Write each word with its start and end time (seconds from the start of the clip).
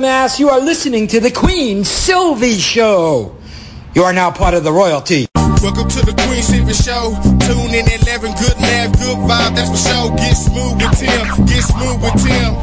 Mass. 0.00 0.38
You 0.38 0.48
are 0.50 0.60
listening 0.60 1.08
to 1.08 1.20
the 1.20 1.30
Queen 1.30 1.84
Silvy 1.84 2.54
Show. 2.54 3.34
You 3.94 4.02
are 4.04 4.12
now 4.12 4.30
part 4.30 4.54
of 4.54 4.62
the 4.62 4.70
royalty. 4.70 5.26
Welcome 5.34 5.90
to 5.90 6.00
the 6.06 6.14
Queen 6.26 6.42
Silvy 6.42 6.72
Show. 6.72 7.18
Tune 7.42 7.74
in 7.74 7.82
at 7.90 8.06
11. 8.06 8.30
Good 8.38 8.56
laugh, 8.62 8.94
good 8.94 9.18
vibe, 9.26 9.58
that's 9.58 9.70
for 9.74 9.80
sure. 9.82 10.14
Get 10.14 10.38
smooth 10.38 10.78
with 10.78 10.94
Tim. 10.94 11.24
Get 11.50 11.62
smooth 11.66 11.98
with 11.98 12.14
Tim. 12.22 12.54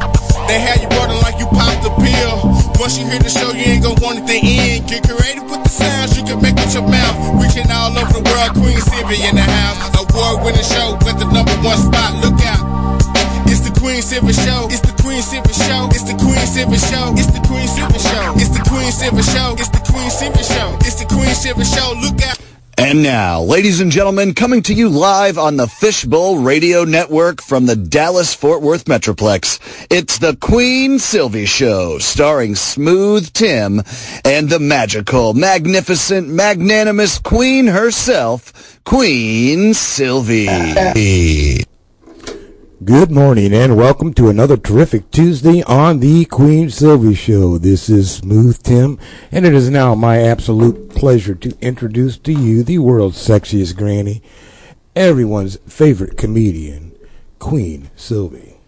They 0.48 0.58
have 0.64 0.80
you 0.80 0.88
running 0.96 1.20
like 1.20 1.36
you 1.36 1.44
popped 1.52 1.84
a 1.84 1.92
pill. 2.00 2.40
Once 2.80 2.96
you 2.96 3.04
hear 3.04 3.20
the 3.20 3.28
show, 3.28 3.52
you 3.52 3.68
ain't 3.68 3.84
gonna 3.84 4.00
want 4.00 4.24
it 4.24 4.26
to 4.32 4.38
end. 4.40 4.88
Get 4.88 5.04
creative 5.04 5.44
with 5.44 5.60
the 5.60 5.72
sounds 5.72 6.16
you 6.16 6.24
can 6.24 6.40
make 6.40 6.56
with 6.56 6.72
your 6.72 6.88
mouth. 6.88 7.16
Reaching 7.36 7.68
all 7.68 7.92
over 7.92 8.16
the 8.16 8.24
world, 8.24 8.56
Queen 8.56 8.80
Silvy 8.80 9.20
in 9.28 9.36
the 9.36 9.44
house. 9.44 9.76
Award 9.92 10.40
winning 10.40 10.64
show, 10.64 10.96
with 11.04 11.20
the 11.20 11.28
number 11.28 11.52
one 11.60 11.76
spot. 11.76 12.16
Look 12.24 12.40
out. 12.48 12.64
It's 13.46 13.60
the 13.60 13.72
Queen 13.76 14.00
Silvy 14.00 14.32
Show. 14.32 14.66
Silvy 16.56 16.78
Show. 16.78 17.12
It's 17.12 17.26
the 17.26 17.46
Queen 17.46 17.68
Silvy 17.68 17.98
Show. 17.98 18.32
It's 18.36 18.48
the 18.48 18.64
Queen 18.66 18.90
Silvy 18.90 19.22
Show. 19.22 19.56
It's 19.58 19.68
the 19.68 19.92
Queen 19.92 20.08
Silvy 20.08 20.42
Show. 20.42 20.78
It's 20.80 20.94
the 20.94 21.04
Queen 21.04 21.34
Silvy 21.34 21.64
Show. 21.64 21.92
Look 22.00 22.22
out. 22.22 22.38
And 22.78 23.02
now, 23.02 23.42
ladies 23.42 23.82
and 23.82 23.92
gentlemen, 23.92 24.32
coming 24.32 24.62
to 24.62 24.72
you 24.72 24.88
live 24.88 25.36
on 25.36 25.58
the 25.58 25.66
Fishbowl 25.66 26.38
Radio 26.38 26.84
Network 26.84 27.42
from 27.42 27.66
the 27.66 27.76
Dallas-Fort 27.76 28.62
Worth 28.62 28.86
Metroplex, 28.86 29.86
it's 29.90 30.16
the 30.16 30.34
Queen 30.36 30.98
Silvy 30.98 31.44
Show, 31.44 31.98
starring 31.98 32.54
Smooth 32.54 33.30
Tim 33.34 33.82
and 34.24 34.48
the 34.48 34.58
magical, 34.58 35.34
magnificent, 35.34 36.26
magnanimous 36.26 37.18
Queen 37.18 37.66
herself, 37.66 38.80
Queen 38.84 39.74
Silvy. 39.74 40.46
Good 42.84 43.10
morning 43.10 43.54
and 43.54 43.74
welcome 43.74 44.12
to 44.14 44.28
another 44.28 44.58
terrific 44.58 45.10
Tuesday 45.10 45.62
on 45.62 46.00
the 46.00 46.26
Queen 46.26 46.68
Silvy 46.68 47.14
Show. 47.14 47.56
This 47.56 47.88
is 47.88 48.10
Smooth 48.10 48.62
Tim, 48.62 48.98
and 49.32 49.46
it 49.46 49.54
is 49.54 49.70
now 49.70 49.94
my 49.94 50.18
absolute 50.18 50.90
pleasure 50.90 51.34
to 51.36 51.56
introduce 51.62 52.18
to 52.18 52.32
you 52.32 52.62
the 52.62 52.76
world's 52.76 53.16
sexiest 53.16 53.78
granny, 53.78 54.20
everyone's 54.94 55.56
favorite 55.66 56.18
comedian, 56.18 56.94
Queen 57.38 57.88
Silvy. 57.96 58.58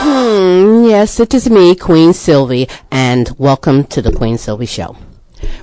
Hmm, 0.00 0.84
yes, 0.84 1.20
it 1.20 1.32
is 1.32 1.48
me, 1.48 1.76
Queen 1.76 2.12
Silvy, 2.12 2.68
and 2.90 3.30
welcome 3.38 3.84
to 3.84 4.02
the 4.02 4.10
Queen 4.10 4.36
Silvy 4.36 4.66
Show, 4.66 4.96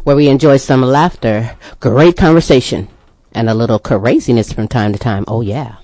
where 0.06 0.16
we 0.16 0.30
enjoy 0.30 0.56
some 0.56 0.82
laughter, 0.82 1.58
great 1.82 2.16
conversation, 2.16 2.88
and 3.32 3.50
a 3.50 3.54
little 3.54 3.80
craziness 3.80 4.54
from 4.54 4.68
time 4.68 4.94
to 4.94 5.00
time. 5.00 5.26
Oh 5.28 5.42
yeah. 5.42 5.78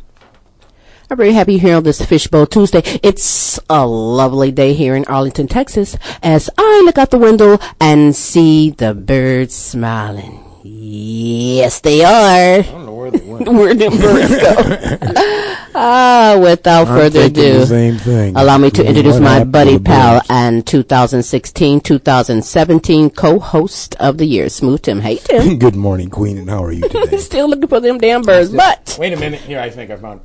I'm 1.10 1.18
very 1.18 1.34
happy 1.34 1.60
here 1.60 1.76
on 1.78 1.84
this 1.84 2.04
Fishbowl 2.04 2.48
Tuesday. 2.48 2.82
It's 3.04 3.60
a 3.70 3.86
lovely 3.86 4.52
day 4.52 4.74
here 4.74 4.96
in 4.96 5.06
Arlington, 5.06 5.48
Texas, 5.48 5.96
as 6.24 6.50
I 6.58 6.82
look 6.84 6.98
out 6.98 7.12
the 7.12 7.20
window 7.20 7.60
and 7.80 8.16
see 8.16 8.72
the 8.72 8.96
birds 8.96 9.54
smiling. 9.54 10.44
Yes, 10.64 11.80
they 11.82 12.04
are. 12.04 12.64
Oh, 12.74 12.95
I 13.06 13.10
don't 13.12 13.46
know 13.46 13.52
where 13.54 13.74
they 13.74 13.88
went. 13.90 13.98
where 14.00 14.00
did 14.00 14.02
birds 14.02 14.36
go? 14.36 14.56
ah, 15.76 16.38
without 16.42 16.88
I'm 16.88 16.98
further 16.98 17.22
thinking 17.22 17.44
ado, 17.44 17.60
the 17.60 17.66
same 17.68 17.98
thing. 17.98 18.36
allow 18.36 18.58
me 18.58 18.70
to 18.72 18.82
What 18.82 18.90
introduce 18.90 19.20
my 19.20 19.34
happened 19.36 19.52
buddy 19.52 19.78
to 19.78 19.84
pal 19.84 20.16
birds? 20.20 20.28
and 20.30 20.66
2016-2017 20.66 23.16
co-host 23.16 23.96
of 24.00 24.18
the 24.18 24.26
year, 24.26 24.50
Smooth 24.50 24.82
Tim. 24.82 25.00
Hey 25.02 25.18
Tim. 25.18 25.58
Good 25.66 25.76
morning, 25.76 26.10
Queen, 26.10 26.38
and 26.38 26.50
how 26.50 26.64
are 26.64 26.72
you 26.72 26.88
today? 26.88 27.18
Still 27.18 27.50
looking 27.50 27.68
for 27.68 27.80
them 27.80 27.98
damn 27.98 28.22
birds, 28.22 28.52
but 28.52 28.96
Wait 29.00 29.14
a 29.14 29.18
minute. 29.18 29.42
Here, 29.42 29.60
I 29.60 29.70
think 29.70 29.92
I 29.92 29.98
found 29.98 30.22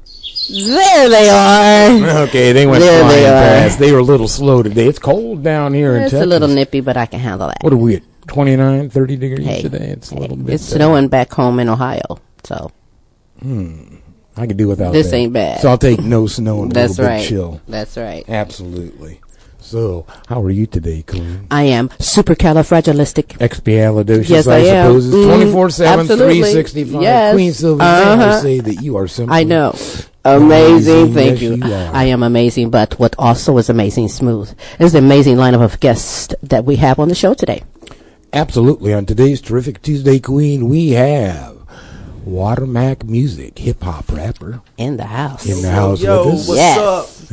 there 0.48 1.08
they 1.08 1.28
are. 1.28 2.22
Okay, 2.24 2.52
they 2.52 2.66
went 2.66 2.82
There 2.82 3.00
flying 3.02 3.16
they 3.22 3.26
are. 3.28 3.32
past. 3.68 3.78
They 3.78 3.92
were 3.92 3.98
a 3.98 4.02
little 4.02 4.26
slow 4.26 4.62
today. 4.64 4.88
It's 4.88 4.98
cold 4.98 5.44
down 5.44 5.74
here 5.74 5.94
in 5.94 6.00
Texas. 6.02 6.14
It's 6.14 6.20
Texas. 6.22 6.26
a 6.26 6.28
little 6.28 6.48
nippy, 6.54 6.80
but 6.80 6.96
I 6.96 7.06
can 7.06 7.20
handle 7.20 7.46
that. 7.48 7.58
What 7.62 7.72
are 7.72 7.76
we 7.76 7.96
at? 7.96 8.02
29, 8.26 8.90
30 8.90 9.16
degrees 9.16 9.46
Hey, 9.46 9.62
today? 9.62 9.88
It's 9.90 10.10
a 10.10 10.14
little 10.16 10.36
bit. 10.36 10.54
It's 10.54 10.72
uh, 10.72 10.76
snowing 10.76 11.06
back 11.08 11.32
home 11.32 11.60
in 11.60 11.68
Ohio, 11.68 12.18
so 12.44 12.70
I 14.36 14.46
can 14.46 14.56
do 14.56 14.68
without 14.68 14.92
This 14.92 15.10
that. 15.10 15.16
ain't 15.16 15.32
bad. 15.32 15.60
So 15.60 15.68
I'll 15.70 15.78
take 15.78 16.00
no 16.00 16.26
snow 16.26 16.62
and 16.62 16.72
a 16.72 16.74
that's 16.74 16.98
little 16.98 17.06
right. 17.06 17.20
bit 17.20 17.28
chill. 17.28 17.60
That's 17.68 17.96
right. 17.96 18.24
Absolutely. 18.28 19.20
So, 19.62 20.06
how 20.26 20.42
are 20.42 20.50
you 20.50 20.66
today, 20.66 21.02
Queen? 21.02 21.46
I 21.50 21.64
am 21.64 21.90
supercalifragilistic. 21.90 23.38
Expialidocious, 23.38 24.28
Yes, 24.28 24.46
I, 24.48 24.56
I 24.56 24.58
am. 24.60 24.86
suppose. 25.00 25.06
It's 25.08 25.14
Mm, 25.16 25.24
24 25.26 25.70
7, 25.70 26.06
365. 26.06 27.02
Yes. 27.02 27.34
Queen 27.34 27.52
Sylvia, 27.52 27.86
Uh-huh. 27.86 28.24
I 28.38 28.40
say 28.40 28.60
that 28.60 28.82
you 28.82 28.96
are 28.96 29.06
simply 29.06 29.36
I 29.36 29.44
know. 29.44 29.74
Amazing, 30.24 30.42
Amazing, 31.10 31.14
thank 31.14 31.30
yes, 31.32 31.42
you. 31.42 31.54
you. 31.56 31.74
I 31.74 32.04
am 32.06 32.22
amazing, 32.22 32.70
but 32.70 32.98
what 32.98 33.14
also 33.18 33.56
is 33.58 33.68
amazing, 33.70 34.08
smooth, 34.08 34.52
is 34.78 34.92
the 34.92 34.98
amazing 34.98 35.36
lineup 35.36 35.62
of 35.62 35.78
guests 35.80 36.34
that 36.42 36.64
we 36.64 36.76
have 36.76 36.98
on 36.98 37.08
the 37.08 37.14
show 37.14 37.34
today. 37.34 37.62
Absolutely. 38.32 38.92
On 38.94 39.04
today's 39.06 39.40
Terrific 39.40 39.82
Tuesday, 39.82 40.18
Queen, 40.20 40.68
we 40.68 40.90
have 40.90 41.56
Watermac 42.26 43.04
Music, 43.04 43.58
hip 43.58 43.82
hop 43.82 44.10
rapper, 44.12 44.60
In 44.76 44.96
the 44.96 45.04
house. 45.06 45.46
in 45.46 45.62
the 45.62 45.70
house 45.70 46.02
Yo, 46.02 46.26
with 46.26 46.34
us. 46.34 46.48
what's 46.48 46.58
yes. 46.60 46.78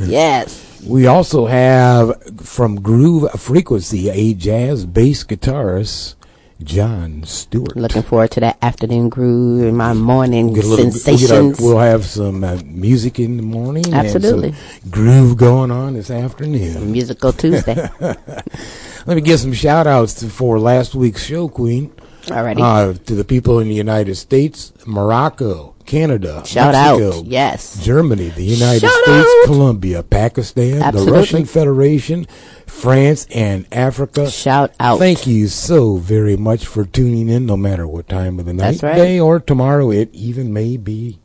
up? 0.00 0.08
Yes. 0.08 0.82
We 0.86 1.06
also 1.06 1.46
have 1.46 2.22
from 2.40 2.80
Groove 2.80 3.30
Frequency, 3.32 4.08
a 4.08 4.32
jazz 4.34 4.86
bass 4.86 5.24
guitarist, 5.24 6.14
John 6.62 7.22
Stewart. 7.24 7.76
Looking 7.76 8.02
forward 8.02 8.30
to 8.32 8.40
that 8.40 8.56
afternoon 8.62 9.08
groove 9.10 9.64
and 9.64 9.76
my 9.76 9.92
morning 9.92 10.54
Get 10.54 10.64
a 10.64 10.66
little- 10.68 10.90
sensations. 10.90 11.60
We'll, 11.60 11.76
our- 11.76 11.84
we'll 11.84 11.90
have 11.92 12.04
some 12.04 12.42
uh, 12.42 12.58
music 12.64 13.18
in 13.20 13.36
the 13.36 13.42
morning. 13.42 13.84
and 13.92 14.08
some 14.08 14.16
Absolutely. 14.22 14.54
groove 14.90 15.36
going 15.36 15.70
on 15.70 15.94
this 15.94 16.10
afternoon. 16.10 16.90
Musical 16.90 17.32
Tuesday. 17.32 17.88
Let 18.00 19.14
me 19.16 19.20
give 19.20 19.38
some 19.40 19.52
shout 19.52 19.86
outs 19.86 20.14
to, 20.14 20.28
for 20.28 20.58
last 20.58 20.94
week's 20.94 21.24
show, 21.24 21.48
Queen. 21.48 21.92
Alrighty. 22.28 22.60
Uh, 22.60 22.92
to 23.04 23.14
the 23.14 23.24
people 23.24 23.58
in 23.58 23.68
the 23.68 23.74
United 23.74 24.14
States, 24.16 24.72
Morocco, 24.86 25.74
Canada, 25.86 26.42
Shout 26.44 26.72
Mexico, 26.72 27.18
out. 27.20 27.24
Yes. 27.24 27.82
Germany, 27.84 28.28
the 28.28 28.42
United 28.42 28.80
Shout 28.80 29.04
States, 29.04 29.28
out. 29.28 29.46
Colombia, 29.46 30.02
Pakistan, 30.02 30.82
Absolutely. 30.82 31.12
the 31.12 31.18
Russian 31.18 31.44
Federation, 31.46 32.26
France, 32.66 33.26
and 33.34 33.66
Africa. 33.72 34.30
Shout 34.30 34.72
out. 34.78 34.98
Thank 34.98 35.26
you 35.26 35.48
so 35.48 35.96
very 35.96 36.36
much 36.36 36.66
for 36.66 36.84
tuning 36.84 37.28
in, 37.28 37.46
no 37.46 37.56
matter 37.56 37.86
what 37.86 38.08
time 38.08 38.38
of 38.38 38.46
the 38.46 38.52
night, 38.52 38.72
That's 38.72 38.82
right. 38.82 38.96
day, 38.96 39.20
or 39.20 39.40
tomorrow. 39.40 39.90
It 39.90 40.10
even 40.12 40.52
may 40.52 40.76
be 40.76 41.18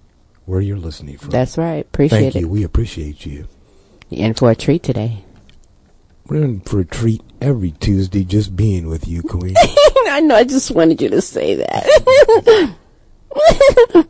where 0.46 0.62
you're 0.62 0.78
listening 0.78 1.18
from. 1.18 1.30
That's 1.32 1.58
right. 1.58 1.86
Appreciate 1.86 2.20
Thank 2.20 2.36
it. 2.36 2.40
you. 2.42 2.48
We 2.48 2.64
appreciate 2.64 3.26
you. 3.26 3.48
You're 4.10 4.28
in 4.28 4.34
for 4.34 4.50
a 4.52 4.56
treat 4.56 4.84
today. 4.84 5.24
We're 6.28 6.44
in 6.44 6.62
for 6.62 6.80
a 6.80 6.86
treat 6.86 7.22
every 7.42 7.72
Tuesday, 7.72 8.24
just 8.24 8.56
being 8.56 8.88
with 8.88 9.08
you, 9.08 9.22
Queen. 9.24 9.56
I 10.08 10.20
know. 10.22 10.36
I 10.36 10.44
just 10.44 10.72
wanted 10.72 11.02
you 11.02 11.10
to 11.10 11.22
say 11.22 11.56
that. 11.56 12.76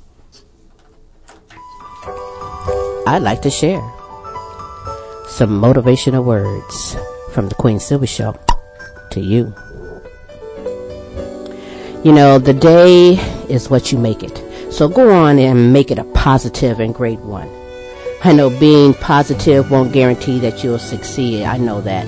I'd 3.08 3.24
like 3.24 3.42
to 3.42 3.50
share 3.50 3.82
some 5.28 5.62
motivational 5.62 6.24
words 6.24 6.96
from 7.34 7.50
the 7.50 7.56
Queen 7.56 7.80
Silvy 7.80 8.08
Show 8.08 8.38
to 9.12 9.20
you. 9.20 9.54
You 12.04 12.14
know, 12.14 12.40
the 12.40 12.54
day 12.54 13.14
is 13.50 13.70
what 13.70 13.92
you 13.92 13.98
make 13.98 14.24
it. 14.24 14.42
So 14.72 14.88
go 14.88 15.14
on 15.14 15.38
and 15.38 15.74
make 15.74 15.92
it 15.92 16.00
a 16.00 16.04
positive 16.04 16.80
and 16.80 16.96
great 16.96 17.20
one. 17.20 17.61
I 18.24 18.34
know 18.34 18.52
being 18.52 18.94
positive 18.94 19.72
won't 19.72 19.94
guarantee 19.94 20.38
that 20.42 20.64
you'll 20.64 20.78
succeed. 20.78 21.44
I 21.44 21.58
know 21.58 21.82
that. 21.82 22.06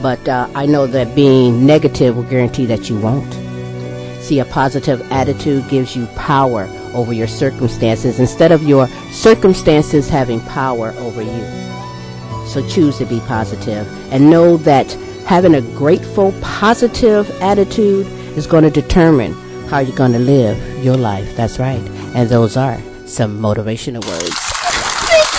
But 0.00 0.28
uh, 0.28 0.48
I 0.54 0.64
know 0.64 0.86
that 0.86 1.16
being 1.16 1.66
negative 1.66 2.14
will 2.14 2.22
guarantee 2.22 2.66
that 2.66 2.88
you 2.88 2.96
won't. 3.00 3.32
See, 4.22 4.38
a 4.38 4.44
positive 4.44 5.00
attitude 5.10 5.68
gives 5.68 5.96
you 5.96 6.06
power 6.14 6.68
over 6.94 7.12
your 7.12 7.26
circumstances 7.26 8.20
instead 8.20 8.52
of 8.52 8.62
your 8.62 8.86
circumstances 9.10 10.08
having 10.08 10.40
power 10.42 10.90
over 10.98 11.20
you. 11.22 11.46
So 12.46 12.64
choose 12.68 12.98
to 12.98 13.04
be 13.04 13.18
positive 13.26 13.88
and 14.12 14.30
know 14.30 14.58
that 14.58 14.92
having 15.26 15.56
a 15.56 15.60
grateful, 15.60 16.32
positive 16.42 17.28
attitude 17.42 18.06
is 18.36 18.46
going 18.46 18.62
to 18.62 18.70
determine 18.70 19.32
how 19.68 19.80
you're 19.80 19.96
going 19.96 20.12
to 20.12 20.20
live 20.20 20.84
your 20.84 20.96
life. 20.96 21.34
That's 21.34 21.58
right. 21.58 21.82
And 22.14 22.28
those 22.28 22.56
are 22.56 22.80
some 23.04 23.40
motivational 23.40 24.06
words. 24.06 24.45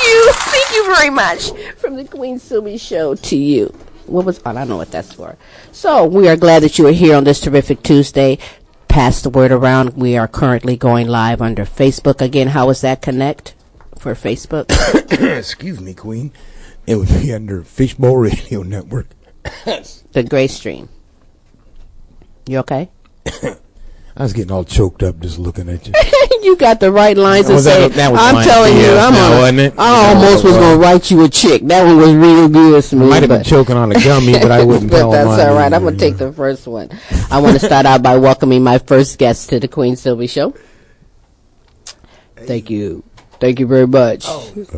Thank 0.08 0.26
you. 0.26 0.32
Thank 0.34 0.76
you 0.76 0.96
very 0.96 1.10
much 1.10 1.52
from 1.76 1.96
the 1.98 2.06
Queen 2.06 2.40
Silvy 2.40 2.78
Show 2.78 3.16
to 3.16 3.36
you. 3.36 3.68
What 4.06 4.26
was, 4.26 4.40
on? 4.44 4.56
I 4.56 4.62
don't 4.62 4.70
know 4.70 4.78
what 4.78 4.90
that's 4.92 5.12
for. 5.12 5.36
So 5.74 6.06
we 6.06 6.30
are 6.30 6.38
glad 6.38 6.64
that 6.64 6.78
you 6.78 6.88
are 6.88 6.94
here 6.94 7.16
on 7.16 7.26
this 7.26 7.42
terrific 7.42 7.84
Tuesday. 7.84 8.38
Pass 8.88 9.22
the 9.22 9.30
word 9.30 9.52
around. 9.52 9.98
We 9.98 10.16
are 10.16 10.28
currently 10.28 10.78
going 10.78 11.08
live 11.08 11.42
under 11.42 11.66
Facebook. 11.66 12.22
Again, 12.22 12.48
how 12.48 12.70
is 12.70 12.82
that 12.82 13.02
connect 13.02 13.54
for 13.98 14.14
Facebook? 14.14 14.68
Excuse 15.38 15.82
me, 15.82 15.94
Queen. 15.94 16.32
It 16.86 16.96
would 16.96 17.10
be 17.10 17.34
under 17.34 17.64
Fishbowl 17.64 18.16
Radio 18.16 18.64
Network. 18.64 19.08
the 19.66 20.24
Gray 20.24 20.48
Stream. 20.48 20.88
You 22.46 22.60
okay? 22.60 22.90
I 24.20 24.24
was 24.24 24.34
getting 24.34 24.52
all 24.52 24.64
choked 24.64 25.04
up 25.04 25.20
just 25.20 25.38
looking 25.38 25.70
at 25.70 25.86
you. 25.88 25.94
you 26.42 26.56
got 26.58 26.80
the 26.80 26.92
right 26.92 27.16
lines 27.16 27.46
to 27.48 27.54
Was 27.54 27.66
say. 27.66 27.82
that- 27.88 27.94
that 27.94 28.12
was 28.12 28.20
I'm 28.20 28.44
telling 28.44 28.76
you, 28.76 28.90
I'm 28.90 29.14
now, 29.14 29.32
on. 29.34 29.38
wasn't 29.42 29.60
it? 29.60 29.74
I 29.78 30.14
almost 30.16 30.44
was 30.44 30.54
gonna 30.54 30.78
write 30.78 31.12
you 31.12 31.24
a 31.24 31.30
chick. 31.30 31.62
That 31.68 31.84
one 31.86 31.98
was 31.98 32.16
real 32.16 32.50
good, 32.50 32.84
smooth. 32.84 33.10
Might 33.12 33.22
have 33.22 33.30
been 33.30 33.44
choking 33.44 33.78
on 33.78 33.92
a 33.92 34.00
gummy, 34.04 34.32
but 34.42 34.52
I 34.52 34.64
wouldn't 34.66 34.90
but 34.90 34.98
tell 34.98 35.12
that's 35.12 35.28
all 35.28 35.54
right. 35.56 35.66
either, 35.68 35.76
I'm 35.76 35.84
gonna 35.84 35.98
take 35.98 36.20
know. 36.20 36.32
the 36.32 36.34
first 36.34 36.66
one. 36.66 36.90
I 37.30 37.40
want 37.40 37.60
to 37.60 37.64
start 37.64 37.86
out 37.86 38.02
by 38.02 38.18
welcoming 38.18 38.64
my 38.64 38.80
first 38.80 39.20
guest 39.20 39.50
to 39.50 39.60
the 39.60 39.68
Queen 39.68 39.96
Silvy 39.96 40.26
Show. 40.26 40.56
Thank 42.38 42.72
you. 42.72 43.04
Thank 43.40 43.60
you 43.60 43.68
very 43.68 43.86
much. 43.88 44.26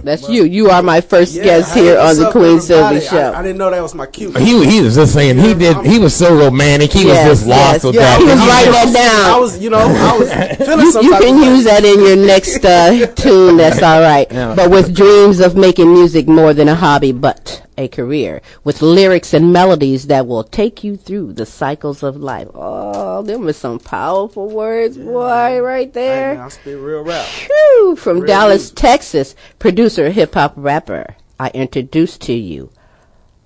That's 0.03 0.27
you. 0.29 0.43
You 0.43 0.69
are 0.69 0.81
my 0.81 1.01
first 1.01 1.35
guest 1.35 1.73
here 1.73 1.97
on 1.99 2.15
the 2.17 2.27
up, 2.27 2.31
Queen 2.33 2.59
Silvy? 2.59 2.99
Show. 2.99 3.31
I, 3.31 3.39
I 3.39 3.41
didn't 3.41 3.57
know 3.57 3.69
that 3.71 3.81
was 3.81 3.95
my 3.95 4.05
cue. 4.05 4.31
He 4.33 4.65
he 4.69 4.81
was 4.81 4.95
just 4.95 5.13
saying 5.13 5.37
he 5.37 5.53
did 5.53 5.77
he 5.85 5.97
was 5.99 6.15
so 6.15 6.35
romantic 6.37 6.91
he 6.91 7.05
Yes, 7.07 7.27
was 7.29 7.39
just 7.39 7.49
lost 7.49 7.73
yes, 7.73 7.83
with 7.85 7.95
yeah, 7.95 8.01
that. 8.01 8.19
he 8.19 8.25
was 8.25 8.39
He 8.39 8.47
writing 8.49 8.71
that 8.73 8.93
down. 8.93 9.35
I 9.35 9.39
was, 9.39 9.59
you 9.59 9.69
know, 9.69 9.77
I 9.79 10.17
was 10.17 10.29
feeling 10.57 11.03
you, 11.03 11.13
you 11.15 11.19
can 11.19 11.43
use 11.55 11.63
that 11.65 11.85
in 11.85 11.99
your 12.01 12.15
next 12.17 12.63
uh, 12.65 13.07
tune. 13.15 13.57
That's 13.57 13.81
all 13.81 14.01
right. 14.01 14.27
Yeah. 14.39 14.53
But 14.55 14.69
with 14.69 14.95
dreams 14.95 15.39
of 15.39 15.55
making 15.57 15.91
music 15.91 16.27
more 16.27 16.53
than 16.53 16.67
a 16.69 16.75
hobby, 16.75 17.11
but 17.11 17.61
a 17.79 17.87
career, 17.87 18.41
with 18.63 18.81
lyrics 18.81 19.33
and 19.33 19.53
melodies 19.53 20.07
that 20.07 20.27
will 20.27 20.43
take 20.43 20.83
you 20.83 20.97
through 20.97 21.33
the 21.33 21.45
cycles 21.45 22.03
of 22.03 22.17
life. 22.17 22.49
Oh, 22.53 23.21
them 23.23 23.47
are 23.47 23.53
some 23.53 23.79
powerful 23.79 24.49
words, 24.49 24.97
boy, 24.97 25.59
right 25.61 25.91
there. 25.93 26.35
man, 26.35 26.43
I 26.43 26.49
spit 26.49 26.77
real 26.77 27.03
rap. 27.03 27.25
Phew, 27.25 27.95
from 27.97 28.17
Real 28.19 28.27
Dallas, 28.27 28.61
music. 28.63 28.75
Texas, 28.75 29.35
producer, 29.57 30.09
hip 30.09 30.33
hop 30.33 30.53
rapper. 30.57 31.15
I 31.39 31.49
introduce 31.53 32.17
to 32.19 32.33
you 32.33 32.69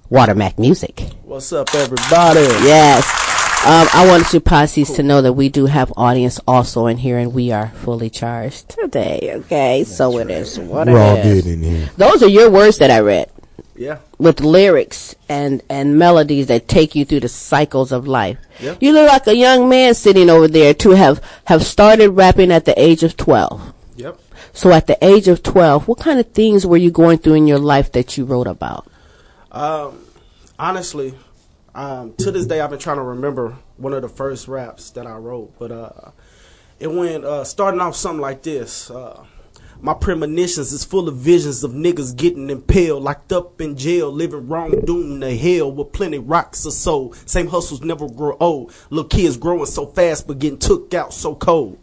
Watermac 0.10 0.58
Music. 0.58 1.00
What's 1.24 1.54
up, 1.54 1.74
everybody? 1.76 2.42
Yes. 2.66 3.08
Um, 3.66 3.88
I 3.94 4.06
wanted 4.10 4.34
you 4.34 4.42
posses 4.42 4.92
to 4.94 5.04
know 5.04 5.22
that 5.22 5.34
we 5.34 5.48
do 5.48 5.68
have 5.68 5.94
audience 5.96 6.38
also 6.46 6.88
in 6.88 6.98
here, 6.98 7.18
and 7.18 7.34
we 7.34 7.52
are 7.52 7.70
fully 7.70 8.10
charged 8.10 8.70
today. 8.70 9.32
Okay, 9.36 9.86
so 9.86 10.18
it 10.18 10.30
is 10.30 10.60
what 10.60 10.88
We're 10.88 11.00
all 11.00 11.16
it 11.16 11.26
is. 11.26 11.44
good 11.44 11.54
in 11.54 11.64
here. 11.64 11.90
Those 11.96 12.24
are 12.24 12.28
your 12.28 12.50
words 12.50 12.80
that 12.80 12.92
I 12.92 13.00
read 13.00 13.32
Yeah. 13.76 13.98
with 14.20 14.40
lyrics 14.42 15.16
and 15.28 15.64
and 15.68 15.98
melodies 15.98 16.48
that 16.48 16.68
take 16.68 16.94
you 16.94 17.06
through 17.06 17.22
the 17.22 17.28
cycles 17.28 17.92
of 17.92 18.08
life. 18.08 18.38
Yep. 18.60 18.78
You 18.82 18.94
look 18.94 19.08
like 19.12 19.26
a 19.28 19.36
young 19.36 19.68
man 19.68 19.96
sitting 19.96 20.30
over 20.30 20.48
there 20.48 20.76
to 20.76 20.92
have 20.92 21.22
have 21.46 21.64
started 21.64 22.10
rapping 22.10 22.52
at 22.52 22.66
the 22.66 22.80
age 22.80 23.02
of 23.04 23.18
twelve. 23.18 23.74
Yep. 23.96 24.20
So 24.54 24.72
at 24.72 24.86
the 24.86 25.04
age 25.04 25.28
of 25.28 25.42
twelve, 25.42 25.88
what 25.88 26.00
kind 26.00 26.20
of 26.20 26.32
things 26.34 26.66
were 26.68 26.78
you 26.78 26.92
going 26.92 27.18
through 27.18 27.34
in 27.34 27.48
your 27.48 27.58
life 27.60 27.92
that 27.94 28.16
you 28.18 28.26
wrote 28.26 28.48
about? 28.48 28.86
Um, 29.52 30.06
honestly, 30.60 31.16
um, 31.74 32.14
to 32.18 32.32
this 32.32 32.46
day, 32.46 32.62
I've 32.62 32.70
been 32.70 32.80
trying 32.80 32.98
to 32.98 33.04
remember 33.04 33.56
one 33.78 33.94
of 33.94 34.04
the 34.04 34.10
first 34.10 34.48
raps 34.48 34.92
that 34.92 35.08
I 35.08 35.16
wrote, 35.16 35.58
but 35.58 35.72
uh, 35.72 36.12
it 36.80 36.92
went 36.92 37.26
uh, 37.26 37.44
starting 37.44 37.82
off 37.82 37.96
something 37.96 38.22
like 38.22 38.44
this. 38.44 38.92
Uh, 38.92 39.26
my 39.84 39.94
premonitions 39.94 40.72
is 40.72 40.86
full 40.86 41.10
of 41.10 41.18
visions 41.18 41.62
of 41.62 41.72
niggas 41.72 42.16
getting 42.16 42.50
impaled, 42.50 43.04
locked 43.04 43.34
up 43.34 43.60
in 43.60 43.76
jail, 43.76 44.10
living 44.10 44.48
wrong, 44.48 44.80
doomed 44.86 45.20
to 45.20 45.38
hell 45.38 45.74
with 45.74 45.92
plenty 45.92 46.20
rocks 46.20 46.66
of 46.66 46.72
soul. 46.72 47.12
Same 47.26 47.48
hustles 47.48 47.82
never 47.82 48.08
grow 48.08 48.38
old. 48.40 48.74
Little 48.90 49.10
kids 49.10 49.36
growing 49.36 49.66
so 49.66 49.86
fast, 49.86 50.26
but 50.26 50.40
getting 50.40 50.58
took 50.58 50.94
out 50.94 51.14
so 51.14 51.36
cold. 51.36 51.78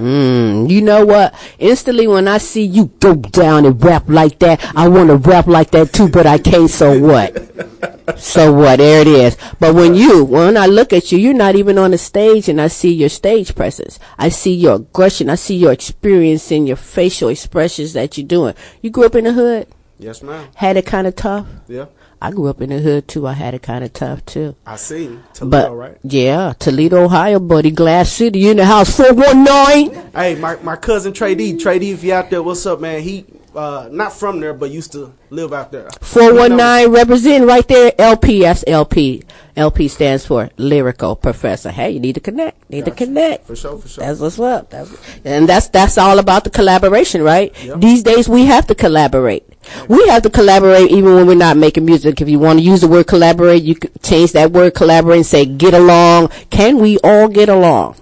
Mm, 0.00 0.70
you 0.70 0.80
know 0.80 1.04
what? 1.04 1.34
Instantly 1.58 2.06
when 2.06 2.26
I 2.26 2.38
see 2.38 2.64
you 2.64 2.86
go 3.00 3.14
down 3.14 3.66
and 3.66 3.82
rap 3.84 4.08
like 4.08 4.38
that, 4.38 4.64
I 4.74 4.88
want 4.88 5.10
to 5.10 5.16
rap 5.16 5.46
like 5.46 5.72
that 5.72 5.92
too, 5.92 6.08
but 6.08 6.26
I 6.26 6.38
can't, 6.38 6.70
so 6.70 6.98
what? 6.98 8.18
So 8.18 8.52
what? 8.52 8.78
There 8.78 9.02
it 9.02 9.06
is. 9.06 9.36
But 9.58 9.74
when 9.74 9.94
you, 9.94 10.24
when 10.24 10.56
I 10.56 10.66
look 10.66 10.94
at 10.94 11.12
you, 11.12 11.18
you're 11.18 11.34
not 11.34 11.54
even 11.54 11.76
on 11.76 11.90
the 11.90 11.98
stage 11.98 12.48
and 12.48 12.60
I 12.60 12.68
see 12.68 12.92
your 12.92 13.10
stage 13.10 13.54
presence. 13.54 13.98
I 14.16 14.30
see 14.30 14.54
your 14.54 14.76
aggression. 14.76 15.28
I 15.28 15.34
see 15.34 15.56
your 15.56 15.72
experience 15.72 16.50
in 16.50 16.66
your 16.66 16.76
facial 16.76 17.28
expressions 17.28 17.92
that 17.92 18.16
you're 18.16 18.26
doing. 18.26 18.54
You 18.80 18.88
grew 18.90 19.04
up 19.04 19.14
in 19.14 19.24
the 19.24 19.32
hood? 19.34 19.68
Yes, 19.98 20.22
ma'am. 20.22 20.48
Had 20.54 20.78
it 20.78 20.86
kind 20.86 21.06
of 21.06 21.14
tough? 21.14 21.46
Yeah, 21.68 21.86
I 22.22 22.30
grew 22.30 22.48
up 22.48 22.60
in 22.60 22.68
the 22.70 22.78
hood 22.80 23.08
too. 23.08 23.26
I 23.26 23.32
had 23.32 23.54
it 23.54 23.62
kind 23.62 23.82
of 23.82 23.92
tough 23.94 24.24
too. 24.26 24.54
I 24.66 24.76
see. 24.76 25.18
Toledo, 25.32 25.68
But 25.70 25.72
right? 25.74 25.98
yeah, 26.02 26.52
Toledo, 26.58 27.04
Ohio, 27.04 27.40
buddy, 27.40 27.70
Glass 27.70 28.12
City, 28.12 28.40
you 28.40 28.50
in 28.50 28.58
the 28.58 28.66
house, 28.66 28.94
419. 28.96 30.12
Hey, 30.14 30.34
my, 30.34 30.56
my 30.56 30.76
cousin 30.76 31.12
Trey 31.12 31.34
D. 31.34 31.56
Trey 31.56 31.78
D, 31.78 31.92
if 31.92 32.04
you 32.04 32.12
out 32.12 32.28
there, 32.30 32.42
what's 32.42 32.66
up, 32.66 32.80
man? 32.80 33.00
He 33.02 33.24
uh 33.54 33.88
not 33.90 34.12
from 34.12 34.40
there, 34.40 34.54
but 34.54 34.70
used 34.70 34.92
to 34.92 35.12
live 35.30 35.52
out 35.52 35.72
there. 35.72 35.88
419 36.00 36.92
represent 36.92 37.46
right 37.46 37.66
there. 37.66 37.92
LP, 37.98 38.40
that's 38.42 38.64
LP. 38.66 39.22
LP 39.56 39.88
stands 39.88 40.24
for 40.24 40.48
Lyrical 40.56 41.16
Professor. 41.16 41.70
Hey, 41.70 41.90
you 41.90 42.00
need 42.00 42.14
to 42.14 42.20
connect. 42.20 42.70
Need 42.70 42.84
to 42.86 42.90
connect. 42.90 43.46
For 43.46 43.56
sure, 43.56 43.78
for 43.78 43.88
sure. 43.88 44.04
That's 44.04 44.20
what's 44.20 44.38
up. 44.38 44.70
That's, 44.70 45.20
and 45.24 45.48
that's 45.48 45.68
that's 45.68 45.98
all 45.98 46.18
about 46.18 46.44
the 46.44 46.50
collaboration, 46.50 47.22
right? 47.22 47.52
Yep. 47.64 47.80
These 47.80 48.02
days 48.02 48.28
we 48.28 48.46
have 48.46 48.66
to 48.68 48.74
collaborate. 48.74 49.44
We 49.88 50.06
have 50.08 50.22
to 50.22 50.30
collaborate 50.30 50.90
even 50.90 51.14
when 51.14 51.26
we're 51.26 51.34
not 51.34 51.56
making 51.56 51.84
music. 51.84 52.20
If 52.20 52.28
you 52.28 52.38
want 52.38 52.58
to 52.58 52.64
use 52.64 52.80
the 52.80 52.88
word 52.88 53.06
collaborate, 53.06 53.62
you 53.62 53.74
could 53.74 54.02
change 54.02 54.32
that 54.32 54.52
word 54.52 54.74
collaborate 54.74 55.18
and 55.18 55.26
say 55.26 55.44
get 55.44 55.74
along. 55.74 56.28
Can 56.50 56.78
we 56.78 56.98
all 57.04 57.28
get 57.28 57.48
along? 57.48 57.96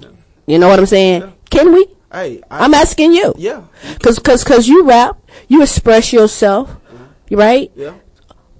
You 0.46 0.58
know 0.58 0.68
what 0.68 0.78
I'm 0.78 0.86
saying? 0.86 1.32
Can 1.50 1.72
we? 1.72 1.86
Hey, 2.12 2.40
I, 2.50 2.64
I'm 2.64 2.74
asking 2.74 3.12
you. 3.12 3.34
yeah, 3.36 3.64
Cause, 4.02 4.18
cause, 4.18 4.42
cause 4.42 4.66
you 4.66 4.84
rap, 4.88 5.18
you 5.48 5.62
express 5.62 6.12
yourself, 6.12 6.74
right? 7.30 7.70
yeah. 7.74 7.94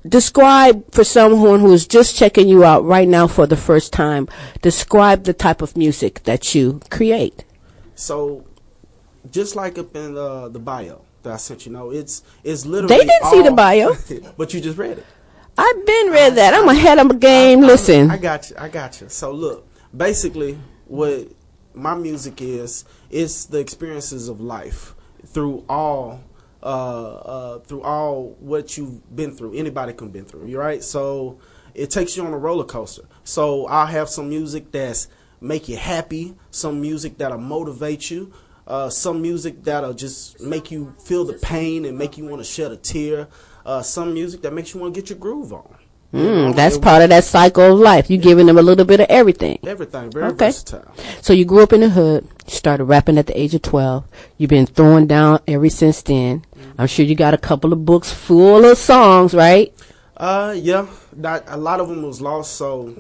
Describe 0.07 0.91
for 0.93 1.05
someone 1.05 1.61
who 1.61 1.73
is 1.73 1.87
just 1.87 2.17
checking 2.17 2.49
you 2.49 2.65
out 2.65 2.85
right 2.85 3.09
now 3.09 3.27
for 3.27 3.47
the 3.47 3.57
first 3.57 3.93
time. 3.93 4.29
Describe 4.63 5.25
the 5.25 5.35
type 5.35 5.61
of 5.61 5.77
music 5.77 6.23
that 6.23 6.55
you 6.55 6.81
create. 6.89 7.45
So, 7.95 8.47
just 9.31 9.57
like 9.57 9.77
up 9.77 9.95
in 9.97 10.17
uh, 10.17 10.49
the 10.49 10.61
bio 10.61 11.03
that 11.25 11.33
I 11.33 11.37
sent 11.37 11.67
you, 11.67 11.73
know, 11.73 11.91
it's 11.91 12.23
it's 12.45 12.65
literally. 12.65 12.97
They 12.97 13.05
didn't 13.05 13.27
see 13.27 13.43
the 13.43 13.51
bio. 13.51 13.97
but 14.37 14.55
you 14.55 14.61
just 14.61 14.79
read 14.79 14.99
it. 14.99 15.07
I've 15.59 15.87
been 15.87 16.11
read 16.11 16.37
that. 16.37 16.55
I'm 16.55 16.69
ahead 16.69 16.99
of 16.99 17.09
the 17.09 17.17
game. 17.17 17.61
Listen, 17.61 18.11
I 18.11 18.17
got 18.17 18.49
you. 18.51 18.57
I 18.59 18.69
got 18.69 19.01
you. 19.01 19.09
So 19.09 19.33
look, 19.33 19.67
basically, 19.95 20.59
what 20.87 21.29
my 21.79 21.95
music 21.95 22.43
is, 22.43 22.85
it's 23.11 23.47
the 23.47 23.59
experiences 23.59 24.29
of 24.29 24.41
life 24.41 24.95
through 25.27 25.65
all, 25.69 26.21
uh, 26.63 26.67
uh, 26.67 27.59
through 27.61 27.83
all 27.83 28.37
what 28.41 28.77
you've 28.77 29.15
been 29.15 29.35
through. 29.35 29.55
Anybody 29.55 29.93
can 29.93 30.11
been 30.11 30.25
through. 30.25 30.47
You 30.47 30.59
right? 30.59 30.83
So 30.83 31.39
it 31.75 31.91
takes 31.91 32.17
you 32.17 32.25
on 32.25 32.33
a 32.33 32.39
roller 32.39 32.65
coaster. 32.65 33.05
So 33.25 33.67
I'll 33.67 33.87
have 33.87 34.09
some 34.09 34.29
music 34.29 34.73
that's 34.73 35.09
make 35.41 35.69
you 35.69 35.77
happy, 35.77 36.35
some 36.51 36.81
music 36.81 37.19
that'll 37.19 37.39
motivate 37.39 38.11
you. 38.11 38.33
Uh, 38.67 38.91
some 38.91 39.23
music 39.23 39.65
that'll 39.65 39.95
just 39.95 40.41
make 40.43 40.71
you 40.71 40.95
feel 41.03 41.25
the 41.25 41.33
pain 41.35 41.87
and 41.87 41.97
make 41.97 42.19
you 42.19 42.27
want 42.27 42.39
to 42.39 42.45
shed 42.45 42.71
a 42.71 42.77
tear. 42.77 43.29
Uh, 43.65 43.81
some 43.81 44.13
music 44.13 44.43
that 44.43 44.53
makes 44.53 44.75
you 44.75 44.81
want 44.81 44.95
to 44.95 45.01
get 45.01 45.09
your 45.09 45.19
groove 45.19 45.53
on. 45.53 45.78
Mm, 46.13 46.57
that's 46.57 46.79
part 46.79 47.03
of 47.03 47.11
that 47.11 47.25
cycle 47.25 47.75
of 47.75 47.79
life. 47.81 48.09
You're 48.09 48.21
giving 48.23 48.47
them 48.47 48.57
a 48.57 48.63
little 48.63 48.87
bit 48.87 49.01
of 49.01 49.07
everything. 49.11 49.59
Everything 49.67 50.11
very 50.11 50.27
Okay. 50.29 50.47
versatile. 50.47 50.91
So 51.21 51.35
you 51.35 51.45
grew 51.45 51.63
up 51.63 51.73
in 51.75 51.81
the 51.83 51.91
hood. 51.91 52.27
You 52.47 52.53
started 52.53 52.85
rapping 52.85 53.19
at 53.19 53.27
the 53.27 53.39
age 53.39 53.55
of 53.55 53.61
12. 53.61 54.05
You've 54.39 54.49
been 54.49 54.65
throwing 54.65 55.07
down 55.07 55.41
ever 55.47 55.69
since 55.69 56.01
then. 56.01 56.47
I'm 56.79 56.87
sure 56.87 57.05
you 57.05 57.15
got 57.15 57.35
a 57.35 57.39
couple 57.39 57.75
of 57.75 57.85
books 57.85 58.11
full 58.11 58.65
of 58.65 58.79
songs, 58.79 59.35
right? 59.35 59.73
Uh, 60.17 60.55
yeah, 60.57 60.87
not, 61.15 61.45
a 61.47 61.59
lot 61.59 61.79
of 61.79 61.89
them 61.89 62.03
was 62.03 62.23
lost. 62.23 62.55
So 62.55 62.95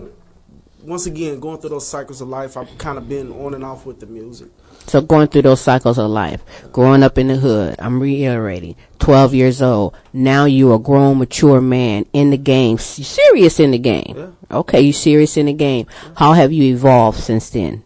once 0.85 1.07
again, 1.07 1.41
going 1.41 1.59
through 1.59 1.71
those 1.71 1.87
cycles 1.87 2.21
of 2.21 2.29
life, 2.29 2.57
I've 2.59 2.77
kind 2.77 2.99
of 2.99 3.09
been 3.09 3.33
on 3.33 3.55
and 3.55 3.65
off 3.65 3.87
with 3.87 4.01
the 4.01 4.07
music. 4.07 4.49
So 4.89 5.03
going 5.03 5.29
through 5.29 5.43
those 5.43 5.61
cycles 5.61 5.99
of 5.99 6.11
life, 6.11 6.43
growing 6.73 7.03
up 7.03 7.19
in 7.19 7.29
the 7.29 7.37
hood, 7.37 7.77
I'm 7.79 8.01
reiterating, 8.01 8.75
12 9.01 9.35
years 9.35 9.61
old. 9.61 9.95
Now 10.15 10.47
you 10.47 10.73
a 10.73 10.79
grown, 10.79 11.19
mature 11.19 11.61
man 11.61 12.07
in 12.15 12.31
the 12.31 12.39
game, 12.39 12.79
serious 12.79 13.61
in 13.61 13.73
the 13.73 13.79
game. 13.79 14.35
Okay, 14.51 14.81
you 14.81 14.95
serious 14.95 15.37
in 15.37 15.45
the 15.47 15.53
game. 15.53 15.87
How 16.17 16.33
have 16.33 16.53
you 16.53 16.75
evolved 16.75 17.19
since 17.19 17.51
then? 17.51 17.85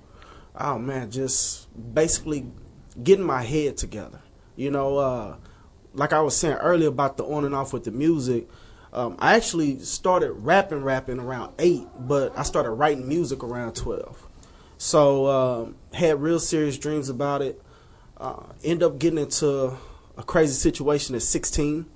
Oh 0.55 0.79
man, 0.79 1.11
just 1.11 1.67
basically 1.93 2.47
getting 3.03 3.25
my 3.25 3.43
head 3.43 3.77
together. 3.77 4.21
You 4.55 4.71
know, 4.71 4.99
uh, 4.99 5.37
like 5.95 6.13
I 6.13 6.21
was 6.21 6.37
saying 6.37 6.59
earlier 6.59 6.89
about 6.89 7.17
the 7.17 7.25
on 7.25 7.45
and 7.45 7.55
off 7.55 7.73
with 7.73 7.83
the 7.83 7.91
music. 7.91 8.49
Um, 8.93 9.17
I 9.19 9.35
actually 9.35 9.81
started 9.81 10.33
rapping, 10.33 10.85
rapping 10.85 11.19
around 11.19 11.55
eight, 11.59 11.87
but 11.99 12.39
I 12.39 12.43
started 12.43 12.71
writing 12.71 13.09
music 13.09 13.43
around 13.43 13.73
twelve. 13.75 14.29
So 14.83 15.29
um, 15.29 15.77
had 15.93 16.21
real 16.21 16.41
serious 16.41 16.77
dreams 16.77 17.09
about 17.09 17.41
it. 17.41 17.63
Uh, 18.17 18.47
end 18.65 18.83
up 18.83 18.99
getting 18.99 19.21
into 19.21 19.79
a 20.17 20.25
crazy 20.25 20.55
situation 20.55 21.15
at 21.15 21.23
sixteen. 21.23 21.87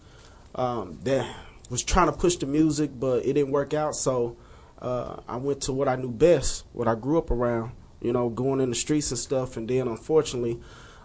Um, 0.55 1.01
that 1.03 1.29
was 1.69 1.83
trying 1.83 2.07
to 2.07 2.13
push 2.13 2.37
the 2.37 2.47
music, 2.47 2.93
but 2.95 3.27
it 3.27 3.33
didn't 3.33 3.51
work 3.51 3.75
out. 3.75 3.97
So 3.97 4.37
uh, 4.81 5.17
I 5.27 5.37
went 5.37 5.63
to 5.63 5.73
what 5.73 5.89
I 5.89 5.97
knew 5.97 6.13
best, 6.13 6.65
what 6.75 6.87
I 6.87 6.95
grew 6.95 7.19
up 7.19 7.33
around. 7.33 7.73
You 8.01 8.13
know, 8.13 8.29
going 8.29 8.61
in 8.61 8.69
the 8.71 8.77
streets 8.77 9.11
and 9.11 9.19
stuff. 9.19 9.57
And 9.57 9.69
then, 9.69 9.89
unfortunately, 9.89 10.61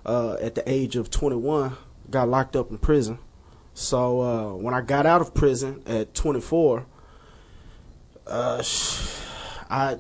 uh, 0.06 0.38
at 0.40 0.54
the 0.54 0.64
age 0.72 0.96
of 0.96 1.10
21, 1.10 1.78
got 2.12 2.30
locked 2.30 2.56
up 2.56 2.70
in 2.70 2.78
prison. 2.78 3.18
So 3.74 4.22
uh, 4.22 4.54
when 4.54 4.76
I 4.76 4.82
got 4.82 5.08
out 5.08 5.22
of 5.22 5.34
prison 5.34 5.82
at 5.88 6.14
24, 6.14 6.86
uh, 8.28 8.64
I 9.68 9.98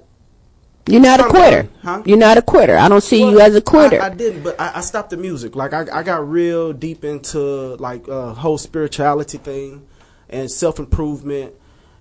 You're 0.87 1.01
not 1.01 1.19
a 1.19 1.25
quitter. 1.25 1.69
Huh? 1.83 2.03
You're 2.05 2.17
not 2.17 2.37
a 2.37 2.41
quitter. 2.41 2.77
I 2.77 2.89
don't 2.89 3.01
see 3.03 3.21
you 3.21 3.39
as 3.39 3.55
a 3.55 3.61
quitter. 3.61 4.01
I, 4.01 4.07
I 4.07 4.09
didn't, 4.09 4.43
but 4.43 4.59
I, 4.59 4.77
I 4.77 4.81
stopped 4.81 5.11
the 5.11 5.17
music. 5.17 5.55
Like 5.55 5.73
I, 5.73 5.85
I 5.91 6.03
got 6.03 6.27
real 6.27 6.73
deep 6.73 7.03
into 7.03 7.39
like 7.75 8.07
uh, 8.09 8.33
whole 8.33 8.57
spirituality 8.57 9.37
thing 9.37 9.87
and 10.29 10.49
self 10.49 10.79
improvement, 10.79 11.53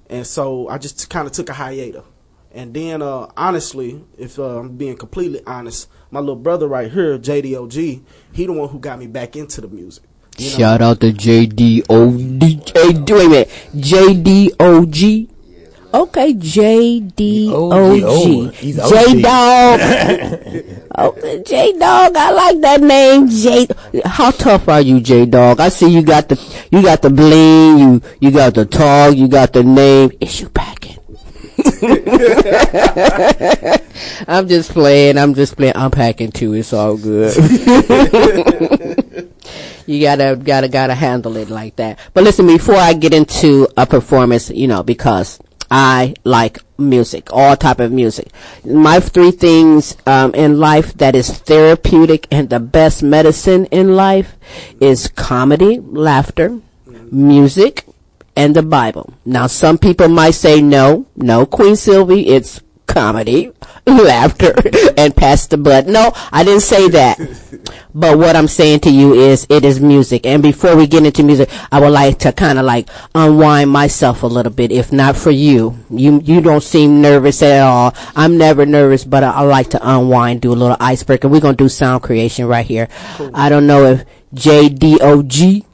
and 0.09 0.27
so 0.27 0.69
I 0.69 0.79
just 0.79 1.11
kind 1.11 1.27
of 1.27 1.33
took 1.33 1.49
a 1.51 1.55
hiatus. 1.55 2.05
And 2.53 2.75
then, 2.75 3.01
uh, 3.01 3.31
honestly, 3.37 4.03
if 4.19 4.39
uh, 4.39 4.59
I'm 4.59 4.77
being 4.77 4.97
completely 4.97 5.41
honest, 5.47 5.89
my 6.11 6.19
little 6.19 6.35
brother 6.37 6.67
right 6.67 6.91
here, 6.91 7.17
JDOG, 7.19 8.03
he 8.33 8.47
the 8.47 8.53
one 8.53 8.69
who 8.69 8.81
got 8.81 8.99
me 8.99 9.07
back 9.07 9.37
into 9.37 9.61
the 9.61 9.69
music. 9.69 10.03
You 10.37 10.51
know? 10.51 10.59
Shout 10.59 10.83
out 10.83 11.01
to 11.01 11.13
JDOG. 11.13 12.73
Hey, 12.75 12.93
do- 12.93 13.15
wait 13.15 13.27
a 13.27 13.29
minute. 13.29 13.49
JDOG. 13.77 15.29
Okay, 15.93 16.35
JDOG. 16.35 18.53
He's 18.55 18.79
OG. 18.79 18.91
J 18.91 19.23
Dog. 19.23 19.81
J 21.45 21.73
Dog. 21.79 22.17
I 22.17 22.31
like 22.31 22.61
that 22.61 22.81
name. 22.81 23.29
J. 23.29 23.67
How 24.05 24.31
tough 24.31 24.69
are 24.69 24.81
you, 24.81 25.01
J 25.01 25.27
Dog? 25.27 25.59
I 25.59 25.69
see 25.69 25.91
you 25.91 26.03
got 26.03 26.29
the 26.29 26.39
you 26.71 26.81
got 26.83 27.03
the 27.03 27.11
bling. 27.11 27.79
You 27.79 28.01
you 28.21 28.31
got 28.31 28.55
the 28.55 28.67
talk. 28.67 29.17
You 29.17 29.27
got 29.27 29.53
the 29.53 29.65
name. 29.65 30.13
Is 30.21 30.41
you 30.41 30.49
packing? 30.51 30.99
I'm 34.29 34.47
just 34.47 34.71
playing. 34.73 35.19
I'm 35.19 35.35
just 35.35 35.57
playing. 35.57 35.73
I'm 35.75 35.91
packing 35.91 36.31
too. 36.31 36.55
It's 36.55 36.73
all 36.73 36.97
good. 36.97 37.35
you 39.87 40.01
gotta 40.01 40.41
gotta 40.43 40.69
gotta 40.69 40.95
handle 40.95 41.37
it 41.37 41.51
like 41.51 41.75
that. 41.77 41.99
But 42.15 42.23
listen, 42.23 42.47
before 42.47 42.77
I 42.77 42.93
get 42.93 43.13
into 43.13 43.67
a 43.77 43.87
performance, 43.87 44.51
you 44.51 44.69
know, 44.69 44.85
because 44.85 45.41
I 45.71 46.15
like 46.25 46.59
music, 46.79 47.29
all 47.33 47.57
type 47.57 47.79
of 47.79 47.93
music. 47.93 48.29
My 48.65 48.99
three 48.99 49.31
things 49.31 49.97
um, 50.07 50.35
in 50.35 50.59
life 50.59 50.95
that 50.95 51.15
is 51.15 51.39
therapeutic 51.39 52.27
and 52.31 52.51
the 52.51 52.59
best 52.59 53.03
medicine 53.03 53.67
in 53.67 53.95
life 53.95 54.35
is 54.81 55.09
comedy, 55.09 55.79
laughter, 55.79 56.61
music, 57.13 57.85
and 58.35 58.57
the 58.57 58.63
Bible. 58.63 59.15
Now, 59.25 59.47
some 59.47 59.79
people 59.79 60.09
might 60.09 60.33
say 60.33 60.61
no, 60.61 61.07
no, 61.15 61.47
Queen 61.47 61.77
Silvy, 61.77 62.27
it's 62.29 62.61
comedy, 62.93 63.53
laughter, 63.87 64.55
and 64.97 65.15
pass 65.15 65.47
the 65.47 65.57
butt. 65.57 65.87
No, 65.87 66.13
I 66.33 66.45
didn't 66.45 66.63
say 66.63 66.89
that. 66.89 67.19
But 67.95 68.19
what 68.19 68.37
I'm 68.37 68.47
saying 68.49 68.81
to 68.81 68.91
you 68.91 69.15
is 69.15 69.47
it 69.49 69.65
is 69.65 69.81
music. 69.81 70.27
And 70.27 70.43
before 70.43 70.77
we 70.77 70.87
get 70.87 71.05
into 71.05 71.23
music, 71.23 71.49
I 71.73 71.81
would 71.81 71.91
like 71.91 72.19
to 72.21 72.33
kind 72.33 72.59
of 72.59 72.65
like 72.65 72.89
unwind 73.15 73.71
myself 73.71 74.23
a 74.23 74.27
little 74.27 74.53
bit. 74.53 74.71
If 74.73 74.93
not 74.93 75.17
for 75.17 75.31
you, 75.31 75.77
you, 75.91 76.21
you 76.21 76.41
don't 76.41 76.63
seem 76.63 77.01
nervous 77.01 77.43
at 77.43 77.63
all. 77.63 77.95
I'm 78.15 78.39
never 78.39 78.67
nervous, 78.67 79.05
but 79.05 79.25
I, 79.25 79.31
I 79.31 79.41
like 79.43 79.71
to 79.71 79.81
unwind, 79.83 80.43
do 80.43 80.53
a 80.53 80.55
little 80.55 80.77
icebreaker. 80.79 81.29
We're 81.29 81.41
going 81.41 81.57
to 81.57 81.65
do 81.65 81.69
sound 81.69 82.03
creation 82.03 82.47
right 82.47 82.67
here. 82.67 82.89
I 83.35 83.49
don't 83.49 83.67
know 83.67 83.85
if 83.85 84.05
JDOG 84.35 85.65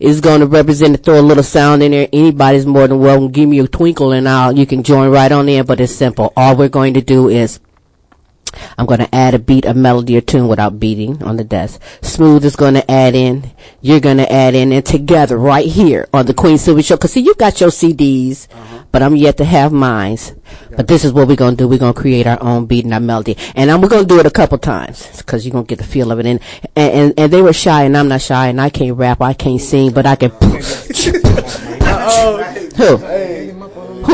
is 0.00 0.20
going 0.20 0.40
to 0.40 0.46
represent 0.46 0.94
and 0.94 1.04
throw 1.04 1.20
a 1.20 1.22
little 1.22 1.42
sound 1.42 1.82
in 1.82 1.90
there. 1.92 2.08
Anybody's 2.12 2.66
more 2.66 2.86
than 2.86 3.00
welcome. 3.00 3.30
Give 3.30 3.48
me 3.48 3.58
a 3.60 3.66
twinkle 3.66 4.12
and 4.12 4.28
I'll, 4.28 4.56
you 4.56 4.66
can 4.66 4.82
join 4.82 5.10
right 5.10 5.30
on 5.30 5.48
in, 5.48 5.66
but 5.66 5.80
it's 5.80 5.94
simple. 5.94 6.32
All 6.36 6.56
we're 6.56 6.68
going 6.68 6.94
to 6.94 7.00
do 7.00 7.28
is 7.28 7.60
I'm 8.76 8.86
going 8.86 9.00
to 9.00 9.14
add 9.14 9.34
a 9.34 9.38
beat, 9.38 9.64
a 9.64 9.74
melody 9.74 10.16
or 10.16 10.20
tune 10.20 10.48
without 10.48 10.80
beating 10.80 11.22
on 11.22 11.36
the 11.36 11.44
desk. 11.44 11.80
Smooth 12.00 12.44
is 12.44 12.56
going 12.56 12.74
to 12.74 12.90
add 12.90 13.14
in. 13.14 13.50
You're 13.80 14.00
going 14.00 14.16
to 14.18 14.32
add 14.32 14.54
in 14.54 14.72
and 14.72 14.84
together 14.84 15.36
right 15.36 15.66
here 15.66 16.08
on 16.12 16.26
the 16.26 16.34
Queen 16.34 16.58
Silvy 16.58 16.82
Show. 16.82 16.96
Cause 16.96 17.12
see, 17.12 17.20
you 17.20 17.34
got 17.34 17.60
your 17.60 17.70
CDs, 17.70 18.48
but 18.90 19.02
I'm 19.02 19.16
yet 19.16 19.36
to 19.38 19.44
have 19.44 19.72
mines. 19.72 20.34
But 20.70 20.88
this 20.88 21.04
is 21.04 21.12
what 21.12 21.28
we're 21.28 21.36
to 21.36 21.56
do. 21.56 21.68
We're 21.68 21.78
to 21.78 21.92
create 21.92 22.26
our 22.26 22.42
own 22.42 22.66
beat 22.66 22.84
and 22.84 22.94
our 22.94 23.00
melody. 23.00 23.36
And 23.54 23.70
I'm, 23.70 23.80
to 23.82 24.04
do 24.04 24.20
it 24.20 24.26
a 24.26 24.30
couple 24.30 24.58
times 24.58 25.22
cause 25.22 25.44
you're 25.44 25.52
to 25.66 25.68
get 25.68 25.78
the 25.78 25.84
feel 25.84 26.10
of 26.12 26.18
it. 26.20 26.26
And, 26.26 26.40
and, 26.76 27.14
and, 27.18 27.32
they 27.32 27.42
were 27.42 27.52
shy 27.52 27.84
and 27.84 27.96
I'm 27.96 28.08
not 28.08 28.22
shy 28.22 28.48
and 28.48 28.60
I 28.60 28.70
can't 28.70 28.96
rap, 28.96 29.20
I 29.20 29.34
can't 29.34 29.60
sing, 29.60 29.92
but 29.92 30.06
I 30.06 30.16
can. 30.16 30.30
Who? 32.78 32.96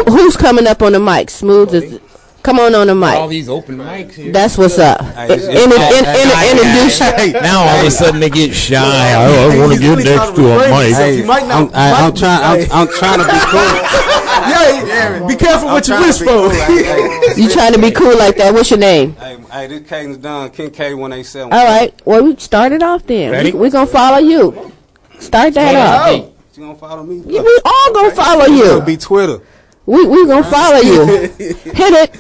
Who's 0.05 0.37
coming 0.37 0.67
up 0.67 0.83
on 0.83 0.93
the 0.93 1.01
mic? 1.01 1.31
Smooth 1.31 1.75
is, 1.75 2.01
come 2.45 2.61
on 2.61 2.75
on 2.75 2.87
the 2.87 2.95
mic. 2.95 3.17
All 3.17 3.27
these 3.27 3.49
open 3.49 3.79
mics 3.79 4.13
here. 4.13 4.31
That's 4.31 4.57
what's 4.57 4.79
up. 4.79 5.01
it's- 5.01 5.43
In, 5.45 5.57
in, 5.57 6.05
in, 6.05 6.51
introduce 6.53 6.99
Hey, 7.01 7.33
now 7.33 7.65
all 7.65 7.81
of 7.81 7.87
a 7.87 7.91
sudden 7.91 8.21
they 8.21 8.31
get 8.31 8.55
shy. 8.55 8.77
I, 8.77 9.25
I 9.25 9.59
want 9.59 9.73
to 9.73 9.79
He's 9.79 9.81
get 9.81 10.05
next 10.05 10.37
to 10.37 10.53
a 10.53 10.59
mic. 10.71 10.95
Hey, 10.95 11.19
You 11.19 11.25
might 11.25 11.47
not- 11.49 11.75
I'm, 11.75 11.75
I, 11.75 12.07
I'm 12.07 12.15
trying. 12.15 12.43
I'm, 12.71 12.73
I'm 12.73 12.89
trying 12.95 13.19
to 13.19 13.25
be 13.25 13.41
cool. 13.51 14.11
Yeah, 14.45 15.27
be 15.27 15.37
careful 15.37 15.69
what 15.69 15.89
you 15.89 15.99
wish 16.01 16.19
trying 16.19 16.51
to 16.51 16.51
be 16.51 17.35
for. 17.35 17.41
You 17.41 17.49
trying 17.49 17.73
to 17.73 17.79
be 17.81 17.91
cool 17.93 18.17
like 18.19 18.37
that? 18.37 18.53
What's 18.53 18.71
your 18.71 18.79
name? 18.81 19.15
hey, 19.17 19.39
hey, 19.51 19.67
this 19.69 19.89
Caden's 19.89 20.19
done. 20.19 20.51
King 20.51 20.71
K 20.71 20.93
one 20.93 21.13
eight 21.13 21.25
seven. 21.25 21.53
All 21.53 21.65
right. 21.65 21.95
Well, 22.05 22.23
we 22.25 22.37
started 22.37 22.83
off 22.83 23.07
then. 23.07 23.45
We, 23.45 23.53
we 23.53 23.71
gonna 23.71 23.87
follow 23.87 24.19
you. 24.19 24.73
Start 25.19 25.55
that 25.55 25.75
off. 25.77 26.31
You 26.57 26.65
gonna 26.65 26.75
follow 26.77 27.05
me? 27.05 27.21
We 27.21 27.61
all 27.65 27.93
gonna 27.95 28.15
follow 28.15 28.45
you. 28.47 28.65
It'll 28.65 28.79
you. 28.81 28.85
be 28.85 28.97
Twitter. 28.97 29.41
We 29.87 30.07
we 30.07 30.27
gonna 30.27 30.45
follow 30.45 30.79
you. 30.79 31.07
Hit 31.39 31.63
it. 31.79 32.17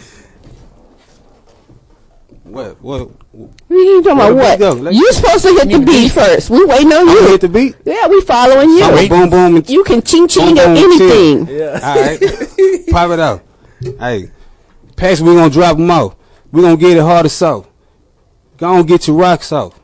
What? 2.44 2.80
What? 2.82 3.10
You 3.70 4.02
talking 4.02 4.12
about 4.12 4.34
what? 4.36 4.58
the 4.58 4.64
beat 4.66 4.74
go? 4.76 4.82
Let- 4.82 4.94
You 4.94 5.12
supposed 5.12 5.44
to 5.44 5.48
hit 5.54 5.68
the 5.70 5.84
beat 5.84 6.12
first. 6.12 6.50
We 6.50 6.64
waiting 6.64 6.92
on 6.92 7.08
you. 7.08 7.26
hit 7.28 7.40
the 7.40 7.48
beat. 7.48 7.74
Yeah, 7.84 8.06
we 8.06 8.20
following 8.20 8.68
you. 8.70 8.82
I'm 8.84 9.08
boom 9.08 9.30
boom. 9.30 9.56
And 9.56 9.68
You 9.70 9.82
can 9.84 10.02
ching 10.02 10.28
ching 10.28 10.54
Boom, 10.54 10.58
or 10.58 10.64
boom, 10.66 10.76
anything. 10.76 11.48
All 11.48 11.80
right, 11.80 12.20
pop 12.90 13.10
it 13.10 13.20
out. 13.20 13.42
Hey, 13.98 14.30
pass. 14.96 15.20
We 15.20 15.34
gonna 15.34 15.50
drop 15.50 15.76
them 15.78 15.90
out. 15.90 16.16
We 16.52 16.60
gonna 16.62 16.76
get 16.76 16.96
it 16.96 17.00
hard 17.00 17.26
as 17.26 17.32
so. 17.32 17.66
Go 18.58 18.72
on, 18.74 18.86
get 18.86 19.08
your 19.08 19.16
rocks 19.16 19.50
off. 19.50 19.80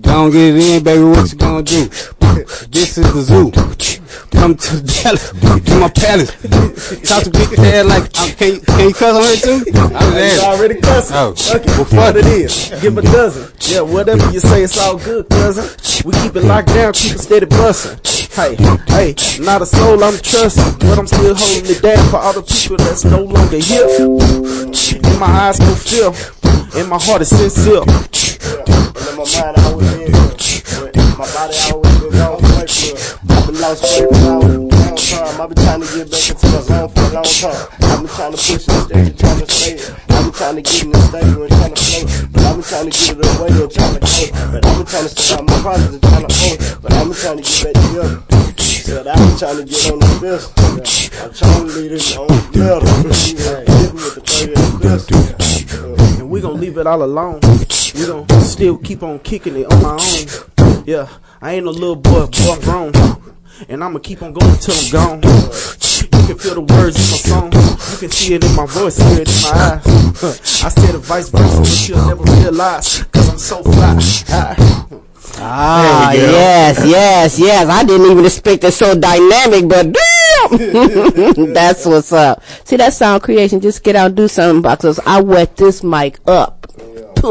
Gonna 0.01 0.31
get 0.31 0.55
it 0.55 0.63
in, 0.63 0.83
baby. 0.83 1.03
What 1.03 1.31
you 1.31 1.37
gonna 1.37 1.61
do? 1.63 1.85
This 2.69 2.97
is 2.97 3.13
the 3.13 3.21
zoo. 3.21 3.51
Come 4.31 4.55
to 4.55 4.75
the 4.77 4.87
Dallas, 5.03 5.31
to 5.31 5.79
my 5.79 5.89
palace. 5.89 6.31
Talk 7.07 7.23
to 7.23 7.31
big 7.31 7.49
dad 7.57 7.85
like, 7.87 8.03
uh, 8.15 8.29
can, 8.37 8.61
can 8.61 8.87
you 8.87 8.93
cuss 8.93 9.11
on 9.15 9.23
her 9.23 9.35
too? 9.35 9.59
I 9.75 10.05
was 10.05 10.15
It's 10.15 10.39
asking. 10.39 10.49
already 10.49 10.75
cussing. 10.81 11.15
Oh. 11.17 11.35
Okay, 11.55 11.71
well, 11.75 11.85
fun 11.85 12.17
it 12.17 12.25
is. 12.27 12.71
Give 12.81 12.97
a 12.97 13.01
dozen. 13.01 13.51
Yeah, 13.67 13.81
whatever 13.81 14.31
you 14.31 14.39
say, 14.39 14.63
it's 14.63 14.77
all 14.79 14.97
good, 14.97 15.27
cousin. 15.29 15.67
We 16.05 16.13
keep 16.21 16.35
it 16.35 16.43
locked 16.45 16.69
down, 16.69 16.93
keep 16.93 17.13
it 17.13 17.19
steady 17.19 17.45
bustin'. 17.47 17.99
Hey, 18.31 18.55
hey, 18.87 19.15
not 19.43 19.61
a 19.61 19.65
soul 19.65 20.01
I'm 20.03 20.17
trusting, 20.17 20.79
but 20.79 20.97
I'm 20.97 21.07
still 21.07 21.35
holding 21.35 21.69
it 21.75 21.81
down 21.81 22.07
for 22.09 22.17
all 22.17 22.33
the 22.33 22.43
people 22.43 22.77
that's 22.77 23.03
no 23.03 23.23
longer 23.23 23.57
here. 23.59 23.83
In 23.91 25.19
my 25.19 25.27
eyes 25.27 25.59
fear, 25.83 26.13
and 26.79 26.87
my 26.89 26.99
heart 27.01 27.21
is 27.21 27.29
sincere. 27.29 27.83
And 28.39 29.07
in 29.09 29.15
my 29.17 29.25
mind, 29.25 29.57
I 29.57 29.63
always 29.67 29.91
been 29.91 30.13
here. 30.13 30.91
But 30.93 31.17
my 31.19 31.27
body 31.35 31.55
always 31.71 31.99
been 31.99 32.11
gone 32.11 32.39
for. 32.39 32.59
I've 32.59 33.45
been 33.45 33.59
lost 33.59 33.83
away 33.83 34.07
for 34.07 34.31
a 34.31 34.39
long 34.39 34.69
time. 34.95 35.41
I've 35.41 35.49
been 35.49 35.63
trying 35.63 35.81
to 35.81 35.87
get 35.91 36.11
back 36.11 36.29
into 36.29 36.47
my 36.47 36.61
zone 36.61 36.89
for 36.89 37.01
a 37.01 37.09
long 37.11 37.23
time. 37.23 37.67
I've 37.83 37.99
been 37.99 38.07
trying 38.07 38.31
to 38.31 38.37
push 38.37 38.65
the 38.65 38.73
stage, 38.87 39.19
trying 39.19 39.39
to 39.39 39.51
stay. 39.51 39.75
I've 40.09 40.23
been 40.23 40.33
trying 40.33 40.55
to 40.55 40.61
get 40.61 40.83
in 40.83 40.91
the 40.91 40.99
stable 40.99 41.43
and 41.43 41.51
trying 41.51 41.75
to 41.75 41.83
float. 41.83 42.07
But 42.31 42.41
I've 42.43 42.55
been 42.55 42.63
trying 42.63 42.89
to 42.89 42.95
get 42.95 43.17
it 43.19 43.27
away 43.35 43.49
and 43.51 43.71
trying 43.71 43.93
to 43.93 43.99
go. 43.99 44.23
But 44.51 44.65
I've 44.65 44.77
been 44.77 44.87
trying 44.87 45.09
to 45.09 45.33
out 45.35 45.43
my 45.43 45.55
projects 45.59 45.93
and 45.93 46.03
trying 46.03 46.27
to 46.27 46.35
hold. 46.39 46.59
But 46.81 46.93
I've 46.93 47.07
been 47.07 47.17
trying 47.19 47.37
to 47.37 47.43
get 47.43 47.73
back 47.75 47.83
together. 47.83 48.23
But 48.87 49.07
I've 49.07 49.19
been 49.19 49.35
trying 49.35 49.59
to 49.59 49.65
get 49.67 49.91
on 49.91 49.99
the 49.99 50.09
fist. 50.23 50.47
I'm 51.19 51.33
trying 51.35 51.67
to 51.67 51.71
lead 51.75 51.91
it 51.91 52.17
on 52.17 52.27
the 52.27 52.59
metal. 52.59 52.87
Me 52.87 53.99
with 53.99 54.15
the 54.15 54.23
30 54.23 54.55
and 54.55 54.79
fist. 54.79 55.11
and 55.75 56.18
we 56.29 56.41
gon' 56.41 56.59
leave 56.59 56.77
it 56.77 56.87
all 56.87 57.03
alone. 57.03 57.39
We 57.95 58.05
gon' 58.05 58.27
still 58.41 58.77
keep 58.77 59.03
on 59.03 59.19
kicking 59.19 59.55
it 59.57 59.71
on 59.71 59.81
my 59.81 59.91
own. 59.93 60.83
Yeah, 60.85 61.07
I 61.41 61.53
ain't 61.55 61.65
no 61.65 61.71
little 61.71 61.95
boy, 61.95 62.27
boy 62.27 62.53
I'm 62.53 62.61
grown. 62.61 62.91
And 63.67 63.83
I'ma 63.83 63.99
keep 63.99 64.21
on 64.21 64.31
going 64.33 64.55
till 64.57 64.73
I'm 64.75 65.19
gone. 65.19 65.21
You 65.23 66.27
can 66.27 66.37
feel 66.37 66.55
the 66.55 66.61
words 66.61 66.95
in 66.95 67.11
my 67.11 67.17
song. 67.17 67.51
You 67.51 67.97
can 67.97 68.11
see 68.11 68.33
it 68.35 68.43
in 68.43 68.55
my 68.55 68.65
voice, 68.67 68.97
hear 68.97 69.21
it 69.21 69.27
in 69.27 69.41
my 69.43 69.81
eyes. 69.83 70.63
I 70.63 70.69
said 70.69 70.93
the 70.93 70.99
vice 70.99 71.29
versa, 71.29 71.59
but 71.59 71.89
you'll 71.89 72.07
never 72.07 72.23
realize. 72.41 73.03
Cause 73.05 73.29
I'm 73.29 73.37
so 73.37 73.63
fly. 73.63 73.97
High. 74.27 74.55
Ah, 75.41 76.09
There 76.13 76.21
we 76.21 76.27
go. 76.27 76.31
yes, 76.37 76.85
yes, 76.85 77.39
yes. 77.39 77.67
I 77.69 77.83
didn't 77.83 78.09
even 78.11 78.25
expect 78.25 78.63
it 78.63 78.71
so 78.73 78.95
dynamic, 78.95 79.67
but 79.67 79.87
damn, 80.47 81.53
that's 81.53 81.85
what's 81.85 82.11
up. 82.11 82.43
See 82.65 82.77
that 82.77 82.93
sound 82.93 83.23
creation? 83.23 83.59
Just 83.59 83.83
get 83.83 83.95
out 83.95 84.07
and 84.07 84.15
do 84.15 84.27
something 84.27 84.59
this. 84.79 84.99
I 85.05 85.21
wet 85.21 85.57
this 85.57 85.83
mic 85.83 86.19
up. 86.27 86.67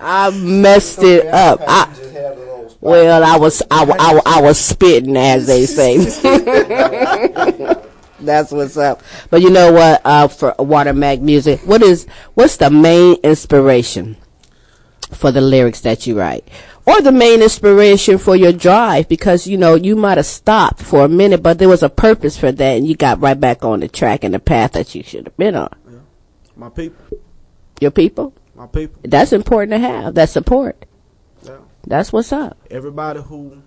I 0.00 0.30
messed 0.34 1.02
it 1.02 1.26
up. 1.26 1.60
I, 1.66 1.94
well, 2.80 3.24
I 3.24 3.36
was, 3.36 3.62
I, 3.70 3.84
wa- 3.84 3.96
I, 3.98 4.20
I 4.24 4.40
was 4.40 4.58
spitting, 4.58 5.16
as 5.16 5.46
they 5.46 5.66
say. 5.66 5.98
That's 8.20 8.50
what's 8.50 8.76
up. 8.76 9.02
But 9.30 9.42
you 9.42 9.50
know 9.50 9.72
what? 9.72 10.00
Uh, 10.04 10.28
for 10.28 10.52
Watermac 10.54 11.20
Music, 11.20 11.60
what 11.60 11.82
is 11.82 12.06
what's 12.34 12.56
the 12.56 12.70
main 12.70 13.16
inspiration 13.22 14.16
for 15.12 15.30
the 15.30 15.40
lyrics 15.40 15.80
that 15.82 16.06
you 16.06 16.18
write, 16.18 16.46
or 16.88 17.00
the 17.02 17.12
main 17.12 17.42
inspiration 17.42 18.18
for 18.18 18.34
your 18.36 18.52
drive? 18.52 19.08
Because 19.08 19.46
you 19.46 19.56
know 19.56 19.74
you 19.74 19.94
might 19.96 20.16
have 20.18 20.26
stopped 20.26 20.82
for 20.82 21.04
a 21.04 21.08
minute, 21.08 21.42
but 21.42 21.58
there 21.58 21.68
was 21.68 21.82
a 21.82 21.88
purpose 21.88 22.36
for 22.38 22.50
that, 22.50 22.76
and 22.76 22.86
you 22.86 22.96
got 22.96 23.20
right 23.20 23.38
back 23.38 23.64
on 23.64 23.80
the 23.80 23.88
track 23.88 24.24
and 24.24 24.32
the 24.34 24.38
path 24.40 24.72
that 24.72 24.94
you 24.94 25.02
should 25.02 25.26
have 25.26 25.36
been 25.36 25.54
on. 25.54 25.68
My 26.56 26.68
people, 26.70 27.18
Your 27.80 27.92
people. 27.92 28.34
my 28.56 28.66
people. 28.66 29.00
That's 29.04 29.32
important 29.32 29.70
to 29.72 29.78
have. 29.78 30.14
That 30.14 30.28
support. 30.28 30.84
Yeah. 31.44 31.58
That's 31.86 32.12
what's 32.12 32.32
up. 32.32 32.56
Everybody 32.70 33.20
who 33.20 33.62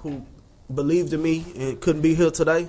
who 0.00 0.26
believed 0.74 1.12
in 1.14 1.22
me 1.22 1.44
and 1.56 1.80
couldn't 1.80 2.02
be 2.02 2.14
here 2.14 2.30
today, 2.30 2.68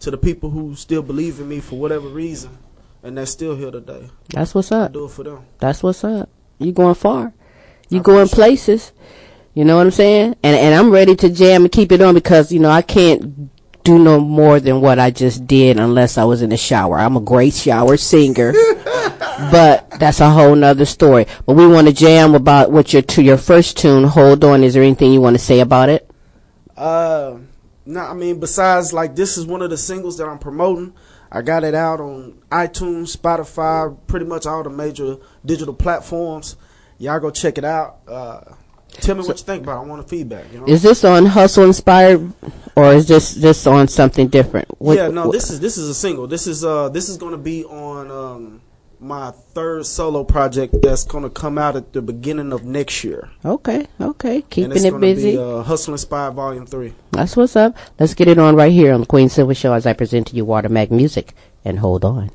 to 0.00 0.10
the 0.10 0.18
people 0.18 0.50
who 0.50 0.74
still 0.74 1.02
believe 1.02 1.38
in 1.38 1.48
me 1.48 1.60
for 1.60 1.78
whatever 1.78 2.08
reason, 2.08 2.58
and 3.04 3.16
they're 3.16 3.26
still 3.26 3.54
here 3.56 3.70
today. 3.70 4.10
That's 4.30 4.52
what's 4.54 4.72
I 4.72 4.80
up. 4.82 4.92
do 4.92 5.04
it 5.04 5.10
for 5.12 5.22
them. 5.22 5.44
That's 5.60 5.82
what's 5.82 6.02
up. 6.02 6.28
You 6.58 6.72
going 6.72 6.94
far. 6.96 7.32
You 7.92 8.00
I 8.00 8.02
going 8.02 8.22
appreciate 8.22 8.36
places. 8.36 8.92
You 9.54 9.64
know 9.64 9.76
what 9.76 9.86
I'm 9.86 9.90
saying? 9.90 10.36
And 10.42 10.56
and 10.56 10.74
I'm 10.74 10.90
ready 10.90 11.14
to 11.16 11.28
jam 11.28 11.62
and 11.62 11.72
keep 11.72 11.92
it 11.92 12.00
on 12.00 12.14
because 12.14 12.50
you 12.50 12.58
know 12.58 12.70
I 12.70 12.82
can't 12.82 13.50
do 13.84 13.98
no 13.98 14.20
more 14.20 14.60
than 14.60 14.80
what 14.80 14.98
I 14.98 15.10
just 15.10 15.46
did 15.46 15.78
unless 15.78 16.16
I 16.16 16.24
was 16.24 16.40
in 16.42 16.50
the 16.50 16.56
shower. 16.56 16.98
I'm 16.98 17.16
a 17.16 17.20
great 17.20 17.54
shower 17.54 17.96
singer. 17.96 18.52
but 19.50 19.90
that's 19.98 20.20
a 20.20 20.30
whole 20.30 20.54
nother 20.54 20.84
story. 20.84 21.26
But 21.46 21.54
we 21.54 21.66
want 21.66 21.88
to 21.88 21.92
jam 21.92 22.34
about 22.34 22.70
what 22.70 22.92
your 22.92 23.02
to 23.02 23.22
your 23.22 23.38
first 23.38 23.76
tune, 23.76 24.04
Hold 24.04 24.44
On. 24.44 24.62
Is 24.62 24.74
there 24.74 24.82
anything 24.82 25.12
you 25.12 25.20
want 25.20 25.34
to 25.34 25.42
say 25.42 25.60
about 25.60 25.88
it? 25.88 26.08
Uh, 26.76 27.38
no, 27.84 28.00
I 28.00 28.14
mean 28.14 28.40
besides 28.40 28.92
like 28.92 29.14
this 29.16 29.36
is 29.36 29.46
one 29.46 29.62
of 29.62 29.70
the 29.70 29.76
singles 29.76 30.16
that 30.18 30.28
I'm 30.28 30.38
promoting. 30.38 30.94
I 31.30 31.40
got 31.40 31.64
it 31.64 31.74
out 31.74 32.00
on 32.00 32.42
iTunes, 32.50 33.16
Spotify, 33.16 33.96
pretty 34.06 34.26
much 34.26 34.44
all 34.44 34.62
the 34.62 34.70
major 34.70 35.16
digital 35.44 35.72
platforms. 35.72 36.56
Y'all 37.02 37.18
go 37.18 37.30
check 37.30 37.58
it 37.58 37.64
out. 37.64 37.96
Uh, 38.06 38.40
tell 38.92 39.16
me 39.16 39.22
what 39.24 39.36
you 39.36 39.44
think 39.44 39.64
about. 39.64 39.82
it. 39.82 39.86
I 39.86 39.88
want 39.88 40.04
a 40.04 40.08
feedback. 40.08 40.44
You 40.52 40.60
know. 40.60 40.66
Is 40.66 40.82
this 40.82 41.02
on 41.02 41.26
Hustle 41.26 41.64
Inspired 41.64 42.32
or 42.76 42.92
is 42.92 43.08
this 43.08 43.34
this 43.34 43.66
on 43.66 43.88
something 43.88 44.28
different? 44.28 44.68
What- 44.80 44.96
yeah, 44.96 45.08
no, 45.08 45.26
what- 45.26 45.32
this 45.32 45.50
is 45.50 45.58
this 45.58 45.76
is 45.76 45.88
a 45.88 45.94
single. 45.94 46.28
This 46.28 46.46
is 46.46 46.64
uh 46.64 46.90
this 46.90 47.08
is 47.08 47.16
going 47.16 47.32
to 47.32 47.38
be 47.38 47.64
on 47.64 48.08
um 48.10 48.60
my 49.00 49.32
third 49.32 49.84
solo 49.84 50.22
project 50.22 50.76
that's 50.80 51.02
going 51.02 51.24
to 51.24 51.30
come 51.30 51.58
out 51.58 51.74
at 51.74 51.92
the 51.92 52.00
beginning 52.00 52.52
of 52.52 52.64
next 52.64 53.02
year. 53.02 53.30
Okay, 53.44 53.88
okay. 54.00 54.36
and 54.36 54.50
Keeping 54.50 54.70
it's 54.70 54.84
it 54.84 55.00
busy. 55.00 55.32
Be, 55.32 55.38
uh, 55.38 55.64
Hustle 55.64 55.94
Inspired 55.94 56.34
Volume 56.34 56.66
Three. 56.66 56.94
That's 57.10 57.36
what's 57.36 57.56
up. 57.56 57.76
Let's 57.98 58.14
get 58.14 58.28
it 58.28 58.38
on 58.38 58.54
right 58.54 58.70
here 58.70 58.94
on 58.94 59.00
the 59.00 59.06
Queen 59.06 59.28
Silvy 59.28 59.54
Show 59.54 59.72
as 59.72 59.86
I 59.86 59.92
present 59.92 60.28
to 60.28 60.36
you 60.36 60.46
Watermac 60.46 60.92
Music. 60.92 61.34
And 61.64 61.80
hold 61.80 62.04
on. 62.04 62.30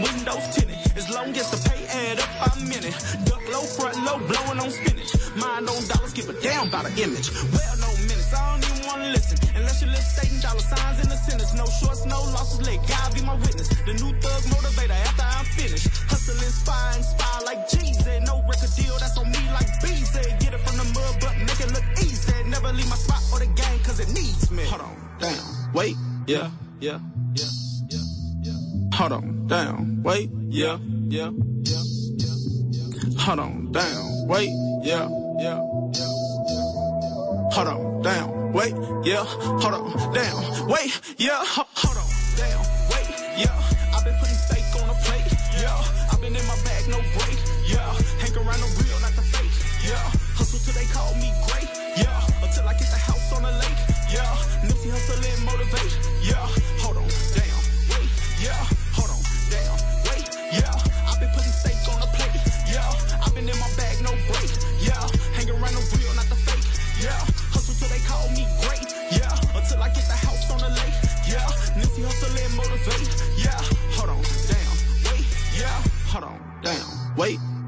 Windows 0.00 0.44
tinted. 0.54 0.78
As 0.96 1.10
long 1.10 1.30
as 1.36 1.50
the 1.50 1.58
pay 1.68 1.86
add 1.86 2.18
up, 2.20 2.30
I'm 2.42 2.66
in 2.70 2.84
it. 2.84 2.94
Duck 3.26 3.42
low, 3.50 3.64
front 3.76 3.98
low, 4.04 4.18
blowing 4.26 4.58
on 4.58 4.70
spinach. 4.70 5.12
Mind 5.36 5.68
on 5.68 5.82
dollars, 5.88 6.12
give 6.14 6.28
a 6.28 6.34
damn 6.40 6.68
about 6.68 6.86
an 6.86 6.96
image. 6.98 7.30
Well, 7.52 7.74
no 7.82 7.90
minutes, 8.06 8.32
I 8.32 8.42
don't 8.54 8.62
even 8.70 8.86
wanna 8.86 9.08
listen. 9.10 9.38
Unless 9.56 9.82
you 9.82 9.88
live 9.88 10.06
stating 10.14 10.40
dollar 10.40 10.60
signs 10.62 10.98
in 11.02 11.08
the 11.08 11.16
sentence. 11.16 11.54
No 11.54 11.66
shorts, 11.66 12.06
no 12.06 12.18
losses, 12.34 12.62
let 12.66 12.78
God 12.88 13.14
be 13.14 13.22
my 13.22 13.34
witness. 13.34 13.68
The 13.86 13.94
new 13.94 14.12
thug 14.22 14.42
motivator 14.54 14.98
after 15.08 15.26
I'm 15.26 15.44
finished. 15.58 15.88
Hustle, 16.10 16.38
inspire, 16.38 16.96
inspire 16.96 17.40
like 17.44 17.68
Jesus. 17.68 18.06
No 18.26 18.42
record 18.48 18.70
deal, 18.76 18.96
that's 18.98 19.18
on 19.18 19.26
me 19.30 19.42
like 19.52 19.68
BZ. 19.82 20.40
Get 20.40 20.54
it 20.54 20.60
from 20.60 20.76
the 20.78 20.86
mud, 20.94 21.14
but 21.20 21.34
make 21.38 21.60
it 21.60 21.70
look 21.72 21.84
easy. 21.98 22.32
Never 22.48 22.72
leave 22.72 22.88
my 22.88 22.96
spot 22.96 23.22
or 23.32 23.38
the 23.40 23.50
game, 23.52 23.78
cause 23.82 23.98
it 24.00 24.08
needs 24.14 24.50
me. 24.50 24.64
Hold 24.66 24.82
on, 24.82 24.96
damn, 25.18 25.72
wait, 25.72 25.96
yeah, 26.26 26.50
yeah, 26.80 26.98
yeah, 27.34 27.50
yeah, 27.88 28.04
yeah. 28.42 28.96
Hold 28.96 29.12
on, 29.12 29.46
down, 29.48 29.83
wait, 30.04 30.30
yeah, 30.48 30.78
yeah, 31.08 31.30
yeah, 31.64 31.82
yeah, 32.18 32.36
yeah. 32.70 33.18
Hold 33.20 33.38
on, 33.40 33.72
down, 33.72 34.28
wait, 34.28 34.50
yeah, 34.82 35.08
yeah, 35.40 35.58
yeah, 35.92 36.12
yeah. 36.52 37.50
Hold 37.52 37.68
on, 37.68 38.02
down, 38.02 38.52
wait, 38.52 38.74
yeah, 39.04 39.24
hold 39.24 39.74
on, 39.74 40.12
down, 40.12 40.68
wait, 40.68 41.00
yeah, 41.16 41.42
hold 41.42 41.96
on, 41.96 42.08
down, 42.36 42.64
wait, 42.92 43.08
yeah. 43.38 43.96
I've 43.96 44.04
been 44.04 44.14
putting 44.20 44.36
steak 44.36 44.63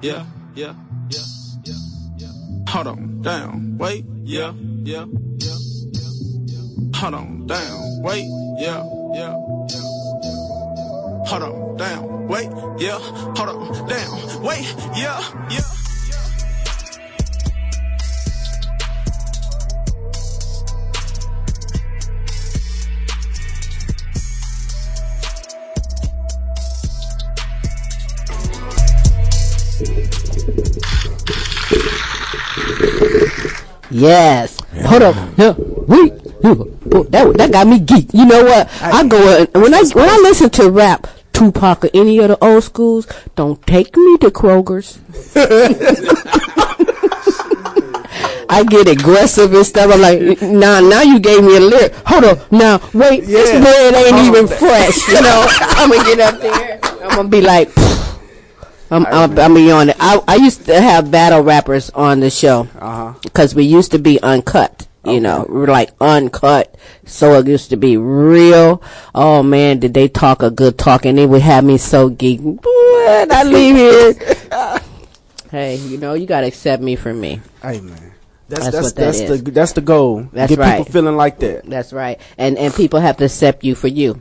Yeah, 0.06 0.24
yeah, 0.54 0.72
yeah, 1.10 1.20
yeah, 1.64 1.74
yeah. 2.16 2.28
Hold 2.68 2.86
on, 2.86 3.22
damn, 3.22 3.76
wait. 3.76 4.04
Yeah, 4.22 4.52
yeah, 4.84 5.04
yeah, 5.04 5.56
yeah, 5.90 6.10
yeah. 6.46 7.00
Hold 7.00 7.14
on, 7.14 7.46
damn, 7.48 8.02
wait. 8.04 8.24
Yeah, 8.60 8.84
yeah, 9.14 9.34
yeah, 9.74 9.82
yeah. 10.22 11.26
Hold 11.26 11.42
on, 11.42 11.76
damn, 11.76 12.28
wait. 12.28 12.48
Yeah, 12.78 13.00
hold 13.34 13.48
on, 13.48 13.88
damn, 13.88 14.42
wait. 14.44 14.76
Yeah, 14.94 15.18
yeah. 15.50 15.75
Yes. 33.90 34.58
Hold 34.84 35.02
up. 35.02 35.38
No, 35.38 35.54
wait. 35.86 36.12
Oh, 36.44 37.04
that 37.10 37.32
that 37.36 37.52
got 37.52 37.66
me 37.66 37.78
geek. 37.78 38.12
You 38.12 38.26
know 38.26 38.44
what? 38.44 38.68
I 38.82 39.06
go 39.06 39.42
uh, 39.42 39.46
when 39.60 39.72
I 39.74 39.82
when 39.92 40.08
I 40.08 40.16
listen 40.22 40.50
to 40.50 40.70
rap, 40.70 41.06
Tupac 41.32 41.84
or 41.84 41.90
any 41.94 42.18
of 42.18 42.28
the 42.28 42.44
old 42.44 42.64
schools. 42.64 43.06
Don't 43.36 43.64
take 43.66 43.96
me 43.96 44.18
to 44.18 44.30
Kroger's. 44.30 44.98
I 48.48 48.62
get 48.64 48.86
aggressive 48.88 49.52
and 49.52 49.66
stuff. 49.66 49.90
I'm 49.92 50.00
like, 50.00 50.40
nah, 50.42 50.80
now 50.80 51.02
you 51.02 51.18
gave 51.18 51.42
me 51.42 51.56
a 51.56 51.60
lyric. 51.60 51.92
Hold 52.06 52.24
up, 52.24 52.52
now 52.52 52.80
wait, 52.94 53.24
this 53.26 53.52
Yeah. 53.52 53.60
bread 53.60 53.94
ain't 53.94 54.16
Hold 54.16 54.26
even 54.26 54.52
on. 54.52 54.58
fresh. 54.58 55.08
You 55.08 55.22
know, 55.22 55.46
I'm 55.60 55.90
gonna 55.90 56.04
get 56.04 56.20
up 56.20 56.40
there. 56.40 56.78
I'm 57.02 57.16
gonna 57.16 57.28
be 57.28 57.40
like, 57.40 57.70
I'm, 58.90 59.06
I'm, 59.06 59.38
I'm 59.38 59.54
be 59.54 59.70
on 59.70 59.90
it. 59.90 59.96
I, 59.98 60.22
I 60.28 60.36
used 60.36 60.66
to 60.66 60.80
have 60.80 61.10
battle 61.10 61.42
rappers 61.42 61.90
on 61.90 62.20
the 62.20 62.30
show 62.30 62.68
uh-huh. 62.78 63.14
because 63.22 63.54
we 63.54 63.64
used 63.64 63.92
to 63.92 63.98
be 63.98 64.20
uncut. 64.22 64.86
You 65.04 65.20
know, 65.20 65.46
we 65.48 65.60
were 65.60 65.66
like 65.68 65.90
uncut, 66.00 66.74
so 67.04 67.38
it 67.38 67.46
used 67.46 67.70
to 67.70 67.76
be 67.76 67.96
real. 67.96 68.82
Oh 69.14 69.40
man, 69.44 69.78
did 69.78 69.94
they 69.94 70.08
talk 70.08 70.42
a 70.42 70.50
good 70.50 70.78
talk, 70.78 71.04
and 71.04 71.16
they 71.16 71.26
would 71.26 71.42
have 71.42 71.62
me 71.62 71.78
so 71.78 72.08
geek. 72.08 72.40
Boy, 72.40 72.60
I 72.64 73.44
leave 73.46 73.76
here. 73.76 74.80
hey, 75.52 75.76
you 75.76 75.98
know, 75.98 76.14
you 76.14 76.26
gotta 76.26 76.48
accept 76.48 76.82
me 76.82 76.96
for 76.96 77.14
me. 77.14 77.40
Hey 77.62 77.80
man, 77.80 78.14
that's 78.48 78.64
That's 78.64 78.74
that's 78.74 78.84
what 78.84 78.96
that 78.96 79.28
that's, 79.28 79.42
the 79.42 79.50
that's 79.52 79.72
the 79.74 79.80
goal. 79.80 80.28
That's 80.32 80.50
Get 80.50 80.58
right. 80.58 80.78
people 80.78 80.92
feeling 80.92 81.16
like 81.16 81.38
that. 81.38 81.66
That's 81.66 81.92
right, 81.92 82.20
and 82.36 82.58
and 82.58 82.74
people 82.74 82.98
have 82.98 83.16
to 83.18 83.26
accept 83.26 83.62
you 83.62 83.76
for 83.76 83.88
you. 83.88 84.20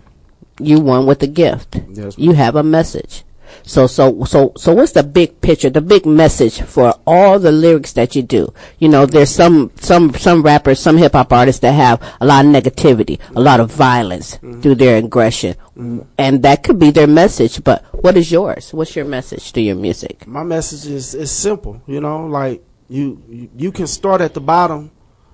You 0.60 0.80
won 0.80 1.08
with 1.08 1.24
a 1.24 1.28
gift. 1.28 1.80
Yes, 1.90 2.16
you 2.20 2.34
have 2.34 2.56
a 2.56 2.64
message. 2.64 3.24
So 3.64 3.88
so 3.88 4.24
so 4.26 4.54
so 4.56 4.74
what's 4.74 4.92
the 4.92 5.04
big 5.04 5.42
picture, 5.42 5.70
the 5.70 5.82
big 5.82 6.06
message 6.06 6.62
for 6.62 6.94
all 7.06 7.40
the 7.40 7.52
lyrics 7.52 7.94
that 7.94 8.16
you 8.16 8.22
do? 8.22 8.54
You 8.80 8.90
know, 8.90 9.06
there's 9.06 9.30
some 9.30 9.72
some 9.76 10.14
some 10.14 10.42
rappers, 10.44 10.80
some 10.80 10.98
hip 10.98 11.14
hop 11.14 11.32
artists 11.34 11.62
that 11.62 11.74
have 11.74 12.02
a 12.22 12.26
lot 12.26 12.46
of 12.46 12.52
negativity, 12.52 13.20
a 13.36 13.42
lot 13.42 13.60
of 13.60 13.72
violence 13.72 14.36
mm-hmm. 14.38 14.62
through 14.62 14.76
their 14.76 14.98
aggression, 14.98 15.56
mm-hmm. 15.78 16.02
and 16.18 16.44
that 16.44 16.64
could 16.64 16.80
be 16.80 16.92
their 16.92 17.08
message. 17.08 17.64
But 17.64 17.84
what 17.94 18.18
is 18.18 18.32
yours? 18.32 18.74
What's 18.74 18.96
your 18.96 19.06
message 19.06 19.52
to 19.54 19.62
your 19.62 19.76
music? 19.76 20.28
My 20.28 20.44
message 20.44 20.86
is 20.92 21.16
is 21.16 21.32
simple. 21.32 21.82
You 21.88 22.02
know, 22.02 22.28
like 22.28 22.64
you 22.90 23.50
you, 23.56 23.72
can 23.72 23.88
start 23.88 24.22
at 24.22 24.34
the 24.34 24.42
bottom 24.42 24.92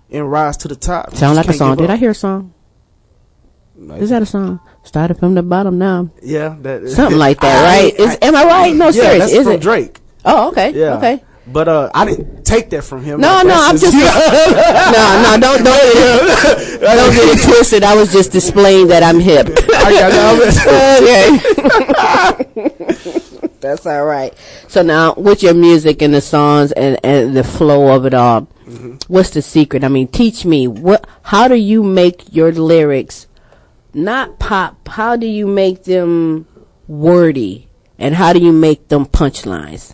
and 0.10 0.30
rise 0.32 0.58
to 0.58 0.68
the 0.68 0.76
top. 0.76 1.16
Sound 1.16 1.36
like 1.36 1.48
a 1.48 1.54
song? 1.54 1.78
Did. 1.78 1.90
I 1.90 1.98
hear 1.98 2.12
a 2.12 2.16
song? 2.16 2.54
Is 4.00 4.10
that 4.10 4.22
a 4.22 4.26
song? 4.26 4.60
Started 4.84 5.17
from 5.17 5.34
the 5.36 5.44
bottom 5.44 5.78
now. 5.78 6.10
Yeah, 6.22 6.56
that 6.62 6.88
Something 6.89 7.17
like 7.17 7.39
that, 7.41 7.65
I- 7.65 7.84
right? 7.84 7.94
I- 8.00 8.04
Is, 8.04 8.17
am 8.22 8.36
I 8.36 8.44
right? 8.46 8.76
No, 8.76 8.86
yeah, 8.86 8.91
serious. 8.91 9.20
that's 9.20 9.32
Is 9.34 9.44
from 9.46 9.54
it? 9.54 9.62
Drake. 9.62 10.00
Oh, 10.26 10.50
okay. 10.50 10.72
Yeah. 10.72 10.98
Okay. 10.98 11.24
But 11.48 11.67
uh, 11.67 11.89
I 11.94 12.06
didn't 12.06 12.46
take 12.46 12.70
that 12.70 12.84
from 12.84 13.04
him. 13.04 13.20
No, 13.20 13.28
Like, 13.34 13.48
no, 13.48 13.56
I'm 13.58 13.76
just 13.78 13.94
no, 13.98 14.02
no. 14.02 15.38
Don't 15.41 15.63
don't 15.63 15.63
don't 16.82 17.13
get 17.15 17.38
it 17.38 17.44
twisted. 17.48 17.84
I 17.84 17.96
was 17.96 18.12
just 18.13 18.32
displaying 18.32 18.88
that 18.88 19.02
I'm 19.04 19.20
hip. 19.20 19.48
okay, 19.50 20.10
that's 23.60 23.86
all 23.86 24.06
right. 24.06 24.34
So 24.67 24.82
now, 24.82 25.13
with 25.15 25.44
your 25.44 25.54
music 25.54 26.02
and 26.02 26.13
the 26.13 26.22
songs 26.22 26.72
and 26.74 27.00
and 27.04 27.36
the 27.36 27.44
flow 27.44 27.96
of 27.96 28.06
it 28.06 28.13
all, 28.13 28.41
what's 29.08 29.32
the 29.32 29.41
secret? 29.41 29.84
I 29.84 29.88
mean, 29.88 30.08
teach 30.08 30.46
me 30.46 30.67
what. 30.67 31.06
How 31.24 31.48
do 31.48 31.56
you 31.56 31.84
make 31.84 32.34
your 32.34 32.52
lyrics 32.52 33.28
not 33.93 34.39
pop? 34.39 34.88
How 34.88 35.15
do 35.15 35.27
you 35.27 35.47
make 35.47 35.84
them 35.84 36.47
wordy? 36.88 37.67
And 37.97 38.15
how 38.15 38.34
do 38.34 38.39
you 38.39 38.51
make 38.51 38.88
them 38.89 39.06
punchlines? 39.06 39.93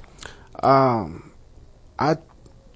um, 0.63 1.31
I 1.99 2.17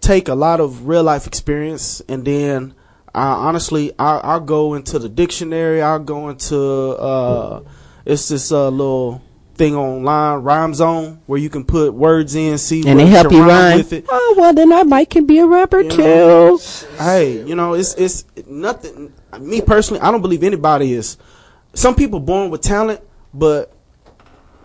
take 0.02 0.28
a 0.28 0.36
lot 0.36 0.60
of 0.60 0.88
real 0.88 1.04
life 1.04 1.26
experience, 1.28 2.02
and 2.08 2.26
then 2.26 2.74
I 3.14 3.24
honestly 3.28 3.92
I, 3.98 4.18
I'll 4.18 4.40
go 4.40 4.74
into 4.76 5.00
the 5.00 5.10
dictionary. 5.10 5.82
I'll 5.82 6.00
go 6.00 6.30
into 6.30 6.58
uh, 6.58 7.62
it's 8.06 8.28
this 8.30 8.52
uh, 8.52 8.70
little 8.70 9.22
thing 9.56 9.76
online, 9.76 10.40
Rhyme 10.44 10.74
Zone, 10.74 11.22
where 11.28 11.40
you 11.40 11.50
can 11.50 11.64
put 11.66 11.94
words 11.94 12.36
in, 12.36 12.58
see 12.58 12.86
and 12.88 13.00
they 13.00 13.06
help 13.08 13.32
you 13.32 13.44
rhyme. 13.46 13.78
with 13.78 13.94
it. 13.94 14.06
Oh 14.10 14.36
well, 14.38 14.54
then 14.54 14.72
I 14.74 14.84
might 14.84 15.10
can 15.10 15.26
be 15.26 15.40
a 15.40 15.46
rapper 15.46 15.82
You 15.82 15.90
too. 15.90 15.98
know, 15.98 16.60
Hey, 16.98 17.44
you 17.46 17.56
know, 17.56 17.74
it's 17.74 17.94
it's 17.96 18.26
nothing. 18.48 19.14
Me 19.40 19.62
personally, 19.62 20.02
I 20.02 20.12
don't 20.12 20.22
believe 20.22 20.44
anybody 20.44 20.94
is. 20.94 21.18
Some 21.74 21.96
people 21.96 22.20
born 22.20 22.50
with 22.50 22.62
talent, 22.62 23.02
but 23.34 23.74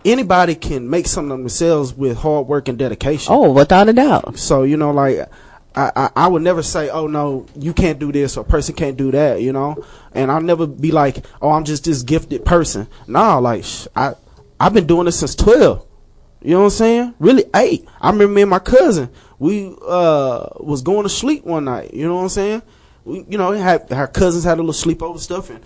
anybody 0.03 0.55
can 0.55 0.89
make 0.89 1.07
something 1.07 1.31
of 1.31 1.39
themselves 1.39 1.93
with 1.93 2.17
hard 2.17 2.47
work 2.47 2.67
and 2.67 2.77
dedication. 2.77 3.33
Oh, 3.33 3.51
without 3.51 3.89
a 3.89 3.93
doubt. 3.93 4.37
So 4.37 4.63
you 4.63 4.77
know, 4.77 4.91
like 4.91 5.19
I, 5.75 5.91
I, 5.95 6.09
I 6.15 6.27
would 6.27 6.41
never 6.41 6.63
say, 6.63 6.89
"Oh 6.89 7.07
no, 7.07 7.45
you 7.55 7.73
can't 7.73 7.99
do 7.99 8.11
this" 8.11 8.35
or 8.35 8.41
"A 8.41 8.43
person 8.43 8.75
can't 8.75 8.97
do 8.97 9.11
that," 9.11 9.41
you 9.41 9.53
know. 9.53 9.83
And 10.13 10.31
I'll 10.31 10.41
never 10.41 10.65
be 10.65 10.91
like, 10.91 11.25
"Oh, 11.41 11.51
I'm 11.51 11.65
just 11.65 11.85
this 11.85 12.01
gifted 12.03 12.45
person." 12.45 12.87
No, 13.07 13.39
like 13.39 13.63
sh- 13.63 13.87
I, 13.95 14.15
I've 14.59 14.73
been 14.73 14.87
doing 14.87 15.05
this 15.05 15.19
since 15.19 15.35
twelve. 15.35 15.85
You 16.41 16.51
know 16.51 16.59
what 16.59 16.65
I'm 16.65 16.69
saying? 16.71 17.13
Really, 17.19 17.45
eight. 17.55 17.87
I 18.01 18.09
remember 18.09 18.33
me 18.33 18.41
and 18.41 18.49
my 18.49 18.59
cousin. 18.59 19.09
We 19.39 19.75
uh 19.87 20.47
was 20.59 20.81
going 20.81 21.03
to 21.03 21.09
sleep 21.09 21.43
one 21.45 21.65
night. 21.65 21.93
You 21.93 22.07
know 22.07 22.15
what 22.15 22.23
I'm 22.23 22.29
saying? 22.29 22.61
You 23.07 23.37
know, 23.37 23.51
had 23.51 23.91
our 23.91 24.07
cousins 24.07 24.43
had 24.43 24.59
a 24.59 24.61
little 24.61 24.73
sleepover 24.73 25.19
stuff, 25.19 25.49
and 25.49 25.61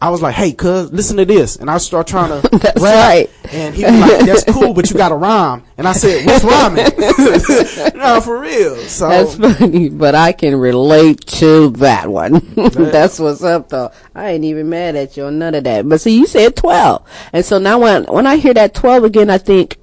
I 0.00 0.10
was 0.10 0.22
like, 0.22 0.34
"Hey, 0.34 0.52
cuz, 0.52 0.92
listen 0.92 1.16
to 1.18 1.24
this," 1.24 1.56
and 1.56 1.70
I 1.70 1.78
start 1.78 2.06
trying 2.06 2.28
to 2.28 2.48
That's 2.58 2.80
rap, 2.80 3.08
right. 3.08 3.30
and 3.50 3.74
he 3.74 3.84
was 3.84 4.00
like, 4.00 4.26
"That's 4.26 4.44
cool, 4.44 4.72
but 4.74 4.90
you 4.90 4.96
got 4.96 5.08
to 5.10 5.14
rhyme." 5.14 5.62
And 5.78 5.86
I 5.86 5.92
said, 5.92 6.24
"What's 6.26 6.44
rhyming?" 6.44 6.86
no, 7.98 8.20
for 8.20 8.40
real. 8.40 8.76
So 8.76 9.08
That's 9.08 9.36
funny, 9.36 9.88
but 9.88 10.14
I 10.14 10.32
can 10.32 10.56
relate 10.56 11.26
to 11.26 11.70
that 11.70 12.08
one. 12.08 12.40
That's 12.54 13.18
what's 13.18 13.42
up, 13.42 13.68
though. 13.68 13.90
I 14.14 14.30
ain't 14.30 14.44
even 14.44 14.68
mad 14.68 14.96
at 14.96 15.16
you 15.16 15.24
on 15.24 15.38
none 15.38 15.54
of 15.54 15.64
that. 15.64 15.88
But 15.88 16.00
see, 16.00 16.16
you 16.16 16.26
said 16.26 16.56
twelve, 16.56 17.06
and 17.32 17.44
so 17.44 17.58
now 17.58 17.78
when 17.80 18.04
when 18.04 18.26
I 18.26 18.36
hear 18.36 18.54
that 18.54 18.74
twelve 18.74 19.04
again, 19.04 19.30
I 19.30 19.38
think 19.38 19.76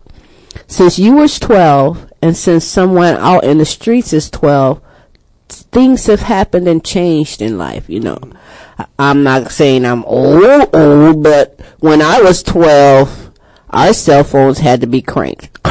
since 0.67 0.99
you 0.99 1.13
was 1.13 1.39
twelve, 1.39 2.11
and 2.21 2.37
since 2.37 2.65
someone 2.65 3.15
out 3.15 3.43
in 3.43 3.57
the 3.57 3.65
streets 3.65 4.13
is 4.13 4.29
twelve, 4.29 4.79
things 5.61 6.07
have 6.07 6.21
happened 6.21 6.67
and 6.67 6.83
changed 6.83 7.41
in 7.41 7.57
life. 7.57 7.89
You 7.89 7.99
know, 7.99 8.19
I'm 8.97 9.23
not 9.23 9.51
saying 9.51 9.85
I'm 9.85 10.03
old, 10.05 10.73
old, 10.73 11.23
but 11.23 11.59
when 11.79 12.01
I 12.01 12.21
was 12.21 12.43
twelve, 12.43 13.31
our 13.69 13.93
cell 13.93 14.23
phones 14.23 14.59
had 14.59 14.81
to 14.81 14.87
be 14.87 15.01
cranked. 15.01 15.49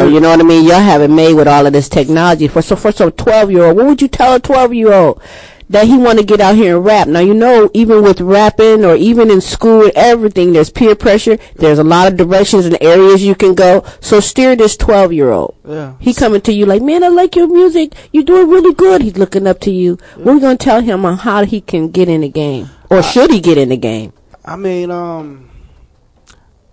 Oh, 0.00 0.08
you 0.08 0.18
know 0.18 0.30
what 0.30 0.40
I 0.40 0.42
mean? 0.42 0.64
Y'all 0.64 0.80
have 0.80 1.02
it 1.02 1.08
made 1.08 1.34
with 1.34 1.46
all 1.46 1.66
of 1.66 1.72
this 1.72 1.88
technology. 1.88 2.48
For 2.48 2.62
so 2.62 2.74
for 2.74 2.90
some 2.90 3.12
twelve 3.12 3.48
year 3.48 3.66
old, 3.66 3.76
what 3.76 3.86
would 3.86 4.02
you 4.02 4.08
tell 4.08 4.34
a 4.34 4.40
twelve 4.40 4.74
year 4.74 4.92
old 4.92 5.22
that 5.70 5.86
he 5.86 5.96
want 5.96 6.18
to 6.18 6.24
get 6.24 6.40
out 6.40 6.54
here 6.54 6.76
and 6.76 6.84
rap? 6.84 7.08
Now 7.08 7.20
you 7.20 7.34
know, 7.34 7.70
even 7.74 8.02
with 8.02 8.20
rapping 8.20 8.84
or 8.84 8.94
even 8.96 9.30
in 9.30 9.40
school, 9.40 9.90
everything 9.94 10.52
there's 10.52 10.70
peer 10.70 10.94
pressure. 10.94 11.38
There's 11.56 11.78
a 11.78 11.84
lot 11.84 12.10
of 12.10 12.16
directions 12.16 12.66
and 12.66 12.76
areas 12.80 13.24
you 13.24 13.34
can 13.34 13.54
go. 13.54 13.84
So 14.00 14.20
steer 14.20 14.56
this 14.56 14.76
twelve 14.76 15.12
year 15.12 15.30
old. 15.30 15.56
Yeah. 15.66 15.94
He 15.98 16.14
coming 16.14 16.40
to 16.42 16.52
you 16.52 16.66
like, 16.66 16.82
man, 16.82 17.04
I 17.04 17.08
like 17.08 17.36
your 17.36 17.48
music. 17.48 17.94
You're 18.12 18.24
doing 18.24 18.48
really 18.48 18.74
good. 18.74 19.02
He's 19.02 19.16
looking 19.16 19.46
up 19.46 19.60
to 19.60 19.70
you. 19.70 19.98
We're 20.16 20.34
we 20.34 20.40
gonna 20.40 20.56
tell 20.56 20.80
him 20.80 21.04
on 21.04 21.18
how 21.18 21.44
he 21.44 21.60
can 21.60 21.90
get 21.90 22.08
in 22.08 22.22
the 22.22 22.28
game, 22.28 22.68
or 22.90 23.02
should 23.02 23.30
he 23.30 23.40
get 23.40 23.58
in 23.58 23.68
the 23.68 23.76
game? 23.76 24.12
I 24.44 24.56
mean, 24.56 24.90
um, 24.90 25.50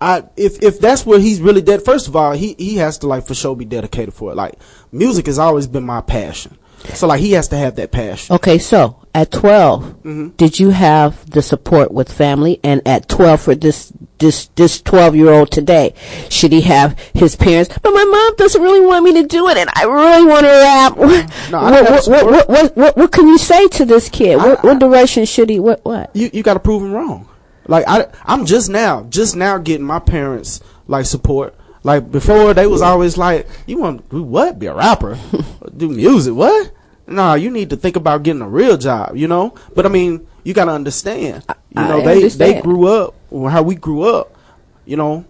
I 0.00 0.24
if 0.36 0.62
if 0.62 0.80
that's 0.80 1.04
where 1.04 1.18
he's 1.18 1.40
really 1.40 1.62
dead. 1.62 1.84
First 1.84 2.08
of 2.08 2.16
all, 2.16 2.32
he 2.32 2.54
he 2.58 2.76
has 2.76 2.98
to 2.98 3.06
like 3.06 3.26
for 3.26 3.34
sure 3.34 3.54
be 3.54 3.64
dedicated 3.64 4.14
for 4.14 4.32
it. 4.32 4.34
Like 4.34 4.54
music 4.92 5.26
has 5.26 5.38
always 5.38 5.66
been 5.66 5.84
my 5.84 6.00
passion. 6.00 6.58
So 6.94 7.06
like 7.06 7.20
he 7.20 7.32
has 7.32 7.48
to 7.48 7.56
have 7.56 7.76
that 7.76 7.92
passion. 7.92 8.34
Okay, 8.36 8.58
so 8.58 8.96
at 9.14 9.30
12, 9.30 9.84
mm-hmm. 9.84 10.28
did 10.30 10.58
you 10.58 10.70
have 10.70 11.28
the 11.30 11.42
support 11.42 11.92
with 11.92 12.10
family? 12.12 12.60
And 12.62 12.86
at 12.86 13.08
12 13.08 13.40
for 13.40 13.54
this, 13.54 13.92
this, 14.18 14.46
this 14.56 14.80
12 14.82 15.16
year 15.16 15.30
old 15.30 15.50
today, 15.50 15.94
should 16.30 16.52
he 16.52 16.62
have 16.62 16.98
his 17.14 17.36
parents? 17.36 17.76
But 17.82 17.92
my 17.92 18.04
mom 18.04 18.36
doesn't 18.36 18.62
really 18.62 18.84
want 18.84 19.04
me 19.04 19.20
to 19.20 19.26
do 19.26 19.48
it 19.48 19.56
and 19.56 19.68
I 19.74 19.84
really 19.84 20.26
want 20.26 20.46
to 20.46 20.50
rap. 20.50 21.50
No, 21.50 21.58
I 21.58 21.82
what, 21.82 22.08
what, 22.08 22.26
what, 22.26 22.48
what, 22.48 22.76
what, 22.76 22.96
what 22.96 23.12
can 23.12 23.28
you 23.28 23.38
say 23.38 23.68
to 23.68 23.84
this 23.84 24.08
kid? 24.08 24.36
What, 24.36 24.62
what 24.64 24.78
direction 24.78 25.24
should 25.24 25.50
he, 25.50 25.58
what, 25.58 25.84
what? 25.84 26.10
You 26.14 26.30
you 26.32 26.42
got 26.42 26.54
to 26.54 26.60
prove 26.60 26.82
him 26.82 26.92
wrong. 26.92 27.28
Like 27.66 27.84
I 27.86 28.06
I'm 28.24 28.46
just 28.46 28.68
now 28.68 29.04
just 29.04 29.36
now 29.36 29.58
getting 29.58 29.86
my 29.86 30.00
parents 30.00 30.60
like 30.86 31.06
support. 31.06 31.54
Like 31.82 32.10
before 32.10 32.52
they 32.54 32.66
was 32.66 32.82
always 32.82 33.16
like, 33.16 33.48
you 33.66 33.78
want 33.78 34.04
to 34.10 34.16
do 34.16 34.22
what? 34.22 34.58
Be 34.58 34.66
a 34.66 34.74
rapper? 34.74 35.18
do 35.76 35.88
music? 35.88 36.34
What? 36.34 36.72
Nah, 37.06 37.34
you 37.34 37.50
need 37.50 37.70
to 37.70 37.76
think 37.76 37.96
about 37.96 38.22
getting 38.22 38.42
a 38.42 38.48
real 38.48 38.76
job, 38.76 39.16
you 39.16 39.26
know? 39.26 39.54
But 39.74 39.86
I 39.86 39.88
mean, 39.88 40.26
you 40.44 40.54
got 40.54 40.66
to 40.66 40.72
understand. 40.72 41.44
You 41.48 41.82
I 41.82 41.88
know, 41.88 42.02
they 42.02 42.28
they 42.28 42.60
grew 42.60 42.86
up 42.86 43.14
how 43.30 43.62
we 43.62 43.74
grew 43.74 44.02
up, 44.02 44.36
you 44.84 44.96
know. 44.96 45.24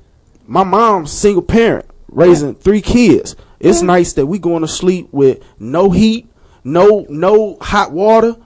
My 0.47 0.65
mom's 0.65 1.13
single 1.13 1.43
parent 1.43 1.87
raising 2.09 2.55
three 2.55 2.83
kids. 2.83 3.37
It's 3.61 3.83
mm. 3.83 3.87
nice 3.87 4.15
that 4.15 4.27
we 4.27 4.39
going 4.39 4.63
to 4.63 4.69
sleep 4.69 5.09
with 5.13 5.45
no 5.59 5.91
heat, 5.91 6.29
no 6.65 7.07
no 7.09 7.57
hot 7.61 7.93
water, 7.93 8.37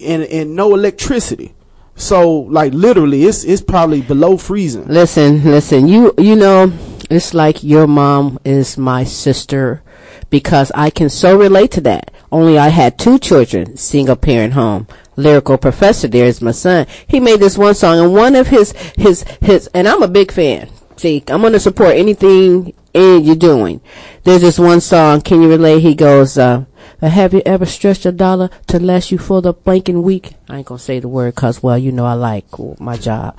and 0.00 0.22
and 0.24 0.56
no 0.56 0.74
electricity. 0.74 1.54
So 1.96 2.30
like 2.40 2.72
literally, 2.72 3.24
it's 3.24 3.44
it's 3.44 3.62
probably 3.62 4.02
below 4.02 4.36
freezing. 4.36 4.86
Listen, 4.88 5.44
listen. 5.44 5.86
You 5.86 6.12
you 6.18 6.34
know, 6.34 6.72
it's 7.10 7.34
like 7.34 7.62
your 7.62 7.86
mom 7.86 8.38
is 8.44 8.78
my 8.78 9.04
sister 9.04 9.82
because 10.30 10.72
I 10.74 10.90
can 10.90 11.10
so 11.10 11.38
relate 11.38 11.70
to 11.72 11.80
that. 11.82 12.12
Only 12.32 12.58
I 12.58 12.68
had 12.68 12.98
two 12.98 13.18
children, 13.18 13.76
single 13.76 14.16
parent 14.16 14.54
home. 14.54 14.86
Lyrical 15.16 15.58
professor 15.58 16.08
there 16.08 16.26
is 16.26 16.42
my 16.42 16.50
son. 16.50 16.86
He 17.06 17.20
made 17.20 17.40
this 17.40 17.56
one 17.56 17.74
song 17.74 18.00
and 18.00 18.12
one 18.12 18.34
of 18.34 18.48
his 18.48 18.72
his 18.96 19.22
his 19.40 19.68
and 19.74 19.86
I'm 19.86 20.02
a 20.02 20.08
big 20.08 20.32
fan. 20.32 20.68
See, 20.96 21.22
I'm 21.28 21.42
gonna 21.42 21.60
support 21.60 21.94
anything 21.94 22.74
eh, 22.94 23.18
you're 23.18 23.36
doing. 23.36 23.80
There's 24.24 24.40
this 24.40 24.58
one 24.58 24.80
song, 24.80 25.20
can 25.20 25.42
you 25.42 25.48
relate? 25.48 25.80
He 25.80 25.94
goes, 25.94 26.38
uh, 26.38 26.64
have 27.00 27.34
you 27.34 27.42
ever 27.44 27.66
stretched 27.66 28.06
a 28.06 28.12
dollar 28.12 28.50
to 28.68 28.78
last 28.78 29.12
you 29.12 29.18
for 29.18 29.42
the 29.42 29.52
blanking 29.52 30.02
week? 30.02 30.32
I 30.48 30.58
ain't 30.58 30.66
gonna 30.66 30.78
say 30.78 31.00
the 31.00 31.08
word 31.08 31.34
cause 31.34 31.62
well, 31.62 31.78
you 31.78 31.92
know 31.92 32.06
I 32.06 32.14
like 32.14 32.46
my 32.80 32.96
job. 32.96 33.38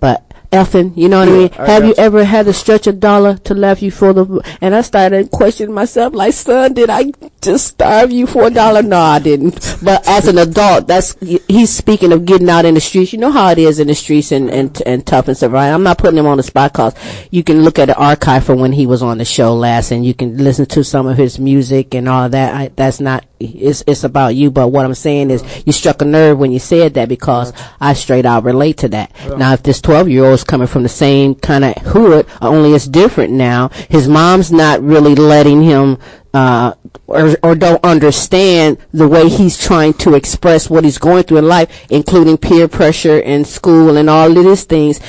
But 0.00 0.24
effing, 0.54 0.96
you 0.96 1.08
know 1.08 1.20
what 1.20 1.28
I 1.28 1.32
mean? 1.32 1.50
I 1.58 1.66
have 1.70 1.84
you 1.84 1.94
ever 1.98 2.24
had 2.24 2.46
to 2.46 2.52
stretch 2.52 2.86
a 2.86 2.92
dollar 2.92 3.36
to 3.38 3.54
last 3.54 3.82
you 3.82 3.90
for 3.90 4.12
the, 4.12 4.56
and 4.60 4.74
I 4.74 4.82
started 4.82 5.30
questioning 5.30 5.74
myself 5.74 6.14
like, 6.14 6.32
son, 6.32 6.74
did 6.74 6.90
I 6.90 7.12
just 7.42 7.66
starve 7.68 8.12
you 8.12 8.26
for 8.26 8.46
a 8.46 8.50
dollar? 8.50 8.82
No, 8.82 8.98
I 8.98 9.18
didn't. 9.18 9.78
But 9.82 10.06
as 10.06 10.28
an 10.28 10.38
adult, 10.38 10.86
that's, 10.86 11.16
he's 11.20 11.70
speaking 11.70 12.12
of 12.12 12.24
getting 12.24 12.48
out 12.48 12.64
in 12.64 12.74
the 12.74 12.80
streets. 12.80 13.12
You 13.12 13.18
know 13.18 13.32
how 13.32 13.50
it 13.50 13.58
is 13.58 13.80
in 13.80 13.88
the 13.88 13.94
streets 13.94 14.30
and, 14.32 14.48
and, 14.48 14.80
and 14.86 15.04
tough 15.04 15.28
and 15.28 15.36
stuff, 15.36 15.52
right? 15.52 15.70
I'm 15.70 15.82
not 15.82 15.98
putting 15.98 16.18
him 16.18 16.26
on 16.26 16.36
the 16.36 16.42
spot 16.42 16.72
cause 16.72 16.94
you 17.30 17.42
can 17.42 17.62
look 17.62 17.78
at 17.78 17.86
the 17.86 17.96
archive 17.96 18.44
from 18.44 18.60
when 18.60 18.72
he 18.72 18.86
was 18.86 19.02
on 19.02 19.18
the 19.18 19.24
show 19.24 19.54
last 19.54 19.90
and 19.90 20.06
you 20.06 20.14
can 20.14 20.36
listen 20.38 20.66
to 20.66 20.84
some 20.84 21.06
of 21.06 21.16
his 21.16 21.38
music 21.38 21.94
and 21.94 22.08
all 22.08 22.28
that. 22.28 22.54
I, 22.54 22.68
that's 22.68 23.00
not, 23.00 23.26
it's, 23.40 23.82
it's 23.86 24.04
about 24.04 24.36
you, 24.36 24.50
but 24.50 24.68
what 24.68 24.84
I'm 24.84 24.94
saying 24.94 25.30
is 25.30 25.42
you 25.66 25.72
struck 25.72 26.00
a 26.00 26.04
nerve 26.04 26.38
when 26.38 26.52
you 26.52 26.58
said 26.58 26.94
that 26.94 27.08
because 27.08 27.52
I 27.80 27.94
straight 27.94 28.24
out 28.24 28.44
relate 28.44 28.78
to 28.78 28.88
that. 28.90 29.12
Now, 29.36 29.52
if 29.52 29.62
this 29.62 29.80
12 29.80 30.08
year 30.08 30.24
old 30.24 30.40
coming 30.44 30.66
from 30.66 30.82
the 30.82 30.88
same 30.88 31.34
kind 31.34 31.64
of 31.64 31.74
hood, 31.78 32.26
only 32.40 32.72
it's 32.72 32.86
different 32.86 33.32
now, 33.32 33.68
his 33.88 34.08
mom's 34.08 34.52
not 34.52 34.82
really 34.82 35.14
letting 35.14 35.62
him, 35.62 35.98
uh, 36.32 36.74
or, 37.06 37.36
or 37.42 37.54
don't 37.54 37.84
understand 37.84 38.78
the 38.92 39.08
way 39.08 39.28
he's 39.28 39.58
trying 39.58 39.94
to 39.94 40.14
express 40.14 40.70
what 40.70 40.84
he's 40.84 40.98
going 40.98 41.24
through 41.24 41.38
in 41.38 41.48
life, 41.48 41.86
including 41.90 42.36
peer 42.36 42.68
pressure 42.68 43.18
in 43.18 43.44
school 43.44 43.96
and 43.96 44.08
all 44.08 44.36
of 44.36 44.44
these 44.44 44.64
things. 44.64 45.00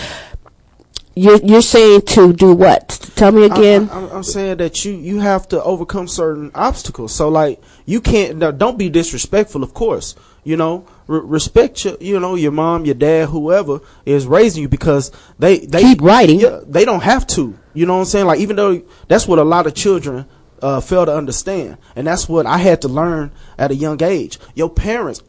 You're, 1.17 1.37
you're 1.37 1.61
saying 1.61 2.01
to 2.01 2.33
do 2.33 2.53
what? 2.53 2.89
Tell 3.15 3.31
me 3.31 3.45
again. 3.45 3.89
I, 3.89 3.97
am 3.99 4.09
I'm 4.11 4.23
saying 4.23 4.57
that 4.57 4.83
you 4.83 4.91
you 4.91 5.19
have 5.19 5.47
to 5.49 5.63
overcome 5.63 6.09
certain 6.09 6.51
obstacles. 6.53 7.15
So 7.15 7.29
like 7.29 7.61
you 7.85 8.01
can't 8.01 8.37
don't 8.57 8.77
be 8.77 8.89
disrespectful. 8.89 9.63
Of 9.63 9.73
course, 9.73 10.15
you 10.43 10.57
know 10.57 10.85
re- 11.07 11.21
respect 11.23 11.85
your 11.85 11.97
you 11.99 12.19
know 12.19 12.35
your 12.35 12.51
mom, 12.51 12.85
your 12.85 12.95
dad, 12.95 13.29
whoever 13.29 13.81
is 14.05 14.27
raising 14.27 14.63
you 14.63 14.69
because 14.69 15.11
they 15.39 15.59
they 15.59 15.81
Keep 15.81 16.01
writing. 16.01 16.39
Yeah, 16.39 16.61
they 16.65 16.85
don't 16.85 17.03
have 17.03 17.27
to. 17.27 17.57
You 17.73 17.85
know 17.85 17.95
what 17.95 17.99
I'm 17.99 18.05
saying? 18.05 18.25
Like 18.25 18.39
even 18.39 18.55
though 18.55 18.81
that's 19.07 19.27
what 19.27 19.39
a 19.39 19.43
lot 19.43 19.67
of 19.67 19.73
children 19.73 20.25
uh, 20.61 20.79
fail 20.81 21.05
to 21.05 21.15
understand, 21.15 21.77
and 21.95 22.07
that's 22.07 22.27
what 22.27 22.45
I 22.45 22.57
had 22.57 22.81
to 22.81 22.87
learn 22.87 23.31
at 23.57 23.71
a 23.71 23.75
young 23.75 24.01
age. 24.01 24.39
Your 24.53 24.69
parents, 24.69 25.21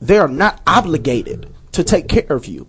they 0.00 0.18
are 0.18 0.28
not 0.28 0.60
obligated 0.66 1.52
to 1.72 1.84
take 1.84 2.08
care 2.08 2.30
of 2.30 2.46
you. 2.46 2.68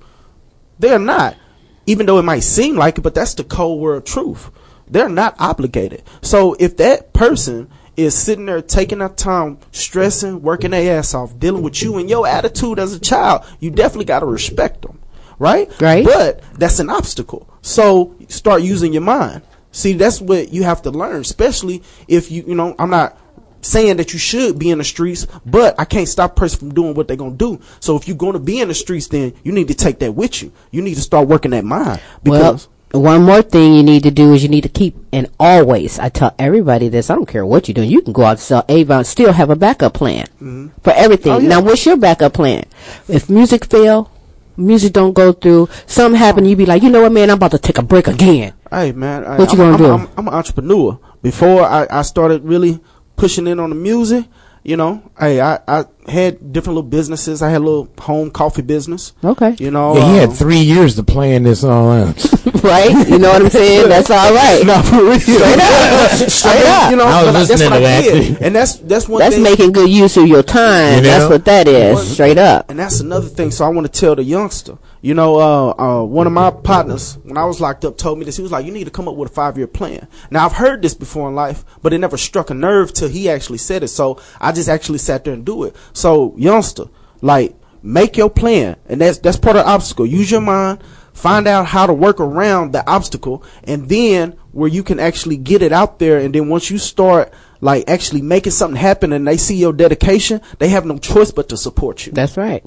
They're 0.79 0.99
not. 0.99 1.38
Even 1.86 2.06
though 2.06 2.17
it 2.17 2.23
might 2.23 2.43
seem 2.43 2.75
like 2.75 2.97
it, 2.97 3.01
but 3.01 3.13
that's 3.13 3.34
the 3.34 3.43
cold 3.43 3.82
world 3.82 4.06
truth. 4.06 4.49
They're 4.88 5.10
not 5.10 5.36
obligated. 5.39 6.03
So 6.21 6.56
if 6.60 6.77
that 6.77 7.13
person 7.13 7.69
is 7.95 8.15
sitting 8.15 8.45
there 8.45 8.62
taking 8.62 8.99
their 8.99 9.10
time, 9.10 9.60
stressing, 9.71 10.41
working 10.41 10.71
their 10.71 10.97
ass 10.97 11.13
off, 11.13 11.38
dealing 11.39 11.62
with 11.62 11.82
you 11.82 11.97
and 11.97 12.10
your 12.10 12.27
attitude 12.27 12.79
as 12.79 12.93
a 12.93 12.99
child, 12.99 13.43
you 13.60 13.69
definitely 13.69 14.06
got 14.06 14.19
to 14.19 14.25
respect 14.25 14.82
them. 14.82 14.99
Right? 15.39 15.69
Right. 15.82 16.06
But 16.06 16.41
that's 16.53 16.79
an 16.79 16.89
obstacle. 16.89 17.49
So 17.62 18.15
start 18.27 18.62
using 18.62 18.93
your 18.93 19.01
mind. 19.01 19.41
See, 19.71 19.93
that's 19.93 20.21
what 20.21 20.53
you 20.53 20.63
have 20.63 20.84
to 20.84 20.91
learn, 20.91 21.21
especially 21.21 21.82
if 22.08 22.32
you, 22.32 22.43
you 22.47 22.56
know, 22.56 22.75
I'm 22.77 22.91
not 22.91 23.17
saying 23.62 23.97
that 23.97 24.13
you 24.13 24.19
should 24.19 24.60
be 24.60 24.69
in 24.69 24.77
the 24.77 24.84
streets, 24.84 25.25
but 25.45 25.79
I 25.79 25.86
can't 25.86 26.08
stop 26.08 26.36
person 26.36 26.60
from 26.60 26.73
doing 26.73 26.93
what 26.93 27.08
they're 27.08 27.17
gonna 27.17 27.36
do. 27.36 27.60
So 27.79 27.95
if 27.95 28.08
you're 28.08 28.17
gonna 28.17 28.39
be 28.39 28.60
in 28.60 28.67
the 28.67 28.73
streets, 28.73 29.08
then 29.08 29.34
you 29.43 29.51
need 29.51 29.69
to 29.69 29.73
take 29.73 29.99
that 29.99 30.13
with 30.13 30.43
you. 30.43 30.51
You 30.71 30.82
need 30.82 30.95
to 30.95 31.01
start 31.01 31.27
working 31.27 31.51
that 31.51 31.65
mind 31.65 32.01
because 32.21 32.67
well, 32.67 32.73
one 32.93 33.23
more 33.23 33.41
thing 33.41 33.73
you 33.73 33.82
need 33.82 34.03
to 34.03 34.12
do 34.12 34.34
is 34.34 34.43
you 34.43 34.49
need 34.49 34.62
to 34.62 34.69
keep 34.69 34.95
and 35.12 35.27
always. 35.39 35.97
I 35.97 36.10
tell 36.10 36.36
everybody 36.38 36.89
this. 36.89 37.10
I 37.10 37.15
don't 37.15 37.27
care 37.27 37.45
what 37.45 37.67
you're 37.67 37.73
doing. 37.73 37.89
You 37.89 38.01
can 38.01 38.13
go 38.13 38.23
out 38.23 38.32
and 38.32 38.39
sell 38.39 38.65
Avon, 38.69 39.03
still 39.03 39.34
have 39.34 39.49
a 39.49 39.56
backup 39.56 39.95
plan 39.95 40.27
mm-hmm. 40.36 40.67
for 40.82 40.93
everything. 40.93 41.32
Oh, 41.32 41.39
yeah. 41.39 41.49
Now, 41.49 41.62
what's 41.62 41.86
your 41.86 41.97
backup 41.97 42.34
plan? 42.34 42.65
If 43.08 43.29
music 43.32 43.65
fail, 43.65 44.12
music 44.56 44.93
don't 44.93 45.13
go 45.13 45.34
through, 45.34 45.69
something 45.88 46.19
happen, 46.19 46.45
you 46.45 46.56
be 46.56 46.67
like, 46.67 46.84
you 46.84 46.89
know 46.91 47.01
what, 47.01 47.12
man, 47.12 47.32
I'm 47.32 47.38
about 47.38 47.51
to 47.51 47.60
take 47.60 47.79
a 47.79 47.84
break 47.84 48.08
again. 48.08 48.53
Hey 48.69 48.91
man, 48.91 49.25
I- 49.25 49.38
What 49.38 49.51
you 49.53 49.63
I'm, 49.63 49.71
gonna 49.71 49.93
I'm, 49.93 49.99
do? 49.99 50.06
I'm, 50.06 50.10
I'm 50.17 50.27
an 50.27 50.34
entrepreneur. 50.34 50.99
Before 51.21 51.63
I, 51.63 51.88
I 51.89 52.01
started 52.03 52.43
really 52.43 52.79
pushing 53.15 53.47
in 53.47 53.60
on 53.60 53.69
the 53.69 53.75
music, 53.75 54.25
you 54.63 54.78
know, 54.78 55.12
hey, 55.19 55.41
I, 55.41 55.60
I 55.67 55.86
had 56.08 56.54
different 56.54 56.76
little 56.76 56.89
businesses. 56.89 57.41
I 57.41 57.49
had 57.49 57.58
a 57.62 57.65
little 57.65 57.89
home 57.99 58.32
coffee 58.32 58.62
business. 58.62 59.12
Okay. 59.23 59.56
You 59.60 59.71
know, 59.71 59.95
Yeah, 59.95 60.12
he 60.12 60.17
had 60.17 60.30
um, 60.30 60.36
three 60.36 60.60
years 60.60 60.95
to 60.95 61.04
plan 61.04 61.43
this 61.43 61.63
all 61.63 61.91
out. 61.91 62.15
right? 62.63 62.91
You 63.10 63.19
know 63.19 63.30
what 63.34 63.41
I'm 63.41 63.49
saying? 63.49 63.89
That's 63.89 64.10
all 64.10 64.34
right. 64.34 64.65
No, 64.65 64.82
for 64.84 65.04
real. 65.04 65.19
Straight 65.19 65.60
up. 65.60 66.30
Straight 66.30 66.65
up. 66.65 66.91
You 66.91 66.97
know, 66.97 67.04
I 67.06 67.23
was 67.23 67.26
but 67.26 67.32
that's 67.34 67.49
listening 67.49 67.71
what 67.71 67.80
to 67.80 67.86
I 67.86 68.02
that. 68.02 68.02
did. 68.04 68.41
And 68.41 68.56
that's 68.56 68.76
that's 68.78 69.10
one 69.10 69.19
That's 69.19 69.36
thing. 69.36 69.43
making 69.43 69.71
good 69.73 69.89
use 69.89 70.15
of 70.15 70.28
your 70.28 70.43
time. 70.43 70.97
You 70.97 71.02
That's 71.02 71.30
what 71.30 71.43
that 71.45 71.67
is. 71.67 72.13
Straight 72.13 72.38
up. 72.38 72.69
And 72.69 72.80
that's 72.80 73.02
another 73.02 73.28
thing. 73.28 73.52
So 73.52 73.65
I 73.65 73.69
want 73.69 73.91
to 73.91 73.99
tell 73.99 74.15
the 74.15 74.23
youngster. 74.23 74.78
You 75.04 75.13
know, 75.13 75.36
uh, 75.36 75.74
uh, 75.78 76.04
one 76.06 76.28
of 76.28 76.34
my 76.34 76.50
partners 76.50 77.18
when 77.24 77.38
I 77.38 77.44
was 77.44 77.60
locked 77.60 77.84
up 77.84 77.98
told 77.98 78.18
me 78.18 78.24
this. 78.24 78.38
He 78.38 78.42
was 78.42 78.54
like, 78.54 78.66
"You 78.66 78.72
need 78.72 78.86
to 78.86 78.89
come 78.89 79.10
up 79.10 79.16
with 79.16 79.30
a 79.30 79.34
five 79.34 79.58
year 79.58 79.68
plan." 79.68 80.08
Now 80.32 80.46
I've 80.46 80.54
heard 80.54 80.82
this 80.82 80.94
before 80.94 81.28
in 81.28 81.36
life, 81.36 81.66
but 81.82 81.92
it 81.92 81.98
never 81.98 82.16
struck 82.16 82.50
a 82.50 82.54
nerve 82.54 82.94
till 82.94 83.10
he 83.10 83.30
actually 83.30 83.58
said 83.58 83.84
it. 83.84 83.89
So 83.89 84.18
I 84.39 84.54
just 84.54 84.70
actually 84.70 85.00
sat 85.00 85.26
there 85.26 85.34
and 85.34 85.44
do 85.44 85.66
it. 85.66 85.76
So 85.92 86.34
youngster, 86.38 86.86
like, 87.22 87.54
make 87.84 88.16
your 88.16 88.30
plan, 88.30 88.78
and 88.88 89.02
that's 89.02 89.18
that's 89.18 89.36
part 89.36 89.58
of 89.58 89.66
the 89.66 89.72
obstacle. 89.72 90.06
Use 90.06 90.32
your 90.32 90.39
mind. 90.39 90.80
Find 91.12 91.50
out 91.50 91.66
how 91.66 91.86
to 91.86 91.94
work 91.94 92.22
around 92.22 92.72
the 92.72 92.89
obstacle, 92.89 93.44
and 93.66 93.89
then 93.89 94.38
where 94.54 94.70
you 94.70 94.84
can 94.84 95.02
actually 95.02 95.36
get 95.36 95.62
it 95.62 95.74
out 95.74 96.00
there. 96.00 96.18
And 96.20 96.34
then 96.34 96.48
once 96.48 96.72
you 96.72 96.78
start 96.78 97.34
like 97.60 97.89
actually 97.89 98.22
making 98.22 98.54
something 98.54 98.80
happen, 98.80 99.12
and 99.12 99.28
they 99.28 99.36
see 99.36 99.58
your 99.58 99.74
dedication, 99.74 100.39
they 100.60 100.70
have 100.70 100.86
no 100.86 100.98
choice 100.98 101.32
but 101.32 101.50
to 101.50 101.58
support 101.58 102.06
you. 102.06 102.13
That's 102.13 102.38
right. 102.38 102.66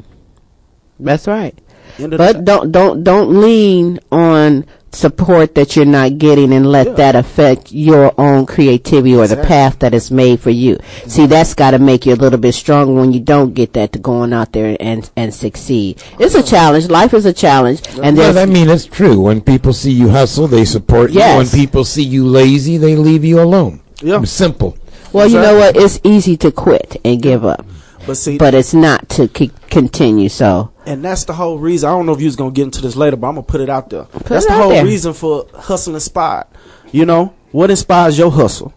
That's 1.00 1.26
right. 1.26 1.58
End 1.98 2.12
of 2.12 2.18
the 2.18 2.18
But 2.18 2.44
don't 2.44 2.72
don't 2.72 3.02
don't 3.04 3.40
lean 3.40 4.00
on 4.12 4.64
support 4.92 5.54
that 5.56 5.76
you're 5.76 5.84
not 5.84 6.16
getting 6.16 6.54
and 6.54 6.70
let 6.72 6.86
Yeah. 6.86 6.92
that 6.94 7.16
affect 7.16 7.70
your 7.70 8.14
own 8.18 8.46
creativity 8.46 9.14
or 9.14 9.26
the 9.26 9.36
path 9.36 9.78
that 9.80 9.92
is 9.92 10.10
made 10.10 10.40
for 10.40 10.48
you. 10.48 10.78
See, 11.06 11.26
that's 11.26 11.52
got 11.52 11.72
to 11.72 11.78
make 11.78 12.06
you 12.06 12.14
a 12.14 12.16
little 12.16 12.38
bit 12.38 12.54
stronger 12.54 12.94
when 12.94 13.12
you 13.12 13.20
don't 13.20 13.52
get 13.52 13.74
that 13.74 13.92
to 13.92 13.98
going 13.98 14.32
out 14.32 14.52
there 14.52 14.74
and 14.80 15.08
and 15.14 15.34
succeed. 15.34 16.02
It's 16.18 16.34
a 16.34 16.42
challenge. 16.42 16.88
Life 16.88 17.12
is 17.12 17.26
a 17.26 17.32
challenge, 17.32 17.82
and 18.02 18.16
well, 18.16 18.38
I 18.38 18.46
mean, 18.46 18.70
it's 18.70 18.86
true. 18.86 19.20
When 19.20 19.42
people 19.42 19.74
see 19.74 19.92
you 19.92 20.08
hustle, 20.08 20.46
they 20.46 20.64
support 20.64 21.10
you. 21.10 21.20
When 21.20 21.46
people 21.48 21.84
see 21.84 22.04
you 22.04 22.26
lazy, 22.26 22.78
they 22.78 22.96
leave 22.96 23.24
you 23.24 23.40
alone. 23.40 23.80
Yeah. 24.00 24.22
It's 24.22 24.30
simple. 24.32 24.78
well, 25.12 25.26
you 25.28 25.38
know 25.40 25.56
what? 25.58 25.76
It's 25.76 26.00
easy 26.04 26.36
to 26.38 26.50
quit 26.50 26.96
and 27.04 27.20
give 27.20 27.44
up, 27.44 27.66
But 28.06 28.16
see, 28.16 28.38
but 28.38 28.54
it's 28.54 28.72
not 28.72 29.08
to 29.10 29.28
c- 29.36 29.50
continue. 29.68 30.28
So 30.30 30.70
and 30.86 31.04
that's 31.04 31.24
the 31.24 31.32
whole 31.32 31.58
reason. 31.58 31.88
I 31.88 31.92
don't 31.92 32.06
know 32.06 32.12
if 32.12 32.20
you 32.20 32.26
was 32.26 32.36
gonna 32.36 32.52
get 32.52 32.64
into 32.64 32.80
this 32.80 32.96
later, 32.96 33.16
but 33.16 33.28
I'm 33.28 33.34
gonna 33.34 33.46
put 33.46 33.60
it 33.60 33.68
out 33.68 33.90
there. 33.90 34.06
that's 34.24 34.44
it 34.44 34.48
the 34.48 34.54
whole 34.54 34.70
there. 34.70 34.84
reason 34.84 35.12
for 35.12 35.46
hustle 35.54 35.98
spot. 36.00 36.50
You 36.92 37.04
know 37.04 37.34
what 37.52 37.70
inspires 37.70 38.18
your 38.18 38.30
hustle? 38.30 38.72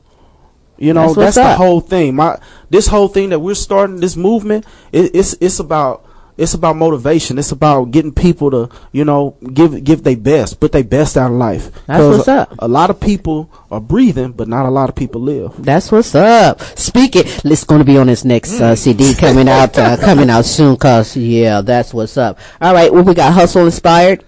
You 0.77 0.93
know 0.93 1.13
That's 1.13 1.35
that's, 1.35 1.35
the 1.35 1.55
whole 1.55 1.81
thing. 1.81 2.15
My 2.15 2.39
this 2.69 2.87
whole 2.87 3.09
thing 3.09 3.29
that 3.29 3.39
we're 3.39 3.55
starting 3.55 3.97
this 3.97 4.15
movement. 4.15 4.65
It, 4.93 5.13
it's 5.13 5.35
it's 5.41 5.59
about 5.59 6.05
it's 6.39 6.53
about 6.53 6.75
motivation. 6.77 7.37
It's 7.37 7.51
about 7.51 7.91
getting 7.91 8.13
people 8.13 8.49
to 8.51 8.69
you 8.91 9.05
know 9.05 9.35
give 9.53 9.83
give 9.83 10.03
their 10.03 10.17
best, 10.17 10.59
put 10.59 10.71
their 10.71 10.83
best 10.83 11.17
out 11.17 11.31
of 11.31 11.37
life. 11.37 11.71
That's 11.85 11.99
'Cause 12.01 12.17
what's 12.17 12.27
a, 12.27 12.33
up. 12.33 12.55
A 12.59 12.67
lot 12.67 12.89
of 12.89 12.99
people 12.99 13.49
are 13.69 13.81
breathing, 13.81 14.31
but 14.31 14.47
not 14.47 14.65
a 14.65 14.69
lot 14.69 14.89
of 14.89 14.95
people 14.95 15.21
live. 15.21 15.53
That's 15.63 15.91
what's 15.91 16.15
up. 16.15 16.61
Speaking, 16.77 17.23
it's 17.25 17.63
going 17.63 17.79
to 17.79 17.85
be 17.85 17.97
on 17.97 18.07
this 18.07 18.25
next 18.25 18.59
uh, 18.59 18.75
CD 18.75 19.13
coming 19.15 19.47
out, 19.49 19.77
uh, 19.77 19.97
coming 20.01 20.29
out 20.29 20.45
soon. 20.45 20.75
Cause 20.77 21.15
yeah, 21.15 21.61
that's 21.61 21.93
what's 21.93 22.17
up. 22.17 22.39
All 22.61 22.73
right, 22.73 22.91
well 22.93 23.03
we 23.03 23.13
got 23.13 23.33
hustle 23.33 23.65
inspired, 23.65 24.23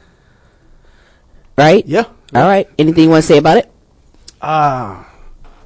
right? 1.58 1.86
Yeah. 1.86 2.06
All 2.34 2.44
right. 2.48 2.70
Anything 2.80 3.06
you 3.06 3.10
want 3.10 3.24
to 3.24 3.28
say 3.28 3.38
about 3.38 3.58
it? 3.58 3.70
Ah, 4.42 5.06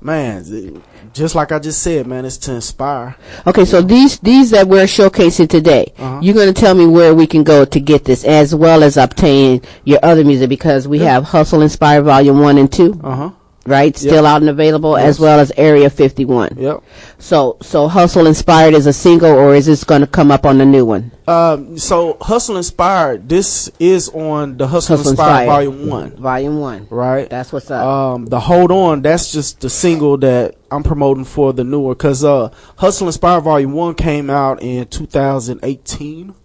man, 0.05 0.81
just 1.13 1.33
like 1.35 1.51
I 1.51 1.59
just 1.59 1.81
said, 1.81 2.05
man, 2.07 2.25
it's 2.25 2.37
to 2.37 2.53
inspire. 2.53 3.15
Okay, 3.47 3.65
so 3.65 3.81
these 3.81 4.19
these 4.19 4.51
that 4.51 4.67
we're 4.67 4.85
showcasing 4.85 5.49
today, 5.49 5.91
Uh-huh. 5.97 6.19
you're 6.21 6.35
going 6.35 6.53
to 6.53 6.59
tell 6.61 6.75
me 6.75 6.85
where 6.85 7.13
we 7.15 7.25
can 7.27 7.43
go 7.43 7.65
to 7.65 7.79
get 7.79 8.05
this, 8.05 8.23
as 8.23 8.53
well 8.53 8.83
as 8.83 8.97
obtain 8.97 9.61
your 9.83 9.99
other 10.03 10.23
music, 10.23 10.49
because 10.49 10.87
we 10.87 10.99
have 10.99 11.23
Hustle 11.23 11.61
Inspire 11.61 12.01
Volume 12.01 12.39
One 12.39 12.57
and 12.57 12.71
Two, 12.71 12.99
Uh 13.03 13.15
huh. 13.15 13.29
Right? 13.65 13.97
Still 13.97 14.25
out 14.25 14.41
and 14.41 14.49
available, 14.49 14.95
as 14.95 15.19
well 15.19 15.39
as 15.39 15.51
Area 15.57 15.89
51. 15.89 16.57
Yep. 16.57 16.83
So, 17.17 17.57
so 17.61 17.87
Hustle 17.87 18.27
Inspired 18.27 18.73
is 18.73 18.85
a 18.85 18.93
single, 18.93 19.31
or 19.31 19.55
is 19.55 19.65
this 19.65 19.83
going 19.83 20.01
to 20.01 20.07
come 20.07 20.31
up 20.31 20.45
on 20.45 20.57
the 20.59 20.65
new 20.65 20.85
one? 20.85 21.11
Um, 21.27 21.77
so 21.77 22.17
Hustle 22.21 22.57
Inspired, 22.57 23.27
this 23.27 23.71
is 23.79 24.09
on 24.09 24.57
the 24.57 24.67
Hustle, 24.67 24.97
Hustle 24.97 25.11
Inspired, 25.11 25.43
Inspired. 25.43 25.65
Volume 25.65 25.89
One, 25.89 26.11
Volume 26.17 26.59
One. 26.59 26.87
right? 26.89 27.29
That's 27.29 27.51
what's 27.51 27.71
up. 27.71 27.85
Um, 27.85 28.25
the 28.27 28.39
Hold 28.39 28.71
On, 28.71 29.01
that's 29.01 29.31
just 29.31 29.61
the 29.61 29.69
single 29.69 30.17
that 30.17 30.55
I'm 30.69 30.83
promoting 30.83 31.25
for 31.25 31.51
the 31.53 31.63
newer, 31.63 31.95
cause 31.95 32.23
uh, 32.23 32.53
Hustle 32.77 33.07
Inspired 33.07 33.41
Volume 33.41 33.73
One 33.73 33.95
came 33.95 34.29
out 34.29 34.61
in 34.61 34.85
2018, 34.87 36.35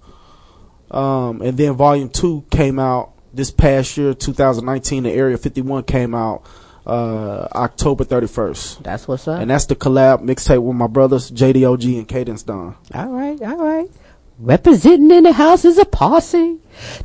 um, 0.90 1.42
and 1.42 1.58
then 1.58 1.74
Volume 1.74 2.08
Two 2.08 2.44
came 2.50 2.78
out 2.78 3.12
this 3.32 3.50
past 3.50 3.96
year, 3.96 4.14
2019. 4.14 5.04
The 5.04 5.10
Area 5.10 5.36
51 5.36 5.84
came 5.84 6.14
out 6.14 6.44
uh, 6.86 7.48
October 7.52 8.04
31st. 8.04 8.82
That's 8.82 9.06
what's 9.06 9.28
up. 9.28 9.40
And 9.40 9.50
that's 9.50 9.66
the 9.66 9.76
collab 9.76 10.22
mixtape 10.22 10.62
with 10.62 10.76
my 10.76 10.86
brothers 10.86 11.30
JDOG 11.30 11.98
and 11.98 12.08
Cadence 12.08 12.42
Don. 12.42 12.76
All 12.94 13.08
right, 13.08 13.40
all 13.42 13.56
right. 13.56 13.90
Representing 14.38 15.10
in 15.10 15.24
the 15.24 15.32
house 15.32 15.66
is 15.66 15.76
a 15.76 15.84
posse. 15.84 16.58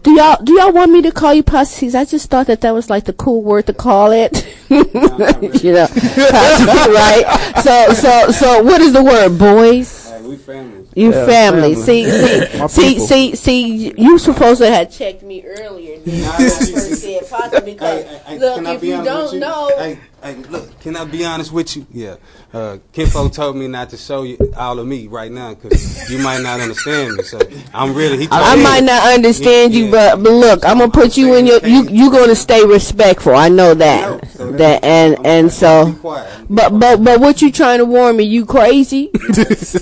Do 0.03 0.11
y'all 0.11 0.41
do 0.41 0.53
y'all 0.53 0.71
want 0.71 0.91
me 0.93 1.01
to 1.01 1.11
call 1.11 1.33
you 1.33 1.43
posses? 1.43 1.93
I 1.93 2.05
just 2.05 2.29
thought 2.29 2.47
that 2.47 2.61
that 2.61 2.73
was 2.73 2.89
like 2.89 3.03
the 3.03 3.11
cool 3.11 3.43
word 3.43 3.67
to 3.67 3.73
call 3.73 4.13
it. 4.13 4.47
you 4.69 4.83
know, 4.85 5.87
right? 6.21 7.53
So 7.61 7.93
so 7.93 8.31
so 8.31 8.63
what 8.63 8.79
is 8.79 8.93
the 8.93 9.03
word, 9.03 9.37
boys? 9.37 10.04
Hey, 10.25 10.29
we 10.29 10.37
family. 10.37 10.87
You 10.95 11.11
Yeah, 11.11 11.25
family. 11.25 11.75
family. 11.75 11.75
See 11.75 12.05
see 12.67 12.67
see 12.67 12.93
people. 12.93 13.07
see 13.07 13.35
see. 13.35 13.93
You 13.97 14.17
supposed 14.17 14.61
to 14.61 14.69
have 14.69 14.91
checked 14.91 15.23
me 15.23 15.43
earlier. 15.45 15.97
Than 15.99 16.23
I 16.25 16.89
said 16.89 17.29
posse 17.29 17.61
because 17.61 18.05
Hey, 18.05 18.21
hey, 18.25 18.39
look, 18.39 18.65
if 18.65 18.81
be 18.81 18.87
you 18.87 19.01
don't 19.03 19.33
you? 19.33 19.39
know, 19.39 19.97
Hey, 20.25 20.33
look, 20.49 20.79
can 20.79 20.95
I 20.95 21.05
be 21.05 21.23
honest 21.23 21.51
with 21.51 21.77
you? 21.77 21.85
Yeah. 21.91 22.15
Uh, 22.51 22.77
Kinfo 22.93 23.31
told 23.31 23.55
me 23.57 23.67
not 23.67 23.91
to 23.91 23.97
show 23.97 24.23
you 24.23 24.39
all 24.57 24.79
of 24.79 24.87
me 24.87 25.05
right 25.05 25.31
now 25.31 25.53
because 25.53 26.09
you 26.09 26.17
might 26.17 26.41
not 26.41 26.59
understand 26.59 27.13
me. 27.17 27.21
So 27.23 27.39
I'm 27.75 27.93
really. 27.93 28.17
He 28.17 28.27
I 28.31 28.55
me- 28.55 28.63
might 28.63 28.83
not 28.83 29.13
understand 29.13 29.75
you, 29.75 29.85
Yeah. 29.85 29.91
but 30.15 30.23
but 30.23 30.31
look, 30.33 30.65
I'm 30.65 30.79
gonna 30.79 30.91
put 30.91 31.15
you 31.15 31.35
in 31.35 31.45
your 31.45 31.59
you 31.63 31.87
you 31.89 32.09
gonna 32.09 32.33
stay 32.33 32.65
respectful. 32.65 33.35
I 33.35 33.49
know 33.49 33.73
No, 33.73 33.75
that 33.75 34.27
so 34.31 34.51
that 34.53 34.83
and 34.83 35.13
I'm- 35.17 35.25
and 35.27 35.51
so. 35.53 35.95
But 36.49 36.79
but 36.79 37.03
but 37.03 37.19
what 37.19 37.43
you 37.43 37.51
trying 37.51 37.77
to 37.77 37.85
warn 37.85 38.17
me? 38.17 38.23
You 38.23 38.47
crazy? 38.47 39.11
I 39.29 39.31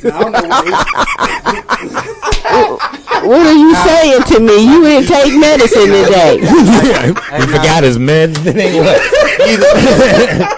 don't 0.02 0.32
know 0.34 2.04
what 2.44 2.82
what 3.26 3.46
are 3.46 3.54
you 3.54 3.76
saying 3.76 4.24
to 4.24 4.40
me? 4.40 4.64
You 4.64 4.84
didn't 4.84 5.08
take 5.08 5.34
medicine 5.40 5.88
today. 5.88 6.40
he 6.42 7.48
forgot 7.48 7.84
his 7.84 7.98
meds. 7.98 8.36
Then 8.44 8.60
ain't 8.60 8.84
what? 8.84 9.02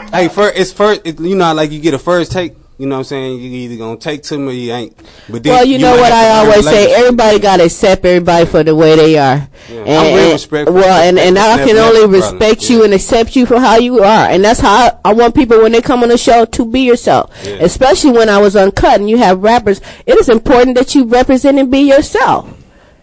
hey, 0.14 0.28
first, 0.28 0.58
it's 0.58 0.74
first. 0.74 1.02
It, 1.06 1.20
you 1.20 1.36
know, 1.36 1.54
like 1.54 1.72
you 1.72 1.80
get 1.80 1.94
a 1.94 2.00
first 2.00 2.32
take. 2.32 2.54
You 2.78 2.88
know 2.88 2.96
what 2.96 3.00
I'm 3.00 3.04
saying? 3.06 3.40
You 3.40 3.50
either 3.52 3.78
gonna 3.78 3.98
take 3.98 4.22
to 4.24 4.38
me 4.38 4.48
or 4.48 4.52
you 4.52 4.72
ain't. 4.74 4.98
But 5.30 5.44
then 5.44 5.54
well, 5.54 5.66
you 5.66 5.80
know 5.80 5.96
what 5.96 6.12
I 6.12 6.40
always 6.40 6.66
say. 6.66 6.94
Everybody 6.94 7.40
gotta 7.40 7.66
accept 7.66 8.04
everybody 8.04 8.46
for 8.46 8.64
the 8.64 8.76
way 8.76 8.98
they 8.98 9.18
are. 9.18 9.48
Yeah. 9.70 9.80
And, 9.80 9.90
I'm 9.90 10.16
real 10.16 10.32
respectful. 10.34 10.76
Well, 10.76 11.08
and 11.08 11.18
and 11.18 11.40
I 11.40 11.58
can 11.66 11.78
only 11.78 12.02
problem. 12.02 12.12
respect 12.12 12.70
you 12.70 12.80
Yeah. 12.80 12.86
and 12.86 12.94
accept 12.94 13.36
you 13.38 13.46
for 13.46 13.60
how 13.62 13.78
you 13.78 14.00
are, 14.00 14.28
and 14.28 14.44
that's 14.44 14.60
how 14.60 14.74
I, 14.74 14.92
I 15.06 15.14
want 15.14 15.36
people 15.36 15.62
when 15.62 15.72
they 15.72 15.82
come 15.82 16.04
on 16.04 16.10
the 16.10 16.18
show 16.18 16.44
to 16.44 16.66
be 16.66 16.82
yourself. 16.82 17.32
Yeah. 17.44 17.54
Especially 17.62 18.12
when 18.12 18.28
I 18.28 18.40
was 18.40 18.58
uncut 18.58 19.00
and 19.00 19.10
you 19.10 19.18
have 19.20 19.42
rappers, 19.42 19.80
it 20.06 20.18
is 20.18 20.28
important 20.28 20.76
that 20.76 20.94
you 20.96 21.06
represent 21.06 21.58
and 21.58 21.72
be 21.72 21.80
yourself. 21.80 22.55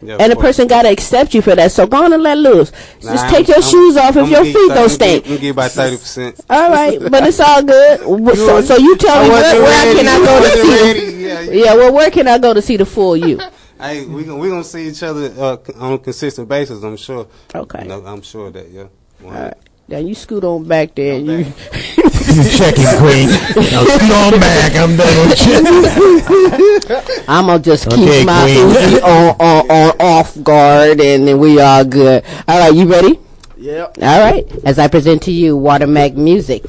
Yeah, 0.02 0.16
and 0.18 0.32
a 0.32 0.36
person 0.36 0.66
gotta 0.66 0.90
accept 0.90 1.32
you 1.32 1.42
for 1.42 1.54
that. 1.54 1.70
So 1.70 1.86
go 1.86 2.04
on 2.04 2.12
and 2.12 2.22
let 2.22 2.36
loose. 2.36 2.72
Nah, 3.02 3.12
Just 3.12 3.24
I'm- 3.24 3.32
take 3.34 3.48
your 3.48 3.58
I'm- 3.58 3.70
shoes 3.70 3.96
off 3.96 4.16
if 4.16 4.24
I'm 4.24 4.30
your 4.30 4.44
feet 4.44 4.68
don't 4.68 4.88
stink. 4.88 5.28
I'm 5.28 5.36
give 5.38 5.56
about 5.56 5.70
thirty 5.70 5.96
percent. 5.96 6.40
All 6.50 6.70
right, 6.70 6.98
but 7.00 7.24
it's 7.26 7.40
all 7.40 7.62
good. 7.62 8.00
So, 8.42 8.60
so 8.62 8.76
you 8.76 8.96
tell 8.96 9.22
me 9.22 9.30
where, 9.30 9.62
where 9.62 9.94
can 9.94 10.08
I 10.08 10.18
go 10.18 10.42
to 10.42 10.62
see? 10.62 11.24
Yeah, 11.24 11.40
yeah. 11.40 11.64
Yeah, 11.64 11.74
well, 11.74 11.92
where 11.92 12.10
can 12.10 12.26
I 12.26 12.38
go 12.38 12.52
to 12.54 12.60
see 12.62 12.76
the 12.76 12.86
full 12.86 13.16
you? 13.16 13.38
Hey, 13.82 14.04
we 14.06 14.22
gonna 14.22 14.38
we 14.38 14.48
gonna 14.48 14.62
see 14.62 14.86
each 14.86 15.02
other 15.02 15.32
uh, 15.36 15.56
on 15.80 15.94
a 15.94 15.98
consistent 15.98 16.48
basis. 16.48 16.84
I'm 16.84 16.96
sure. 16.96 17.26
Okay. 17.52 17.82
No, 17.84 18.04
I'm 18.06 18.22
sure 18.22 18.48
that 18.52 18.70
yeah. 18.70 18.86
All 19.24 19.30
right. 19.30 19.54
Now 19.92 19.98
you 19.98 20.14
scoot 20.14 20.42
on 20.42 20.64
back 20.64 20.94
there. 20.94 21.16
And 21.16 21.26
you 21.26 21.44
Checking 21.44 22.86
queen. 22.96 23.28
Now 23.28 23.84
scoot 23.84 24.10
on 24.10 24.40
back. 24.40 24.74
I'm 24.74 24.96
done 24.96 25.28
with 25.28 25.46
you. 25.46 27.24
I'm 27.28 27.44
gonna 27.44 27.62
just 27.62 27.90
keep 27.90 27.98
Okay, 27.98 28.24
my 28.24 28.42
Queen. 28.42 28.68
Uzi 28.68 29.02
on, 29.02 29.36
on 29.38 29.70
on 29.70 29.96
off 30.00 30.42
guard, 30.42 30.98
and 30.98 31.28
then 31.28 31.38
we 31.38 31.60
all 31.60 31.84
good. 31.84 32.24
All 32.48 32.58
right, 32.58 32.74
you 32.74 32.90
ready? 32.90 33.18
Yep. 33.58 33.98
All 34.00 34.20
right. 34.32 34.50
As 34.64 34.78
I 34.78 34.88
present 34.88 35.24
to 35.24 35.30
you 35.30 35.58
Watermac 35.58 36.14
Music 36.14 36.64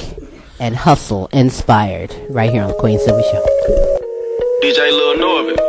and 0.59 0.75
Hustle 0.75 1.27
Inspired, 1.27 2.13
right 2.29 2.51
here 2.51 2.63
on 2.63 2.67
the 2.67 2.75
Queen 2.75 2.99
Silvy 2.99 3.23
Show. 3.23 3.45
DJ 4.61 4.91
Lil 4.91 5.15
Norbit. 5.15 5.59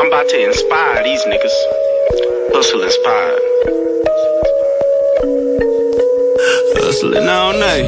I'm 0.00 0.06
about 0.06 0.30
to 0.30 0.46
inspire 0.46 1.04
these 1.04 1.22
niggas. 1.24 1.52
Hustle 2.54 2.82
inspired. 2.82 3.51
Hustling 6.74 7.28
all 7.28 7.52
night, 7.52 7.86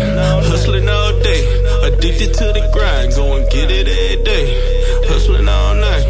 hustling 0.49 0.89
all 0.89 1.19
day. 1.21 1.43
Addicted 1.85 2.35
to 2.35 2.45
the 2.53 2.69
grind, 2.73 3.13
go 3.15 3.37
and 3.37 3.49
get 3.51 3.71
it 3.71 3.89
every 3.89 4.25
day. 4.25 4.47
Hustling 5.09 5.49
all 5.49 5.75
night, 5.75 6.05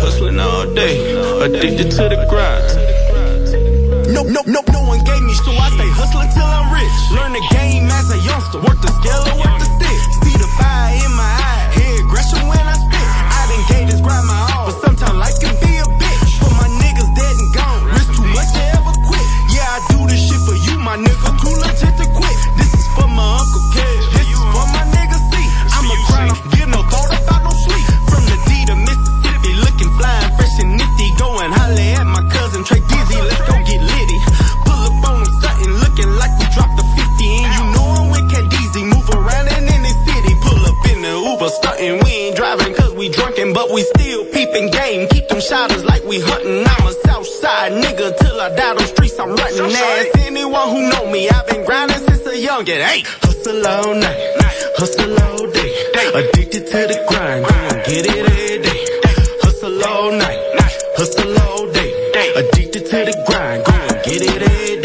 hustling 0.00 0.38
all 0.38 0.66
day. 0.74 0.96
Addicted 1.42 1.90
to 1.90 2.08
the 2.08 2.18
grind. 2.28 4.14
No, 4.14 4.22
no, 4.22 4.42
no, 4.46 4.60
no 4.72 4.80
one 4.86 5.02
gave 5.04 5.22
me, 5.22 5.34
so 5.34 5.50
I 5.52 5.70
stay 5.70 5.90
hustling 5.94 6.30
till 6.34 6.46
I'm 6.46 6.72
rich. 6.72 6.96
Learn 7.12 7.32
the 7.32 7.44
game 7.54 7.86
as 7.90 8.10
a 8.10 8.18
youngster, 8.24 8.58
work 8.58 8.80
the 8.80 8.92
scale 9.02 9.22
or 9.32 9.38
work 9.44 9.55
Uber, 41.36 41.48
stunting, 41.50 42.02
we 42.02 42.10
ain't 42.10 42.36
driving 42.36 42.74
cause 42.74 42.94
we 42.94 43.10
drunken, 43.10 43.52
but 43.52 43.70
we 43.70 43.82
still 43.82 44.24
peeping 44.26 44.70
game. 44.70 45.06
Keep 45.08 45.28
them 45.28 45.40
shotters 45.40 45.84
like 45.84 46.02
we 46.04 46.18
hunting. 46.20 46.64
I'm 46.66 46.86
a 46.86 46.92
Southside 47.04 47.72
nigga 47.72 48.16
till 48.18 48.40
I 48.40 48.48
die. 48.56 48.74
Those 48.74 48.88
streets 48.88 49.18
I'm 49.18 49.34
running. 49.34 49.72
Ask 49.76 50.18
anyone 50.20 50.68
who 50.70 50.88
know 50.88 51.10
me, 51.10 51.28
I've 51.28 51.46
been 51.46 51.66
grinding 51.66 51.98
since 51.98 52.24
a 52.26 52.36
youngin'. 52.36 52.80
Hey, 52.80 53.02
hustle 53.20 53.66
all 53.66 53.94
night, 53.94 54.18
hustle 54.78 55.22
all 55.24 55.52
day. 55.52 55.72
Addicted 56.14 56.66
to 56.68 56.80
the 56.88 57.04
grind, 57.08 57.44
go 57.44 57.84
get 57.84 58.06
it 58.06 58.16
every 58.16 58.62
day. 58.62 58.86
Hustle 59.42 59.84
all 59.84 60.12
night, 60.12 60.40
hustle 60.96 61.38
all 61.38 61.70
day. 61.70 62.32
Addicted 62.36 62.86
to 62.86 62.98
the 63.04 63.24
grind, 63.26 63.64
go 63.64 63.72
and 63.72 64.04
get 64.04 64.22
it 64.22 64.42
every 64.42 64.66
day. 64.68 64.75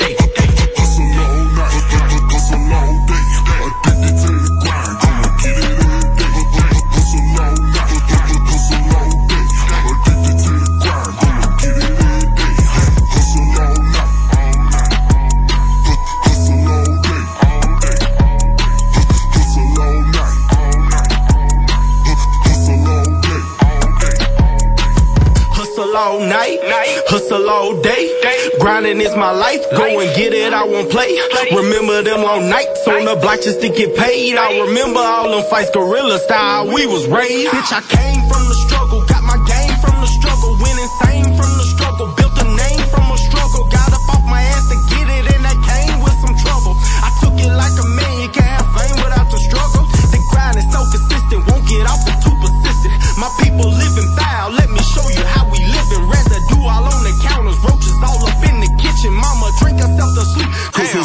Night. 26.29 26.59
Hustle 27.07 27.49
all 27.49 27.81
day. 27.81 28.07
Grinding 28.59 29.01
is 29.01 29.15
my 29.15 29.31
life. 29.31 29.63
Go 29.71 29.99
and 29.99 30.15
get 30.15 30.33
it, 30.33 30.53
I 30.53 30.63
won't 30.65 30.89
play. 30.91 31.17
Remember 31.55 32.01
them 32.03 32.21
long 32.21 32.49
nights 32.49 32.87
on 32.87 33.05
the 33.05 33.15
block 33.15 33.41
just 33.41 33.61
to 33.61 33.69
get 33.69 33.95
paid. 33.95 34.37
I 34.37 34.61
remember 34.67 34.99
all 34.99 35.31
them 35.31 35.49
fights, 35.49 35.71
gorilla 35.71 36.19
style, 36.19 36.67
we 36.67 36.85
was 36.85 37.07
raised. 37.07 37.51
Bitch, 37.51 37.73
I 37.73 37.81
came 37.81 38.29
from 38.29 38.50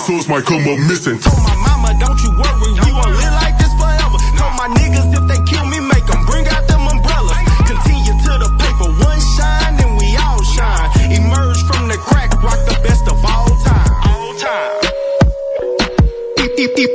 Cause 0.06 0.26
her 0.26 0.34
might 0.38 0.46
come 0.46 0.62
up 0.70 0.78
missing. 0.86 1.18
Told 1.18 1.42
my 1.42 1.56
mama, 1.66 1.90
don't 1.98 2.14
you 2.22 2.30
worry, 2.30 2.70
we 2.78 2.90
gon' 2.94 3.10
live 3.10 3.36
like 3.42 3.58
this 3.58 3.74
forever. 3.74 4.18
Told 4.38 4.54
my 4.54 4.70
niggas 4.78 5.10
if 5.10 5.24
they 5.26 5.40
kill 5.50 5.66
me, 5.66 5.82
make 5.82 6.06
them 6.06 6.22
bring 6.30 6.46
out 6.46 6.62
them 6.70 6.86
umbrellas. 6.86 7.42
Continue 7.66 8.14
to 8.14 8.32
the 8.38 8.50
paper, 8.54 8.86
one 9.02 9.18
shine, 9.34 9.74
then 9.74 9.98
we 9.98 10.14
all 10.14 10.38
shine. 10.54 11.10
Emerge 11.10 11.58
from 11.66 11.88
the 11.90 11.98
crack, 11.98 12.30
rock 12.40 12.60
the 12.70 12.78
best 12.86 13.02
of 13.10 13.18
all 13.18 13.50
time. 13.66 13.90
All 14.06 14.30
time. 14.38 14.78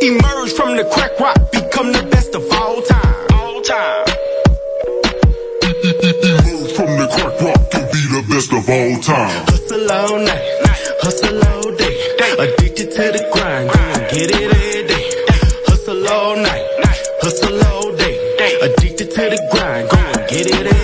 Emerge 0.02 0.54
from 0.54 0.78
the 0.78 0.86
crack 0.86 1.20
rock, 1.20 1.52
become 1.52 1.92
the 1.92 2.04
best 2.10 2.34
of 2.34 2.50
all 2.50 2.82
time. 2.82 3.28
All 3.34 3.62
time. 3.62 4.06
Move 6.48 6.72
from 6.80 6.96
the 6.96 7.08
crack 7.12 7.42
rock 7.44 7.70
to 7.76 7.80
be 7.92 8.02
the 8.08 8.24
best 8.32 8.54
of 8.54 8.70
all 8.70 9.00
time. 9.04 9.46
Hustle 9.52 9.92
all 9.92 10.18
night, 10.18 10.24
hustle 10.24 10.24
all 10.24 10.26
day. 10.26 10.51
Addicted 12.42 12.90
to 12.90 13.04
the 13.12 13.30
grind, 13.34 13.70
get 14.10 14.32
it 14.32 14.42
every 14.42 14.88
day. 14.88 15.12
Hustle 15.68 16.08
all 16.08 16.36
night, 16.36 16.66
hustle 17.22 17.64
all 17.66 17.96
day. 17.96 18.18
Addicted 18.64 19.12
to 19.12 19.22
the 19.30 19.48
grind, 19.52 19.88
get 20.28 20.48
it 20.48 20.54
every 20.56 20.72
day. 20.72 20.81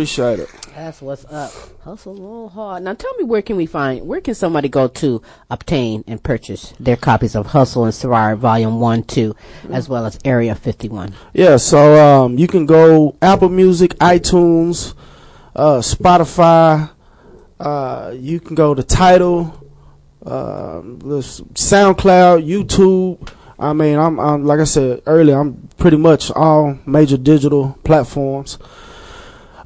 Appreciate 0.00 0.38
it. 0.38 0.48
That's 0.74 1.02
what's 1.02 1.26
up. 1.26 1.52
Hustle 1.84 2.12
a 2.12 2.14
little 2.14 2.48
hard. 2.48 2.84
Now 2.84 2.94
tell 2.94 3.12
me 3.18 3.24
where 3.24 3.42
can 3.42 3.56
we 3.56 3.66
find, 3.66 4.08
where 4.08 4.22
can 4.22 4.34
somebody 4.34 4.70
go 4.70 4.88
to 4.88 5.20
obtain 5.50 6.04
and 6.06 6.22
purchase 6.22 6.72
their 6.80 6.96
copies 6.96 7.36
of 7.36 7.48
Hustle 7.48 7.84
Inspire 7.84 8.34
Volume 8.34 8.80
1, 8.80 9.02
2, 9.02 9.36
as 9.72 9.90
well 9.90 10.06
as 10.06 10.18
Area 10.24 10.54
51? 10.54 11.12
Yeah, 11.34 11.58
so 11.58 12.02
um, 12.02 12.38
you 12.38 12.48
can 12.48 12.64
go 12.64 13.14
Apple 13.20 13.50
Music, 13.50 13.90
iTunes, 13.98 14.94
uh, 15.54 15.80
Spotify. 15.80 16.88
Uh, 17.58 18.14
you 18.16 18.40
can 18.40 18.54
go 18.54 18.72
to 18.72 18.82
Tidal, 18.82 19.52
uh, 20.24 20.80
SoundCloud, 20.80 22.48
YouTube. 22.48 23.30
I 23.58 23.74
mean, 23.74 23.98
I'm, 23.98 24.18
I'm 24.18 24.46
like 24.46 24.60
I 24.60 24.64
said 24.64 25.02
earlier, 25.04 25.38
I'm 25.38 25.68
pretty 25.76 25.98
much 25.98 26.30
all 26.30 26.78
major 26.86 27.18
digital 27.18 27.78
platforms. 27.84 28.56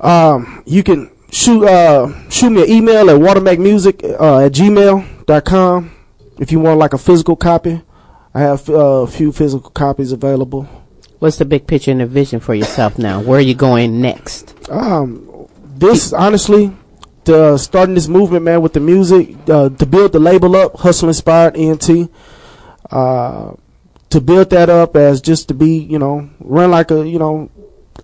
Um, 0.01 0.63
you 0.67 0.83
can 0.83 1.11
shoot 1.31 1.65
uh, 1.65 2.29
shoot 2.31 2.51
me 2.51 2.63
an 2.63 2.71
email 2.71 3.11
at 3.11 3.17
watermacmusic 3.17 4.05
uh, 4.21 4.47
at 4.47 4.53
gmail.com 4.53 5.91
if 6.39 6.53
you 6.53 6.61
want 6.61 6.79
like 6.79 6.93
a 6.93 6.99
physical 6.99 7.37
copy. 7.37 7.83
I 8.35 8.41
have 8.41 8.69
uh, 8.69 9.03
a 9.03 9.07
few 9.07 9.33
physical 9.33 9.71
copies 9.71 10.13
available. 10.13 10.65
What's 11.21 11.39
the 11.39 11.45
big 11.45 11.67
picture 11.67 11.91
and 11.91 12.01
the 12.01 12.07
vision 12.07 12.41
for 12.41 12.55
yourself 12.55 12.99
now? 12.99 13.21
Where 13.21 13.39
are 13.39 13.43
you 13.43 13.55
going 13.55 14.01
next? 14.01 14.69
Um, 14.69 15.49
this 15.63 16.13
honestly, 16.13 16.73
the 17.25 17.57
starting 17.59 17.95
this 17.95 18.09
movement, 18.09 18.45
man, 18.45 18.61
with 18.61 18.73
the 18.73 18.81
music, 18.81 19.37
uh, 19.49 19.71
to 19.71 19.87
build 19.87 20.13
the 20.13 20.21
label 20.21 20.57
up, 20.57 20.77
Hustle 20.77 21.09
Inspired 21.09 21.57
ENT, 21.57 22.11
uh, 22.91 23.53
to 24.11 24.21
build 24.21 24.51
that 24.51 24.69
up 24.69 24.97
as 24.97 25.21
just 25.21 25.49
to 25.49 25.55
be, 25.55 25.79
you 25.79 25.99
know, 25.99 26.29
run 26.41 26.71
like 26.71 26.91
a, 26.91 27.09
you 27.09 27.19
know, 27.19 27.51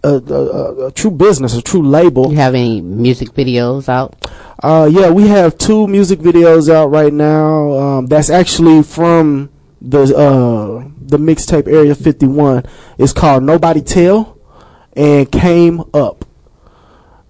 a, 0.03 0.09
a, 0.09 0.87
a, 0.87 0.93
true 0.93 1.11
business, 1.11 1.55
a 1.55 1.63
true 1.63 1.83
label. 1.83 2.31
You 2.31 2.37
have 2.37 2.55
any 2.55 2.81
music 2.81 3.31
videos 3.31 3.89
out? 3.89 4.15
Uh, 4.63 4.89
yeah, 4.91 5.11
we 5.11 5.29
have 5.29 5.59
two 5.59 5.87
music 5.87 6.21
videos 6.21 6.73
out 6.73 6.89
right 6.89 7.13
now. 7.13 7.73
Um, 7.73 8.07
that's 8.07 8.31
actually 8.31 8.83
from 8.83 9.51
the 9.81 10.03
uh 10.15 10.89
the 11.01 11.17
mixtape 11.17 11.67
Area 11.67 11.95
51. 11.95 12.65
It's 12.99 13.13
called 13.13 13.43
Nobody 13.43 13.81
Tell 13.81 14.39
and 14.95 15.31
Came 15.31 15.83
Up. 15.95 16.25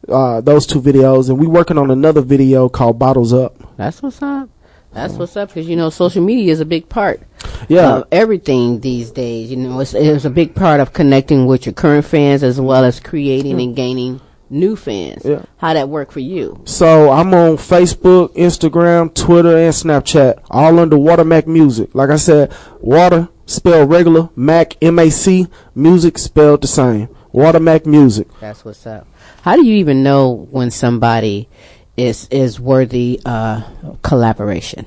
Uh, 0.08 0.40
those 0.40 0.66
two 0.66 0.80
videos, 0.80 1.28
and 1.28 1.38
we 1.38 1.46
working 1.46 1.78
on 1.78 1.90
another 1.90 2.20
video 2.20 2.68
called 2.68 2.98
Bottles 2.98 3.32
Up. 3.32 3.76
That's 3.76 4.02
what's 4.02 4.20
up. 4.22 4.50
That's 4.92 5.14
what's 5.14 5.36
up 5.36 5.50
because 5.50 5.68
you 5.68 5.76
know 5.76 5.88
social 5.90 6.22
media 6.22 6.52
is 6.52 6.60
a 6.60 6.64
big 6.64 6.88
part 6.88 7.22
Yeah. 7.68 8.02
everything 8.10 8.80
these 8.80 9.10
days. 9.10 9.50
You 9.50 9.56
know, 9.56 9.80
it's, 9.80 9.94
it's 9.94 10.24
a 10.24 10.30
big 10.30 10.54
part 10.54 10.80
of 10.80 10.92
connecting 10.92 11.46
with 11.46 11.66
your 11.66 11.72
current 11.72 12.04
fans 12.04 12.42
as 12.42 12.60
well 12.60 12.84
as 12.84 13.00
creating 13.00 13.60
and 13.60 13.74
gaining 13.76 14.20
new 14.48 14.76
fans. 14.76 15.24
Yeah. 15.24 15.42
How 15.58 15.74
that 15.74 15.88
work 15.88 16.10
for 16.10 16.20
you? 16.20 16.60
So 16.64 17.10
I'm 17.10 17.32
on 17.34 17.56
Facebook, 17.56 18.34
Instagram, 18.34 19.14
Twitter, 19.14 19.56
and 19.56 19.72
Snapchat, 19.72 20.44
all 20.50 20.78
under 20.78 20.96
Watermac 20.96 21.46
Music. 21.46 21.94
Like 21.94 22.10
I 22.10 22.16
said, 22.16 22.52
water 22.80 23.28
spelled 23.46 23.90
regular, 23.90 24.30
Mac 24.34 24.76
M 24.82 24.98
A 24.98 25.10
C, 25.10 25.46
music 25.74 26.18
spelled 26.18 26.62
the 26.62 26.66
same. 26.66 27.08
Watermac 27.32 27.86
Music. 27.86 28.26
That's 28.40 28.64
what's 28.64 28.84
up. 28.86 29.06
How 29.42 29.54
do 29.54 29.64
you 29.64 29.74
even 29.74 30.02
know 30.02 30.48
when 30.50 30.72
somebody 30.72 31.48
is 31.96 32.26
is 32.30 32.58
worthy 32.58 33.20
uh 33.24 33.62
collaboration? 34.02 34.84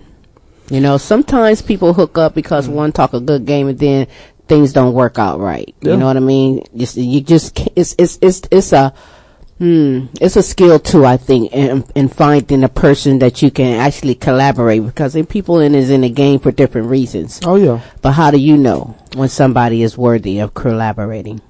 You 0.69 0.79
know, 0.81 0.97
sometimes 0.97 1.61
people 1.61 1.93
hook 1.93 2.17
up 2.17 2.33
because 2.35 2.67
one 2.67 2.91
talk 2.91 3.13
a 3.13 3.19
good 3.19 3.45
game 3.45 3.67
and 3.67 3.77
then 3.77 4.07
things 4.47 4.73
don't 4.73 4.93
work 4.93 5.19
out 5.19 5.39
right. 5.39 5.73
Yeah. 5.81 5.91
You 5.91 5.97
know 5.97 6.05
what 6.07 6.17
I 6.17 6.21
mean? 6.21 6.63
Just 6.75 6.97
you 6.97 7.21
just 7.21 7.59
it's 7.75 7.95
it's 7.97 8.17
it's 8.21 8.41
it's 8.51 8.73
a 8.73 8.93
hmm 9.59 10.05
it's 10.19 10.35
a 10.35 10.41
skill 10.43 10.79
too. 10.79 11.05
I 11.05 11.17
think 11.17 11.51
in 11.53 11.83
in 11.95 12.07
finding 12.07 12.63
a 12.63 12.69
person 12.69 13.19
that 13.19 13.41
you 13.41 13.51
can 13.51 13.79
actually 13.79 14.15
collaborate 14.15 14.83
because 14.85 15.13
then 15.13 15.25
people 15.25 15.59
in 15.59 15.75
is 15.75 15.89
in 15.89 16.01
the 16.01 16.09
game 16.09 16.39
for 16.39 16.51
different 16.51 16.87
reasons. 16.87 17.39
Oh 17.45 17.55
yeah. 17.55 17.81
But 18.01 18.13
how 18.13 18.31
do 18.31 18.37
you 18.37 18.57
know 18.57 18.95
when 19.15 19.29
somebody 19.29 19.83
is 19.83 19.97
worthy 19.97 20.39
of 20.39 20.53
collaborating 20.53 21.41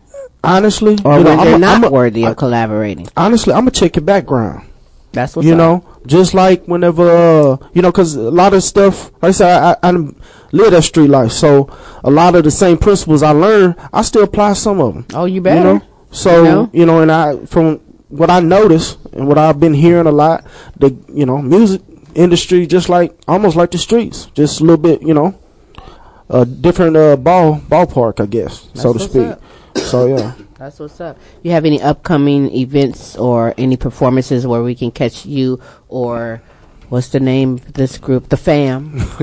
Honestly, 0.44 0.98
or 1.06 1.20
you 1.20 1.24
know, 1.24 1.38
when 1.38 1.46
they're 1.46 1.54
I'm 1.56 1.62
not 1.62 1.86
a- 1.86 1.90
worthy 1.90 2.26
of 2.26 2.36
collaborating? 2.36 3.08
honestly, 3.16 3.54
I'm 3.54 3.62
gonna 3.62 3.72
check 3.72 3.96
your 3.96 4.04
background. 4.04 4.68
That's 5.14 5.36
what 5.36 5.46
you 5.46 5.54
up. 5.54 5.58
know, 5.58 6.00
just 6.06 6.34
like 6.34 6.66
whenever 6.68 7.10
uh, 7.10 7.58
you 7.74 7.82
know, 7.82 7.92
because 7.92 8.16
a 8.16 8.30
lot 8.32 8.54
of 8.54 8.64
stuff, 8.64 9.12
like 9.22 9.30
I 9.30 9.32
said, 9.32 9.50
I, 9.64 9.72
I, 9.72 9.90
I 9.90 9.92
live 10.52 10.72
that 10.72 10.84
street 10.84 11.08
life, 11.10 11.32
so 11.32 11.70
a 12.04 12.12
lot 12.12 12.36
of 12.36 12.44
the 12.44 12.52
same 12.52 12.78
principles 12.78 13.24
I 13.24 13.32
learned, 13.32 13.76
I 13.94 14.02
still 14.02 14.24
apply 14.24 14.54
some 14.54 14.82
of 14.82 14.94
them. 14.94 15.06
Oh, 15.14 15.26
you 15.26 15.36
You 15.36 15.42
better. 15.42 15.64
know, 15.76 15.82
so 16.12 16.44
You 16.44 16.50
know? 16.50 16.70
you 16.74 16.86
know, 16.86 17.00
and 17.02 17.12
I 17.12 17.46
from 17.46 17.78
what 18.10 18.30
I 18.30 18.40
noticed 18.42 18.98
and 19.14 19.28
what 19.28 19.38
I've 19.38 19.60
been 19.60 19.74
hearing 19.74 20.08
a 20.08 20.12
lot, 20.12 20.46
the 20.78 20.96
you 21.14 21.26
know, 21.26 21.40
music 21.40 21.82
industry 22.16 22.68
just 22.68 22.90
like 22.90 23.16
almost 23.28 23.56
like 23.56 23.72
the 23.72 23.78
streets, 23.78 24.26
just 24.36 24.60
a 24.62 24.64
little 24.64 24.78
bit, 24.82 25.02
you 25.02 25.14
know, 25.14 25.34
a 26.30 26.46
different 26.46 26.96
uh, 26.98 27.16
ball 27.18 27.60
ballpark, 27.60 28.20
I 28.20 28.26
guess, 28.26 28.68
so 28.74 28.94
to 28.94 29.00
speak. 29.00 29.28
up. 29.28 29.42
So 29.76 30.08
yeah. 30.08 30.34
That's 30.64 30.80
what's 30.80 31.02
up. 31.02 31.20
You 31.42 31.52
have 31.52 31.66
any 31.66 31.82
upcoming 31.82 32.56
events 32.56 33.18
or 33.18 33.54
any 33.58 33.76
performances 33.76 34.48
where 34.48 34.64
we 34.64 34.76
can 34.76 34.92
catch 34.92 35.26
you 35.26 35.60
or 35.90 36.42
what's 36.88 37.10
the 37.10 37.20
name 37.20 37.56
of 37.56 37.74
this 37.74 37.98
group? 37.98 38.30
The 38.30 38.38
Fam. 38.38 38.94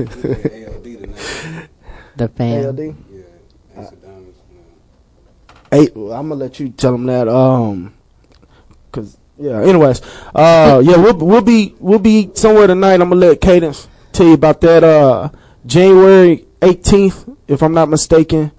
the 2.15 2.27
Fam. 2.27 2.65
ALD? 2.67 2.95
Hey, 5.71 5.89
well, 5.95 6.13
I'm 6.13 6.29
gonna 6.29 6.35
let 6.35 6.59
you 6.59 6.69
tell 6.69 6.91
them 6.91 7.07
that. 7.07 7.27
Um, 7.27 7.95
cause 8.91 9.17
yeah. 9.39 9.63
Anyways, 9.63 10.03
uh, 10.35 10.79
yeah, 10.85 10.97
we'll 10.97 11.17
we'll 11.17 11.41
be 11.41 11.73
we'll 11.79 11.97
be 11.97 12.29
somewhere 12.35 12.67
tonight. 12.67 13.01
I'm 13.01 13.09
gonna 13.09 13.15
let 13.15 13.41
Cadence 13.41 13.87
tell 14.11 14.27
you 14.27 14.33
about 14.33 14.61
that. 14.61 14.83
Uh, 14.83 15.29
January 15.65 16.45
18th, 16.59 17.35
if 17.47 17.63
I'm 17.63 17.73
not 17.73 17.89
mistaken, 17.89 18.51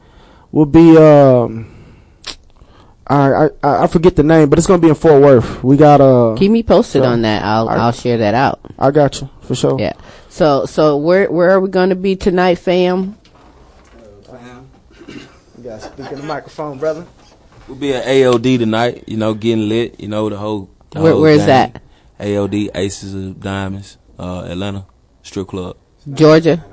will 0.51 0.67
be 0.67 0.99
um. 0.99 1.82
I, 3.07 3.47
I 3.63 3.85
I 3.85 3.87
forget 3.89 4.15
the 4.17 4.23
name, 4.23 4.49
but 4.49 4.59
it's 4.59 4.67
gonna 4.69 4.81
be 4.81 4.89
in 4.89 4.95
Fort 4.95 5.21
Worth. 5.23 5.63
We 5.65 5.77
got 5.77 6.01
uh. 6.01 6.35
Keep 6.39 6.51
me 6.53 6.63
posted 6.63 7.03
so- 7.03 7.09
on 7.09 7.23
that. 7.23 7.43
I'll 7.45 7.69
I- 7.69 7.77
I'll 7.77 7.93
share 7.93 8.19
that 8.19 8.35
out. 8.35 8.61
I 8.79 8.91
got 8.91 9.21
you 9.21 9.29
for 9.43 9.55
sure. 9.55 9.79
Yeah. 9.79 9.93
So 10.29 10.67
so 10.67 10.97
where 10.97 11.31
where 11.31 11.51
are 11.51 11.61
we 11.61 11.69
going 11.69 11.91
to 11.91 11.97
be 11.97 12.17
tonight, 12.17 12.57
fam? 12.57 13.17
Fam, 14.25 14.69
you 15.09 15.65
gotta 15.65 15.81
speak 15.83 16.11
in 16.13 16.19
the 16.19 16.25
microphone, 16.25 16.79
brother. 16.79 17.07
We'll 17.69 17.77
be 17.79 17.93
at 17.95 18.05
AOD 18.07 18.59
tonight, 18.59 19.05
you 19.07 19.17
know, 19.17 19.35
getting 19.35 19.69
lit, 19.69 20.01
you 20.01 20.09
know, 20.09 20.29
the 20.29 20.37
whole. 20.37 20.71
The 20.91 21.01
Where- 21.01 21.13
whole 21.13 21.23
where's 21.23 21.45
gang. 21.47 21.73
that? 21.73 21.83
AOD 22.21 22.71
Aces 22.75 23.15
of 23.15 23.41
Diamonds, 23.41 23.99
uh, 24.19 24.43
Atlanta, 24.49 24.85
strip 25.23 25.49
club. 25.49 25.77
Georgia. 26.13 26.65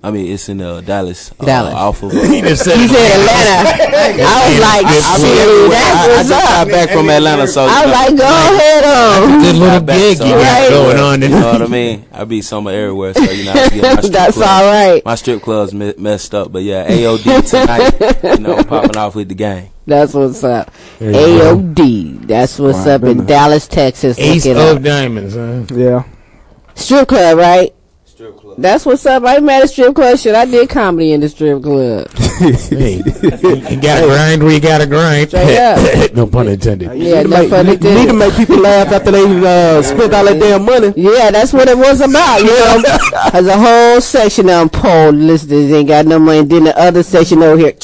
I 0.00 0.12
mean, 0.12 0.30
it's 0.30 0.48
in 0.48 0.60
uh, 0.60 0.80
Dallas. 0.80 1.32
Uh, 1.40 1.44
Dallas. 1.44 1.74
Off 1.74 2.02
of. 2.04 2.12
He 2.30 2.40
just 2.40 2.62
said- 2.64 2.78
He 2.78 2.86
said 2.86 3.18
Atlanta. 3.18 4.22
I 4.22 4.38
was 4.46 4.60
like, 4.68 4.86
shit, 5.18 5.70
that's 5.70 5.98
I, 5.98 6.04
I 6.04 6.16
what's 6.16 6.28
just 6.28 6.48
got 6.48 6.66
up. 6.66 6.68
back 6.68 6.90
from 6.90 7.10
Atlanta, 7.10 7.46
so. 7.48 7.62
I 7.62 7.66
was 7.66 7.86
you 7.86 7.92
like, 7.92 8.16
go 8.16 8.54
ahead 8.54 8.84
on. 8.84 9.40
Good 9.42 9.56
little 9.56 9.80
gig 9.80 10.18
you 10.18 10.34
got 10.34 10.70
going 10.70 10.98
on 10.98 11.22
You 11.22 11.28
know 11.30 11.52
what 11.52 11.62
I 11.62 11.66
mean? 11.66 12.06
I 12.12 12.24
be 12.24 12.42
somewhere 12.42 12.80
everywhere, 12.84 13.14
so 13.14 13.22
you 13.24 13.44
know. 13.44 13.52
I 13.52 13.68
get 13.70 13.82
my 13.82 13.90
strip 14.00 14.12
That's 14.12 14.34
clubs- 14.36 14.48
all 14.48 14.70
right. 14.70 15.04
My 15.04 15.14
strip 15.16 15.42
clubs 15.42 15.74
me- 15.74 15.94
messed 15.98 16.32
up, 16.34 16.52
but 16.52 16.62
yeah, 16.62 16.88
AOD 16.88 17.50
tonight. 17.50 18.38
you 18.38 18.40
know, 18.44 18.62
popping 18.62 18.96
off 18.96 19.16
with 19.16 19.28
the 19.28 19.34
gang. 19.34 19.70
That's 19.84 20.14
what's 20.14 20.44
up. 20.44 20.70
There 21.00 21.10
go. 21.12 21.56
AOD. 21.56 22.26
That's 22.26 22.58
what's 22.58 22.78
Right, 22.78 22.88
up 22.88 23.02
in 23.02 23.16
been 23.18 23.26
Dallas, 23.26 23.66
Texas. 23.66 24.16
Ace 24.18 24.46
of 24.46 24.56
up. 24.58 24.82
Diamonds, 24.82 25.34
huh? 25.34 25.64
Yeah. 25.74 26.04
Strip 26.74 27.08
club, 27.08 27.38
right? 27.38 27.74
Strip 28.58 28.62
club. 28.62 28.62
That's 28.62 28.86
what's 28.86 29.06
up. 29.06 29.24
I 29.24 29.36
ain't 29.36 29.44
mad 29.44 29.62
at 29.62 29.70
strip 29.70 29.94
club 29.94 30.18
shit. 30.18 30.34
I 30.34 30.44
did 30.44 30.68
comedy 30.68 31.12
in 31.12 31.20
the 31.20 31.28
strip 31.28 31.62
club. 31.62 32.08
hey, 32.38 32.96
you 32.96 33.80
gotta 33.80 34.06
grind 34.06 34.42
where 34.42 34.52
you 34.52 34.60
gotta 34.60 34.86
grind. 34.86 35.32
No 36.14 36.26
pun 36.26 36.48
intended. 36.48 36.96
Yeah, 36.98 37.22
need, 37.22 37.30
no 37.30 37.42
to 37.44 37.48
pun 37.50 37.66
make, 37.66 37.80
need, 37.80 37.88
intended. 37.88 37.94
need 37.94 38.06
to 38.08 38.12
make 38.14 38.34
people 38.36 38.58
laugh 38.58 38.88
after 38.92 39.10
they 39.12 39.24
uh, 39.24 39.82
spent 39.82 40.12
all 40.14 40.24
that 40.24 40.38
damn 40.40 40.64
money. 40.64 40.92
Yeah, 40.96 41.30
that's 41.30 41.52
what 41.52 41.68
it 41.68 41.76
was 41.76 42.00
about. 42.00 42.40
You 42.40 42.46
know, 42.48 42.82
there's 43.32 43.46
a 43.46 43.56
whole 43.56 44.00
section 44.00 44.48
of 44.50 44.72
poll 44.72 45.10
listeners 45.10 45.70
ain't 45.72 45.88
got 45.88 46.06
no 46.06 46.18
money. 46.18 46.44
Then 46.44 46.64
the 46.64 46.76
other 46.78 47.02
section 47.02 47.42
over 47.42 47.56
here. 47.58 47.74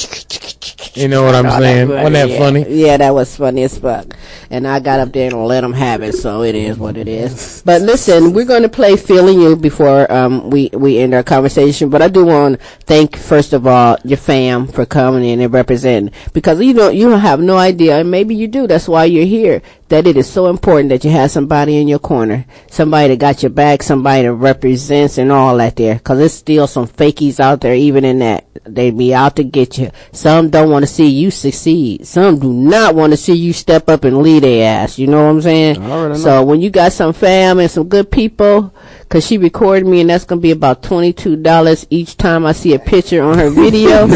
You 0.94 1.08
know 1.08 1.24
what 1.24 1.34
I'm 1.34 1.46
Oh, 1.46 1.58
saying? 1.60 1.88
was- 1.88 1.96
Wasn't 1.96 2.12
that 2.14 2.28
yeah. 2.30 2.38
funny? 2.38 2.64
Yeah, 2.68 2.96
that 2.96 3.14
was 3.14 3.36
funny 3.36 3.62
as 3.64 3.78
fuck. 3.78 4.16
And 4.54 4.68
I 4.68 4.78
got 4.78 5.00
up 5.00 5.10
there 5.12 5.30
and 5.30 5.46
let 5.46 5.62
them 5.62 5.72
have 5.72 6.00
it, 6.00 6.14
so 6.14 6.44
it 6.44 6.54
is 6.54 6.78
what 6.78 6.96
it 6.96 7.08
is. 7.08 7.60
But 7.66 7.82
listen, 7.82 8.32
we're 8.32 8.44
going 8.44 8.62
to 8.62 8.68
play 8.68 8.96
"Feeling 8.96 9.40
You" 9.40 9.56
before 9.56 10.06
um, 10.12 10.48
we 10.48 10.70
we 10.72 10.98
end 10.98 11.12
our 11.12 11.24
conversation. 11.24 11.90
But 11.90 12.02
I 12.02 12.08
do 12.08 12.24
want 12.24 12.60
to 12.60 12.66
thank 12.86 13.16
first 13.16 13.52
of 13.52 13.66
all 13.66 13.98
your 14.04 14.16
fam 14.16 14.68
for 14.68 14.86
coming 14.86 15.24
in 15.24 15.40
and 15.40 15.52
representing 15.52 16.12
because 16.32 16.60
you 16.60 16.72
don't 16.72 16.94
you 16.94 17.10
don't 17.10 17.18
have 17.18 17.40
no 17.40 17.56
idea, 17.56 17.98
and 17.98 18.12
maybe 18.12 18.36
you 18.36 18.46
do. 18.46 18.68
That's 18.68 18.86
why 18.86 19.06
you're 19.06 19.26
here. 19.26 19.60
That 19.88 20.06
it 20.06 20.16
is 20.16 20.28
so 20.28 20.46
important 20.46 20.88
that 20.88 21.04
you 21.04 21.10
have 21.10 21.30
somebody 21.30 21.76
in 21.76 21.88
your 21.88 21.98
corner, 21.98 22.46
somebody 22.70 23.08
that 23.08 23.18
got 23.18 23.42
your 23.42 23.50
back, 23.50 23.82
somebody 23.82 24.22
that 24.22 24.32
represents 24.32 25.18
and 25.18 25.30
all 25.30 25.56
that 25.58 25.76
there. 25.76 25.96
Because 25.96 26.18
there's 26.18 26.32
still 26.32 26.66
some 26.66 26.88
fakies 26.88 27.38
out 27.38 27.60
there, 27.60 27.74
even 27.74 28.04
in 28.04 28.20
that 28.20 28.46
they 28.64 28.90
be 28.90 29.12
out 29.14 29.36
to 29.36 29.44
get 29.44 29.76
you. 29.76 29.90
Some 30.10 30.48
don't 30.48 30.70
want 30.70 30.84
to 30.84 30.86
see 30.86 31.06
you 31.06 31.30
succeed. 31.30 32.06
Some 32.06 32.38
do 32.38 32.52
not 32.52 32.94
want 32.94 33.12
to 33.12 33.16
see 33.18 33.34
you 33.34 33.52
step 33.52 33.88
up 33.90 34.04
and 34.04 34.22
lead 34.22 34.42
their 34.44 34.82
ass. 34.82 34.98
You 34.98 35.06
know 35.06 35.24
what 35.24 35.30
I'm 35.30 35.42
saying? 35.42 35.74
So 36.16 36.42
when 36.44 36.62
you 36.62 36.70
got 36.70 36.92
some 36.92 37.12
fam 37.12 37.58
and 37.58 37.70
some 37.70 37.88
good 37.88 38.10
people, 38.10 38.74
cause 39.08 39.26
she 39.26 39.38
recorded 39.38 39.86
me 39.86 40.00
and 40.00 40.10
that's 40.10 40.24
gonna 40.24 40.40
be 40.40 40.50
about 40.50 40.82
$22 40.82 41.86
each 41.90 42.16
time 42.16 42.46
I 42.46 42.52
see 42.52 42.74
a 42.74 42.78
picture 42.78 43.22
on 43.22 43.38
her 43.38 43.50
video. 43.50 44.02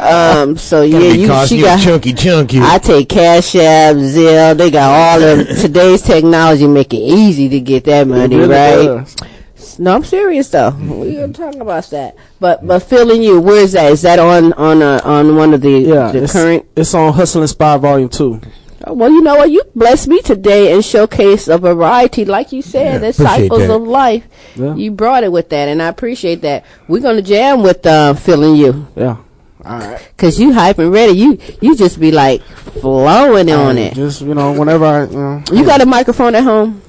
um, 0.00 0.56
so 0.56 0.82
yeah, 0.82 0.98
be 0.98 1.20
you, 1.20 1.46
she 1.46 1.58
you 1.58 1.64
got, 1.64 1.80
chunky 1.80 2.12
chunky. 2.12 2.58
I 2.60 2.78
take 2.78 3.08
Cash 3.08 3.54
App, 3.56 3.96
Zelle, 3.96 4.56
they 4.56 4.70
got 4.70 4.90
all 4.90 5.22
of 5.22 5.48
today's 5.60 6.02
technology 6.02 6.66
make 6.66 6.92
it 6.92 6.98
easy 6.98 7.48
to 7.48 7.60
get 7.60 7.84
that 7.84 8.06
money, 8.06 8.36
really 8.36 8.48
right? 8.54 8.84
does. 8.84 9.16
No, 9.78 9.94
I'm 9.94 10.04
serious 10.04 10.48
though. 10.48 10.70
We 10.70 11.16
gonna 11.16 11.32
talk 11.32 11.54
about 11.56 11.84
that. 11.90 12.16
But 12.40 12.66
but 12.66 12.80
feeling 12.80 13.22
you, 13.22 13.40
where 13.40 13.62
is 13.62 13.72
that? 13.72 13.92
Is 13.92 14.02
that 14.02 14.18
on 14.18 14.52
on 14.54 14.82
uh, 14.82 15.00
on 15.04 15.36
one 15.36 15.52
of 15.54 15.60
the 15.60 15.70
Yeah, 15.70 16.12
the 16.12 16.24
it's, 16.24 16.32
current? 16.32 16.66
It's 16.76 16.94
on 16.94 17.12
Hustle 17.12 17.42
Inspire 17.42 17.78
Volume 17.78 18.08
Two. 18.08 18.40
Well, 18.86 19.10
you 19.10 19.20
know 19.20 19.34
what? 19.36 19.50
You 19.50 19.62
blessed 19.74 20.06
me 20.08 20.22
today 20.22 20.72
and 20.72 20.80
showcased 20.82 21.52
a 21.52 21.58
variety, 21.58 22.24
like 22.24 22.52
you 22.52 22.62
said, 22.62 23.00
the 23.00 23.12
cycles 23.12 23.66
that. 23.66 23.70
of 23.74 23.82
life. 23.82 24.24
Yeah. 24.54 24.74
You 24.76 24.92
brought 24.92 25.24
it 25.24 25.32
with 25.32 25.48
that, 25.50 25.68
and 25.68 25.82
I 25.82 25.88
appreciate 25.88 26.42
that. 26.42 26.64
We're 26.86 27.02
gonna 27.02 27.22
jam 27.22 27.62
with 27.62 27.84
uh, 27.84 28.14
feeling 28.14 28.56
you, 28.56 28.86
Yeah. 28.94 29.16
All 29.64 29.78
right. 29.80 30.12
cause 30.16 30.38
you 30.38 30.52
hype 30.52 30.78
and 30.78 30.92
ready. 30.92 31.14
You 31.18 31.38
you 31.60 31.74
just 31.74 31.98
be 31.98 32.12
like 32.12 32.40
flowing 32.42 33.50
on 33.50 33.76
it. 33.78 33.94
Just 33.94 34.20
you 34.22 34.32
know, 34.34 34.52
whenever 34.52 34.84
I 34.84 35.04
you 35.06 35.16
know. 35.16 35.42
You 35.52 35.64
got 35.64 35.80
a 35.80 35.86
microphone 35.86 36.36
at 36.36 36.44
home? 36.44 36.80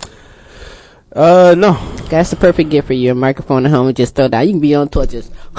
Uh, 1.11 1.55
no. 1.57 1.73
That's 2.09 2.29
the 2.29 2.35
perfect 2.35 2.69
gift 2.69 2.87
for 2.87 2.93
you. 2.93 3.11
A 3.11 3.15
microphone 3.15 3.65
at 3.65 3.71
home 3.71 3.87
and 3.87 3.97
just 3.97 4.15
throw 4.15 4.27
down. 4.27 4.45
You 4.45 4.53
can 4.53 4.59
be 4.59 4.75
on 4.75 4.87
tour 4.89 5.07
just, 5.07 5.31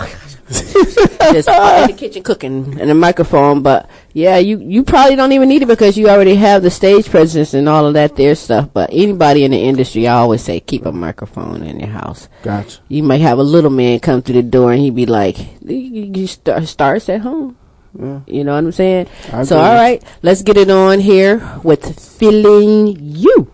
just 0.49 1.49
in 1.49 1.86
the 1.89 1.95
kitchen 1.97 2.22
cooking 2.22 2.78
and 2.80 2.91
a 2.91 2.95
microphone. 2.95 3.62
But 3.62 3.91
yeah, 4.18 4.38
you, 4.38 4.58
you 4.58 4.82
probably 4.82 5.14
don't 5.14 5.30
even 5.30 5.48
need 5.48 5.62
it 5.62 5.66
because 5.66 5.96
you 5.96 6.08
already 6.08 6.34
have 6.34 6.62
the 6.62 6.70
stage 6.70 7.08
presence 7.08 7.54
and 7.54 7.68
all 7.68 7.86
of 7.86 7.94
that 7.94 8.16
there 8.16 8.34
stuff. 8.34 8.68
But 8.74 8.90
anybody 8.92 9.44
in 9.44 9.52
the 9.52 9.58
industry, 9.58 10.08
I 10.08 10.14
always 10.14 10.42
say 10.42 10.58
keep 10.58 10.86
a 10.86 10.92
microphone 10.92 11.62
in 11.62 11.78
your 11.78 11.90
house. 11.90 12.28
Gotcha. 12.42 12.80
You 12.88 13.04
might 13.04 13.20
have 13.20 13.38
a 13.38 13.44
little 13.44 13.70
man 13.70 14.00
come 14.00 14.22
through 14.22 14.34
the 14.34 14.42
door 14.42 14.72
and 14.72 14.80
he'd 14.80 14.96
be 14.96 15.06
like, 15.06 15.36
you, 15.62 16.26
start, 16.26 16.66
starts 16.66 17.08
at 17.08 17.20
home. 17.20 17.56
Yeah. 17.96 18.20
You 18.26 18.42
know 18.42 18.54
what 18.54 18.64
I'm 18.64 18.72
saying? 18.72 19.06
I 19.32 19.44
So, 19.44 19.56
all 19.56 19.74
right, 19.74 20.02
let's 20.22 20.42
get 20.42 20.56
it 20.56 20.68
on 20.68 20.98
here 20.98 21.60
with 21.62 21.98
Feeling 22.18 22.96
You 23.00 23.52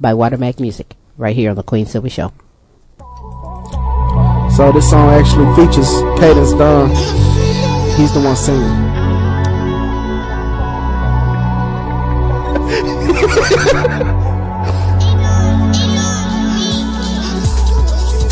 by 0.00 0.12
Watermac 0.12 0.60
Music 0.60 0.94
right 1.16 1.34
here 1.34 1.50
on 1.50 1.56
the 1.56 1.64
Queen 1.64 1.86
Silvy 1.86 2.08
Show. 2.08 2.32
So 4.54 4.70
this 4.70 4.88
song 4.88 5.10
actually 5.10 5.50
features 5.56 5.90
Cadence 6.20 6.52
Dunn. 6.52 6.90
He's 7.96 8.14
the 8.14 8.20
one 8.20 8.36
singing. 8.36 9.03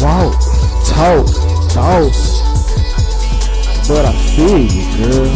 Walk, 0.01 0.33
talk, 0.89 1.27
toss. 1.69 2.41
But 3.89 4.07
I 4.07 4.13
feel 4.35 4.59
you, 4.59 4.85
girl. 4.97 5.29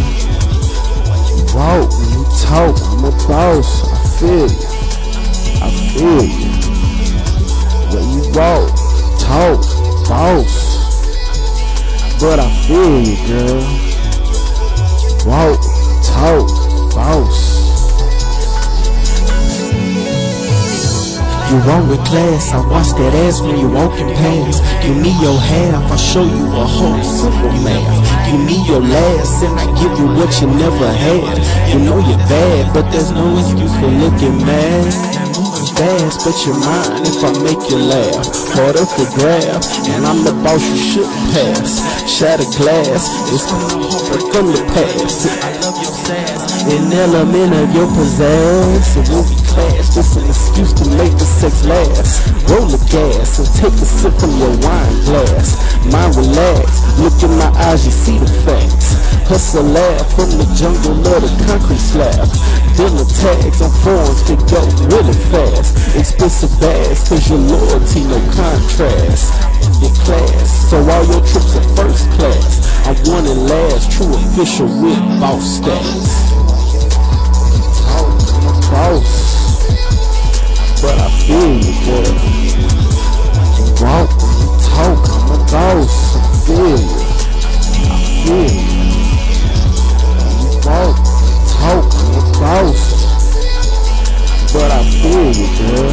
When 1.53 2.09
you 2.09 2.25
talk, 2.41 2.75
I'm 2.85 3.05
a 3.05 3.11
boss. 3.29 3.69
I 3.85 3.95
feel 4.19 4.49
you. 4.49 4.65
I 5.61 5.69
feel 5.93 6.25
you. 6.25 6.53
When 7.93 8.05
you 8.17 8.23
walk, 8.33 8.73
talk, 9.21 9.61
boss. 10.09 10.55
But 12.19 12.39
I 12.41 12.49
feel 12.67 13.01
you, 13.03 13.17
girl. 13.29 13.61
Walk, 15.27 15.61
talk, 16.03 16.49
boss. 16.95 17.56
You 21.47 21.63
walk 21.63 21.87
with 21.87 22.03
class, 22.11 22.51
I 22.51 22.59
watch 22.67 22.91
that 22.99 23.15
ass 23.23 23.41
when 23.41 23.55
you 23.55 23.71
walking 23.71 24.11
past. 24.19 24.67
Give 24.83 24.99
me 24.99 25.15
your 25.23 25.39
half, 25.39 25.93
I 25.93 25.97
show 25.97 26.27
you 26.27 26.47
a 26.51 26.67
whole 26.67 26.99
simple 27.07 27.55
math. 27.63 28.03
Give 28.27 28.43
me 28.43 28.67
your 28.67 28.83
last, 28.83 29.47
and 29.47 29.55
I 29.55 29.67
give 29.79 29.95
you 29.95 30.11
what 30.19 30.35
you 30.43 30.51
never 30.51 30.91
had. 30.91 31.39
You 31.71 31.87
know 31.87 32.03
you're 32.03 32.27
bad, 32.27 32.75
but 32.75 32.91
there's 32.91 33.13
no 33.13 33.39
excuse 33.39 33.71
for 33.79 33.87
looking 33.87 34.43
mad. 34.43 34.91
Fast, 35.77 36.25
but 36.25 36.35
you're 36.43 36.57
mine 36.57 37.05
if 37.05 37.23
I 37.23 37.31
make 37.45 37.63
you 37.69 37.79
laugh. 37.79 38.27
Harder 38.57 38.83
to 38.83 39.05
grab, 39.15 39.63
and 39.93 40.03
I'm 40.03 40.25
the 40.25 40.33
boss 40.43 40.65
you 40.67 40.75
shouldn't 40.75 41.31
pass. 41.37 41.85
Shatter 42.11 42.49
glass, 42.57 43.07
it's 43.31 43.47
gonna 43.47 44.33
come 44.33 44.51
to 44.51 44.65
pass. 44.73 45.29
I 45.29 45.76
sass, 46.07 46.63
an 46.71 46.93
element 46.93 47.51
of 47.51 47.75
your 47.75 47.91
pizzazz. 47.91 48.95
Won't 49.11 49.27
be 49.27 49.37
class, 49.51 49.95
just 49.95 50.17
an 50.17 50.27
excuse 50.31 50.73
to 50.79 50.85
make 50.95 51.11
the 51.19 51.27
sex 51.27 51.67
last. 51.67 52.31
Roll 52.47 52.67
the 52.71 52.79
gas 52.87 53.43
and 53.43 53.49
take 53.59 53.75
a 53.75 53.87
sip 53.87 54.15
from 54.15 54.31
your 54.39 54.55
wine 54.63 54.99
glass. 55.03 55.59
Mind 55.91 56.15
relax, 56.15 56.87
look 57.03 57.19
in 57.27 57.35
my 57.39 57.51
eyes, 57.67 57.83
you 57.85 57.91
see 57.91 58.19
the 58.19 58.31
facts. 58.47 58.95
Hustle 59.27 59.67
laugh 59.67 60.07
from 60.15 60.31
the 60.39 60.47
jungle 60.55 60.95
of 61.11 61.23
the 61.27 61.33
concrete 61.51 61.83
slab. 61.83 62.31
Dealer 62.79 63.09
tags 63.11 63.59
on 63.59 63.73
phones 63.83 64.23
to 64.31 64.39
go 64.47 64.63
really 64.87 65.19
fast. 65.35 65.75
Expensive 65.99 66.55
bags, 66.63 67.09
cause 67.09 67.27
your 67.27 67.43
loyalty 67.43 68.07
no 68.07 68.23
contrast. 68.31 69.35
Your 69.83 69.91
class, 70.07 70.71
so 70.71 70.79
all 70.79 71.05
your 71.11 71.23
trips 71.27 71.59
are 71.59 71.67
first 71.75 72.07
class. 72.15 72.76
I 72.87 72.95
one 73.11 73.27
and 73.27 73.51
last, 73.51 73.91
true 73.91 74.15
official 74.15 74.69
with 74.69 74.97
boss 75.19 75.59
stats. 75.59 76.07
Boss. 78.71 79.11
But 80.81 80.95
I 80.95 81.11
feel 81.27 81.51
you, 81.67 81.75
girl. 81.83 82.15
Walk, 83.83 84.11
talk, 84.71 85.03
I'm 85.11 85.35
a 85.35 85.39
boss. 85.51 86.15
I 86.15 86.23
feel 86.47 86.79
you. 86.79 86.95
feel 88.23 88.55
you. 88.55 88.71
You 90.43 90.55
walk, 90.63 90.97
talk, 91.59 91.91
I'm 91.91 92.15
a 92.15 92.31
boss. 92.39 92.83
But 94.53 94.71
I 94.71 94.81
feel 95.03 95.27
you, 95.35 95.49
girl. 95.59 95.91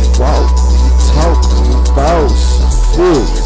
You 0.00 0.06
walk, 0.16 0.48
you 0.80 0.92
talk, 1.12 1.44
I'm 1.44 1.76
a 1.76 1.94
boss. 1.94 2.40
I 2.62 2.96
feel 2.96 3.36
you. 3.36 3.41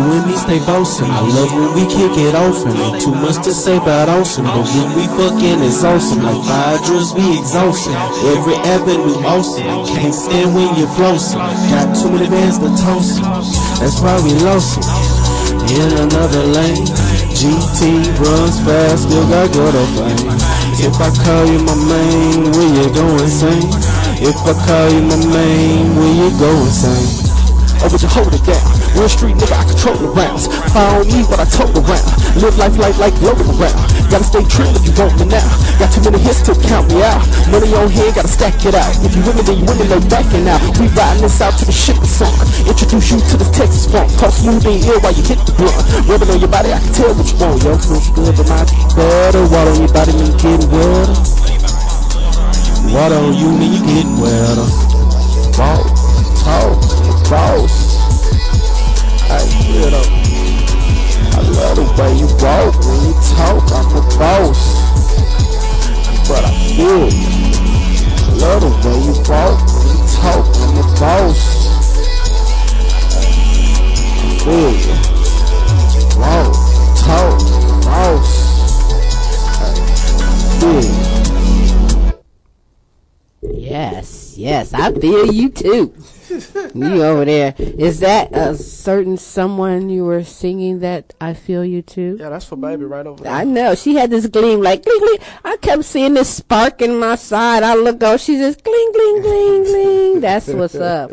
And 0.00 0.24
me 0.26 0.34
stay 0.34 0.58
bossing. 0.64 1.12
I 1.12 1.20
love 1.20 1.52
when 1.52 1.76
we 1.76 1.84
kick 1.84 2.16
it 2.16 2.34
off 2.34 2.64
and 2.64 2.72
ain't 2.72 3.04
too 3.04 3.12
much 3.12 3.36
to 3.44 3.52
say 3.52 3.76
about 3.76 4.08
awesome. 4.08 4.48
But 4.48 4.64
when 4.64 4.88
we 4.96 5.04
fucking 5.12 5.60
it's 5.60 5.84
awesome. 5.84 6.24
Like 6.24 6.40
fire 6.48 6.80
drills 6.88 7.12
be 7.12 7.36
exhausting. 7.36 7.92
Every 8.32 8.56
avenue 8.64 9.12
we 9.12 9.14
awesome. 9.28 9.84
Can't 9.92 10.14
stand 10.14 10.56
when 10.56 10.72
you're 10.80 10.88
flossing. 10.96 11.36
Got 11.68 11.92
too 11.92 12.08
many 12.16 12.32
bands 12.32 12.56
to 12.64 12.72
toss. 12.80 13.20
That's 13.76 14.00
why 14.00 14.16
we 14.24 14.32
lost 14.40 14.80
'em. 14.80 15.68
In 15.68 15.92
another 16.08 16.44
lane. 16.48 16.88
GT 17.36 18.00
runs 18.24 18.56
fast, 18.64 19.04
still 19.04 19.28
got 19.28 19.52
gutter 19.52 19.86
fame. 20.00 20.32
If 20.80 20.96
I 20.96 21.12
call 21.12 21.44
you 21.44 21.60
my 21.60 21.76
main, 21.76 22.52
where 22.56 22.72
you 22.72 22.88
go 22.96 23.06
insane? 23.20 23.68
If 24.16 24.36
I 24.48 24.54
call 24.64 24.88
you 24.96 25.02
my 25.04 25.20
main, 25.28 25.96
where 25.96 26.14
you 26.24 26.30
go 26.40 26.50
insane? 26.64 27.30
Or 27.80 27.84
oh, 27.84 27.88
would 27.92 28.02
you 28.02 28.08
hold 28.08 28.32
it 28.32 28.44
down? 28.44 28.79
Real 28.98 29.08
street 29.08 29.36
nigga, 29.38 29.54
I 29.54 29.64
control 29.64 29.96
the 29.96 30.10
rounds. 30.10 30.50
On 30.74 31.06
me, 31.06 31.22
but 31.30 31.38
I 31.38 31.46
tote 31.46 31.70
around. 31.74 32.10
Live 32.42 32.56
life 32.58 32.76
like 32.78 32.98
like 32.98 33.16
local 33.22 33.46
around. 33.54 33.78
Gotta 34.10 34.26
stay 34.26 34.42
true 34.46 34.66
if 34.74 34.82
you 34.82 34.92
want 34.98 35.14
me 35.18 35.30
now. 35.30 35.46
Got 35.78 35.94
too 35.94 36.02
many 36.02 36.18
hits 36.18 36.42
to 36.50 36.54
count 36.66 36.90
me 36.90 36.98
out. 37.02 37.22
Money 37.50 37.70
on 37.78 37.86
hand, 37.90 38.18
gotta 38.18 38.30
stack 38.30 38.58
it 38.66 38.74
out. 38.74 38.90
If 39.06 39.14
you 39.14 39.22
me, 39.22 39.42
then 39.46 39.62
you 39.62 39.66
me, 39.66 39.86
no 39.86 39.98
backing 40.10 40.46
out. 40.50 40.58
We 40.78 40.90
riding 40.98 41.22
this 41.22 41.38
out 41.40 41.54
to 41.58 41.64
the 41.64 41.74
shit 41.74 41.98
song. 42.02 42.34
Introduce 42.66 43.14
you 43.14 43.18
to 43.22 43.34
this 43.38 43.50
Texas 43.54 43.86
funk. 43.86 44.10
Talk 44.18 44.34
smooth 44.34 44.66
and 44.66 44.82
ill 44.82 44.98
while 45.00 45.14
you 45.14 45.22
hit 45.22 45.38
the 45.46 45.54
blunt. 45.54 45.78
Rubbing 46.10 46.30
on 46.34 46.38
your 46.42 46.50
body, 46.50 46.74
I 46.74 46.78
can 46.82 46.92
tell 46.92 47.14
what 47.14 47.26
you 47.30 47.36
want. 47.38 47.62
Yo, 47.62 47.78
smells 47.78 48.10
good, 48.10 48.34
but 48.34 48.46
my 48.50 48.62
better. 48.98 49.42
Water 49.46 49.70
on 49.70 49.78
your 49.78 49.92
body, 49.94 50.12
mean 50.18 50.34
getting 50.34 50.70
wetter. 50.70 51.14
Water 52.90 53.18
on 53.22 53.34
you, 53.38 53.50
you 53.54 53.80
getting 53.86 54.18
wetter. 54.18 54.66
Walk, 55.54 55.86
talk, 56.42 56.78
boss. 57.30 57.89
I 59.30 59.38
love 61.54 61.76
the 61.76 61.86
way 61.96 62.10
you 62.18 62.26
walk 62.42 62.74
when 62.82 62.98
you 63.06 63.14
talk. 63.30 63.62
I'm 63.70 63.86
a 63.94 64.02
boss, 64.18 64.60
but 66.26 66.42
I 66.44 66.46
feel. 66.74 67.06
I 68.26 68.32
love 68.34 68.60
the 68.60 68.70
way 68.82 68.98
you 69.06 69.14
walk 69.30 69.58
when 69.70 69.86
you 69.86 70.02
talk. 70.18 70.44
I'm 70.58 70.76
a 70.76 70.84
boss. 70.98 71.40
I 74.26 74.42
feel 74.42 74.74
talk. 76.98 77.38
I 77.86 78.02
feel. 80.58 80.88
Yes, 83.52 84.34
yes, 84.36 84.74
I 84.74 84.92
feel 84.92 85.32
you 85.32 85.50
too. 85.50 85.94
you 86.74 87.02
over 87.02 87.24
there. 87.24 87.54
Is 87.58 88.00
that 88.00 88.34
a 88.34 88.56
certain 88.56 89.16
someone 89.16 89.90
you 89.90 90.04
were 90.04 90.24
singing 90.24 90.80
that 90.80 91.14
I 91.20 91.34
feel 91.34 91.64
you 91.64 91.82
too? 91.82 92.16
Yeah, 92.20 92.28
that's 92.30 92.44
for 92.44 92.56
baby 92.56 92.84
right 92.84 93.06
over 93.06 93.22
there. 93.22 93.32
I 93.32 93.44
know. 93.44 93.74
She 93.74 93.94
had 93.94 94.10
this 94.10 94.26
gleam 94.26 94.60
like 94.60 94.84
gling 94.84 95.00
gling. 95.00 95.18
I 95.44 95.56
kept 95.56 95.84
seeing 95.84 96.14
this 96.14 96.34
spark 96.34 96.82
in 96.82 96.98
my 96.98 97.16
side. 97.16 97.62
I 97.62 97.74
look 97.74 98.02
over, 98.02 98.18
she 98.18 98.36
just 98.36 98.62
gling 98.62 98.92
gling 98.92 99.22
gling 99.22 99.64
gling. 99.64 100.20
That's 100.20 100.48
what's 100.48 100.76
up. 100.76 101.10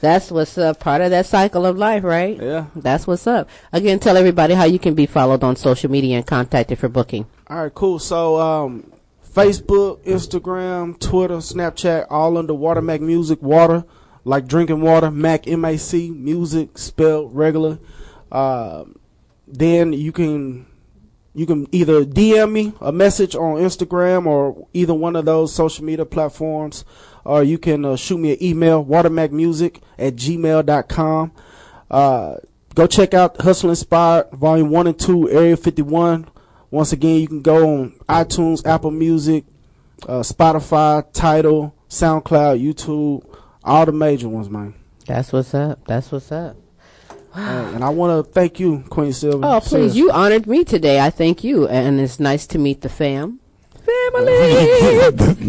That's 0.00 0.30
what's 0.30 0.58
up. 0.58 0.80
Part 0.80 1.00
of 1.00 1.10
that 1.10 1.24
cycle 1.24 1.64
of 1.64 1.78
life, 1.78 2.04
right? 2.04 2.36
Yeah. 2.40 2.66
That's 2.76 3.06
what's 3.06 3.26
up. 3.26 3.48
Again, 3.72 3.98
tell 3.98 4.18
everybody 4.18 4.52
how 4.52 4.64
you 4.64 4.78
can 4.78 4.94
be 4.94 5.06
followed 5.06 5.42
on 5.42 5.56
social 5.56 5.90
media 5.90 6.16
and 6.16 6.26
contacted 6.26 6.78
for 6.78 6.90
booking. 6.90 7.26
All 7.48 7.62
right, 7.62 7.74
cool. 7.74 7.98
So, 7.98 8.38
um, 8.38 8.92
Facebook, 9.34 10.04
Instagram, 10.04 10.98
Twitter, 11.00 11.36
Snapchat, 11.36 12.06
all 12.10 12.36
under 12.36 12.54
Water 12.54 12.82
Mac 12.82 13.00
Music. 13.00 13.42
Water, 13.42 13.84
like 14.24 14.46
drinking 14.46 14.80
water. 14.80 15.10
Mac 15.10 15.46
M 15.46 15.64
A 15.64 15.76
C 15.76 16.10
Music, 16.10 16.78
spelled 16.78 17.34
regular. 17.34 17.78
Uh, 18.32 18.84
then 19.46 19.92
you 19.92 20.12
can 20.12 20.66
you 21.34 21.46
can 21.46 21.66
either 21.72 22.04
DM 22.04 22.52
me 22.52 22.72
a 22.80 22.92
message 22.92 23.34
on 23.34 23.56
Instagram 23.56 24.26
or 24.26 24.66
either 24.72 24.94
one 24.94 25.16
of 25.16 25.24
those 25.24 25.52
social 25.52 25.84
media 25.84 26.06
platforms, 26.06 26.84
or 27.24 27.42
you 27.42 27.58
can 27.58 27.84
uh, 27.84 27.96
shoot 27.96 28.18
me 28.18 28.32
an 28.32 28.42
email 28.42 28.84
watermacmusic 28.84 29.80
at 29.98 30.14
gmail.com. 30.14 31.32
Uh, 31.90 32.36
go 32.74 32.86
check 32.86 33.14
out 33.14 33.40
Hustle 33.40 33.70
Inspired 33.70 34.30
Volume 34.32 34.70
1 34.70 34.86
and 34.86 34.98
2, 34.98 35.30
Area 35.30 35.56
51. 35.56 36.28
Once 36.70 36.92
again, 36.92 37.20
you 37.20 37.28
can 37.28 37.42
go 37.42 37.68
on 37.68 37.90
iTunes, 38.08 38.64
Apple 38.66 38.90
Music, 38.90 39.44
uh, 40.08 40.20
Spotify, 40.20 41.04
Tidal, 41.12 41.74
SoundCloud, 41.88 42.62
YouTube, 42.62 43.24
all 43.64 43.86
the 43.86 43.92
major 43.92 44.28
ones, 44.28 44.50
man. 44.50 44.74
That's 45.06 45.32
what's 45.32 45.54
up. 45.54 45.80
That's 45.86 46.10
what's 46.12 46.30
up. 46.32 46.56
Uh, 47.34 47.72
and 47.74 47.82
I 47.82 47.88
want 47.88 48.24
to 48.26 48.32
thank 48.32 48.60
you, 48.60 48.84
Queen 48.88 49.12
Silvy. 49.12 49.40
Oh, 49.42 49.58
please, 49.60 49.70
Seriously. 49.70 49.98
you 49.98 50.10
honored 50.12 50.46
me 50.46 50.64
today. 50.64 51.00
I 51.00 51.10
thank 51.10 51.42
you. 51.42 51.66
And 51.66 51.98
it's 52.00 52.20
nice 52.20 52.46
to 52.48 52.58
meet 52.58 52.82
the 52.82 52.88
fam. 52.88 53.40
Family. 53.72 53.84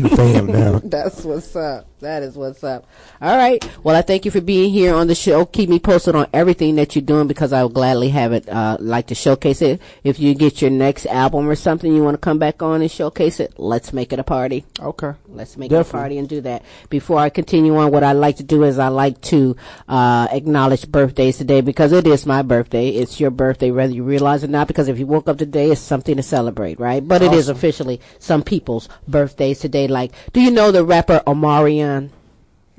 the 0.01 0.13
fam 0.15 0.47
now. 0.47 0.79
That's 0.83 1.23
what's 1.23 1.55
up. 1.55 1.87
That 2.05 2.21
is 2.21 2.37
what's 2.37 2.63
up. 2.63 2.85
All 3.19 3.35
right. 3.35 3.67
Well, 3.83 3.95
I 3.95 4.03
thank 4.03 4.25
you 4.25 4.31
for 4.31 4.39
being 4.39 4.69
here 4.69 4.93
on 4.93 5.07
the 5.07 5.15
show. 5.15 5.43
Keep 5.43 5.69
me 5.69 5.79
posted 5.79 6.13
on 6.13 6.27
everything 6.33 6.75
that 6.75 6.95
you're 6.95 7.01
doing 7.01 7.27
because 7.27 7.51
I 7.51 7.63
will 7.63 7.69
gladly 7.69 8.09
have 8.09 8.31
it, 8.31 8.47
uh, 8.47 8.77
like 8.79 9.07
to 9.07 9.15
showcase 9.15 9.63
it. 9.63 9.81
If 10.03 10.19
you 10.19 10.35
get 10.35 10.61
your 10.61 10.69
next 10.69 11.07
album 11.07 11.49
or 11.49 11.55
something 11.55 11.91
you 11.91 12.03
want 12.03 12.13
to 12.13 12.19
come 12.19 12.37
back 12.37 12.61
on 12.61 12.83
and 12.83 12.91
showcase 12.91 13.39
it, 13.39 13.55
let's 13.57 13.91
make 13.91 14.13
it 14.13 14.19
a 14.19 14.23
party. 14.23 14.65
Okay. 14.79 15.13
Let's 15.27 15.57
make 15.57 15.71
it 15.71 15.75
a 15.75 15.83
party 15.83 16.19
and 16.19 16.29
do 16.29 16.41
that. 16.41 16.63
Before 16.89 17.17
I 17.17 17.31
continue 17.31 17.75
on, 17.75 17.91
what 17.91 18.03
I 18.03 18.11
like 18.11 18.37
to 18.37 18.43
do 18.43 18.63
is 18.65 18.77
I 18.77 18.89
like 18.89 19.19
to 19.21 19.55
uh, 19.87 20.27
acknowledge 20.29 20.87
birthdays 20.87 21.37
today 21.39 21.61
because 21.61 21.91
it 21.91 22.05
is 22.05 22.27
my 22.27 22.43
birthday. 22.43 22.89
It's 22.89 23.19
your 23.19 23.31
birthday, 23.31 23.71
whether 23.71 23.93
you 23.93 24.03
realize 24.03 24.43
it 24.43 24.49
or 24.49 24.51
not. 24.51 24.67
Because 24.67 24.89
if 24.89 24.99
you 24.99 25.07
woke 25.07 25.27
up 25.27 25.39
today, 25.39 25.71
it's 25.71 25.81
something 25.81 26.17
to 26.17 26.23
celebrate, 26.23 26.79
right? 26.79 27.05
But 27.05 27.23
it 27.23 27.33
is 27.33 27.49
officially 27.49 27.99
some 28.19 28.43
people's 28.43 28.89
birthdays 29.07 29.59
today. 29.59 29.87
Like, 29.87 30.11
do 30.33 30.39
you 30.39 30.51
know 30.51 30.71
the 30.71 30.85
rapper 30.85 31.23
Omarion? 31.25 31.94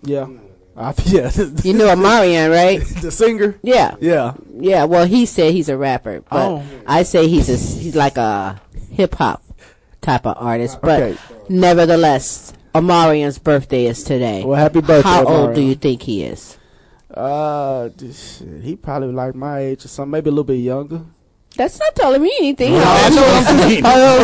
Yeah. 0.03 0.27
I, 0.77 0.93
yeah. 1.07 1.31
You 1.65 1.73
know 1.73 1.89
Omarion, 1.95 2.51
right? 2.51 2.81
the 3.03 3.11
singer? 3.11 3.57
Yeah. 3.63 3.95
Yeah. 4.01 4.35
Yeah. 4.59 4.85
Well, 4.85 5.07
he 5.07 5.25
said 5.25 5.53
he's 5.55 5.71
a 5.71 5.77
rapper, 5.77 6.21
but 6.29 6.49
Oh. 6.51 6.63
I 6.87 7.03
say 7.03 7.29
he's 7.29 7.49
a 7.49 7.57
he's 7.57 7.97
like 7.97 8.19
a 8.19 8.61
hip 8.91 9.15
hop 9.15 9.43
type 10.03 10.27
of 10.27 10.37
artist. 10.39 10.81
But 10.83 11.03
Okay. 11.03 11.19
nevertheless, 11.49 12.53
Omarion's 12.75 13.39
birthday 13.39 13.87
is 13.87 14.05
today. 14.05 14.45
Well, 14.45 14.59
happy 14.61 14.83
birthday, 14.83 15.09
How 15.09 15.25
old 15.25 15.55
do 15.55 15.63
you 15.63 15.75
think 15.77 16.03
he 16.03 16.25
is? 16.25 16.59
Uh, 17.13 17.89
shit, 17.99 18.63
he 18.63 18.77
probably 18.77 19.13
like 19.13 19.35
my 19.35 19.61
age 19.61 19.85
or 19.87 19.89
something, 19.89 20.11
maybe 20.11 20.29
a 20.29 20.33
little 20.33 20.45
bit 20.45 20.57
younger. 20.61 21.01
That's 21.57 21.79
not 21.81 21.95
telling 21.95 22.21
me 22.21 22.31
anything. 22.39 22.73
No, 22.73 22.81
I 22.85 23.09
that's 23.09 23.17
what 23.17 23.31
I'm 23.33 23.45
saying. 23.71 23.83
I 23.87 24.19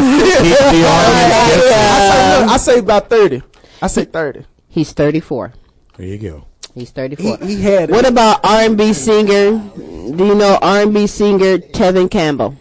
say, 2.11 2.45
I 2.45 2.57
say 2.59 2.79
about 2.81 3.09
30. 3.09 3.41
I 3.81 3.87
say 3.87 4.05
30. 4.05 4.45
He's 4.73 4.93
34. 4.93 5.53
There 5.99 6.07
you 6.07 6.19
go. 6.19 6.47
He's 6.75 6.91
34. 6.91 7.37
He, 7.47 7.57
he 7.57 7.63
had 7.63 7.91
it. 7.91 7.93
What 7.93 8.07
about 8.09 8.41
R&B 8.43 8.95
singer? 8.95 9.59
Do 9.77 10.25
you 10.27 10.35
know 10.35 10.59
R&B 10.63 11.07
singer 11.07 11.59
Tevin 11.59 12.11
Campbell? 12.11 12.57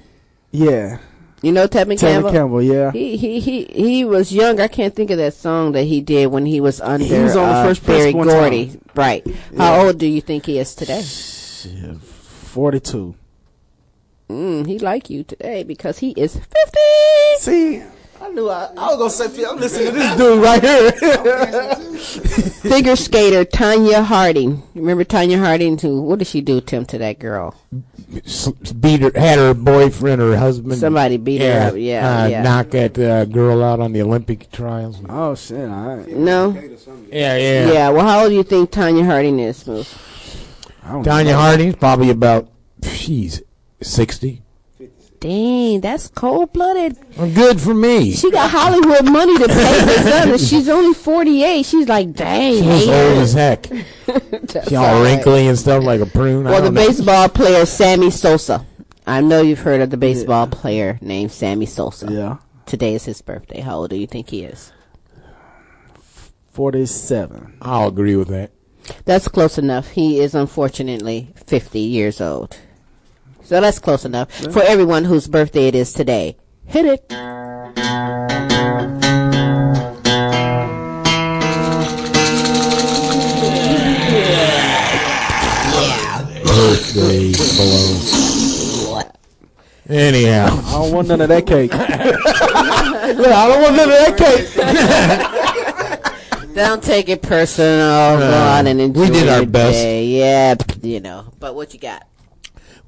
Yeah. 0.52 1.00
You 1.42 1.54
know 1.54 1.68
Tevin, 1.68 1.98
Campbell? 1.98 1.98
Tevin 1.98 2.02
Campbell? 2.02 2.32
Campbell, 2.32 2.62
yeah. 2.62 2.92
He 2.92 3.16
he 3.18 3.40
he 3.40 3.64
he 3.66 4.06
was 4.06 4.32
young. 4.32 4.60
I 4.60 4.68
can't 4.68 4.94
think 4.96 5.10
of 5.10 5.18
that 5.18 5.34
song 5.34 5.72
that 5.72 5.86
he 5.86 6.00
did 6.02 6.28
when 6.28 6.46
he 6.46 6.60
was 6.62 6.80
under 6.82 7.04
He 7.06 7.18
was 7.18 7.36
on 7.36 7.48
the 7.48 7.56
uh, 7.56 7.64
Fresh 7.64 7.84
Prince 7.84 8.00
Berry 8.04 8.14
one 8.14 8.28
Gordy. 8.28 8.68
time. 8.68 8.82
Right. 8.94 9.24
Yeah. 9.26 9.58
How 9.58 9.86
old 9.88 9.98
do 9.98 10.06
you 10.06 10.22
think 10.22 10.46
he 10.46 10.60
is 10.60 10.76
today? 10.76 11.02
Shit, 11.02 11.98
42. 12.00 13.16
Mm, 14.30 14.68
he 14.68 14.78
like 14.78 15.10
you 15.10 15.24
today 15.24 15.64
because 15.64 15.98
he 16.00 16.12
is 16.12 16.36
50. 16.36 16.50
See, 17.40 17.84
I 18.22 18.30
knew 18.30 18.48
I, 18.50 18.66
I 18.78 18.96
was 18.96 18.98
going 18.98 19.30
to 19.30 19.36
say, 19.36 19.46
I'm 19.46 19.58
listening 19.58 19.88
to 19.88 19.92
this 19.94 20.18
dude 20.18 20.44
right 20.44 20.62
here. 20.62 20.92
Figure 22.72 22.96
skater 22.96 23.44
Tonya 23.46 24.04
Harding. 24.04 24.62
Remember 24.76 25.04
Tonya 25.04 25.40
Harding? 25.40 25.78
Who? 25.80 26.04
What 26.04 26.20
did 26.20 26.28
she 26.28 26.42
do, 26.42 26.62
Tim, 26.62 26.86
to 26.86 27.00
that 27.00 27.18
girl? 27.18 27.56
Beat 28.80 29.02
her, 29.02 29.12
had 29.16 29.40
her 29.40 29.56
boyfriend 29.56 30.22
or 30.22 30.36
husband. 30.38 30.78
Somebody 30.80 31.18
beat 31.18 31.42
her 31.42 31.70
up, 31.70 31.76
yeah, 31.78 32.24
uh, 32.24 32.28
yeah. 32.28 32.44
Knock 32.44 32.70
that 32.72 33.00
uh, 33.00 33.26
girl 33.26 33.64
out 33.64 33.80
on 33.80 33.94
the 33.94 34.02
Olympic 34.02 34.52
trials. 34.52 35.02
oh, 35.10 35.34
shit, 35.34 35.68
all 35.68 35.96
right. 35.96 36.08
No. 36.08 36.52
Yeah, 37.10 37.38
yeah. 37.38 37.72
Yeah. 37.72 37.90
Well, 37.90 38.06
how 38.06 38.22
old 38.22 38.30
do 38.30 38.36
you 38.36 38.44
think 38.44 38.70
Tonya 38.70 39.06
Harding 39.06 39.40
is, 39.40 39.58
Smooth? 39.58 39.88
Tonya 40.84 41.26
know. 41.26 41.38
Harding's 41.38 41.76
probably 41.76 42.10
about, 42.10 42.50
she's 42.84 43.42
60. 43.82 44.41
Dang, 45.22 45.82
that's 45.82 46.08
cold 46.10 46.52
blooded. 46.52 46.98
Good 47.16 47.62
for 47.62 47.74
me. 47.76 48.12
She 48.12 48.32
got 48.32 48.50
Hollywood 48.50 49.06
money 49.10 49.38
to 49.38 49.48
pay 49.48 49.80
her 49.80 50.10
son, 50.10 50.32
and 50.32 50.42
she's 50.42 50.68
only 50.68 50.96
48. 50.96 51.64
She's 51.64 51.88
like, 51.88 52.12
dang. 52.14 52.64
She 52.64 52.68
was 52.68 52.88
old 52.88 53.18
as 53.20 53.34
heck. 53.34 53.68
She 54.68 54.76
all 54.76 54.84
all 54.86 55.02
right. 55.04 55.16
wrinkly 55.16 55.48
and 55.48 55.58
stuff 55.58 55.84
like 55.84 56.02
a 56.02 56.06
prune. 56.08 56.46
I 56.48 56.52
Well, 56.52 56.62
the 56.64 56.72
know. 56.72 56.88
baseball 56.88 57.30
player 57.30 57.66
Sammy 57.68 58.10
Sosa. 58.10 58.66
I 59.08 59.22
know 59.22 59.42
you've 59.42 59.60
heard 59.60 59.82
of 59.82 59.90
the 59.92 59.96
baseball 59.98 60.48
player 60.48 60.98
named 61.02 61.32
Sammy 61.32 61.66
Sosa. 61.68 62.12
Yeah. 62.12 62.38
Today 62.66 62.96
is 62.96 63.06
his 63.06 63.22
birthday. 63.22 63.62
How 63.62 63.78
old 63.78 63.92
do 63.92 63.96
you 63.98 64.08
think 64.08 64.30
he 64.30 64.44
is? 64.44 64.74
47. 66.52 67.58
I'll 67.62 67.88
agree 67.88 68.16
with 68.16 68.28
that. 68.30 68.52
That's 69.06 69.28
close 69.28 69.58
enough. 69.58 69.92
He 69.92 70.20
is 70.20 70.34
unfortunately 70.36 71.32
50 71.46 71.80
years 71.80 72.20
old. 72.20 72.58
So 73.44 73.60
that's 73.60 73.80
close 73.80 74.06
enough 74.06 74.32
for 74.32 74.62
everyone 74.64 75.04
whose 75.06 75.28
birthday 75.28 75.68
it 75.68 75.76
is 75.76 75.94
today. 75.94 76.38
Hit 76.66 76.86
it. 76.86 77.08
Birthday 86.44 87.32
blow. 87.56 89.02
Anyhow. 89.90 90.46
I 90.66 90.72
don't 90.72 90.92
want 90.94 91.08
none 91.08 91.22
of 91.22 91.30
that 91.30 91.46
cake. 91.46 91.72
Look, 91.74 91.84
I 93.28 93.48
don't 93.48 93.62
want 93.62 93.76
none 93.76 93.90
of 93.90 93.96
that 93.96 94.18
cake. 94.18 94.48
Don't 96.56 96.84
take 96.84 97.08
it 97.08 97.22
personal. 97.22 97.80
Uh, 97.90 98.20
Go 98.20 98.26
out 98.34 98.68
and 98.68 98.82
enjoy 98.82 99.02
we 99.04 99.10
did 99.10 99.30
our 99.30 99.46
best. 99.46 99.72
day. 99.72 100.06
Yeah, 100.08 100.56
you 100.82 101.00
know. 101.00 101.32
But 101.40 101.56
what 101.56 101.74
you 101.74 101.80
got? 101.80 102.06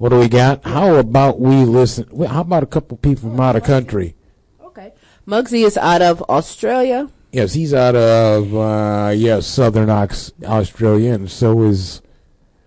What 0.04 0.10
do 0.10 0.18
we 0.18 0.28
got? 0.28 0.62
How 0.64 0.96
about 0.96 1.40
we 1.40 1.64
listen? 1.64 2.06
How 2.26 2.42
about 2.42 2.62
a 2.62 2.66
couple 2.66 2.98
people 2.98 3.30
from 3.30 3.40
out 3.40 3.56
of 3.56 3.64
country? 3.64 4.14
Okay. 4.62 4.92
Muggsy 5.26 5.64
is 5.64 5.78
out 5.78 6.02
of 6.02 6.20
Australia. 6.24 7.08
Yes, 7.32 7.54
he's 7.54 7.72
out 7.72 7.96
of 7.96 8.54
uh, 8.54 9.14
yes, 9.16 9.46
Southern 9.46 9.88
Ox, 9.88 10.30
Australia, 10.44 11.14
and 11.14 11.30
so 11.30 11.62
is 11.62 12.02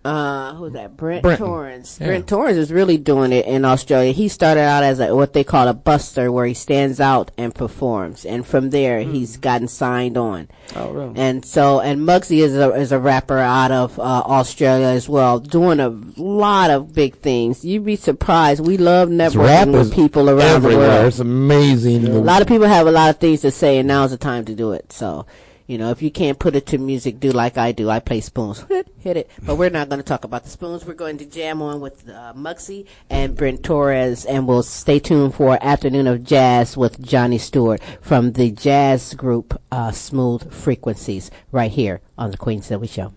Uh, 0.08 0.54
who's 0.56 0.72
that? 0.72 0.96
Brent 0.96 1.22
Brenton. 1.22 1.46
Torrance. 1.46 1.98
Yeah. 2.00 2.08
Brent 2.08 2.28
Torrance 2.28 2.58
is 2.58 2.72
really 2.72 2.98
doing 2.98 3.34
it 3.34 3.46
in 3.46 3.66
Australia. 3.66 4.14
He 4.14 4.30
started 4.30 4.62
out 4.62 4.84
as 4.84 5.02
a, 5.02 5.14
what 5.14 5.34
they 5.34 5.44
call 5.44 5.68
a 5.68 5.74
buster, 5.74 6.32
where 6.32 6.46
he 6.46 6.54
stands 6.54 7.02
out 7.02 7.32
and 7.38 7.54
performs, 7.54 8.26
and 8.26 8.46
from 8.46 8.70
there 8.70 9.02
he's 9.02 9.36
gotten 9.36 9.68
signed 9.68 10.18
on. 10.18 10.48
Oh, 10.76 10.92
really? 10.92 11.20
And 11.20 11.44
so, 11.44 11.82
and 11.82 12.02
Muggsy 12.02 12.38
is 12.38 12.56
a 12.56 12.74
is 12.74 12.94
a 12.94 13.00
rapper 13.00 13.38
out 13.38 13.72
of 13.72 14.00
uh, 14.00 14.02
Australia 14.02 14.88
as 14.88 15.10
well, 15.10 15.40
doing 15.40 15.82
a 15.82 15.90
lot 16.16 16.72
of 16.72 16.94
big 16.94 17.18
things. 17.18 17.66
You'd 17.66 17.86
be 17.86 17.98
surprised. 17.98 18.66
We 18.66 18.78
love 18.78 19.10
networking 19.10 19.74
with 19.74 19.94
people 19.94 20.30
around 20.30 20.64
the 20.64 20.70
world. 20.70 21.08
It's 21.08 21.20
amazing. 21.20 22.08
A 22.08 22.12
lot 22.20 22.42
of 22.42 22.48
people 22.48 22.68
have 22.68 22.88
a 22.88 22.92
lot 22.92 23.10
of 23.10 23.18
things 23.18 23.42
to 23.42 23.52
say, 23.52 23.78
and 23.78 23.88
now's 23.90 24.12
the 24.12 24.18
time 24.18 24.46
to 24.46 24.56
do 24.56 24.72
it. 24.72 24.94
So, 24.94 25.26
you 25.68 25.78
know, 25.78 25.92
if 25.92 26.02
you 26.02 26.10
can't 26.10 26.40
put 26.40 26.56
it 26.56 26.66
to 26.68 26.78
music, 26.78 27.20
do 27.20 27.32
like 27.32 27.58
I 27.58 27.74
do. 27.74 27.90
I 27.90 28.00
play 28.00 28.22
spoons. 28.22 28.66
Hit, 29.00 29.18
it. 29.18 29.30
But 29.44 29.58
we're 29.58 29.70
not 29.70 29.90
going 29.90 30.00
to 30.00 30.06
talk 30.06 30.24
about 30.24 30.46
the 30.46 30.50
spoons. 30.50 30.86
We're 30.86 30.94
going 30.94 31.18
to 31.18 31.26
jam 31.26 31.62
on 31.62 31.82
with 31.82 32.10
uh, 32.10 32.34
and 33.10 33.36
Brent 33.36 33.64
Torres, 33.64 34.26
and 34.26 34.48
we'll 34.48 34.64
stay 34.64 35.00
tuned 35.00 35.36
for 35.36 35.58
Afternoon 35.62 36.08
of 36.08 36.24
Jazz 36.24 36.78
with 36.78 37.02
Johnny 37.02 37.38
Stewart 37.38 37.82
from 38.02 38.32
the 38.32 38.52
jazz 38.52 39.14
group 39.14 39.62
uh, 39.72 39.92
Smooth 39.92 40.54
Frequencies 40.54 41.30
right 41.52 41.72
here 41.72 42.00
on 42.18 42.32
the 42.32 42.38
Queen 42.38 42.62
Silvy 42.62 42.88
Show. 42.88 43.14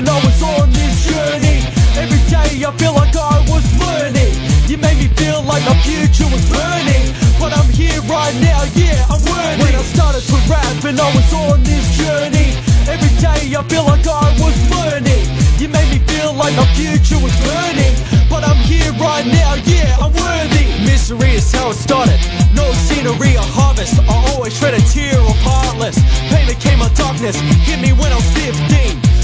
And 0.00 0.08
I 0.08 0.16
was 0.24 0.40
on 0.42 0.72
this 0.72 1.04
journey 1.04 1.60
Every 2.00 2.22
day 2.32 2.64
I 2.64 2.72
feel 2.80 2.96
like 2.96 3.12
I 3.12 3.36
was 3.52 3.64
learning. 3.76 4.32
You 4.64 4.78
made 4.80 4.96
me 4.96 5.08
feel 5.20 5.44
like 5.44 5.60
my 5.68 5.76
future 5.84 6.24
was 6.32 6.40
burning. 6.48 7.04
But 7.36 7.52
I'm 7.52 7.68
here 7.68 8.00
right 8.08 8.32
now, 8.40 8.64
yeah, 8.80 9.04
I'm 9.12 9.20
worthy 9.20 9.60
When 9.60 9.74
I 9.76 9.84
started 9.84 10.24
to 10.24 10.36
rap 10.48 10.84
and 10.88 10.96
I 10.96 11.08
was 11.12 11.28
on 11.36 11.60
this 11.64 11.84
journey 12.00 12.56
Every 12.88 13.12
day 13.20 13.52
I 13.52 13.60
feel 13.68 13.84
like 13.84 14.06
I 14.08 14.32
was 14.40 14.56
learning. 14.72 15.24
You 15.60 15.68
made 15.68 15.90
me 15.92 16.00
feel 16.08 16.32
like 16.32 16.56
my 16.56 16.64
future 16.72 17.20
was 17.20 17.36
burning. 17.44 17.92
But 18.32 18.42
I'm 18.48 18.56
here 18.64 18.92
right 18.96 19.26
now, 19.28 19.60
yeah, 19.68 20.00
I'm 20.00 20.12
worthy. 20.16 20.64
Misery 20.88 21.36
is 21.36 21.52
how 21.52 21.70
it 21.70 21.76
started. 21.76 22.16
No 22.56 22.64
scenery 22.88 23.36
or 23.36 23.48
harvest. 23.52 24.00
I 24.00 24.16
always 24.32 24.56
shred 24.56 24.72
a 24.72 24.82
tear 24.88 25.20
of 25.20 25.36
heartless. 25.44 26.00
Pain 26.32 26.48
became 26.48 26.78
my 26.78 26.88
darkness. 26.96 27.36
Hit 27.68 27.80
me 27.84 27.92
when 27.92 28.10
I 28.10 28.16
was 28.16 28.30
15 28.32 28.50
Had 28.50 29.04
no 29.04 29.19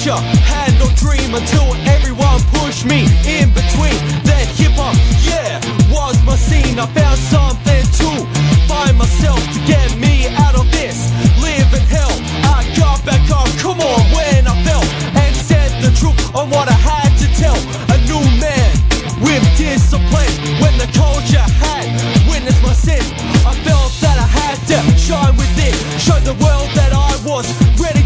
future, 0.00 0.16
had 0.48 0.72
no 0.78 0.88
dream 0.96 1.34
Until 1.34 1.74
everyone 1.86 2.40
pushed 2.56 2.84
me 2.84 3.04
in 3.28 3.52
between 3.52 3.96
That 4.24 4.48
hip 4.56 4.72
hop, 4.72 4.96
yeah, 5.28 5.60
was 5.92 6.16
my 6.24 6.36
scene. 6.36 6.78
I 6.78 6.86
found 6.96 7.18
something 7.18 7.84
to 8.00 8.08
find 8.64 8.96
myself 8.96 9.38
To 9.38 9.60
get 9.66 9.92
me 9.98 10.28
out 10.40 10.56
of 10.56 10.70
this. 10.72 11.12
Live 11.44 11.68
in 11.76 11.84
hell. 11.92 12.12
I 12.48 12.64
got 12.76 13.04
back 13.04 13.24
up, 13.30 13.48
come 13.60 13.80
on, 13.80 14.00
when 14.16 14.48
I 14.48 14.54
fell 14.64 14.84
And 15.20 15.34
said 15.36 15.70
the 15.84 15.92
truth 15.92 16.16
on 16.34 16.48
what 16.50 16.68
I 16.68 16.78
had 16.80 17.12
to 17.20 17.28
tell 17.36 17.58
A 17.92 17.96
new 18.08 18.24
man 18.40 18.72
with 19.20 19.44
discipline. 19.58 20.32
When 20.64 20.74
the 20.80 20.88
culture 20.96 21.44
had 21.60 21.86
witnessed 22.28 22.62
my 22.62 22.72
sin 22.72 23.04
I 23.44 23.52
felt 23.64 23.92
that 24.00 24.16
I 24.16 24.28
had 24.40 24.56
to 24.68 24.78
shine 24.96 25.36
within 25.36 25.76
Show 26.00 26.18
the 26.20 26.36
world 26.40 26.68
that 26.74 26.92
I 26.92 27.12
was 27.24 27.46
ready 27.80 27.99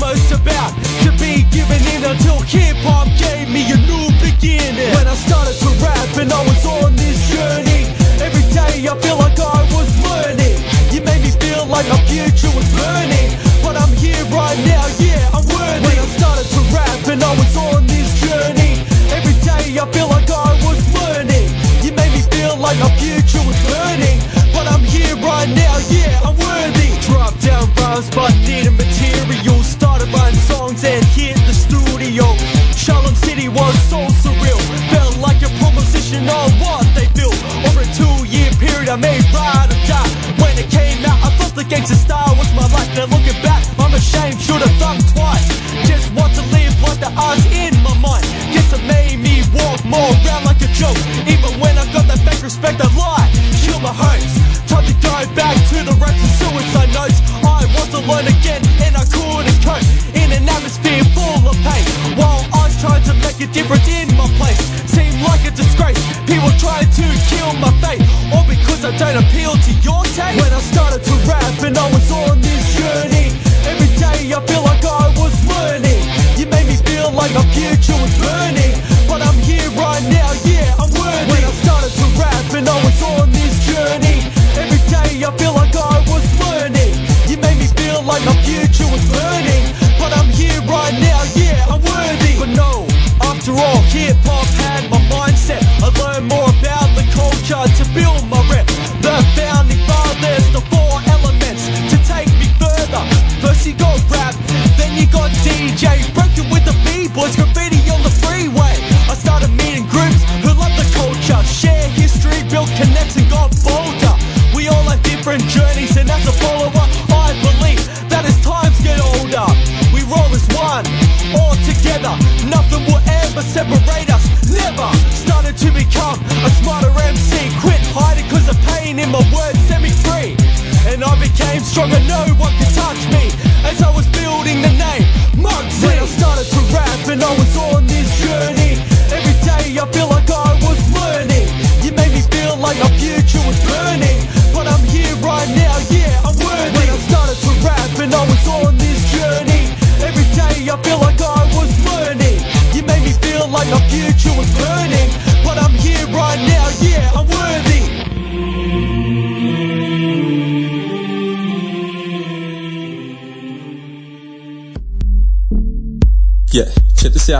Almost 0.00 0.30
about 0.30 0.70
to 1.02 1.10
be 1.18 1.42
given 1.50 1.82
in 1.90 2.06
Until 2.06 2.38
hip-hop 2.46 3.10
gave 3.18 3.50
me 3.50 3.66
a 3.66 3.78
new 3.82 4.06
beginning. 4.22 4.94
When 4.94 5.08
I 5.10 5.16
started 5.18 5.58
to 5.58 5.68
rap 5.82 6.14
and 6.22 6.30
I 6.30 6.38
was 6.46 6.62
on 6.64 6.94
this 6.94 7.18
journey 7.26 7.82
Every 8.22 8.46
day 8.54 8.86
I 8.86 8.94
feel 8.94 9.18
like 9.18 9.34
I 9.34 9.58
was 9.74 9.90
learning. 10.06 10.54
You 10.94 11.02
made 11.02 11.18
me 11.26 11.34
feel 11.42 11.66
like 11.66 11.90
my 11.90 11.98
future 12.06 12.46
was 12.54 12.62
burning 12.78 13.34
But 13.58 13.74
I'm 13.74 13.90
here 13.98 14.22
right 14.30 14.58
now, 14.70 14.86
yeah, 15.02 15.34
I'm 15.34 15.42
worthy. 15.50 15.82
When 15.82 15.98
I 15.98 16.06
started 16.14 16.46
to 16.46 16.60
rap 16.70 17.02
and 17.10 17.18
I 17.18 17.34
was 17.34 17.50
on 17.58 17.82
this 17.90 18.22
journey 18.22 18.78
Every 19.10 19.34
day 19.42 19.82
I 19.82 19.84
feel 19.90 20.06
like 20.14 20.30
I 20.30 20.54
was 20.62 20.78
learning. 20.94 21.50
You 21.82 21.90
made 21.98 22.14
me 22.14 22.22
feel 22.30 22.54
like 22.54 22.78
my 22.78 22.90
future 23.02 23.42
was 23.42 23.58
burning 23.66 24.22
But 24.54 24.70
I'm 24.70 24.84
here 24.86 25.18
right 25.26 25.50
now, 25.50 25.74
yeah, 25.90 26.22
I'm 26.22 26.38
worthy 26.38 26.87
Drop 27.08 27.34
down 27.40 27.68
rhymes 27.80 28.10
but 28.10 28.32
needed 28.46 28.76
material. 28.76 29.62
Started 29.62 30.08
writing 30.12 30.40
songs 30.40 30.84
and 30.84 31.04
hit 31.16 31.36
the 31.48 31.54
studio. 31.54 32.24
Shalom 32.76 33.14
City 33.14 33.48
was 33.48 33.74
so 33.88 34.00
surreal. 34.22 34.60
Felt 34.92 35.16
like 35.18 35.40
a 35.42 35.50
proposition 35.58 36.28
on 36.28 36.50
what 36.60 36.84
they 36.94 37.08
built. 37.18 37.38
Over 37.66 37.80
a 37.80 37.88
two-year 37.98 38.50
period 38.60 38.88
I 38.88 38.96
made 38.96 39.24
ride 39.32 39.70
or 39.72 39.80
die 39.88 40.07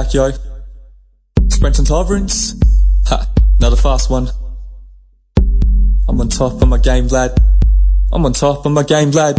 out, 0.08 0.14
yo. 0.14 0.30
Sprint 1.48 1.78
and 1.78 1.86
Tolerance. 1.86 2.54
Ha, 3.06 3.26
another 3.58 3.76
fast 3.76 4.10
one. 4.10 4.28
I'm 6.08 6.20
on 6.20 6.28
top 6.28 6.62
of 6.62 6.68
my 6.68 6.78
game, 6.78 7.08
lad. 7.08 7.36
I'm 8.12 8.24
on 8.24 8.32
top 8.32 8.64
of 8.64 8.72
my 8.72 8.82
game, 8.82 9.10
lad. 9.10 9.36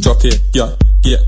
Drop 0.00 0.22
here, 0.22 0.32
yo, 0.54 0.76
yeah. 1.04 1.18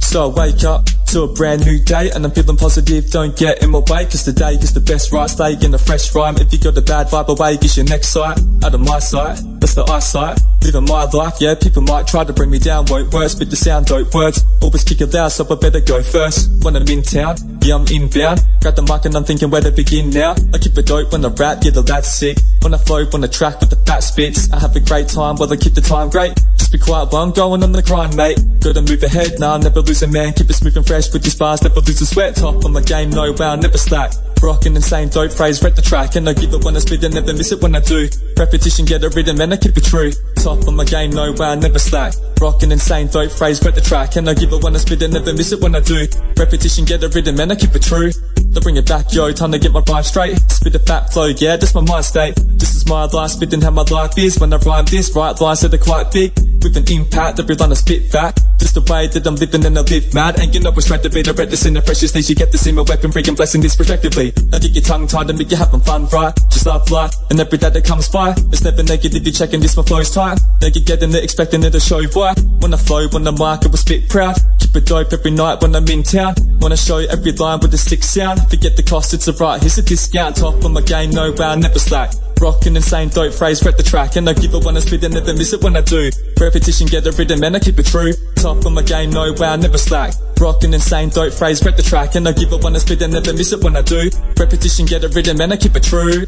So 0.00 0.30
I 0.30 0.34
wake 0.34 0.64
up 0.64 0.86
to 1.08 1.22
a 1.22 1.28
brand 1.32 1.64
new 1.64 1.78
day 1.82 2.10
and 2.10 2.24
I'm 2.24 2.30
feeling 2.30 2.56
positive, 2.56 3.10
don't 3.10 3.36
get 3.36 3.62
in 3.62 3.70
my 3.70 3.78
way 3.78 4.04
Cause 4.04 4.24
today 4.24 4.52
is 4.52 4.72
the 4.72 4.80
best 4.80 5.12
right, 5.12 5.28
stay 5.28 5.54
in 5.64 5.72
a 5.74 5.78
fresh 5.78 6.14
rhyme 6.14 6.36
If 6.36 6.52
you 6.52 6.58
got 6.58 6.74
the 6.74 6.82
bad 6.82 7.08
vibe 7.08 7.28
away, 7.28 7.56
get 7.56 7.76
your 7.76 7.86
next 7.86 8.08
sight 8.08 8.38
Out 8.64 8.74
of 8.74 8.80
my 8.80 8.98
sight, 8.98 9.40
that's 9.60 9.74
the 9.74 9.84
eyesight 9.84 10.38
Living 10.62 10.84
my 10.84 11.04
life, 11.04 11.40
yeah, 11.40 11.54
people 11.54 11.82
might 11.82 12.06
try 12.06 12.24
to 12.24 12.32
bring 12.32 12.50
me 12.50 12.58
down. 12.58 12.84
Won't 12.88 13.12
work, 13.12 13.28
spit 13.30 13.50
the 13.50 13.56
sound, 13.56 13.86
dope 13.86 14.12
words. 14.14 14.44
Always 14.60 14.84
kick 14.84 15.00
it 15.00 15.14
loud, 15.14 15.28
so 15.28 15.46
I 15.48 15.54
better 15.54 15.80
go 15.80 16.02
first. 16.02 16.64
When 16.64 16.76
I'm 16.76 16.86
in 16.88 17.02
town, 17.02 17.36
yeah, 17.62 17.76
I'm 17.76 17.86
inbound. 17.86 18.40
Grab 18.60 18.76
the 18.76 18.82
mic 18.82 19.04
and 19.04 19.14
I'm 19.14 19.24
thinking 19.24 19.50
where 19.50 19.62
to 19.62 19.72
begin 19.72 20.10
now. 20.10 20.32
I 20.52 20.58
keep 20.58 20.76
it 20.76 20.86
dope 20.86 21.12
when 21.12 21.24
I 21.24 21.28
rap, 21.28 21.62
yeah, 21.62 21.70
the 21.70 21.82
lad's 21.82 22.08
sick. 22.08 22.38
When 22.62 22.74
I 22.74 22.78
flow 22.78 23.06
on 23.14 23.20
the 23.20 23.28
track 23.28 23.60
with 23.60 23.70
the 23.70 23.76
fat 23.76 24.00
spits. 24.00 24.52
I 24.52 24.58
have 24.60 24.74
a 24.76 24.80
great 24.80 25.08
time, 25.08 25.36
while 25.36 25.52
I 25.52 25.56
keep 25.56 25.74
the 25.74 25.80
time 25.80 26.10
great. 26.10 26.34
Just 26.58 26.72
be 26.72 26.78
quiet 26.78 27.12
while 27.12 27.22
I'm 27.22 27.32
going 27.32 27.62
on 27.62 27.72
the 27.72 27.82
grind, 27.82 28.16
mate. 28.16 28.38
Gotta 28.60 28.82
move 28.82 29.02
ahead, 29.02 29.38
nah, 29.38 29.56
never 29.58 29.80
lose 29.80 30.02
a 30.02 30.08
man. 30.08 30.32
Keep 30.34 30.50
it 30.50 30.54
smooth 30.54 30.76
and 30.76 30.86
fresh 30.86 31.12
with 31.12 31.22
these 31.22 31.36
bars, 31.36 31.62
never 31.62 31.80
lose 31.80 32.00
a 32.00 32.06
sweat. 32.06 32.36
Top 32.36 32.64
on 32.64 32.72
my 32.72 32.82
game, 32.82 33.10
no 33.10 33.32
wow, 33.32 33.54
never 33.56 33.78
slack 33.78 34.12
Rockin' 34.42 34.76
insane 34.76 35.08
dope 35.08 35.32
phrase, 35.32 35.62
wreck 35.62 35.74
the 35.74 35.82
track 35.82 36.14
And 36.16 36.28
I 36.28 36.32
give 36.32 36.54
it 36.54 36.64
when 36.64 36.76
I 36.76 36.78
spit 36.78 37.02
and 37.02 37.14
never 37.14 37.32
miss 37.32 37.52
it 37.52 37.60
when 37.60 37.74
I 37.74 37.80
do. 37.80 38.08
Repetition, 38.36 38.84
get 38.84 39.02
a 39.02 39.08
rhythm 39.08 39.40
and 39.40 39.52
I 39.52 39.56
keep 39.56 39.76
it 39.76 39.84
true. 39.84 40.12
Top 40.36 40.66
on 40.68 40.76
my 40.76 40.84
game, 40.84 41.10
no 41.10 41.34
I 41.40 41.54
never 41.56 41.78
slack. 41.78 42.14
Rockin' 42.40 42.72
insane 42.72 43.08
dope 43.08 43.32
phrase, 43.32 43.62
wreck 43.64 43.74
the 43.74 43.80
track 43.80 44.16
And 44.16 44.28
I 44.28 44.34
give 44.34 44.52
it 44.52 44.62
when 44.62 44.74
I 44.74 44.78
spit 44.78 45.02
and 45.02 45.12
never 45.12 45.32
miss 45.32 45.52
it 45.52 45.60
when 45.60 45.74
I 45.74 45.80
do. 45.80 46.06
Repetition, 46.36 46.84
get 46.84 47.02
a 47.02 47.08
rhythm 47.08 47.40
and 47.40 47.52
I 47.52 47.56
keep 47.56 47.74
it 47.74 47.82
true. 47.82 48.12
They 48.36 48.60
bring 48.60 48.76
it 48.76 48.86
back, 48.86 49.12
yo, 49.12 49.32
time 49.32 49.52
to 49.52 49.58
get 49.58 49.72
my 49.72 49.80
vibe 49.80 50.04
straight. 50.04 50.38
Spit 50.50 50.74
a 50.74 50.78
fat 50.78 51.12
flow, 51.12 51.26
yeah, 51.26 51.56
that's 51.56 51.74
my 51.74 51.82
mind 51.82 52.04
state. 52.04 52.34
This 52.36 52.74
is 52.76 52.77
my 52.88 53.04
life, 53.04 53.32
spitting 53.32 53.60
how 53.60 53.70
my 53.70 53.82
life 53.82 54.16
is. 54.16 54.38
When 54.38 54.52
I 54.52 54.56
rhyme 54.56 54.86
this, 54.86 55.14
right 55.14 55.38
lines 55.40 55.60
that 55.60 55.74
are 55.74 55.78
quite 55.78 56.10
big 56.10 56.32
With 56.64 56.76
an 56.76 56.90
impact, 56.90 57.38
every 57.38 57.54
line 57.54 57.70
I 57.70 57.74
spit 57.74 58.10
fat 58.10 58.40
Just 58.58 58.74
the 58.74 58.80
way 58.80 59.06
that 59.06 59.26
I'm 59.26 59.36
living 59.36 59.64
and 59.64 59.76
I 59.78 59.82
live 59.82 60.14
mad. 60.14 60.40
And 60.40 60.54
you 60.54 60.60
know 60.60 60.72
it's 60.72 60.90
right 60.90 61.02
to 61.02 61.10
be 61.10 61.22
the 61.22 61.32
this 61.32 61.66
in 61.66 61.74
the 61.74 61.82
precious 61.82 62.12
things 62.12 62.28
You 62.28 62.34
get. 62.34 62.50
To 62.50 62.58
see 62.58 62.72
my 62.72 62.82
weapon, 62.82 63.12
freaking 63.12 63.36
blessing 63.36 63.60
this 63.60 63.78
respectively 63.78 64.32
Now 64.48 64.58
get 64.58 64.72
your 64.72 64.82
tongue 64.82 65.06
tied 65.06 65.28
and 65.28 65.38
make 65.38 65.50
you 65.50 65.56
having 65.56 65.80
fun, 65.80 66.06
right? 66.06 66.34
Just 66.50 66.66
love 66.66 66.90
life, 66.90 67.12
and 67.30 67.38
every 67.38 67.58
day 67.58 67.68
that 67.68 67.84
comes 67.84 68.08
by 68.08 68.32
It's 68.50 68.64
never 68.64 68.82
negative, 68.82 69.24
you 69.24 69.32
checking 69.32 69.60
this, 69.60 69.76
my 69.76 69.82
flow's 69.82 70.10
tight. 70.10 70.40
Now 70.60 70.68
you 70.68 70.80
getting 70.80 71.12
it, 71.12 71.22
expecting 71.22 71.62
it 71.62 71.70
to 71.70 71.80
show 71.80 72.02
why. 72.16 72.34
When 72.60 72.72
I 72.72 72.78
flow, 72.78 73.06
when 73.08 73.24
the 73.24 73.32
mic, 73.32 73.64
I 73.64 73.68
will 73.68 73.76
spit 73.76 74.08
proud. 74.08 74.36
Keep 74.60 74.76
it 74.76 74.86
dope 74.86 75.12
every 75.12 75.30
night 75.30 75.60
when 75.60 75.76
I'm 75.76 75.86
in 75.88 76.02
town. 76.02 76.34
Wanna 76.60 76.76
show 76.76 76.98
every 76.98 77.32
line 77.32 77.60
with 77.60 77.74
a 77.74 77.78
sick 77.78 78.02
sound. 78.02 78.40
Forget 78.48 78.76
the 78.76 78.82
cost, 78.82 79.12
it's 79.12 79.28
alright, 79.28 79.60
here's 79.60 79.78
a 79.78 79.82
discount. 79.82 80.36
Top 80.36 80.64
of 80.64 80.70
my 80.70 80.80
game, 80.80 81.10
no 81.10 81.32
wow, 81.36 81.54
never 81.54 81.78
slack 81.78 82.14
Rockin' 82.40 82.76
insane 82.76 83.08
dope 83.08 83.34
phrase, 83.34 83.64
wreck 83.64 83.76
the 83.76 83.82
track. 83.82 84.16
And 84.16 84.28
I 84.28 84.32
give 84.32 84.54
it 84.54 84.64
when 84.64 84.76
I 84.76 84.80
spit 84.80 85.02
and 85.04 85.14
never 85.14 85.34
miss 85.34 85.52
it 85.52 85.62
when 85.62 85.76
I 85.76 85.80
do. 85.80 86.10
Repetition, 86.40 86.86
get 86.86 87.04
the 87.04 87.12
rhythm 87.12 87.42
and 87.42 87.56
I 87.56 87.58
keep 87.58 87.78
it 87.78 87.86
true. 87.86 88.12
Top 88.36 88.64
of 88.64 88.72
my 88.72 88.82
game, 88.82 89.10
no 89.10 89.32
way, 89.32 89.48
I 89.48 89.56
never 89.56 89.78
slack. 89.78 90.14
Rockin' 90.40 90.74
insane 90.74 91.10
dope 91.10 91.32
phrase, 91.32 91.64
wreck 91.64 91.76
the 91.76 91.82
track. 91.82 92.14
And 92.14 92.28
I 92.28 92.32
give 92.32 92.52
it 92.52 92.62
when 92.62 92.74
I 92.76 92.78
spit 92.78 93.02
and 93.02 93.12
never 93.12 93.32
miss 93.32 93.52
it 93.52 93.62
when 93.62 93.76
I 93.76 93.82
do. 93.82 94.10
Repetition, 94.38 94.86
get 94.86 95.02
the 95.02 95.08
rhythm 95.08 95.40
and 95.40 95.52
I 95.52 95.56
keep 95.56 95.74
it 95.74 95.82
true. 95.82 96.26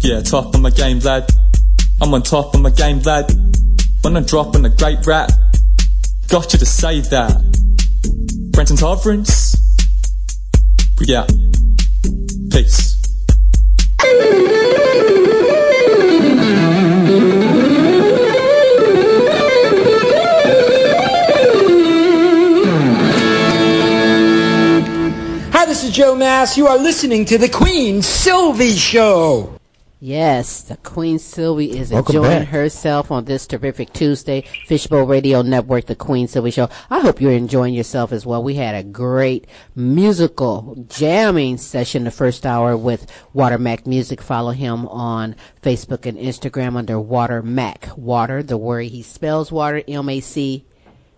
Yeah, 0.00 0.22
top 0.22 0.54
of 0.54 0.60
my 0.60 0.70
game, 0.70 0.98
lad. 1.00 1.28
I'm 2.00 2.12
on 2.14 2.22
top 2.22 2.54
of 2.54 2.60
my 2.60 2.70
game, 2.70 3.00
lad. 3.00 3.30
When 4.02 4.16
I'm 4.16 4.24
dropping 4.24 4.64
a 4.64 4.70
great 4.70 5.06
rap 5.06 5.30
Got 6.30 6.52
you 6.52 6.60
to 6.60 6.66
say 6.66 7.00
that. 7.00 7.42
Brenton 8.52 8.76
Tolerance 8.76 9.56
We 11.00 11.06
Peace 12.52 12.89
this 25.70 25.84
is 25.84 25.92
Joe 25.92 26.16
Mass. 26.16 26.58
You 26.58 26.66
are 26.66 26.76
listening 26.78 27.24
to 27.26 27.38
the 27.38 27.48
Queen 27.48 28.02
Silvy 28.02 28.72
Show. 28.72 29.56
Yes, 30.00 30.62
the 30.62 30.76
Queen 30.78 31.20
Silvy 31.20 31.78
is 31.78 31.92
Welcome 31.92 32.16
enjoying 32.16 32.38
back. 32.40 32.48
herself 32.48 33.12
on 33.12 33.24
this 33.26 33.46
terrific 33.46 33.92
Tuesday. 33.92 34.42
Fishbowl 34.66 35.04
Radio 35.04 35.42
Network, 35.42 35.86
the 35.86 35.94
Queen 35.94 36.26
Silvy 36.26 36.50
Show. 36.50 36.68
I 36.90 36.98
hope 36.98 37.20
you're 37.20 37.30
enjoying 37.30 37.72
yourself 37.72 38.10
as 38.10 38.26
well. 38.26 38.42
We 38.42 38.56
had 38.56 38.74
a 38.74 38.82
great 38.82 39.46
musical 39.76 40.74
jamming 40.88 41.56
session 41.56 42.02
the 42.02 42.10
first 42.10 42.44
hour 42.44 42.76
with 42.76 43.06
Water 43.32 43.56
Mac 43.56 43.86
Music. 43.86 44.20
Follow 44.20 44.50
him 44.50 44.88
on 44.88 45.36
Facebook 45.62 46.04
and 46.04 46.18
Instagram 46.18 46.74
under 46.74 46.98
Water 46.98 47.44
Mac. 47.44 47.90
Water, 47.96 48.42
the 48.42 48.58
word 48.58 48.86
he 48.86 49.02
spells 49.02 49.52
water, 49.52 49.84
M-A-C 49.86 50.66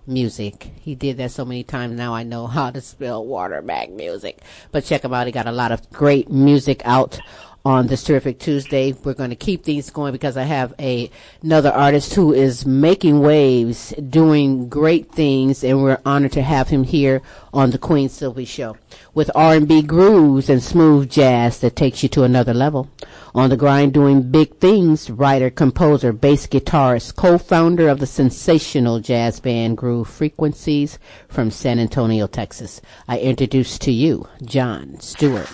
music. 0.06 0.70
He 0.80 0.94
did 0.94 1.16
that 1.18 1.30
so 1.30 1.44
many 1.44 1.62
times 1.62 1.96
now 1.96 2.14
I 2.14 2.22
know 2.22 2.46
how 2.46 2.70
to 2.70 2.80
spell 2.80 3.24
Watermac 3.24 3.90
music. 3.90 4.38
But 4.70 4.84
check 4.84 5.04
him 5.04 5.14
out. 5.14 5.26
He 5.26 5.32
got 5.32 5.46
a 5.46 5.52
lot 5.52 5.72
of 5.72 5.90
great 5.90 6.30
music 6.30 6.82
out 6.84 7.18
on 7.64 7.86
this 7.86 8.02
terrific 8.02 8.38
Tuesday. 8.38 8.92
We're 8.92 9.14
going 9.14 9.30
to 9.30 9.36
keep 9.36 9.64
these 9.64 9.90
going 9.90 10.12
because 10.12 10.36
I 10.36 10.42
have 10.44 10.74
a 10.78 11.10
another 11.42 11.70
artist 11.70 12.14
who 12.14 12.32
is 12.32 12.66
making 12.66 13.20
waves, 13.20 13.94
doing 14.08 14.68
great 14.68 15.12
things, 15.12 15.62
and 15.62 15.82
we're 15.82 16.00
honored 16.04 16.32
to 16.32 16.42
have 16.42 16.68
him 16.68 16.84
here 16.84 17.22
on 17.52 17.70
the 17.70 17.78
Queen 17.78 18.08
Silvy 18.08 18.44
Show 18.44 18.76
with 19.14 19.30
R&B 19.34 19.82
grooves 19.82 20.48
and 20.48 20.62
smooth 20.62 21.10
jazz 21.10 21.60
that 21.60 21.76
takes 21.76 22.02
you 22.02 22.08
to 22.10 22.22
another 22.22 22.54
level. 22.54 22.90
On 23.34 23.48
the 23.48 23.56
grind 23.56 23.94
doing 23.94 24.30
big 24.30 24.56
things, 24.56 25.08
writer, 25.10 25.50
composer, 25.50 26.12
bass 26.12 26.46
guitarist, 26.46 27.16
co-founder 27.16 27.88
of 27.88 27.98
the 27.98 28.06
sensational 28.06 29.00
jazz 29.00 29.40
band 29.40 29.78
Groove 29.78 30.08
Frequencies 30.08 30.98
from 31.28 31.50
San 31.50 31.78
Antonio, 31.78 32.26
Texas. 32.26 32.80
I 33.08 33.18
introduce 33.18 33.78
to 33.80 33.92
you 33.92 34.28
John 34.44 35.00
Stewart. 35.00 35.48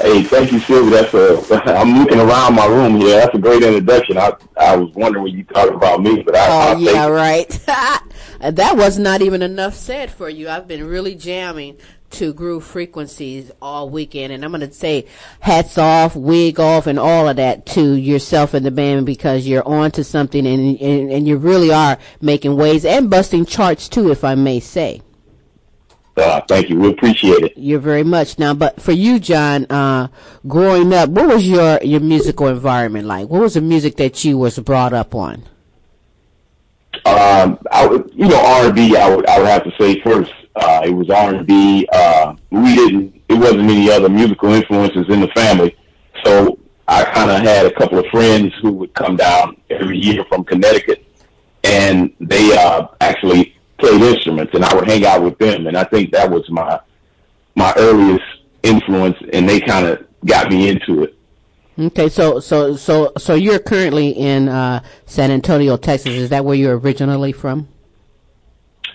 Hey, 0.00 0.22
thank 0.22 0.50
you, 0.50 0.60
Sylvia. 0.60 1.02
That's 1.02 1.14
a. 1.14 1.76
I'm 1.78 1.98
looking 1.98 2.20
around 2.20 2.54
my 2.54 2.66
room 2.66 2.96
here. 2.96 3.20
That's 3.20 3.34
a 3.34 3.38
great 3.38 3.62
introduction. 3.62 4.16
I 4.16 4.32
I 4.58 4.74
was 4.74 4.94
wondering 4.94 5.24
when 5.24 5.34
you 5.34 5.44
talked 5.44 5.74
about 5.74 6.00
me, 6.00 6.22
but 6.22 6.36
I. 6.36 6.46
Oh 6.46 6.72
I'll 6.72 6.80
yeah, 6.80 7.06
right. 7.06 7.48
that 8.40 8.76
was 8.76 8.98
not 8.98 9.20
even 9.20 9.42
enough 9.42 9.74
said 9.74 10.10
for 10.10 10.30
you. 10.30 10.48
I've 10.48 10.66
been 10.66 10.86
really 10.86 11.14
jamming 11.14 11.76
to 12.12 12.32
groove 12.32 12.64
frequencies 12.64 13.50
all 13.60 13.90
weekend, 13.90 14.32
and 14.32 14.42
I'm 14.42 14.52
going 14.52 14.66
to 14.66 14.72
say 14.72 15.06
hats 15.40 15.76
off, 15.76 16.16
wig 16.16 16.58
off, 16.58 16.86
and 16.86 16.98
all 16.98 17.28
of 17.28 17.36
that 17.36 17.66
to 17.66 17.94
yourself 17.94 18.54
and 18.54 18.64
the 18.64 18.70
band 18.70 19.04
because 19.04 19.46
you're 19.46 19.66
on 19.68 19.90
to 19.92 20.02
something, 20.02 20.46
and, 20.46 20.80
and 20.80 21.12
and 21.12 21.28
you 21.28 21.36
really 21.36 21.72
are 21.72 21.98
making 22.22 22.56
waves 22.56 22.86
and 22.86 23.10
busting 23.10 23.44
charts 23.44 23.86
too, 23.86 24.10
if 24.10 24.24
I 24.24 24.34
may 24.34 24.60
say. 24.60 25.02
Uh, 26.16 26.40
thank 26.48 26.68
you. 26.68 26.78
We 26.78 26.90
appreciate 26.90 27.42
it. 27.44 27.52
You're 27.56 27.78
very 27.78 28.02
much 28.02 28.38
now, 28.38 28.52
but 28.52 28.80
for 28.80 28.92
you, 28.92 29.18
John, 29.18 29.64
uh, 29.70 30.08
growing 30.46 30.92
up, 30.92 31.08
what 31.10 31.28
was 31.28 31.48
your 31.48 31.80
your 31.82 32.00
musical 32.00 32.48
environment 32.48 33.06
like? 33.06 33.28
What 33.28 33.40
was 33.40 33.54
the 33.54 33.60
music 33.60 33.96
that 33.96 34.24
you 34.24 34.36
was 34.36 34.58
brought 34.58 34.92
up 34.92 35.14
on? 35.14 35.44
Um, 37.06 37.58
I 37.70 37.86
would, 37.86 38.10
you 38.14 38.28
know, 38.28 38.40
R 38.44 38.66
and 38.66 38.74
B. 38.74 38.96
I 38.96 39.14
would 39.14 39.26
I 39.26 39.38
would 39.38 39.48
have 39.48 39.64
to 39.64 39.72
say 39.78 40.00
first. 40.02 40.32
Uh, 40.56 40.82
it 40.84 40.90
was 40.90 41.08
R 41.08 41.34
and 41.34 41.46
B. 41.46 41.88
Uh, 41.92 42.34
we 42.50 42.74
didn't. 42.74 43.22
It 43.28 43.34
wasn't 43.34 43.70
any 43.70 43.90
other 43.90 44.08
musical 44.08 44.52
influences 44.52 45.08
in 45.08 45.20
the 45.20 45.28
family. 45.28 45.76
So 46.24 46.58
I 46.88 47.04
kind 47.04 47.30
of 47.30 47.38
had 47.38 47.66
a 47.66 47.72
couple 47.72 47.98
of 47.98 48.06
friends 48.06 48.52
who 48.60 48.72
would 48.72 48.92
come 48.94 49.16
down 49.16 49.56
every 49.70 49.96
year 49.96 50.24
from 50.28 50.44
Connecticut, 50.44 51.06
and 51.62 52.12
they 52.20 52.52
uh, 52.58 52.88
actually 53.00 53.56
played 53.80 54.00
instruments, 54.00 54.54
and 54.54 54.64
I 54.64 54.74
would 54.74 54.88
hang 54.88 55.04
out 55.04 55.22
with 55.22 55.38
them. 55.38 55.66
And 55.66 55.76
I 55.76 55.84
think 55.84 56.12
that 56.12 56.30
was 56.30 56.48
my 56.50 56.80
my 57.56 57.72
earliest 57.76 58.24
influence, 58.62 59.16
and 59.32 59.48
they 59.48 59.60
kind 59.60 59.86
of 59.86 60.06
got 60.24 60.50
me 60.50 60.68
into 60.68 61.02
it. 61.04 61.16
Okay, 61.78 62.08
so 62.08 62.40
so 62.40 62.76
so 62.76 63.12
so 63.16 63.34
you're 63.34 63.58
currently 63.58 64.10
in 64.10 64.48
uh, 64.48 64.82
San 65.06 65.30
Antonio, 65.30 65.76
Texas. 65.76 66.12
Is 66.12 66.28
that 66.30 66.44
where 66.44 66.54
you're 66.54 66.78
originally 66.78 67.32
from? 67.32 67.68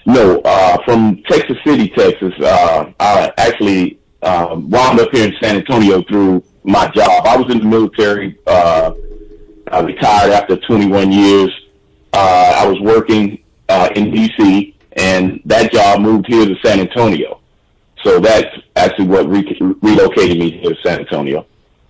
No, 0.05 0.39
uh, 0.41 0.77
from 0.85 1.23
Texas 1.27 1.57
City, 1.65 1.89
Texas. 1.89 2.33
Uh, 2.39 2.91
I 2.99 3.33
actually 3.37 3.99
um, 4.21 4.69
wound 4.69 4.99
up 4.99 5.09
here 5.11 5.27
in 5.27 5.33
San 5.41 5.55
Antonio 5.55 6.03
through 6.03 6.43
my 6.63 6.87
job. 6.89 7.25
I 7.25 7.37
was 7.37 7.51
in 7.51 7.59
the 7.59 7.65
military. 7.65 8.37
Uh, 8.45 8.91
I 9.71 9.79
retired 9.81 10.31
after 10.31 10.57
21 10.57 11.11
years. 11.11 11.51
Uh, 12.13 12.53
I 12.57 12.67
was 12.67 12.79
working 12.81 13.43
uh, 13.67 13.89
in 13.95 14.11
DC, 14.11 14.74
and 14.95 15.41
that 15.45 15.71
job 15.71 16.01
moved 16.01 16.25
here 16.27 16.45
to 16.45 16.55
San 16.63 16.79
Antonio. 16.79 17.41
So 18.03 18.19
that's 18.19 18.47
actually 18.75 19.07
what 19.07 19.27
re- 19.27 19.57
relocated 19.81 20.37
me 20.37 20.61
to 20.61 20.75
San 20.83 20.99
Antonio. 20.99 21.45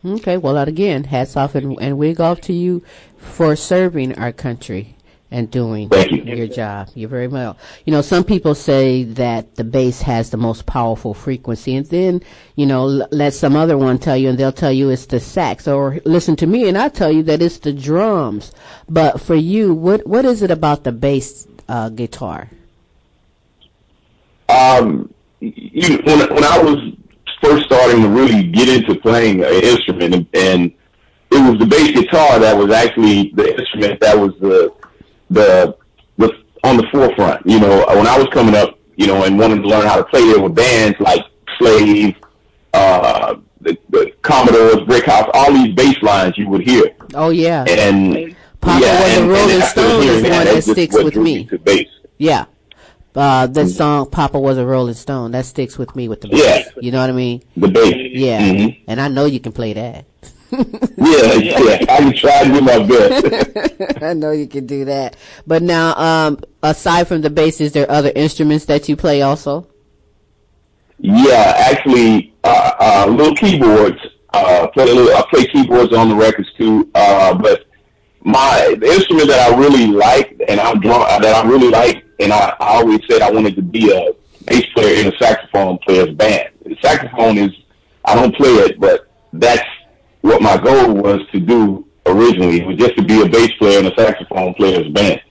Okay, 0.06 0.38
well, 0.38 0.54
that 0.54 0.68
again, 0.68 1.04
hats 1.06 1.36
off 1.36 1.56
and, 1.56 1.78
and 1.82 1.98
wig 1.98 2.22
off 2.22 2.40
to 2.42 2.54
you 2.54 2.84
for 3.18 3.56
serving 3.56 4.18
our 4.18 4.32
country 4.32 4.96
and 5.32 5.50
doing 5.50 5.90
you. 5.92 6.24
your 6.24 6.48
job. 6.48 6.90
You're 6.94 7.10
very 7.10 7.28
well. 7.28 7.58
You 7.86 7.92
know, 7.92 8.02
some 8.02 8.24
people 8.24 8.54
say 8.54 9.04
that 9.04 9.56
the 9.56 9.64
bass 9.64 10.02
has 10.04 10.30
the 10.30 10.38
most 10.38 10.66
powerful 10.66 11.14
frequency, 11.14 11.76
and 11.76 11.86
then, 11.88 12.22
you 12.56 12.66
know, 12.66 12.84
l- 12.88 13.08
let 13.12 13.34
some 13.34 13.56
other 13.56 13.78
one 13.78 13.98
tell 13.98 14.16
you, 14.16 14.30
and 14.30 14.38
they'll 14.38 14.52
tell 14.52 14.72
you 14.72 14.92
it's 14.92 15.08
the 15.08 15.20
sax, 15.20 15.68
or 15.68 16.00
listen 16.06 16.36
to 16.38 16.48
me, 16.48 16.70
and 16.70 16.78
I 16.78 16.90
tell 16.90 17.12
you 17.12 17.24
that 17.24 17.42
it's 17.42 17.58
the 17.58 17.74
drums. 17.74 18.52
But 18.88 19.20
for 19.20 19.36
you, 19.36 19.74
what 19.74 20.06
what 20.06 20.24
is 20.24 20.42
it 20.44 20.52
about 20.52 20.84
the 20.84 20.92
bass 20.92 21.48
uh, 21.68 21.90
guitar? 21.90 22.52
Um, 24.50 25.14
you, 25.40 25.98
when 26.06 26.34
when 26.34 26.44
I 26.44 26.62
was 26.62 26.94
first 27.42 27.66
starting 27.66 28.02
to 28.02 28.10
really 28.10 28.44
get 28.48 28.70
into 28.70 29.00
playing 29.00 29.44
an 29.44 29.54
instrument, 29.54 30.16
and, 30.16 30.28
and 30.34 30.74
it 31.32 31.50
was 31.52 31.60
the 31.60 31.66
bass 31.66 31.92
guitar 31.92 32.40
that 32.40 32.56
was 32.58 32.72
actually 32.72 33.32
the 33.36 33.58
instrument 33.58 34.00
that 34.00 34.18
was 34.18 34.34
the 34.40 34.74
the 35.30 35.76
was 36.18 36.32
on 36.64 36.78
the 36.78 36.88
forefront. 36.92 37.46
You 37.46 37.60
know, 37.60 37.86
when 37.90 38.08
I 38.08 38.18
was 38.18 38.28
coming 38.32 38.56
up, 38.56 38.78
you 38.96 39.08
know, 39.08 39.24
and 39.24 39.38
wanting 39.38 39.62
to 39.62 39.68
learn 39.68 39.86
how 39.86 39.98
to 39.98 40.04
play, 40.06 40.26
there 40.26 40.40
were 40.42 40.50
bands 40.50 41.00
like 41.00 41.22
Slave, 41.58 42.16
uh, 42.74 43.36
the, 43.62 43.78
the 43.90 44.12
Commodores, 44.22 44.78
Brickhouse, 44.88 45.30
all 45.34 45.52
these 45.54 45.74
bass 45.74 46.02
lines 46.02 46.38
you 46.38 46.48
would 46.50 46.62
hear. 46.62 46.96
Oh 47.14 47.30
yeah, 47.30 47.66
And 47.68 48.36
Papa 48.62 48.86
yeah, 48.86 49.02
was 49.04 49.18
a 49.18 49.22
and, 49.22 49.32
Rolling 49.32 49.56
and 49.56 49.64
Stone 49.64 50.04
is 50.04 50.22
one 50.22 50.32
that, 50.32 50.46
that 50.46 50.64
sticks 50.64 50.96
with 50.96 51.14
drew 51.14 51.24
me. 51.24 51.46
to 51.46 51.58
bass. 51.60 51.88
Yeah. 52.18 52.46
Uh, 53.16 53.48
that 53.48 53.68
song 53.70 54.10
"Papa 54.10 54.38
Was 54.40 54.58
a 54.58 54.66
Rolling 54.66 54.94
Stone" 54.94 55.32
that 55.32 55.46
sticks 55.46 55.78
with 55.78 55.96
me 55.96 56.08
with 56.10 56.22
the 56.22 56.28
bass. 56.28 56.66
Yeah. 56.66 56.72
You 56.82 56.92
know 56.92 57.00
what 57.00 57.10
I 57.10 57.14
mean? 57.14 57.42
The 57.56 57.68
bass. 57.70 57.94
Yeah, 58.12 58.42
Mhm. 58.42 58.78
and 58.88 59.00
I 59.00 59.08
know 59.08 59.26
you 59.26 59.40
can 59.40 59.52
play 59.54 59.74
that. 59.74 60.06
Yeah, 60.98 61.34
yeah. 61.34 61.78
I 61.90 61.98
can 61.98 62.14
try 62.16 62.44
to 62.46 62.52
do 62.54 62.62
my 62.62 62.80
best. 62.84 64.04
I 64.04 64.14
know 64.14 64.32
you 64.32 64.48
can 64.48 64.66
do 64.66 64.86
that. 64.86 65.18
But 65.46 65.62
now, 65.62 65.94
um, 65.98 66.40
aside 66.64 67.08
from 67.08 67.22
the 67.22 67.30
bass, 67.30 67.60
is 67.60 67.74
there 67.74 67.90
other 67.92 68.12
instruments 68.16 68.66
that 68.66 68.88
you 68.88 68.96
play 68.96 69.22
also? 69.22 69.68
Yeah, 71.00 71.54
actually, 71.58 72.34
uh, 72.44 72.72
uh, 72.80 73.06
little 73.12 73.36
keyboards. 73.36 74.00
Uh, 74.34 74.68
play 74.68 74.84
a 74.90 74.94
little, 74.94 75.16
I 75.16 75.24
play 75.30 75.46
keyboards 75.48 75.94
on 75.94 76.10
the 76.10 76.16
records 76.16 76.52
too. 76.58 76.90
Uh, 76.96 77.34
but 77.34 77.66
my 78.24 78.76
the 78.80 78.88
instrument 78.88 79.28
that 79.30 79.52
I 79.52 79.58
really 79.58 79.88
like 79.88 80.42
and 80.48 80.60
I'm 80.60 80.80
drawn 80.80 81.22
that 81.22 81.36
I 81.46 81.48
really 81.48 81.70
like, 81.70 82.05
and 82.20 82.32
I, 82.34 82.56
I 82.60 82.78
always 82.78 83.00
said 83.10 83.22
I 83.22 83.32
wanted 83.32 83.56
to 83.56 83.62
be 83.62 83.92
a 83.92 84.14
bass 84.46 84.66
player 84.74 85.02
in 85.02 85.14
a 85.14 85.18
saxophone 85.18 85.78
player's 85.80 86.14
band. 86.16 86.50
The 86.66 86.76
saxophone 86.82 87.38
is 87.38 87.52
I 88.06 88.16
don't 88.16 88.36
play 88.36 88.50
it, 88.50 88.80
but 88.80 89.08
that's 89.34 89.68
what 90.22 90.42
my 90.42 90.58
goal 90.58 90.94
was 90.94 91.22
to 91.32 91.40
do 91.40 91.88
originally. 92.06 92.64
Was 92.64 92.78
just 92.78 92.96
to 92.98 93.04
be 93.04 93.22
a 93.22 93.28
bass 93.28 93.52
player 93.60 93.80
in 93.80 93.86
a 93.88 93.96
saxophone 93.96 94.54
player's 94.54 94.88
band. 94.90 95.22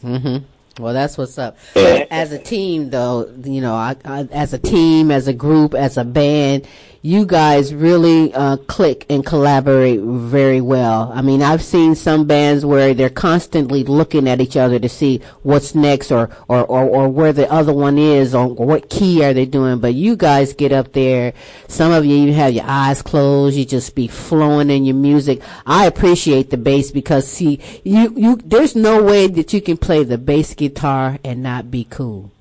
hmm 0.00 0.36
Well, 0.78 0.92
that's 0.92 1.16
what's 1.16 1.38
up. 1.38 1.56
As 1.74 2.32
a 2.32 2.38
team, 2.38 2.90
though, 2.90 3.32
you 3.44 3.60
know, 3.60 3.74
I, 3.74 3.96
I, 4.04 4.28
as 4.32 4.52
a 4.52 4.58
team, 4.58 5.10
as 5.10 5.28
a 5.28 5.32
group, 5.32 5.74
as 5.74 5.96
a 5.96 6.04
band, 6.04 6.66
you 7.06 7.24
guys 7.24 7.72
really 7.72 8.34
uh, 8.34 8.56
click 8.56 9.06
and 9.08 9.24
collaborate 9.24 10.00
very 10.00 10.60
well. 10.60 11.12
I 11.14 11.22
mean, 11.22 11.40
I've 11.40 11.62
seen 11.62 11.94
some 11.94 12.26
bands 12.26 12.66
where 12.66 12.94
they're 12.94 13.08
constantly 13.08 13.84
looking 13.84 14.28
at 14.28 14.40
each 14.40 14.56
other 14.56 14.80
to 14.80 14.88
see 14.88 15.20
what's 15.44 15.72
next 15.76 16.10
or, 16.10 16.30
or, 16.48 16.64
or, 16.64 16.82
or 16.82 17.08
where 17.08 17.32
the 17.32 17.48
other 17.48 17.72
one 17.72 17.96
is 17.96 18.34
or 18.34 18.48
what 18.48 18.90
key 18.90 19.24
are 19.24 19.32
they 19.32 19.46
doing. 19.46 19.78
But 19.78 19.94
you 19.94 20.16
guys 20.16 20.52
get 20.52 20.72
up 20.72 20.94
there. 20.94 21.32
Some 21.68 21.92
of 21.92 22.04
you 22.04 22.16
even 22.16 22.34
have 22.34 22.52
your 22.52 22.64
eyes 22.66 23.02
closed. 23.02 23.56
You 23.56 23.64
just 23.64 23.94
be 23.94 24.08
flowing 24.08 24.68
in 24.68 24.84
your 24.84 24.96
music. 24.96 25.40
I 25.64 25.86
appreciate 25.86 26.50
the 26.50 26.56
bass 26.56 26.90
because 26.90 27.28
see, 27.28 27.60
you, 27.84 28.12
you, 28.16 28.36
there's 28.44 28.74
no 28.74 29.00
way 29.00 29.28
that 29.28 29.52
you 29.52 29.60
can 29.60 29.76
play 29.76 30.02
the 30.02 30.18
bass 30.18 30.54
guitar 30.54 31.20
and 31.22 31.40
not 31.40 31.70
be 31.70 31.84
cool. 31.84 32.32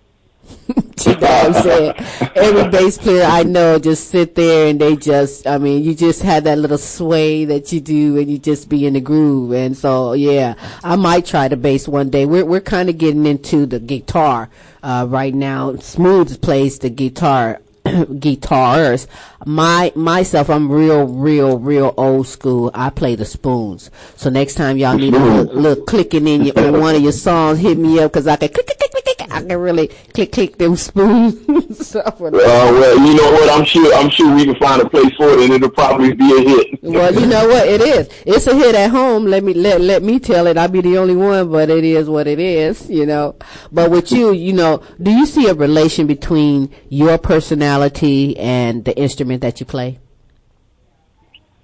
you 1.05 1.13
know 1.13 1.19
what 1.19 1.45
I'm 1.45 1.53
saying? 1.53 1.93
Every 2.35 2.69
bass 2.69 2.97
player 2.97 3.23
I 3.23 3.43
know 3.43 3.79
just 3.79 4.09
sit 4.09 4.35
there 4.35 4.67
and 4.67 4.79
they 4.79 4.95
just, 4.95 5.45
I 5.45 5.57
mean, 5.57 5.83
you 5.83 5.93
just 5.93 6.21
have 6.23 6.43
that 6.45 6.57
little 6.57 6.77
sway 6.77 7.45
that 7.45 7.71
you 7.71 7.79
do 7.79 8.17
and 8.17 8.29
you 8.29 8.39
just 8.39 8.69
be 8.69 8.85
in 8.85 8.93
the 8.93 9.01
groove. 9.01 9.51
And 9.51 9.77
so, 9.77 10.13
yeah, 10.13 10.55
I 10.83 10.95
might 10.95 11.25
try 11.25 11.47
the 11.47 11.57
bass 11.57 11.87
one 11.87 12.09
day. 12.09 12.25
We're, 12.25 12.45
we're 12.45 12.61
kind 12.61 12.89
of 12.89 12.97
getting 12.97 13.25
into 13.25 13.65
the 13.65 13.79
guitar, 13.79 14.49
uh, 14.81 15.05
right 15.09 15.33
now. 15.33 15.75
Smooth 15.77 16.41
plays 16.41 16.79
the 16.79 16.89
guitar 16.89 17.61
guitars. 18.19 19.07
My 19.45 19.91
myself, 19.95 20.49
I'm 20.49 20.71
real, 20.71 21.07
real, 21.07 21.59
real 21.59 21.93
old 21.97 22.27
school. 22.27 22.71
I 22.73 22.89
play 22.89 23.15
the 23.15 23.25
spoons. 23.25 23.91
So 24.15 24.29
next 24.29 24.55
time 24.55 24.77
y'all 24.77 24.97
need 24.97 25.13
a 25.13 25.19
little, 25.19 25.55
little 25.55 25.83
clicking 25.85 26.27
in 26.27 26.45
your, 26.45 26.59
on 26.59 26.79
one 26.79 26.95
of 26.95 27.01
your 27.01 27.11
songs, 27.11 27.59
hit 27.59 27.77
me 27.77 27.99
up 27.99 28.11
because 28.11 28.27
I 28.27 28.35
can 28.37 28.49
click, 28.49 28.65
click, 28.65 28.79
click, 28.91 29.04
click. 29.15 29.33
I 29.33 29.41
can 29.41 29.57
really 29.59 29.87
click, 30.13 30.31
click 30.31 30.57
them 30.57 30.75
spoons. 30.75 31.87
Stuff 31.87 32.21
Uh, 32.21 32.29
well, 32.31 32.97
you 32.99 33.15
know 33.15 33.31
what? 33.31 33.49
I'm 33.49 33.65
sure. 33.65 33.93
I'm 33.93 34.09
sure 34.09 34.33
we 34.35 34.45
can 34.45 34.55
find 34.55 34.81
a 34.81 34.89
place 34.89 35.13
for 35.15 35.29
it, 35.29 35.39
and 35.39 35.53
it'll 35.53 35.69
probably 35.69 36.13
be 36.13 36.31
a 36.31 36.41
hit. 36.41 36.83
well, 36.83 37.13
you 37.13 37.25
know 37.25 37.47
what? 37.47 37.67
It 37.67 37.81
is. 37.81 38.09
It's 38.25 38.47
a 38.47 38.55
hit 38.55 38.75
at 38.75 38.91
home. 38.91 39.25
Let 39.25 39.43
me 39.43 39.53
let 39.53 39.81
let 39.81 40.03
me 40.03 40.19
tell 40.19 40.47
it. 40.47 40.57
I'll 40.57 40.67
be 40.67 40.81
the 40.81 40.97
only 40.97 41.15
one, 41.15 41.51
but 41.51 41.69
it 41.69 41.83
is 41.83 42.09
what 42.09 42.27
it 42.27 42.39
is. 42.39 42.89
You 42.89 43.05
know. 43.05 43.35
But 43.71 43.91
with 43.91 44.11
you, 44.11 44.31
you 44.31 44.53
know, 44.53 44.83
do 45.01 45.11
you 45.11 45.25
see 45.25 45.47
a 45.47 45.53
relation 45.53 46.07
between 46.07 46.73
your 46.89 47.17
personality 47.17 48.37
and 48.37 48.85
the 48.85 48.97
instrument 48.97 49.41
that 49.41 49.59
you 49.59 49.65
play? 49.65 49.99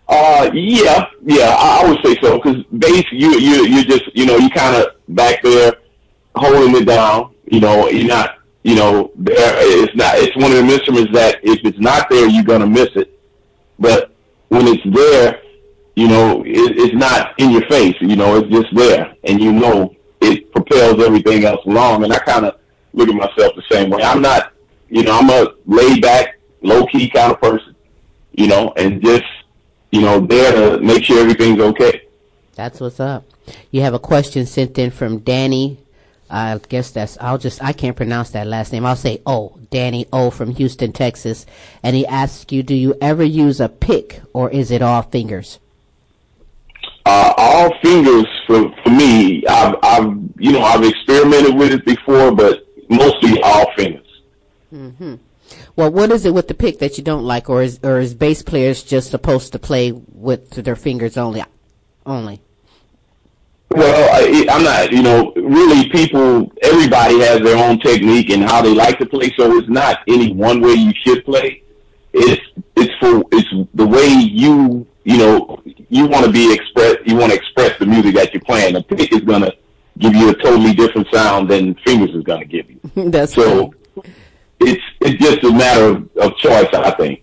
Uh, 0.07 0.49
yeah, 0.53 1.05
yeah, 1.23 1.55
I, 1.57 1.83
I 1.83 1.89
would 1.89 1.99
say 2.03 2.19
so. 2.21 2.37
Because 2.37 2.63
bass, 2.77 3.05
you 3.11 3.39
you 3.39 3.65
you 3.65 3.85
just 3.85 4.13
you 4.15 4.25
know 4.25 4.37
you 4.37 4.49
kind 4.49 4.75
of 4.75 4.87
back 5.07 5.41
there 5.41 5.73
holding 6.35 6.75
it 6.81 6.85
down. 6.85 7.30
You 7.45 7.59
know, 7.59 7.87
you're 7.89 8.07
not. 8.07 8.37
You 8.63 8.75
know, 8.75 9.11
it's 9.17 9.95
not. 9.95 10.17
It's 10.17 10.35
one 10.35 10.51
of 10.51 10.57
the 10.57 10.73
instruments 10.73 11.11
that 11.13 11.39
if 11.43 11.59
it's 11.63 11.79
not 11.79 12.09
there, 12.09 12.27
you're 12.27 12.43
gonna 12.43 12.67
miss 12.67 12.89
it. 12.95 13.19
But 13.79 14.11
when 14.49 14.67
it's 14.67 14.83
there, 14.95 15.41
you 15.95 16.07
know, 16.07 16.43
it, 16.43 16.77
it's 16.77 16.93
not 16.93 17.33
in 17.39 17.49
your 17.49 17.65
face. 17.67 17.95
You 17.99 18.15
know, 18.15 18.35
it's 18.35 18.49
just 18.49 18.73
there, 18.75 19.15
and 19.23 19.41
you 19.41 19.51
know 19.51 19.95
it 20.21 20.51
propels 20.51 21.03
everything 21.03 21.43
else 21.43 21.65
along. 21.65 22.03
And 22.03 22.13
I 22.13 22.19
kind 22.19 22.45
of 22.45 22.59
look 22.93 23.09
at 23.09 23.15
myself 23.15 23.55
the 23.55 23.63
same 23.71 23.89
way. 23.89 24.03
I'm 24.03 24.21
not. 24.21 24.53
You 24.89 25.03
know, 25.03 25.17
I'm 25.17 25.29
a 25.29 25.53
laid 25.65 26.01
back, 26.01 26.37
low 26.61 26.85
key 26.85 27.09
kind 27.09 27.31
of 27.31 27.41
person. 27.41 27.75
You 28.33 28.47
know, 28.47 28.73
and 28.77 29.01
just 29.03 29.23
you 29.91 30.01
know, 30.01 30.19
there 30.19 30.51
to 30.53 30.83
make 30.83 31.03
sure 31.03 31.19
everything's 31.19 31.59
okay. 31.59 32.03
That's 32.55 32.79
what's 32.79 32.99
up. 32.99 33.25
You 33.71 33.81
have 33.81 33.93
a 33.93 33.99
question 33.99 34.45
sent 34.45 34.77
in 34.77 34.91
from 34.91 35.19
Danny. 35.19 35.79
I 36.31 36.59
guess 36.69 36.91
that's, 36.91 37.17
I'll 37.19 37.37
just, 37.37 37.63
I 37.63 37.73
can't 37.73 37.97
pronounce 37.97 38.31
that 38.31 38.47
last 38.47 38.71
name. 38.71 38.85
I'll 38.85 38.95
say 38.95 39.21
O. 39.25 39.57
Danny 39.69 40.07
O 40.13 40.31
from 40.31 40.55
Houston, 40.55 40.93
Texas. 40.93 41.45
And 41.83 41.95
he 41.95 42.07
asks 42.07 42.51
you, 42.51 42.63
do 42.63 42.73
you 42.73 42.95
ever 43.01 43.23
use 43.23 43.59
a 43.59 43.69
pick 43.69 44.21
or 44.33 44.49
is 44.49 44.71
it 44.71 44.81
all 44.81 45.01
fingers? 45.01 45.59
Uh, 47.05 47.33
all 47.37 47.73
fingers 47.81 48.27
for 48.45 48.71
for 48.83 48.89
me. 48.89 49.45
I've 49.47 49.75
I've 49.81 50.13
you 50.37 50.51
know 50.51 50.61
I've 50.61 50.83
experimented 50.83 51.55
with 51.55 51.71
it 51.71 51.83
before, 51.83 52.31
but 52.31 52.67
mostly 52.89 53.41
all 53.41 53.65
fingers. 53.75 54.21
Mm-hmm. 54.71 55.15
Well, 55.75 55.91
what 55.91 56.11
is 56.11 56.25
it 56.25 56.33
with 56.33 56.47
the 56.47 56.53
pick 56.53 56.79
that 56.79 56.97
you 56.97 57.03
don't 57.03 57.23
like, 57.23 57.49
or 57.49 57.63
is 57.63 57.79
or 57.81 57.99
is 57.99 58.13
bass 58.13 58.43
players 58.43 58.83
just 58.83 59.09
supposed 59.09 59.51
to 59.53 59.59
play 59.59 59.91
with 59.91 60.51
their 60.51 60.75
fingers 60.75 61.17
only? 61.17 61.43
Only. 62.05 62.41
Well, 63.73 64.09
I, 64.13 64.45
I'm 64.49 64.63
not. 64.63 64.91
You 64.91 65.03
know, 65.03 65.33
really, 65.35 65.89
people. 65.89 66.51
Everybody 66.61 67.19
has 67.19 67.39
their 67.39 67.57
own 67.57 67.79
technique 67.79 68.29
and 68.29 68.43
how 68.43 68.61
they 68.61 68.73
like 68.73 68.99
to 68.99 69.05
play. 69.05 69.31
So 69.37 69.57
it's 69.57 69.69
not 69.69 69.99
any 70.07 70.33
one 70.33 70.61
way 70.61 70.73
you 70.73 70.93
should 71.05 71.23
play. 71.23 71.63
It's 72.13 72.41
it's 72.75 72.93
for 72.99 73.23
it's 73.31 73.47
the 73.73 73.87
way 73.87 74.07
you 74.07 74.85
you 75.03 75.17
know 75.17 75.61
you 75.89 76.07
want 76.07 76.25
to 76.25 76.31
be 76.31 76.53
express. 76.53 76.97
You 77.05 77.15
want 77.15 77.31
to 77.31 77.37
express 77.37 77.77
the 77.79 77.85
music 77.85 78.15
that 78.15 78.33
you're 78.33 78.41
playing. 78.41 78.75
A 78.75 78.83
pick 78.83 79.13
is 79.13 79.21
gonna 79.21 79.53
give 79.99 80.15
you 80.15 80.29
a 80.29 80.35
totally 80.35 80.73
different 80.73 81.07
sound 81.13 81.49
than 81.49 81.75
fingers 81.85 82.13
is 82.13 82.23
gonna 82.23 82.45
give 82.45 82.69
you. 82.69 82.79
That's 83.09 83.33
so. 83.33 83.73
it's 84.59 84.83
it's 84.99 85.23
just 85.23 85.43
a 85.45 85.51
matter 85.51 85.85
of, 85.85 86.17
of 86.17 86.35
choice, 86.37 86.67
I 86.73 86.91
think. 86.91 87.20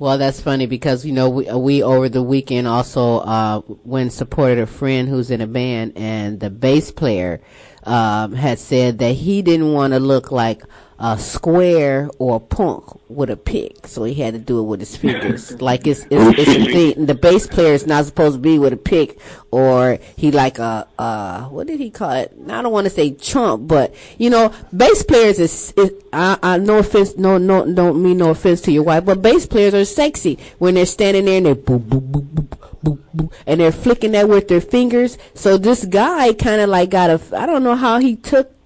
Well, 0.00 0.16
that's 0.16 0.40
funny 0.40 0.66
because 0.66 1.04
you 1.04 1.12
know 1.12 1.28
we, 1.28 1.50
we 1.52 1.82
over 1.82 2.08
the 2.08 2.22
weekend 2.22 2.68
also 2.68 3.18
uh, 3.18 3.62
went 3.66 4.12
supported 4.12 4.60
a 4.60 4.66
friend 4.66 5.08
who's 5.08 5.30
in 5.30 5.40
a 5.40 5.46
band, 5.46 5.94
and 5.96 6.38
the 6.38 6.50
bass 6.50 6.92
player 6.92 7.40
um, 7.82 8.32
had 8.32 8.60
said 8.60 8.98
that 8.98 9.12
he 9.12 9.42
didn't 9.42 9.72
want 9.72 9.94
to 9.94 9.98
look 9.98 10.30
like 10.30 10.62
a 11.00 11.16
square 11.16 12.10
or 12.18 12.36
a 12.36 12.40
punk 12.40 12.84
with 13.08 13.30
a 13.30 13.36
pick, 13.36 13.86
so 13.86 14.02
he 14.02 14.14
had 14.14 14.34
to 14.34 14.40
do 14.40 14.58
it 14.58 14.64
with 14.64 14.80
his 14.80 14.96
fingers. 14.96 15.52
like 15.60 15.86
it's 15.86 16.04
it's, 16.10 16.38
it's 16.38 16.50
a 16.50 16.64
thing. 16.64 17.06
The 17.06 17.14
bass 17.14 17.46
player 17.46 17.72
is 17.72 17.86
not 17.86 18.04
supposed 18.06 18.36
to 18.36 18.40
be 18.40 18.58
with 18.58 18.72
a 18.72 18.76
pick, 18.76 19.20
or 19.52 19.98
he 20.16 20.32
like 20.32 20.58
a 20.58 20.88
uh 20.98 21.44
what 21.44 21.68
did 21.68 21.78
he 21.78 21.90
call 21.90 22.10
it? 22.10 22.32
I 22.48 22.62
don't 22.62 22.72
want 22.72 22.86
to 22.86 22.90
say 22.90 23.12
chump, 23.12 23.68
but 23.68 23.94
you 24.18 24.28
know, 24.28 24.52
bass 24.76 25.04
players 25.04 25.38
is, 25.38 25.72
is 25.76 25.92
I, 26.12 26.38
I 26.42 26.58
no 26.58 26.78
offense, 26.78 27.16
no 27.16 27.38
no 27.38 27.72
don't 27.72 28.02
mean 28.02 28.18
no 28.18 28.30
offense 28.30 28.60
to 28.62 28.72
your 28.72 28.82
wife, 28.82 29.04
but 29.04 29.22
bass 29.22 29.46
players 29.46 29.74
are 29.74 29.84
sexy 29.84 30.38
when 30.58 30.74
they're 30.74 30.86
standing 30.86 31.26
there 31.26 31.36
and 31.36 31.46
they're 31.46 31.54
boop 31.54 31.80
boop 31.80 32.10
boop 32.10 32.26
boop 32.26 32.58
boop 32.82 32.98
boop, 33.14 33.32
and 33.46 33.60
they're 33.60 33.70
flicking 33.70 34.12
that 34.12 34.28
with 34.28 34.48
their 34.48 34.60
fingers. 34.60 35.16
So 35.34 35.58
this 35.58 35.84
guy 35.84 36.32
kind 36.32 36.60
of 36.60 36.68
like 36.68 36.90
got 36.90 37.10
a 37.10 37.20
I 37.38 37.46
don't 37.46 37.62
know 37.62 37.76
how 37.76 37.98
he 37.98 38.16
took 38.16 38.57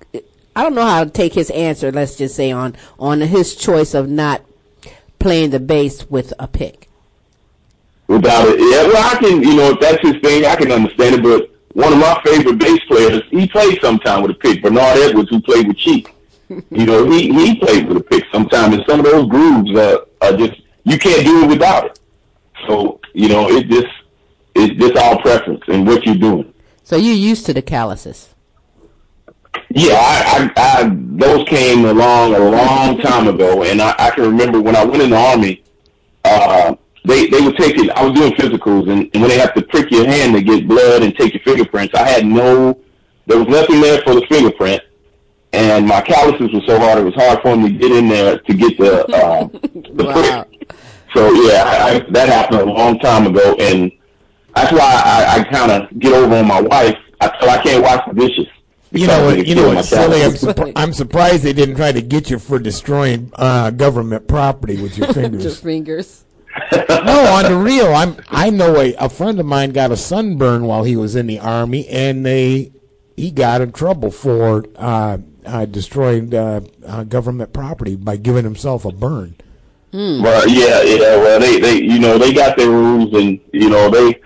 I 0.54 0.62
don't 0.62 0.74
know 0.74 0.84
how 0.84 1.04
to 1.04 1.10
take 1.10 1.32
his 1.32 1.50
answer. 1.50 1.90
Let's 1.90 2.16
just 2.16 2.34
say 2.34 2.50
on 2.50 2.76
on 2.98 3.20
his 3.20 3.56
choice 3.56 3.94
of 3.94 4.08
not 4.08 4.42
playing 5.18 5.50
the 5.50 5.60
bass 5.60 6.08
with 6.10 6.32
a 6.38 6.46
pick. 6.46 6.88
Without 8.08 8.48
it, 8.48 8.58
yeah. 8.58 8.86
Well, 8.86 9.14
I 9.14 9.16
can, 9.18 9.42
you 9.42 9.56
know, 9.56 9.70
if 9.70 9.80
that's 9.80 10.02
his 10.02 10.20
thing, 10.20 10.44
I 10.44 10.56
can 10.56 10.70
understand 10.70 11.14
it. 11.14 11.22
But 11.22 11.50
one 11.74 11.92
of 11.92 11.98
my 11.98 12.20
favorite 12.24 12.58
bass 12.58 12.80
players, 12.86 13.22
he 13.30 13.46
played 13.46 13.80
sometime 13.80 14.22
with 14.22 14.32
a 14.32 14.34
pick. 14.34 14.62
Bernard 14.62 14.98
Edwards, 14.98 15.30
who 15.30 15.40
played 15.40 15.68
with 15.68 15.78
Chic, 15.78 16.14
you 16.48 16.86
know, 16.86 17.10
he 17.10 17.32
he 17.32 17.56
played 17.56 17.88
with 17.88 17.96
a 17.96 18.02
pick 18.02 18.24
sometime, 18.30 18.74
and 18.74 18.84
some 18.86 19.00
of 19.00 19.06
those 19.06 19.28
grooves 19.28 19.70
are, 19.78 20.06
are 20.20 20.36
just 20.36 20.60
you 20.84 20.98
can't 20.98 21.24
do 21.24 21.44
it 21.44 21.48
without 21.48 21.86
it. 21.86 22.00
So 22.66 23.00
you 23.14 23.28
know, 23.28 23.48
it 23.48 23.68
just 23.68 23.88
it's 24.54 24.78
just 24.78 24.96
all 24.96 25.18
preference 25.20 25.62
and 25.68 25.86
what 25.86 26.04
you're 26.04 26.14
doing. 26.16 26.52
So 26.84 26.96
you're 26.96 27.14
used 27.14 27.46
to 27.46 27.54
the 27.54 27.62
calluses. 27.62 28.34
Yeah, 29.70 29.94
I, 29.94 30.50
I, 30.56 30.82
I 30.82 30.90
those 30.94 31.46
came 31.48 31.84
along 31.84 32.34
a 32.34 32.38
long 32.38 32.98
time 32.98 33.28
ago, 33.28 33.62
and 33.62 33.80
I, 33.80 33.94
I 33.98 34.10
can 34.10 34.24
remember 34.24 34.60
when 34.60 34.76
I 34.76 34.84
went 34.84 35.02
in 35.02 35.10
the 35.10 35.16
army. 35.16 35.62
Uh, 36.24 36.74
they 37.04 37.26
they 37.28 37.40
would 37.40 37.56
take 37.56 37.76
it. 37.78 37.90
I 37.90 38.04
was 38.04 38.12
doing 38.12 38.32
physicals, 38.32 38.90
and, 38.90 39.10
and 39.12 39.22
when 39.22 39.28
they 39.28 39.38
have 39.38 39.54
to 39.54 39.62
prick 39.62 39.90
your 39.90 40.06
hand 40.06 40.34
to 40.34 40.42
get 40.42 40.68
blood 40.68 41.02
and 41.02 41.14
take 41.16 41.34
your 41.34 41.42
fingerprints, 41.42 41.94
I 41.94 42.08
had 42.08 42.26
no. 42.26 42.78
There 43.26 43.38
was 43.38 43.48
nothing 43.48 43.80
there 43.80 44.02
for 44.02 44.14
the 44.14 44.26
fingerprint, 44.28 44.82
and 45.52 45.86
my 45.86 46.00
calluses 46.00 46.52
were 46.52 46.60
so 46.66 46.78
hard 46.78 46.98
it 46.98 47.04
was 47.04 47.14
hard 47.14 47.40
for 47.42 47.50
them 47.56 47.62
to 47.64 47.70
get 47.70 47.92
in 47.92 48.08
there 48.08 48.38
to 48.38 48.54
get 48.54 48.78
the 48.78 49.04
uh, 49.16 49.48
the 49.74 50.04
Wow. 50.04 50.12
prick. 50.12 50.70
So 51.14 51.30
yeah, 51.32 51.64
I, 51.64 51.90
I, 51.96 51.98
that 52.10 52.28
happened 52.28 52.60
a 52.60 52.64
long 52.64 52.98
time 52.98 53.26
ago, 53.26 53.54
and 53.58 53.90
that's 54.54 54.72
why 54.72 54.80
I, 55.04 55.40
I 55.40 55.44
kind 55.44 55.70
of 55.72 55.98
get 55.98 56.12
over 56.14 56.34
on 56.36 56.46
my 56.46 56.60
wife. 56.60 56.96
I 57.20 57.28
tell 57.28 57.50
her 57.50 57.58
I 57.58 57.62
can't 57.62 57.82
wash 57.82 58.00
the 58.06 58.14
dishes. 58.14 58.46
You 58.92 59.06
know 59.06 59.24
what? 59.24 59.46
You 59.46 59.54
know 59.54 59.68
of 59.70 59.76
what's 59.76 59.88
silly? 59.88 60.22
I'm, 60.22 60.32
calluses. 60.32 60.48
surpri- 60.48 60.72
I'm 60.76 60.92
surprised 60.92 61.42
they 61.42 61.52
didn't 61.52 61.76
try 61.76 61.92
to 61.92 62.02
get 62.02 62.30
you 62.30 62.38
for 62.38 62.58
destroying 62.58 63.30
uh, 63.36 63.70
government 63.70 64.28
property 64.28 64.80
with 64.80 64.98
your 64.98 65.06
Just 65.12 65.18
fingers. 65.18 65.60
fingers. 65.60 66.24
no, 66.72 67.24
on 67.32 67.44
the 67.50 67.56
real, 67.56 67.86
I'm. 67.94 68.16
I 68.28 68.50
know 68.50 68.76
a, 68.78 68.94
a 68.96 69.08
friend 69.08 69.40
of 69.40 69.46
mine 69.46 69.70
got 69.70 69.90
a 69.90 69.96
sunburn 69.96 70.64
while 70.66 70.84
he 70.84 70.96
was 70.96 71.16
in 71.16 71.26
the 71.26 71.38
army, 71.38 71.88
and 71.88 72.26
they 72.26 72.72
he 73.16 73.30
got 73.30 73.62
in 73.62 73.72
trouble 73.72 74.10
for 74.10 74.64
uh, 74.76 75.16
uh, 75.46 75.64
destroying 75.64 76.34
uh, 76.34 76.60
uh, 76.86 77.04
government 77.04 77.52
property 77.54 77.96
by 77.96 78.16
giving 78.16 78.44
himself 78.44 78.84
a 78.84 78.92
burn. 78.92 79.36
Well, 79.94 80.48
yeah, 80.48 80.80
yeah. 80.82 81.16
Well, 81.16 81.38
they, 81.40 81.60
they, 81.60 81.82
you 81.82 81.98
know, 81.98 82.16
they 82.16 82.32
got 82.32 82.56
their 82.56 82.70
rules, 82.70 83.12
and 83.14 83.38
you 83.52 83.68
know, 83.68 83.90
they, 83.90 84.20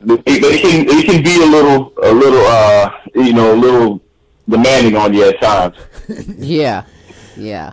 they 0.00 0.58
can, 0.58 0.86
they 0.86 1.02
can 1.02 1.22
be 1.22 1.42
a 1.42 1.46
little, 1.46 1.92
a 2.02 2.12
little, 2.12 2.44
uh, 2.46 2.90
you 3.14 3.32
know, 3.32 3.54
a 3.54 3.56
little 3.56 4.00
demanding 4.48 4.96
on 4.96 5.12
you 5.12 5.24
at 5.28 5.40
times. 5.40 5.76
yeah, 6.38 6.84
yeah. 7.36 7.72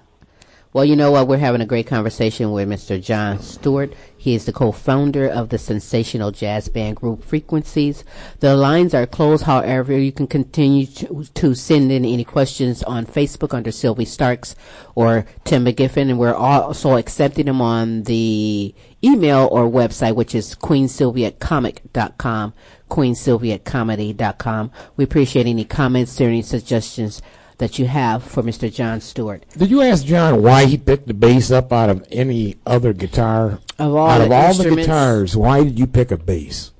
Well, 0.74 0.84
you 0.84 0.96
know 0.96 1.12
what? 1.12 1.28
We're 1.28 1.38
having 1.38 1.62
a 1.62 1.66
great 1.66 1.88
conversation 1.88 2.52
with 2.52 2.68
Mr. 2.68 3.02
John 3.02 3.40
Stewart. 3.40 3.94
He 4.26 4.34
is 4.34 4.46
the 4.46 4.52
co-founder 4.52 5.28
of 5.28 5.50
the 5.50 5.60
sensational 5.60 6.32
jazz 6.32 6.68
band 6.68 6.96
Groove 6.96 7.24
Frequencies. 7.24 8.04
The 8.40 8.56
lines 8.56 8.96
are 8.96 9.06
closed, 9.06 9.44
however, 9.44 9.96
you 9.96 10.12
can 10.12 10.26
continue 10.26 10.88
to, 10.88 11.26
to 11.36 11.54
send 11.54 11.92
in 11.92 12.04
any 12.04 12.24
questions 12.24 12.82
on 12.82 13.06
Facebook 13.06 13.54
under 13.54 13.70
Silvy 13.72 14.06
Starks 14.06 14.56
or 14.96 15.28
Tim 15.44 15.66
McGiffin, 15.66 16.10
and 16.10 16.18
we're 16.18 16.34
also 16.34 16.98
accepting 16.98 17.46
them 17.46 17.62
on 17.62 18.02
the 18.06 18.74
email 19.04 19.48
or 19.52 19.70
website, 19.70 20.16
which 20.16 20.34
is 20.34 20.56
queensylviacomic.com, 20.56 22.54
queensylviacomedy.com. 22.90 24.72
We 24.98 25.04
appreciate 25.04 25.46
any 25.46 25.66
comments 25.66 26.20
any 26.20 26.42
suggestions 26.42 27.22
that 27.58 27.80
you 27.80 27.88
have 27.88 28.24
for 28.24 28.44
Mr. 28.44 28.74
John 28.74 29.02
Stewart. 29.02 29.46
Did 29.58 29.70
you 29.70 29.82
ask 29.82 30.06
John 30.06 30.42
why 30.44 30.66
he 30.66 30.78
picked 30.78 31.08
the 31.08 31.14
bass 31.14 31.52
up 31.52 31.72
out 31.72 31.90
of 31.90 32.06
any 32.12 32.58
other 32.66 32.94
guitar? 32.94 33.60
Of 33.80 33.96
all 33.96 34.10
out 34.10 34.22
of 34.22 34.32
all 34.32 34.54
the 34.54 34.76
guitars, 34.76 35.36
why 35.36 35.64
did 35.64 35.80
you 35.80 35.88
pick 35.88 36.12
a 36.12 36.18
bass? 36.18 36.72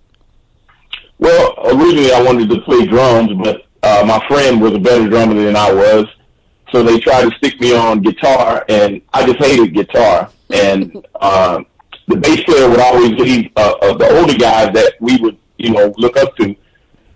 Well, 1.18 1.56
originally 1.66 2.12
I 2.12 2.22
wanted 2.22 2.50
to 2.50 2.62
play 2.62 2.86
drums, 2.86 3.32
but 3.42 3.66
uh, 3.84 4.04
my 4.06 4.26
friend 4.28 4.62
was 4.62 4.74
a 4.74 4.80
better 4.80 5.08
drummer 5.08 5.36
than 5.36 5.56
I 5.56 5.72
was, 5.72 6.06
so 6.72 6.84
they 6.84 7.00
tried 7.00 7.30
to 7.30 7.32
stick 7.38 7.60
me 7.62 7.74
on 7.76 8.02
guitar, 8.02 8.66
and 8.68 9.02
I 9.14 9.26
just 9.26 9.40
hated 9.40 9.74
guitar. 9.74 10.30
And 10.50 11.06
uh, 11.16 11.64
the 12.08 12.18
bass 12.18 12.44
player 12.44 12.70
would 12.70 12.80
always 12.80 13.12
leave 13.12 13.50
uh, 13.56 13.76
uh, 13.82 13.94
the 13.94 14.20
older 14.20 14.38
guys 14.38 14.74
that 14.74 14.96
we 15.00 15.18
would, 15.18 15.38
you 15.58 15.72
know, 15.72 15.94
look 15.98 16.18
up 16.18 16.36
to. 16.38 16.56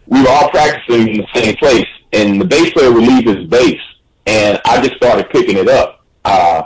We 0.08 0.24
were 0.24 0.30
all 0.30 0.50
practicing 0.50 1.10
in 1.10 1.18
the 1.18 1.28
same 1.36 1.56
place, 1.58 1.86
and 2.14 2.40
the 2.40 2.46
bass 2.46 2.72
player 2.72 2.92
would 2.92 3.04
leave 3.04 3.26
his 3.26 3.46
bass, 3.48 3.80
and 4.26 4.60
I 4.66 4.82
just 4.82 4.96
started 4.96 5.30
picking 5.30 5.58
it 5.58 5.68
up. 5.68 6.06
Uh, 6.26 6.64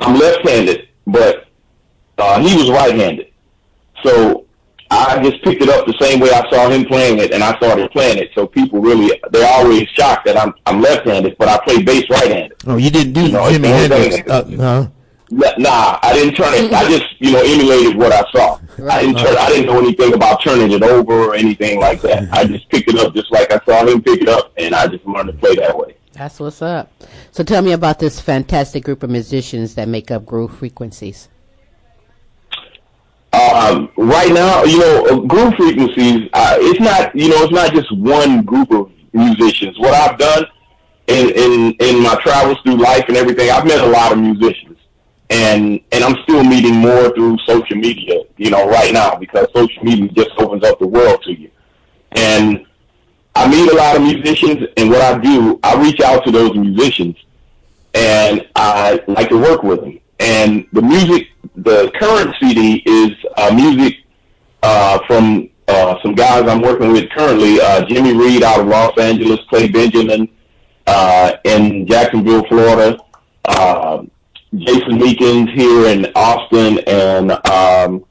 I'm 0.00 0.18
left-handed, 0.18 0.88
but 1.06 1.46
uh, 2.18 2.40
he 2.40 2.56
was 2.56 2.70
right-handed, 2.70 3.32
so 4.02 4.46
I 4.90 5.22
just 5.22 5.42
picked 5.44 5.62
it 5.62 5.68
up 5.68 5.86
the 5.86 5.96
same 6.00 6.20
way 6.20 6.30
I 6.30 6.48
saw 6.50 6.68
him 6.68 6.84
playing 6.84 7.18
it, 7.18 7.32
and 7.32 7.44
I 7.44 7.56
started 7.56 7.90
playing 7.90 8.18
it. 8.18 8.30
So 8.34 8.46
people 8.46 8.80
really, 8.80 9.20
they're 9.30 9.52
always 9.58 9.86
shocked 9.90 10.26
that 10.26 10.36
I'm 10.36 10.54
I'm 10.66 10.80
left-handed, 10.80 11.36
but 11.38 11.48
I 11.48 11.58
play 11.64 11.82
bass 11.82 12.04
right-handed. 12.10 12.56
Oh, 12.66 12.76
you 12.76 12.90
didn't 12.90 13.12
do 13.12 13.26
You 13.26 13.32
know, 13.32 13.50
the 13.50 13.58
Jimi 13.58 13.68
it's 13.68 13.88
the 13.88 13.94
only 13.94 14.08
Hendrix, 14.08 14.30
uh, 14.30 14.56
huh? 14.56 14.88
Nah, 15.30 15.98
I 16.02 16.12
didn't 16.14 16.34
turn 16.34 16.54
it. 16.54 16.72
I 16.72 16.88
just 16.88 17.04
you 17.18 17.32
know 17.32 17.40
emulated 17.40 17.96
what 17.96 18.12
I 18.12 18.24
saw. 18.32 18.58
I 18.88 19.02
didn't 19.02 19.18
turn. 19.18 19.36
I 19.36 19.48
didn't 19.48 19.66
know 19.66 19.78
anything 19.78 20.14
about 20.14 20.42
turning 20.42 20.70
it 20.72 20.82
over 20.82 21.12
or 21.12 21.34
anything 21.34 21.80
like 21.80 22.00
that. 22.02 22.32
I 22.32 22.44
just 22.44 22.68
picked 22.70 22.88
it 22.88 22.96
up 22.98 23.14
just 23.14 23.30
like 23.30 23.52
I 23.52 23.60
saw 23.64 23.84
him 23.86 24.02
pick 24.02 24.22
it 24.22 24.28
up, 24.28 24.52
and 24.56 24.74
I 24.74 24.86
just 24.86 25.04
learned 25.04 25.28
to 25.28 25.34
play 25.34 25.54
that 25.56 25.76
way. 25.76 25.96
That's 26.12 26.40
what's 26.40 26.62
up. 26.62 26.90
So 27.30 27.44
tell 27.44 27.62
me 27.62 27.72
about 27.72 27.98
this 27.98 28.20
fantastic 28.20 28.84
group 28.84 29.02
of 29.02 29.10
musicians 29.10 29.74
that 29.74 29.86
make 29.86 30.10
up 30.10 30.24
Groove 30.24 30.56
Frequencies. 30.56 31.28
um, 33.32 33.90
right 33.96 34.32
now, 34.32 34.64
you 34.64 34.78
know, 34.78 35.06
uh, 35.06 35.16
Groove 35.20 35.54
Frequencies, 35.54 36.30
uh, 36.32 36.56
it's 36.58 36.80
not, 36.80 37.14
you 37.14 37.28
know, 37.28 37.42
it's 37.42 37.52
not 37.52 37.72
just 37.72 37.92
one 37.92 38.42
group 38.42 38.72
of 38.72 38.90
musicians. 39.12 39.78
What 39.78 39.94
I've 39.94 40.18
done 40.18 40.46
in, 41.06 41.30
in, 41.30 41.72
in 41.74 42.02
my 42.02 42.16
travels 42.22 42.58
through 42.64 42.78
life 42.78 43.04
and 43.08 43.16
everything, 43.16 43.50
I've 43.50 43.66
met 43.66 43.80
a 43.80 43.86
lot 43.86 44.10
of 44.10 44.18
musicians 44.18 44.77
and, 45.30 45.80
and 45.92 46.04
I'm 46.04 46.16
still 46.22 46.42
meeting 46.42 46.74
more 46.76 47.14
through 47.14 47.38
social 47.46 47.76
media, 47.76 48.22
you 48.36 48.50
know, 48.50 48.68
right 48.68 48.92
now 48.92 49.16
because 49.16 49.48
social 49.54 49.84
media 49.84 50.08
just 50.08 50.30
opens 50.38 50.64
up 50.64 50.78
the 50.78 50.86
world 50.86 51.22
to 51.24 51.32
you. 51.32 51.50
And 52.12 52.66
I 53.34 53.48
meet 53.48 53.70
a 53.70 53.76
lot 53.76 53.96
of 53.96 54.02
musicians 54.02 54.66
and 54.76 54.90
what 54.90 55.02
I 55.02 55.18
do, 55.18 55.60
I 55.62 55.80
reach 55.80 56.00
out 56.00 56.24
to 56.24 56.32
those 56.32 56.54
musicians 56.56 57.16
and 57.94 58.48
I 58.56 59.02
like 59.06 59.28
to 59.28 59.38
work 59.38 59.62
with 59.62 59.80
them. 59.80 60.00
And 60.20 60.66
the 60.72 60.82
music, 60.82 61.28
the 61.56 61.90
current 61.94 62.34
CD 62.40 62.82
is 62.84 63.12
uh, 63.36 63.54
music 63.54 63.98
uh, 64.62 64.98
from 65.06 65.50
uh, 65.68 65.96
some 66.02 66.14
guys 66.14 66.48
I'm 66.48 66.62
working 66.62 66.92
with 66.92 67.10
currently. 67.10 67.60
Uh, 67.60 67.84
Jimmy 67.84 68.16
Reed 68.16 68.42
out 68.42 68.60
of 68.60 68.66
Los 68.66 68.98
Angeles, 68.98 69.38
Clay 69.48 69.68
Benjamin 69.68 70.28
uh, 70.86 71.32
in 71.44 71.86
Jacksonville, 71.86 72.44
Florida, 72.46 72.98
uh, 73.44 74.02
Jason 74.54 74.98
Meekins 74.98 75.52
here 75.54 75.86
in 75.86 76.06
Austin, 76.14 76.78
and 76.86 77.32
um, 77.48 78.04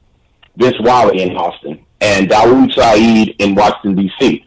Vince 0.56 0.76
Wiley 0.80 1.22
in 1.22 1.36
Austin, 1.36 1.84
and 2.00 2.28
Dawood 2.28 2.72
Saeed 2.74 3.34
in 3.38 3.54
Washington 3.54 3.96
D.C. 3.96 4.44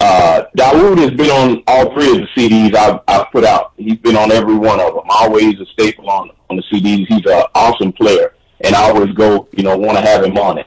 Uh, 0.00 0.44
Dawood 0.56 0.98
has 0.98 1.10
been 1.12 1.30
on 1.30 1.62
all 1.66 1.94
three 1.94 2.10
of 2.10 2.18
the 2.18 2.28
CDs 2.36 2.74
I've, 2.74 3.00
I've 3.08 3.30
put 3.30 3.44
out. 3.44 3.72
He's 3.76 3.96
been 3.96 4.16
on 4.16 4.32
every 4.32 4.54
one 4.54 4.80
of 4.80 4.94
them. 4.94 5.04
Always 5.08 5.58
a 5.60 5.66
staple 5.66 6.10
on 6.10 6.30
on 6.50 6.56
the 6.56 6.62
CDs. 6.64 7.06
He's 7.08 7.24
an 7.24 7.44
awesome 7.54 7.92
player, 7.92 8.34
and 8.60 8.74
I 8.74 8.90
always 8.90 9.12
go, 9.12 9.48
you 9.52 9.62
know, 9.62 9.78
want 9.78 9.96
to 9.96 10.04
have 10.04 10.24
him 10.24 10.36
on 10.36 10.58
it. 10.58 10.66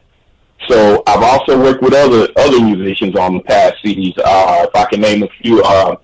So 0.68 1.04
I've 1.06 1.22
also 1.22 1.60
worked 1.60 1.84
with 1.84 1.94
other 1.94 2.28
other 2.36 2.60
musicians 2.60 3.16
on 3.16 3.36
the 3.36 3.44
past 3.44 3.76
CDs. 3.84 4.18
Uh, 4.18 4.66
if 4.68 4.76
I 4.76 4.86
can 4.86 5.02
name 5.02 5.22
a 5.22 5.28
few, 5.42 5.62
uh, 5.62 5.98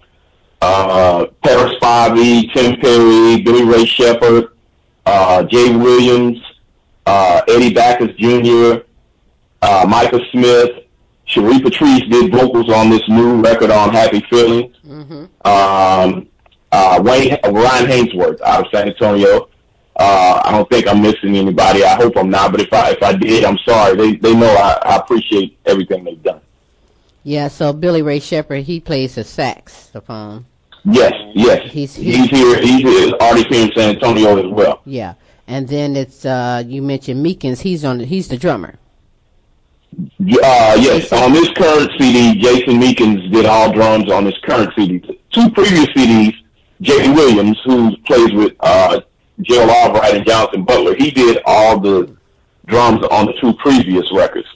uh, 0.64 1.26
Paris 1.44 1.74
Bobby, 1.82 2.50
Tim 2.54 2.80
Perry, 2.80 3.42
Billy 3.42 3.66
Ray 3.66 3.86
Shepard, 3.86 4.50
uh, 5.06 5.44
Jay 5.44 5.76
Williams, 5.76 6.40
uh, 7.06 7.42
Eddie 7.48 7.74
Backus 7.74 8.16
Jr., 8.18 8.84
uh, 9.62 9.86
Michael 9.88 10.22
Smith, 10.32 10.72
Cherie 11.26 11.62
Patrice 11.62 12.04
did 12.10 12.32
vocals 12.32 12.70
on 12.70 12.90
this 12.90 13.02
new 13.08 13.42
record 13.42 13.72
on 13.72 13.94
Happy 13.94 14.22
Feelings. 14.30 14.76
Um, 15.46 16.28
uh, 16.72 17.02
Wayne 17.04 17.38
Ryan 17.44 17.86
Hainsworth 17.86 18.42
out 18.42 18.66
of 18.66 18.72
San 18.72 18.90
Antonio. 18.90 19.50
Uh, 19.96 20.42
I 20.44 20.52
don't 20.52 20.68
think 20.70 20.88
I'm 20.88 21.02
missing 21.02 21.36
anybody. 21.38 21.84
I 21.84 21.96
hope 21.96 22.18
I'm 22.18 22.30
not, 22.30 22.52
but 22.52 22.62
if 22.62 22.74
I 22.74 22.92
if 22.92 23.04
I 23.04 23.14
did, 23.14 23.46
I'm 23.46 23.60
sorry. 23.60 23.96
They 23.96 24.16
they 24.16 24.36
know 24.36 24.50
I, 24.50 24.80
I 24.84 24.96
appreciate 24.98 25.58
everything 25.66 26.04
they've 26.04 26.22
done. 26.22 26.42
Yeah, 27.24 27.48
so 27.48 27.74
Billy 27.74 28.02
Ray 28.02 28.20
Shepard, 28.20 28.64
he 28.64 28.80
plays 28.80 29.16
the 29.16 29.24
saxophone. 29.24 30.46
Yes, 30.86 31.14
yes. 31.34 31.72
He's- 31.72 31.96
he's 31.96 32.30
here. 32.30 32.60
He's 32.62 32.82
here. 32.82 33.14
Artist 33.22 33.48
here 33.50 33.66
in 33.66 33.72
San 33.76 33.90
Antonio 33.96 34.38
as 34.38 34.52
well. 34.52 34.82
Yeah. 34.86 35.14
And 35.48 35.68
then 35.68 35.96
it's 35.96 36.26
uh 36.26 36.64
you 36.66 36.82
mentioned 36.82 37.26
Meekins, 37.26 37.62
he's 37.62 37.84
on 37.86 38.00
he's 38.00 38.28
the 38.28 38.38
drummer. 38.38 38.76
Uh, 39.96 40.76
yes, 40.80 41.12
on 41.14 41.34
this 41.34 41.50
current 41.50 41.92
CD, 42.00 42.40
Jason 42.40 42.80
Meekins 42.82 43.32
did 43.32 43.46
all 43.46 43.72
drums 43.72 44.12
on 44.12 44.24
this 44.26 44.34
current 44.44 44.72
CD. 44.76 45.00
Two 45.32 45.50
previous 45.52 45.86
CDs, 45.90 46.34
Jay 46.82 47.12
Williams, 47.14 47.60
who 47.64 47.96
plays 48.08 48.32
with 48.34 48.54
uh, 48.62 49.02
Gerald 49.42 49.70
Albright 49.70 50.16
and 50.16 50.26
Jonathan 50.26 50.64
Butler, 50.64 50.96
he 50.96 51.12
did 51.12 51.40
all 51.46 51.80
the 51.80 52.16
drums 52.66 53.06
on 53.12 53.28
the 53.28 53.34
two 53.40 53.54
previous 53.54 54.12
records. 54.14 54.48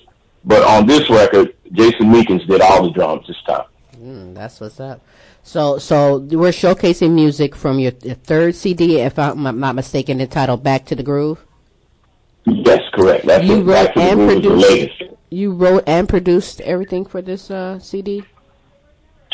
But 0.43 0.63
on 0.63 0.87
this 0.87 1.07
record, 1.09 1.53
Jason 1.71 2.11
Meekins 2.11 2.47
did 2.47 2.61
all 2.61 2.83
the 2.83 2.91
drums 2.91 3.27
this 3.27 3.37
time. 3.45 3.65
Mm, 4.01 4.33
that's 4.33 4.59
what's 4.59 4.79
up. 4.79 5.01
So 5.47 5.77
so 5.77 6.17
we're 6.17 6.51
showcasing 6.51 7.13
music 7.13 7.55
from 7.55 7.79
your, 7.79 7.91
third 7.91 8.53
CD, 8.53 8.99
if 8.99 9.17
I'm 9.17 9.43
not 9.61 9.75
mistaken, 9.75 10.19
entitled 10.19 10.61
Back 10.61 10.83
to 10.87 10.95
the 10.95 11.03
Groove. 11.03 11.39
Yes, 12.45 12.81
correct. 12.93 13.25
That's 13.25 13.45
You 13.45 13.61
wrote 13.61 13.93
to 13.93 13.93
the 13.95 14.01
and 14.01 14.19
the 14.19 14.25
produced 14.41 15.03
you 15.29 15.53
wrote 15.53 15.85
and 15.87 16.09
produced 16.09 16.59
everything 16.59 17.05
for 17.05 17.21
this 17.21 17.49
uh 17.49 17.79
CD? 17.79 18.25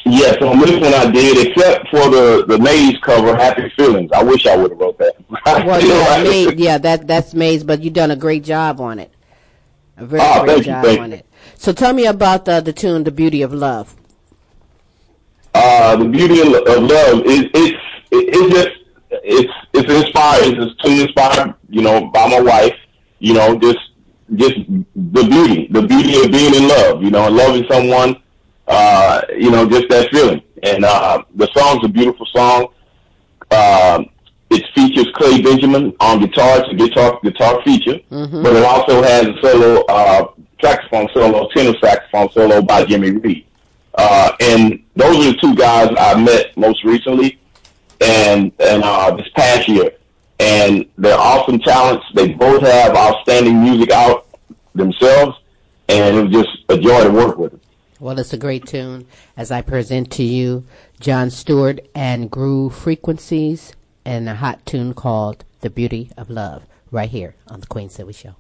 Yes, 0.06 0.38
on 0.44 0.60
this 0.60 0.80
one 0.80 0.94
I 0.94 1.10
did, 1.10 1.48
except 1.48 1.88
for 1.90 2.07
the 2.11 2.45
the 2.48 2.60
Maze 2.60 2.99
cover, 2.99 3.35
Happy 3.35 3.72
Feelings. 3.76 4.11
I 4.14 4.22
wish 4.22 4.45
I 4.45 4.56
would 4.56 4.69
have 4.69 4.80
wrote 4.80 4.99
that. 4.99 5.15
Well, 5.65 5.81
yeah, 5.81 6.23
Maze, 6.23 6.53
yeah, 6.57 6.77
that 6.77 7.07
that's 7.07 7.34
Maze, 7.34 7.64
but 7.64 7.81
you've 7.81 7.94
done 7.94 8.11
a 8.11 8.15
great 8.15 8.44
job 8.44 8.80
on 8.80 8.99
it. 8.99 9.11
A 9.98 10.06
very 10.06 10.22
Oh, 10.23 10.44
great 10.44 10.64
thank 10.65 10.85
you, 10.85 11.02
on 11.02 11.10
you. 11.10 11.18
it. 11.18 11.26
So 11.56 11.73
tell 11.73 11.91
me 11.94 12.06
about 12.06 12.48
uh, 12.48 12.61
the 12.61 12.72
tune 12.72 13.03
"The 13.03 13.11
Beauty 13.11 13.41
of 13.41 13.52
Love." 13.52 13.95
Uh, 15.54 15.96
the 15.96 16.06
beauty 16.06 16.42
of, 16.42 16.48
of 16.48 16.84
love 16.84 17.26
is 17.26 17.46
it's 17.54 17.78
it's 18.12 18.54
just 18.54 18.70
it's 19.12 19.54
it's 19.74 19.92
inspired. 19.92 20.58
It's 20.58 20.76
too 20.84 20.92
inspired, 21.04 21.56
you 21.70 21.82
know, 21.82 22.08
by 22.08 22.28
my 22.28 22.42
wife. 22.42 22.76
You 23.20 23.34
know, 23.36 23.58
just 23.60 23.80
just 24.36 24.56
the 24.96 25.24
beauty, 25.24 25.68
the 25.72 25.82
beauty 25.84 26.24
of 26.24 26.32
being 26.32 26.56
in 26.56 26.68
love. 26.68 27.04
You 27.04 27.12
know, 27.12 27.28
loving 27.30 27.66
someone. 27.70 28.18
Uh, 28.68 29.22
you 29.38 29.52
know, 29.52 29.68
just 29.68 29.90
that 29.90 30.10
feeling. 30.12 30.42
And 30.64 30.86
uh, 30.86 31.24
the 31.36 31.48
song's 31.54 31.84
a 31.86 31.90
beautiful 31.90 32.26
song. 32.28 32.68
Um 33.52 34.10
it 34.50 34.64
features 34.76 35.08
Clay 35.16 35.42
Benjamin 35.42 35.94
on 36.00 36.20
guitar. 36.20 36.60
It's 36.60 36.70
a 36.70 36.76
guitar 36.76 37.20
guitar 37.24 37.62
feature, 37.64 38.00
but 38.44 38.56
it 38.56 38.64
also 38.64 39.02
has 39.02 39.26
a 39.28 39.34
solo 39.42 39.82
uh, 39.90 40.28
saxophone 40.62 41.08
solo, 41.14 41.50
tenor 41.56 41.74
saxophone 41.82 42.30
solo 42.32 42.62
by 42.62 42.86
Jimmy 42.86 43.12
Reed. 43.12 43.46
Uh, 43.95 44.32
and 44.40 44.84
those 44.95 45.18
are 45.18 45.32
the 45.32 45.38
two 45.40 45.56
guys 45.56 45.90
I 45.98 46.20
met 46.22 46.56
most 46.57 46.84
recently 46.84 47.40
and, 48.02 48.52
and, 48.60 48.84
uh, 48.84 49.15
this 49.15 49.30
past 49.36 49.68
year. 49.68 49.91
And 50.40 50.86
they're 50.98 51.18
awesome 51.18 51.60
talents. 51.60 52.06
They 52.14 52.34
both 52.34 52.64
have 52.64 52.95
outstanding 52.95 53.61
music 53.64 53.91
out 53.91 54.28
themselves. 54.74 55.38
And 55.90 56.18
it 56.18 56.24
was 56.24 56.32
just 56.32 56.57
a 56.70 56.78
joy 56.78 57.03
to 57.03 57.11
work 57.11 57.38
with 57.38 57.52
them. 57.52 57.61
Well, 57.99 58.20
it's 58.20 58.34
a 58.34 58.38
great 58.38 58.65
tune. 58.65 59.06
As 59.38 59.49
I 59.52 59.61
present 59.61 60.11
to 60.14 60.24
you, 60.24 60.65
John 60.99 61.30
Stewart 61.30 61.80
and 61.95 62.30
Groove 62.30 62.76
Frequencies, 62.76 63.74
and 64.03 64.28
a 64.28 64.36
hot 64.36 64.65
tune 64.65 64.94
called 64.94 65.45
"The 65.61 65.70
Beauty 65.70 66.11
of 66.18 66.30
Love," 66.30 66.64
right 66.91 67.10
here 67.10 67.36
on 67.48 67.61
the 67.61 67.68
Queen 67.68 67.90
Show. 67.90 68.36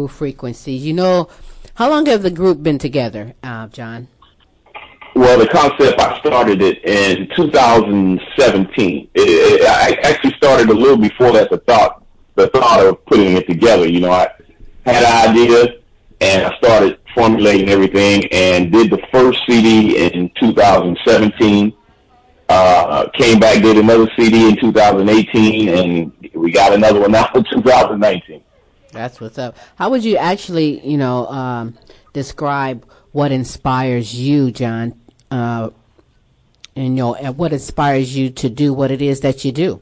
Groove 0.00 0.12
frequencies. 0.12 0.86
You 0.86 0.94
know, 0.94 1.28
how 1.74 1.90
long 1.90 2.06
have 2.06 2.22
the 2.22 2.30
group 2.30 2.62
been 2.62 2.78
together, 2.78 3.34
uh, 3.42 3.66
John? 3.66 4.08
Well, 5.14 5.38
the 5.38 5.46
concept 5.46 6.00
I 6.00 6.18
started 6.20 6.62
it 6.62 6.82
in 6.86 7.28
2017. 7.36 9.10
It, 9.12 9.20
it, 9.20 9.66
I 9.66 10.08
actually 10.08 10.32
started 10.38 10.70
a 10.70 10.72
little 10.72 10.96
before 10.96 11.32
that. 11.32 11.50
The 11.50 11.58
thought, 11.58 12.02
the 12.34 12.48
thought 12.48 12.86
of 12.86 13.04
putting 13.04 13.36
it 13.36 13.46
together. 13.46 13.86
You 13.86 14.00
know, 14.00 14.10
I 14.10 14.30
had 14.86 15.04
an 15.04 15.36
idea 15.36 15.74
and 16.22 16.46
I 16.46 16.56
started 16.56 16.98
formulating 17.14 17.68
everything 17.68 18.24
and 18.32 18.72
did 18.72 18.90
the 18.90 19.02
first 19.12 19.40
CD 19.46 19.98
in 19.98 20.30
2017. 20.40 21.74
Uh, 22.48 23.06
came 23.10 23.38
back, 23.38 23.62
did 23.62 23.76
another 23.76 24.10
CD 24.18 24.48
in 24.48 24.56
2018, 24.58 25.68
and 25.68 26.30
we 26.34 26.50
got 26.50 26.72
another 26.72 27.00
one 27.00 27.12
now 27.12 27.30
in 27.34 27.44
2019. 27.44 28.42
That's 28.92 29.20
what's 29.20 29.38
up. 29.38 29.56
How 29.76 29.90
would 29.90 30.04
you 30.04 30.16
actually, 30.16 30.86
you 30.86 30.98
know, 30.98 31.26
um, 31.28 31.78
describe 32.12 32.86
what 33.12 33.32
inspires 33.32 34.14
you, 34.14 34.50
John? 34.50 34.98
Uh, 35.30 35.70
and 36.76 36.86
you 36.88 37.02
know, 37.02 37.14
and 37.14 37.36
what 37.36 37.52
inspires 37.52 38.16
you 38.16 38.30
to 38.30 38.48
do 38.48 38.72
what 38.72 38.90
it 38.90 39.02
is 39.02 39.20
that 39.20 39.44
you 39.44 39.52
do? 39.52 39.80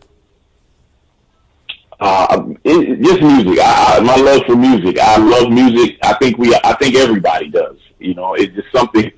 Uh, 2.01 2.45
it, 2.65 3.03
just 3.03 3.21
music. 3.23 3.59
I, 3.63 4.01
my 4.01 4.17
love 4.17 4.43
for 4.47 4.57
music. 4.57 4.99
I 4.99 5.17
love 5.17 5.51
music. 5.51 5.99
I 6.03 6.15
think 6.15 6.39
we. 6.39 6.55
I 6.63 6.75
think 6.75 6.95
everybody 6.95 7.49
does. 7.49 7.77
You 7.99 8.15
know, 8.15 8.35
it's 8.35 8.55
just 8.55 8.71
something. 8.73 9.11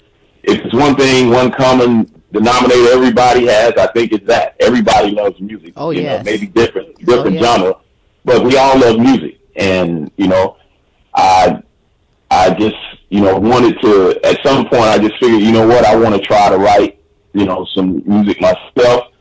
It's 0.42 0.72
one 0.74 0.96
thing, 0.96 1.30
one 1.30 1.50
common 1.50 2.20
denominator 2.32 2.92
everybody 2.92 3.46
has, 3.46 3.72
I 3.76 3.88
think 3.88 4.12
it's 4.12 4.26
that 4.26 4.56
everybody 4.60 5.10
loves 5.10 5.38
music. 5.40 5.74
Oh 5.76 5.90
yes. 5.90 6.24
know, 6.24 6.30
maybe 6.30 6.46
different, 6.46 6.96
different 6.98 7.26
Oh, 7.26 7.40
yeah. 7.40 7.42
genre, 7.42 7.76
but 8.24 8.44
we 8.44 8.56
all 8.56 8.78
love 8.78 8.98
music. 8.98 9.39
And 9.56 10.10
you 10.16 10.28
know, 10.28 10.56
I, 11.14 11.62
I 12.30 12.50
just 12.50 12.76
you 13.08 13.20
know 13.20 13.38
wanted 13.38 13.80
to. 13.80 14.20
At 14.24 14.38
some 14.44 14.68
point, 14.68 14.82
I 14.82 14.98
just 14.98 15.18
figured, 15.20 15.42
you 15.42 15.52
know 15.52 15.66
what, 15.66 15.84
I 15.84 15.96
want 15.96 16.14
to 16.14 16.20
try 16.20 16.48
to 16.48 16.56
write, 16.56 17.00
you 17.32 17.44
know, 17.44 17.66
some 17.74 18.02
music 18.06 18.40
myself, 18.40 19.12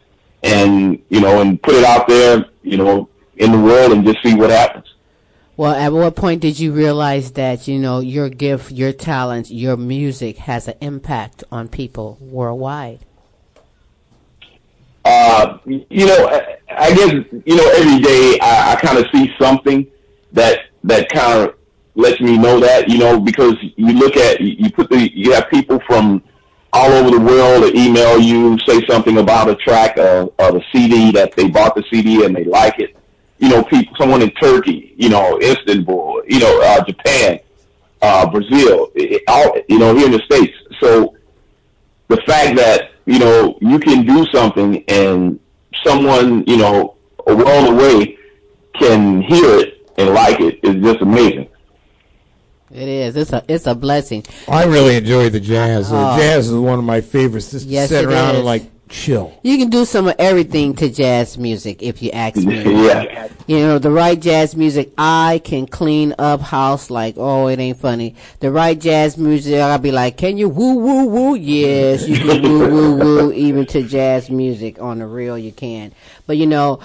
and 0.44 1.02
you 1.10 1.20
know, 1.20 1.42
and 1.42 1.62
put 1.62 1.76
it 1.76 1.84
out 1.84 2.08
there, 2.08 2.46
you 2.64 2.78
know, 2.78 3.10
in 3.38 3.52
the 3.52 3.60
world, 3.60 3.92
and 3.92 4.06
just 4.06 4.22
see 4.24 4.36
what 4.36 4.50
happens. 4.50 4.86
Well, 5.58 5.74
at 5.74 5.92
what 5.92 6.16
point 6.16 6.42
did 6.42 6.58
you 6.58 6.72
realize 6.72 7.32
that 7.34 7.68
you 7.68 7.80
know 7.80 8.00
your 8.00 8.30
gift, 8.30 8.72
your 8.72 8.94
talent, 8.94 9.52
your 9.52 9.76
music 9.76 10.38
has 10.38 10.68
an 10.68 10.76
impact 10.80 11.44
on 11.52 11.68
people 11.68 12.18
worldwide? 12.22 13.00
uh, 15.10 15.58
you 15.66 16.06
know, 16.06 16.28
I, 16.28 16.58
I 16.70 16.94
guess 16.94 17.14
you 17.46 17.56
know 17.56 17.72
every 17.76 18.00
day 18.00 18.38
I, 18.42 18.74
I 18.74 18.76
kind 18.76 18.98
of 18.98 19.06
see 19.14 19.34
something 19.40 19.88
that 20.34 20.60
that 20.84 21.10
kind 21.10 21.48
of 21.48 21.56
lets 21.96 22.22
me 22.22 22.38
know 22.38 22.60
that 22.60 22.90
you 22.90 22.98
know 22.98 23.20
because 23.20 23.56
you 23.76 23.94
look 23.94 24.16
at 24.16 24.40
you 24.40 24.72
put 24.72 24.90
the 24.90 25.12
you 25.14 25.34
have 25.34 25.50
people 25.50 25.80
from 25.88 26.24
all 26.72 26.92
over 26.92 27.12
the 27.12 27.20
world 27.20 27.64
that 27.64 27.76
email 27.76 28.20
you 28.20 28.58
say 28.60 28.86
something 28.88 29.18
about 29.18 29.50
a 29.50 29.56
track 29.56 29.98
or, 29.98 30.32
or 30.38 30.52
the 30.52 30.64
CD 30.72 31.12
that 31.12 31.36
they 31.36 31.48
bought 31.48 31.76
the 31.76 31.84
CD 31.92 32.26
and 32.26 32.36
they 32.36 32.44
like 32.44 32.80
it. 32.80 32.96
You 33.40 33.50
know, 33.50 33.64
people, 33.64 33.96
someone 33.98 34.22
in 34.22 34.32
Turkey, 34.32 34.94
you 34.98 35.10
know, 35.10 35.40
Istanbul, 35.42 36.24
you 36.28 36.40
know, 36.40 36.62
uh, 36.62 36.84
Japan, 36.86 37.40
uh, 38.02 38.30
Brazil, 38.30 38.92
it, 38.96 39.24
all, 39.28 39.58
you 39.68 39.80
know, 39.80 39.96
here 39.96 40.08
in 40.08 40.12
the 40.12 40.20
States. 40.20 40.54
So 40.80 41.16
the 42.08 42.18
fact 42.28 42.58
that, 42.58 42.92
you 43.06 43.18
know, 43.18 43.58
you 43.62 43.80
can 43.80 44.06
do 44.06 44.26
something 44.32 44.84
and 44.88 45.40
someone, 45.84 46.44
you 46.46 46.58
know, 46.58 46.98
a 47.26 47.36
world 47.36 47.70
away 47.70 48.18
can 48.76 49.22
hear 49.22 49.60
it 49.60 49.79
and 50.00 50.14
like 50.14 50.40
it. 50.40 50.60
it 50.64 50.76
is 50.78 50.84
just 50.84 51.02
amazing. 51.02 51.48
It 52.72 52.88
is. 52.88 53.16
It's 53.16 53.34
a 53.34 53.44
it's 53.48 53.66
a 53.66 53.74
blessing. 53.76 54.24
I 54.48 54.66
really 54.66 54.96
enjoy 54.96 55.30
the 55.30 55.40
jazz. 55.40 55.90
Oh. 55.92 56.18
jazz 56.18 56.48
is 56.50 56.54
one 56.54 56.78
of 56.78 56.86
my 56.86 57.02
favorites. 57.02 57.52
Just 57.52 57.66
Yes, 57.68 57.90
to 57.90 57.96
sit 57.96 58.04
it 58.04 58.08
around 58.08 58.32
is. 58.32 58.36
and 58.38 58.46
like 58.46 58.64
chill. 58.90 59.40
You 59.44 59.58
can 59.58 59.70
do 59.70 59.86
some 59.86 60.08
of 60.08 60.16
everything 60.20 60.76
to 60.76 60.90
jazz 60.90 61.38
music 61.38 61.82
if 61.82 62.02
you 62.02 62.12
ask 62.12 62.38
me. 62.38 62.60
Yeah. 62.90 63.28
You 63.46 63.60
know, 63.60 63.80
the 63.80 63.92
right 63.92 64.20
jazz 64.20 64.56
music, 64.56 64.92
I 64.98 65.42
can 65.44 65.68
clean 65.68 66.14
up 66.18 66.40
house 66.40 66.90
like, 66.90 67.16
oh, 67.18 67.48
it 67.48 67.60
ain't 67.60 67.80
funny. 67.80 68.16
The 68.40 68.52
right 68.52 68.80
jazz 68.80 69.18
music, 69.18 69.60
I'll 69.60 69.80
be 69.80 69.92
like, 69.92 70.18
can 70.18 70.38
you 70.38 70.50
woo 70.50 70.76
woo 70.76 71.06
woo? 71.06 71.36
Yes, 71.36 72.08
you 72.08 72.18
can 72.18 72.44
woo 72.44 72.70
woo 72.70 72.96
woo 72.98 73.32
even 73.34 73.66
to 73.68 73.84
jazz 73.84 74.30
music 74.30 74.80
on 74.80 75.00
the 75.00 75.08
real 75.08 75.38
you 75.38 75.52
can. 75.52 75.94
But 76.28 76.38
you 76.38 76.48
know, 76.48 76.80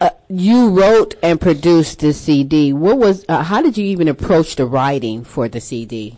uh, 0.00 0.10
you 0.28 0.70
wrote 0.70 1.14
and 1.22 1.40
produced 1.40 2.00
this 2.00 2.20
CD. 2.20 2.72
What 2.72 2.98
was, 2.98 3.24
uh, 3.28 3.42
how 3.42 3.62
did 3.62 3.78
you 3.78 3.86
even 3.86 4.08
approach 4.08 4.56
the 4.56 4.66
writing 4.66 5.24
for 5.24 5.48
the 5.48 5.60
CD? 5.60 6.16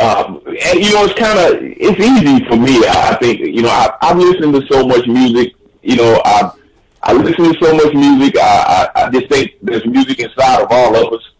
Um, 0.00 0.40
and 0.46 0.80
you 0.80 0.94
know, 0.94 1.04
it's 1.04 1.14
kind 1.14 1.38
of 1.38 1.62
it's 1.62 2.00
easy 2.00 2.44
for 2.46 2.56
me. 2.56 2.78
I 2.86 3.16
think 3.20 3.40
you 3.40 3.62
know 3.62 3.68
I, 3.68 3.94
I've 4.00 4.16
listened 4.16 4.54
to 4.54 4.66
so 4.70 4.86
much 4.86 5.06
music. 5.06 5.54
You 5.82 5.96
know, 5.96 6.20
I 6.24 6.50
I 7.02 7.12
listen 7.12 7.52
to 7.52 7.64
so 7.64 7.74
much 7.74 7.92
music. 7.94 8.36
I, 8.38 8.88
I 8.94 9.04
I 9.04 9.10
just 9.10 9.28
think 9.28 9.52
there's 9.62 9.84
music 9.86 10.20
inside 10.20 10.62
of 10.62 10.68
all 10.70 10.96
of 10.96 11.12
us. 11.12 11.30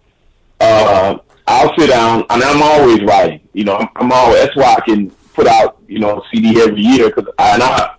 Uh, 0.60 1.18
I'll 1.46 1.74
sit 1.78 1.88
down 1.88 2.24
and 2.28 2.42
I'm 2.42 2.62
always 2.62 3.02
writing. 3.02 3.40
You 3.54 3.64
know, 3.64 3.76
I'm, 3.76 3.88
I'm 3.96 4.12
always 4.12 4.40
that's 4.42 4.56
why 4.56 4.76
I 4.76 4.80
can 4.80 5.10
put 5.32 5.46
out 5.46 5.78
you 5.88 5.98
know 5.98 6.22
CD 6.30 6.60
every 6.60 6.80
year 6.80 7.08
because 7.08 7.32
I, 7.38 7.54
and 7.54 7.62
I 7.62 7.94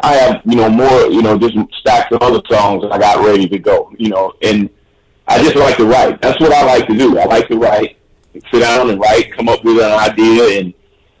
I 0.00 0.14
have 0.14 0.42
you 0.44 0.56
know 0.56 0.70
more 0.70 1.10
you 1.10 1.22
know 1.22 1.38
just 1.38 1.56
stacks 1.80 2.10
of 2.12 2.22
other 2.22 2.40
songs 2.48 2.84
I 2.90 2.98
got 2.98 3.24
ready 3.24 3.48
to 3.48 3.58
go. 3.58 3.92
You 3.98 4.10
know, 4.10 4.32
and 4.42 4.70
I 5.28 5.42
just 5.42 5.56
like 5.56 5.76
to 5.76 5.84
write. 5.84 6.22
That's 6.22 6.40
what 6.40 6.52
I 6.52 6.64
like 6.64 6.86
to 6.86 6.96
do. 6.96 7.18
I 7.18 7.24
like 7.24 7.48
to 7.48 7.58
write, 7.58 7.98
sit 8.50 8.60
down 8.60 8.90
and 8.90 9.00
write, 9.00 9.32
come 9.32 9.48
up 9.48 9.64
with 9.64 9.78
an 9.78 9.92
idea, 9.92 10.60
and 10.60 10.74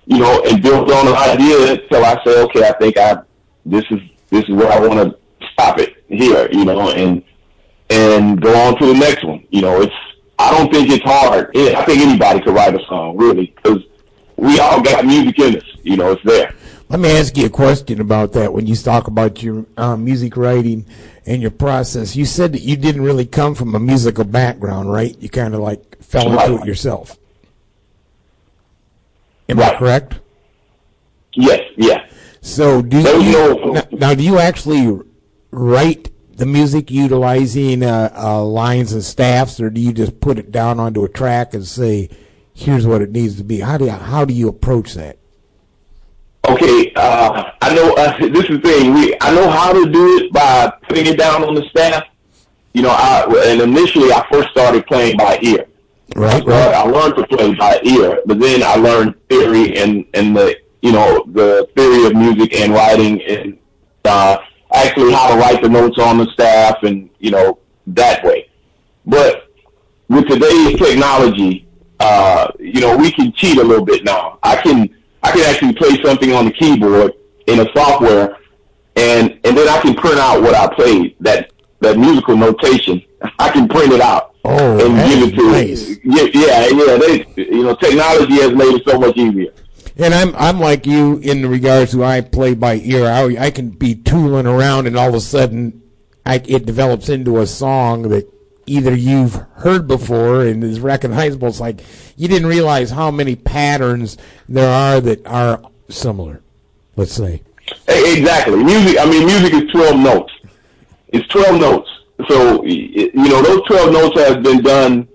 you 0.06 0.18
know, 0.18 0.42
and 0.44 0.62
build 0.62 0.90
on 0.90 1.08
an 1.08 1.14
idea 1.14 1.72
until 1.72 2.04
I 2.04 2.22
say, 2.24 2.42
okay, 2.42 2.68
I 2.68 2.72
think 2.72 2.96
I 2.96 3.18
this 3.64 3.84
is 3.90 4.00
this 4.30 4.44
is 4.44 4.50
where 4.50 4.70
I 4.70 4.78
want 4.78 5.10
to 5.10 5.18
stop 5.52 5.78
it 5.78 6.04
here. 6.08 6.48
You 6.50 6.64
know, 6.64 6.90
and 6.90 7.22
and 7.90 8.40
go 8.40 8.54
on 8.66 8.78
to 8.78 8.86
the 8.86 8.94
next 8.94 9.24
one. 9.24 9.44
You 9.50 9.62
know, 9.62 9.80
it's 9.82 9.94
I 10.38 10.50
don't 10.56 10.72
think 10.72 10.90
it's 10.90 11.04
hard. 11.04 11.50
I 11.56 11.84
think 11.84 12.00
anybody 12.00 12.40
could 12.40 12.54
write 12.54 12.74
a 12.74 12.84
song, 12.86 13.16
really, 13.16 13.54
because 13.56 13.82
we 14.36 14.58
all 14.60 14.82
got 14.82 15.04
music 15.04 15.38
in 15.38 15.56
us. 15.56 15.64
You 15.82 15.96
know, 15.96 16.12
it's 16.12 16.22
there. 16.24 16.54
Let 16.88 17.00
me 17.00 17.10
ask 17.10 17.36
you 17.36 17.46
a 17.46 17.50
question 17.50 18.00
about 18.00 18.32
that. 18.34 18.52
When 18.52 18.66
you 18.66 18.76
talk 18.76 19.08
about 19.08 19.42
your 19.42 19.66
uh, 19.76 19.96
music 19.96 20.36
writing 20.36 20.86
and 21.26 21.42
your 21.42 21.50
process, 21.50 22.14
you 22.14 22.24
said 22.24 22.52
that 22.52 22.62
you 22.62 22.76
didn't 22.76 23.02
really 23.02 23.26
come 23.26 23.56
from 23.56 23.74
a 23.74 23.80
musical 23.80 24.24
background, 24.24 24.92
right? 24.92 25.16
You 25.20 25.28
kind 25.28 25.54
of 25.54 25.60
like 25.60 26.00
fell 26.00 26.38
into 26.38 26.62
it 26.62 26.66
yourself. 26.66 27.18
Am 29.48 29.58
I 29.58 29.74
correct? 29.76 30.20
Yes, 31.34 31.60
yeah. 31.76 32.06
So 32.40 32.82
do 32.82 32.98
you 32.98 33.32
no- 33.32 33.72
now, 33.72 33.82
now? 33.90 34.14
Do 34.14 34.22
you 34.22 34.38
actually 34.38 35.00
write 35.50 36.10
the 36.36 36.46
music 36.46 36.90
utilizing 36.90 37.82
uh, 37.82 38.12
uh, 38.16 38.44
lines 38.44 38.92
and 38.92 39.02
staffs, 39.02 39.60
or 39.60 39.70
do 39.70 39.80
you 39.80 39.92
just 39.92 40.20
put 40.20 40.38
it 40.38 40.52
down 40.52 40.78
onto 40.78 41.04
a 41.04 41.08
track 41.08 41.52
and 41.54 41.66
say, 41.66 42.08
"Here's 42.54 42.86
what 42.86 43.02
it 43.02 43.10
needs 43.10 43.36
to 43.38 43.44
be"? 43.44 43.60
How 43.60 43.76
do 43.76 43.86
you, 43.86 43.90
how 43.90 44.24
do 44.24 44.32
you 44.32 44.48
approach 44.48 44.94
that? 44.94 45.18
Okay, 46.48 46.92
uh, 46.94 47.50
I 47.60 47.74
know 47.74 47.94
uh, 47.94 48.16
this 48.20 48.44
is 48.44 48.60
the 48.60 48.60
thing. 48.60 48.94
We 48.94 49.16
I 49.20 49.34
know 49.34 49.50
how 49.50 49.72
to 49.72 49.90
do 49.90 50.18
it 50.18 50.32
by 50.32 50.72
putting 50.88 51.06
it 51.06 51.18
down 51.18 51.44
on 51.44 51.54
the 51.54 51.68
staff. 51.68 52.04
You 52.72 52.82
know, 52.82 52.90
I 52.90 53.24
and 53.46 53.60
initially 53.60 54.12
I 54.12 54.26
first 54.30 54.50
started 54.50 54.86
playing 54.86 55.16
by 55.16 55.38
ear. 55.42 55.66
Right, 56.14 56.42
So 56.44 56.52
I 56.52 56.82
learned 56.82 57.16
to 57.16 57.26
play 57.26 57.54
by 57.54 57.80
ear, 57.82 58.22
but 58.26 58.38
then 58.38 58.62
I 58.62 58.76
learned 58.76 59.14
theory 59.28 59.76
and 59.76 60.04
and 60.14 60.36
the 60.36 60.56
you 60.82 60.92
know 60.92 61.24
the 61.32 61.68
theory 61.76 62.06
of 62.06 62.14
music 62.14 62.54
and 62.54 62.72
writing 62.72 63.22
and 63.22 63.58
uh, 64.04 64.38
actually 64.72 65.12
how 65.12 65.34
to 65.34 65.40
write 65.40 65.62
the 65.62 65.68
notes 65.68 65.98
on 65.98 66.18
the 66.18 66.26
staff 66.26 66.82
and 66.82 67.10
you 67.18 67.30
know 67.30 67.58
that 67.88 68.22
way. 68.24 68.48
But 69.04 69.48
with 70.08 70.28
today's 70.28 70.78
technology, 70.78 71.66
uh, 71.98 72.52
you 72.58 72.80
know, 72.80 72.96
we 72.96 73.10
can 73.10 73.32
cheat 73.32 73.58
a 73.58 73.64
little 73.64 73.84
bit 73.84 74.04
now. 74.04 74.38
I 74.42 74.56
can 74.56 74.95
I 75.26 75.32
can 75.32 75.40
actually 75.42 75.72
play 75.74 76.00
something 76.04 76.32
on 76.32 76.44
the 76.46 76.52
keyboard 76.52 77.12
in 77.46 77.60
a 77.60 77.66
software, 77.72 78.36
and 78.96 79.32
and 79.44 79.56
then 79.56 79.68
I 79.68 79.80
can 79.80 79.94
print 79.94 80.18
out 80.18 80.40
what 80.42 80.54
I 80.54 80.72
played 80.74 81.16
that 81.20 81.50
that 81.80 81.98
musical 81.98 82.36
notation. 82.36 83.02
I 83.38 83.50
can 83.50 83.68
print 83.68 83.92
it 83.92 84.00
out 84.00 84.34
Oh, 84.44 84.72
and 84.72 84.96
give 85.10 85.28
it 85.28 85.34
to 85.36 85.50
nice. 85.52 85.88
yeah 86.04 86.28
yeah 86.32 86.68
yeah. 86.68 86.96
They 86.98 87.42
you 87.42 87.64
know 87.64 87.74
technology 87.74 88.34
has 88.34 88.52
made 88.52 88.74
it 88.74 88.82
so 88.86 88.98
much 88.98 89.16
easier. 89.16 89.52
And 89.98 90.14
I'm 90.14 90.34
I'm 90.36 90.60
like 90.60 90.86
you 90.86 91.18
in 91.18 91.46
regards 91.48 91.92
to 91.92 92.04
I 92.04 92.20
play 92.20 92.54
by 92.54 92.74
ear. 92.76 93.06
I, 93.06 93.46
I 93.46 93.50
can 93.50 93.70
be 93.70 93.94
tooling 93.94 94.46
around 94.46 94.86
and 94.86 94.96
all 94.96 95.08
of 95.08 95.14
a 95.14 95.20
sudden 95.20 95.82
I, 96.24 96.36
it 96.46 96.66
develops 96.66 97.08
into 97.08 97.38
a 97.40 97.46
song 97.46 98.02
that 98.10 98.30
either 98.66 98.94
you've 98.94 99.34
heard 99.54 99.86
before 99.86 100.44
and 100.44 100.62
is 100.62 100.80
recognizable. 100.80 101.48
It's 101.48 101.60
like 101.60 101.80
you 102.16 102.28
didn't 102.28 102.48
realize 102.48 102.90
how 102.90 103.10
many 103.10 103.36
patterns 103.36 104.18
there 104.48 104.68
are 104.68 105.00
that 105.00 105.26
are 105.26 105.62
similar. 105.88 106.42
Let's 106.96 107.12
say. 107.12 107.42
Exactly. 107.88 108.62
Music. 108.62 108.98
I 108.98 109.06
mean, 109.08 109.26
music 109.26 109.54
is 109.54 109.70
twelve 109.70 109.98
notes. 109.98 110.32
It's 111.08 111.26
twelve 111.28 111.60
notes, 111.60 111.88
so 112.28 112.64
you 112.64 113.10
know 113.14 113.42
those 113.42 113.62
twelve 113.66 113.92
notes 113.92 114.20
have 114.20 114.42
been 114.42 114.62
done. 114.62 115.08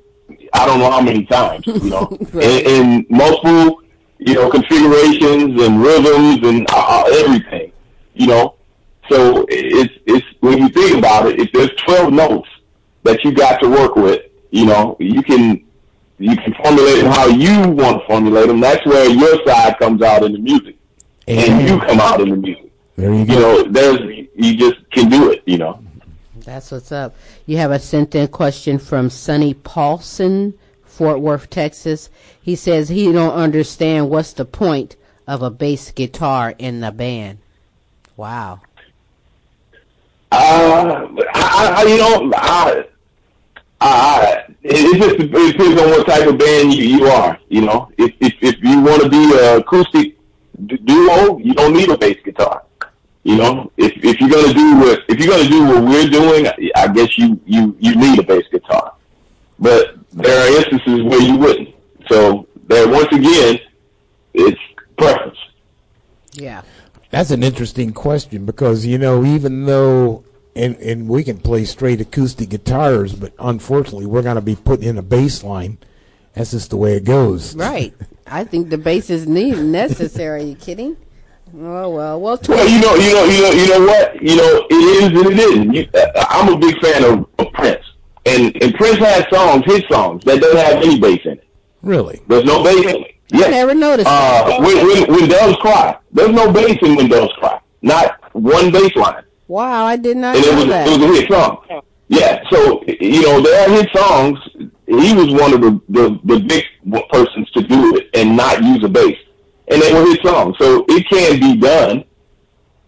I 0.54 0.66
don't 0.66 0.80
know 0.80 0.92
how 0.92 1.02
many 1.02 1.26
times. 1.26 1.66
You 1.68 1.90
know, 1.90 2.18
in, 2.34 2.66
in 2.66 3.06
multiple 3.10 3.82
you 4.20 4.36
know 4.36 4.50
configurations 4.50 5.62
and 5.62 5.82
rhythms 5.82 6.48
and 6.48 6.66
uh, 6.70 7.04
everything. 7.20 7.72
You 8.14 8.28
know, 8.28 8.56
so 9.10 9.46
it's 9.50 9.94
it's 10.06 10.26
when 10.42 10.60
you 10.60 10.70
think 10.70 10.98
about 10.98 11.28
it, 11.28 11.40
if 11.40 11.52
there's 11.52 11.72
twelve 11.86 12.14
notes 12.14 12.50
that 13.04 13.24
you 13.24 13.32
got 13.32 13.62
to 13.62 13.70
work 13.70 13.96
with, 13.96 14.22
you 14.52 14.66
know, 14.66 14.96
you 15.00 15.22
can 15.24 15.64
you 16.18 16.36
can 16.36 16.54
formulate 16.54 17.04
them 17.04 17.12
how 17.12 17.28
you 17.28 17.70
want 17.72 18.02
to 18.02 18.08
formulate 18.08 18.48
them. 18.48 18.60
That's 18.60 18.86
where 18.86 19.10
your 19.10 19.44
side 19.46 19.80
comes 19.80 20.02
out 20.02 20.24
in 20.24 20.34
the 20.34 20.40
music, 20.40 20.78
and 21.28 21.68
you 21.68 21.80
come 21.80 22.00
out 22.00 22.22
in 22.22 22.30
the 22.30 22.36
music. 22.36 22.72
There 22.96 23.14
you 23.14 23.22
You 23.22 23.40
know, 23.40 23.64
there's 23.64 24.28
you 24.36 24.56
just 24.56 24.90
can 24.92 25.10
do 25.10 25.32
it. 25.32 25.44
You 25.46 25.58
know. 25.58 25.84
That's 26.36 26.72
what's 26.72 26.92
up. 26.92 27.16
You 27.46 27.58
have 27.58 27.72
a 27.72 27.80
sent 27.80 28.16
in 28.16 28.28
question 28.28 28.80
from 28.80 29.10
Sonny 29.10 29.54
Paulson, 29.54 30.54
Fort 30.84 31.20
Worth, 31.20 31.50
Texas. 31.50 32.10
He 32.42 32.56
says 32.56 32.90
he 32.90 33.12
don't 33.12 33.34
understand 33.34 34.10
what's 34.10 34.34
the 34.34 34.46
point 34.46 34.96
of 35.28 35.42
a 35.42 35.50
bass 35.50 35.92
guitar 35.92 36.54
in 36.58 36.82
the 36.82 36.92
band. 36.92 37.40
Wow. 38.18 38.62
Uh, 40.32 41.08
I, 41.34 41.74
I, 41.76 41.84
you 41.84 41.98
know, 41.98 42.32
I, 42.36 42.86
I, 43.82 44.44
it 44.64 44.98
just 44.98 45.20
it 45.20 45.32
depends 45.32 45.82
on 45.82 45.90
what 45.90 46.08
type 46.08 46.28
of 46.28 46.38
band 46.38 46.74
you, 46.74 46.84
you 46.84 47.06
are. 47.08 47.38
You 47.50 47.62
know, 47.62 47.92
if 47.98 48.14
if, 48.22 48.34
if 48.42 48.64
you 48.64 48.82
want 48.82 49.04
to 49.04 49.10
be 49.10 49.34
a 49.34 49.58
acoustic 49.58 50.18
duo, 50.66 51.38
you 51.40 51.54
don't 51.54 51.74
need 51.74 51.90
a 51.90 51.98
bass 51.98 52.18
guitar. 52.24 52.64
You 53.24 53.38
know, 53.38 53.72
if 53.78 53.92
if 54.04 54.20
you're 54.20 54.30
gonna 54.30 54.54
do 54.54 54.78
what 54.80 55.04
if 55.10 55.20
you're 55.20 55.36
gonna 55.36 55.50
do 55.50 55.66
what 55.66 55.84
we're 55.84 56.10
doing, 56.10 56.48
I 56.76 56.88
guess 56.88 57.18
you 57.18 57.40
you 57.46 57.76
you 57.80 57.96
need 57.96 58.20
a 58.20 58.24
bass 58.24 58.46
guitar. 58.52 58.94
But 59.60 59.96
there 60.14 60.44
are 60.44 60.58
instances 60.58 61.04
where 61.04 61.22
you 61.22 61.38
wouldn't. 61.38 61.76
So 62.08 62.48
there, 62.68 62.88
once 62.88 63.12
again, 63.12 63.60
it's 64.34 64.60
preference. 64.98 65.38
Yeah. 66.34 66.62
That's 67.12 67.32
an 67.32 67.44
interesting 67.44 67.92
question 67.92 68.46
because 68.46 68.86
you 68.86 68.98
know 68.98 69.24
even 69.26 69.66
though 69.66 70.24
and 70.56 70.76
and 70.78 71.08
we 71.08 71.24
can 71.24 71.38
play 71.38 71.66
straight 71.66 72.02
acoustic 72.02 72.50
guitars, 72.50 73.14
but 73.14 73.34
unfortunately 73.40 74.06
we're 74.06 74.22
going 74.22 74.36
to 74.36 74.42
be 74.42 74.56
put 74.56 74.82
in 74.82 74.98
a 74.98 75.02
bass 75.02 75.44
line. 75.44 75.78
That's 76.34 76.52
just 76.52 76.70
the 76.70 76.78
way 76.78 76.96
it 76.96 77.04
goes. 77.04 77.56
Right. 77.56 77.94
I 78.28 78.46
think 78.46 78.70
the 78.70 78.78
bass 78.78 79.10
is 79.10 79.28
need 79.28 79.58
necessary. 79.58 80.42
Are 80.42 80.46
you 80.46 80.56
kidding? 80.56 80.96
Oh 81.54 81.90
well. 81.90 82.22
Well, 82.22 82.40
Well, 82.48 82.70
you 82.70 82.80
know, 82.80 82.96
you 82.96 83.14
know, 83.14 83.26
you 83.26 83.42
know, 83.42 83.52
you 83.52 83.68
know 83.68 83.86
what? 83.86 84.22
You 84.22 84.36
know, 84.38 84.68
it 84.70 84.74
is 84.74 85.04
and 85.04 85.18
it 85.18 85.40
isn't. 85.40 85.74
You, 85.74 85.88
uh, 85.94 86.26
I'm 86.30 86.54
a 86.54 86.58
big 86.58 86.80
fan 86.80 87.04
of, 87.04 87.28
of 87.40 87.52
Prince, 87.54 87.84
and 88.26 88.56
and 88.64 88.74
Prince 88.76 89.00
has 89.00 89.26
songs, 89.30 89.66
his 89.66 89.84
songs 89.90 90.24
that 90.24 90.40
don't 90.40 90.56
have 90.56 90.82
any 90.82 90.98
bass 90.98 91.20
in 91.26 91.34
it. 91.34 91.48
Really? 91.82 92.22
There's 92.28 92.46
no 92.46 92.64
bass 92.64 92.86
in 92.86 93.04
it. 93.04 93.11
I 93.34 93.50
never 93.50 93.74
noticed. 93.74 94.08
Uh, 94.10 94.48
that. 94.50 94.60
when, 94.62 94.88
when, 94.88 95.12
when 95.14 95.30
doves 95.30 95.58
cry, 95.58 95.98
there's 96.12 96.30
no 96.32 96.52
bass 96.52 96.78
in 96.82 96.96
when 96.96 97.08
doves 97.10 97.34
cry. 97.34 97.60
Not 97.82 98.34
one 98.34 98.72
bass 98.72 98.96
line, 98.96 99.24
Wow, 99.48 99.86
I 99.86 99.98
did 99.98 100.18
not 100.18 100.36
and 100.36 100.46
it 100.46 100.52
know 100.52 100.58
was 100.58 100.66
that. 100.68 100.88
it 100.88 101.00
was 101.00 101.10
a 101.10 101.22
hit 101.22 101.32
song. 101.32 101.82
Yeah, 102.08 102.44
so 102.50 102.84
you 103.00 103.22
know 103.22 103.42
there 103.42 103.68
are 103.70 103.74
hit 103.74 103.90
songs. 103.94 104.40
He 104.88 105.14
was 105.14 105.32
one 105.34 105.54
of 105.54 105.62
the, 105.62 105.82
the 105.90 106.20
the 106.26 106.40
big 106.42 106.64
persons 107.10 107.50
to 107.52 107.62
do 107.64 107.96
it 107.96 108.10
and 108.14 108.36
not 108.36 108.62
use 108.64 108.84
a 108.84 108.90
bass, 108.90 109.18
and 109.70 109.82
they 109.82 109.94
were 109.94 110.06
his 110.06 110.20
songs. 110.24 110.56
So 110.60 110.86
it 110.90 111.08
can 111.10 111.40
be 111.40 111.56
done, 111.58 112.04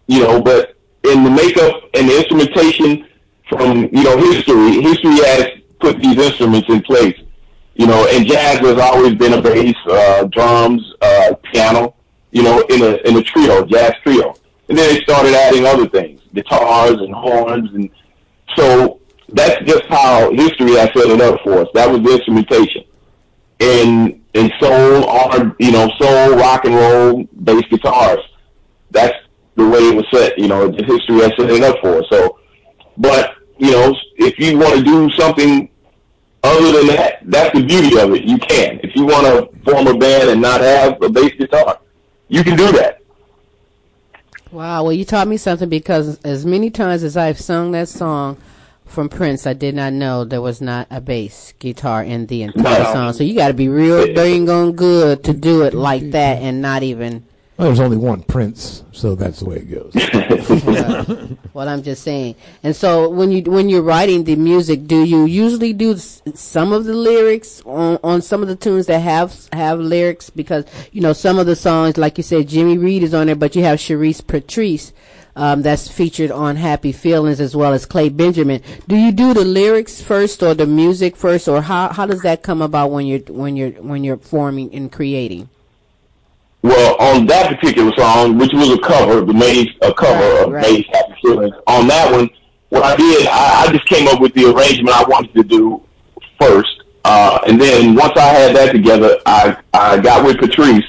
you 0.07 0.22
know. 0.22 0.41
But 0.41 0.76
in 1.03 1.24
the 1.24 1.30
makeup 1.30 1.82
and 1.94 2.07
the 2.10 2.18
instrumentation 2.18 3.07
from 3.49 3.84
you 3.94 4.03
know 4.03 4.18
history, 4.18 4.82
history 4.82 5.15
has 5.26 5.48
put 5.80 6.02
these 6.02 6.18
instruments 6.18 6.68
in 6.70 6.82
place. 6.82 7.18
You 7.76 7.88
know, 7.88 8.08
and 8.12 8.28
jazz 8.28 8.60
has 8.60 8.78
always 8.78 9.16
been 9.16 9.34
a 9.34 9.41
bass, 9.41 9.76
uh, 9.90 10.26
drums, 10.26 10.82
uh, 11.02 11.34
piano. 11.52 11.95
You 12.32 12.44
know, 12.44 12.62
in 12.70 12.82
a 12.82 12.95
in 13.08 13.18
a 13.18 13.22
trio, 13.22 13.64
jazz 13.66 13.94
trio, 14.04 14.34
and 14.68 14.78
then 14.78 14.94
they 14.94 15.02
started 15.02 15.34
adding 15.36 15.66
other 15.66 15.88
things, 15.88 16.20
guitars 16.34 16.98
and 16.98 17.14
horns, 17.14 17.70
and 17.74 17.90
so 18.56 19.00
that's 19.30 19.64
just 19.66 19.86
how 19.90 20.32
history 20.32 20.76
has 20.76 20.90
set 20.95 21.10
it 21.10 21.22
up 21.22 21.40
for 21.44 21.60
us. 21.60 21.68
That 21.74 21.90
was 21.90 22.02
the 22.02 22.14
instrumentation. 22.14 22.84
And, 23.60 24.22
and 24.34 24.52
soul, 24.60 25.06
R, 25.06 25.56
you 25.60 25.72
know, 25.72 25.90
soul, 26.00 26.36
rock 26.36 26.66
and 26.66 26.76
roll, 26.76 27.24
bass 27.44 27.64
guitars. 27.70 28.20
That's 28.91 29.16
the 29.56 29.68
way 29.68 29.80
it 29.80 29.95
was 29.95 30.06
set. 30.14 30.38
You 30.38 30.48
know, 30.48 30.68
the 30.68 30.84
history 30.84 31.22
has 31.22 31.32
set 31.38 31.50
it 31.50 31.64
up 31.64 31.78
for 31.82 32.00
us. 32.00 32.06
So, 32.12 32.38
but 32.98 33.36
you 33.58 33.72
know, 33.72 33.95
if 34.18 34.38
you 34.40 34.58
want 34.58 34.76
to 34.76 34.84
do 34.84 35.10
something 35.12 35.70
other 36.44 36.72
than 36.78 36.88
that, 36.88 37.20
that's 37.24 37.57
the 37.57 37.64
beauty 37.65 37.98
of 37.99 38.11
it. 38.14 38.24
You 38.24 38.38
can. 38.38 38.80
If 38.84 38.95
you 38.95 39.06
want 39.06 39.26
to 39.28 39.60
form 39.72 39.88
a 39.88 39.98
band 39.98 40.30
and 40.30 40.41
not 40.41 40.61
have 40.61 41.02
a 41.02 41.10
bass 41.10 41.34
guitar, 41.38 41.80
you 42.28 42.44
can 42.44 42.57
do 42.57 42.72
that. 42.74 42.99
Wow, 44.52 44.84
well, 44.84 44.94
you 44.94 45.03
taught 45.06 45.28
me 45.28 45.38
something 45.38 45.70
because 45.70 46.20
as 46.24 46.45
many 46.45 46.70
times 46.70 47.03
as 47.03 47.18
I've 47.18 47.40
sung 47.40 47.72
that 47.72 47.90
song 47.90 48.38
from 48.86 49.10
Prince, 49.10 49.48
I 49.48 49.53
did 49.53 49.74
not 49.74 49.94
know 49.94 50.24
there 50.26 50.41
was 50.41 50.61
not 50.61 50.86
a 50.91 51.02
bass 51.02 51.53
guitar 51.57 52.03
in 52.03 52.28
the 52.28 52.44
entire 52.44 52.84
No. 52.84 52.94
song. 52.94 53.14
So 53.14 53.24
you 53.24 53.34
got 53.36 53.48
to 53.48 53.53
be 53.56 53.68
real 53.68 54.14
dang 54.14 54.48
on 54.49 54.74
good 54.74 55.24
to 55.24 55.34
do 55.34 55.64
it 55.64 55.74
like 55.74 56.11
that 56.11 56.40
and 56.41 56.61
not 56.61 56.84
even. 56.84 57.26
Well, 57.64 57.69
there's 57.69 57.80
only 57.80 57.95
one 57.95 58.23
Prince, 58.23 58.84
so 58.91 59.15
that's 59.15 59.40
the 59.40 59.45
way 59.45 59.56
it 59.56 59.72
goes. 59.72 59.94
well, 60.65 61.30
well, 61.53 61.69
I'm 61.69 61.81
just 61.81 62.03
saying. 62.03 62.35
And 62.61 62.76
so 62.76 63.07
when 63.07 63.31
you 63.31 63.41
when 63.44 63.69
you're 63.69 63.81
writing 63.81 64.26
the 64.26 64.35
music, 64.35 64.85
do 64.85 65.06
you 65.06 65.23
usually 65.23 65.72
do 65.72 65.94
s- 65.94 66.22
some 66.34 66.73
of 66.73 66.84
the 66.84 66.94
lyrics 66.94 67.61
on 67.65 67.99
on 68.03 68.22
some 68.22 68.41
of 68.41 68.49
the 68.49 68.57
tunes 68.57 68.88
that 68.88 68.99
have 68.99 69.34
have 69.53 69.80
lyrics? 69.80 70.30
Because 70.30 70.65
you 70.91 70.99
know 70.99 71.14
some 71.14 71.40
of 71.40 71.45
the 71.45 71.56
songs, 71.56 71.98
like 71.98 72.18
you 72.18 72.23
said, 72.26 72.49
Jimmy 72.49 72.77
Reed 72.77 73.02
is 73.02 73.14
on 73.14 73.27
there, 73.27 73.35
but 73.38 73.56
you 73.56 73.64
have 73.64 73.80
Sharice 73.80 74.27
Patrice. 74.27 74.91
Um, 75.38 75.61
that's 75.61 75.88
featured 75.88 76.31
on 76.31 76.57
Happy 76.57 76.91
Feelings 76.91 77.40
as 77.40 77.56
well 77.56 77.72
as 77.72 77.85
Clay 77.85 78.10
Benjamin. 78.10 78.61
Do 78.90 78.98
you 78.98 79.14
do 79.14 79.34
the 79.34 79.45
lyrics 79.45 80.02
first 80.02 80.44
or 80.44 80.53
the 80.53 80.68
music 80.68 81.15
first, 81.15 81.48
or 81.48 81.61
how 81.61 81.94
how 81.94 82.06
does 82.07 82.23
that 82.23 82.44
come 82.44 82.61
about 82.61 82.91
when 82.91 83.06
you're 83.06 83.19
when 83.19 83.56
you're 83.56 83.72
when 83.81 84.03
you're 84.03 84.18
forming 84.18 84.76
and 84.76 84.91
creating? 84.91 85.48
Well, 86.64 86.95
on 86.98 87.26
that 87.26 87.49
particular 87.49 87.91
song, 87.98 88.38
which 88.38 88.53
was 88.53 88.69
a 88.69 88.80
cover, 88.80 89.19
the 89.19 89.34
Maze, 89.34 89.68
a 89.81 89.94
cover 89.94 90.44
of 90.44 90.52
Maze 90.53 90.85
Happy 90.94 91.14
Feelings, 91.22 91.53
on 91.68 91.88
that 91.90 92.10
one, 92.10 92.30
what 92.69 92.84
I 92.84 92.95
did, 92.95 93.27
I, 93.27 93.65
I 93.65 93.72
just 93.72 93.85
came 93.85 94.07
up 94.07 94.22
with 94.22 94.34
the 94.34 94.45
arrangement 94.45 94.95
I 94.95 95.03
wanted 95.03 95.34
to 95.35 95.44
do 95.44 95.84
first. 96.40 96.84
Uh, 97.03 97.40
and 97.45 97.60
then 97.60 97.95
once 97.95 98.14
I 98.15 98.27
had 98.27 98.56
that 98.56 98.72
together, 98.72 99.18
I, 99.26 99.57
I 99.73 99.99
got 99.99 100.26
with 100.26 100.38
Patrice 100.38 100.85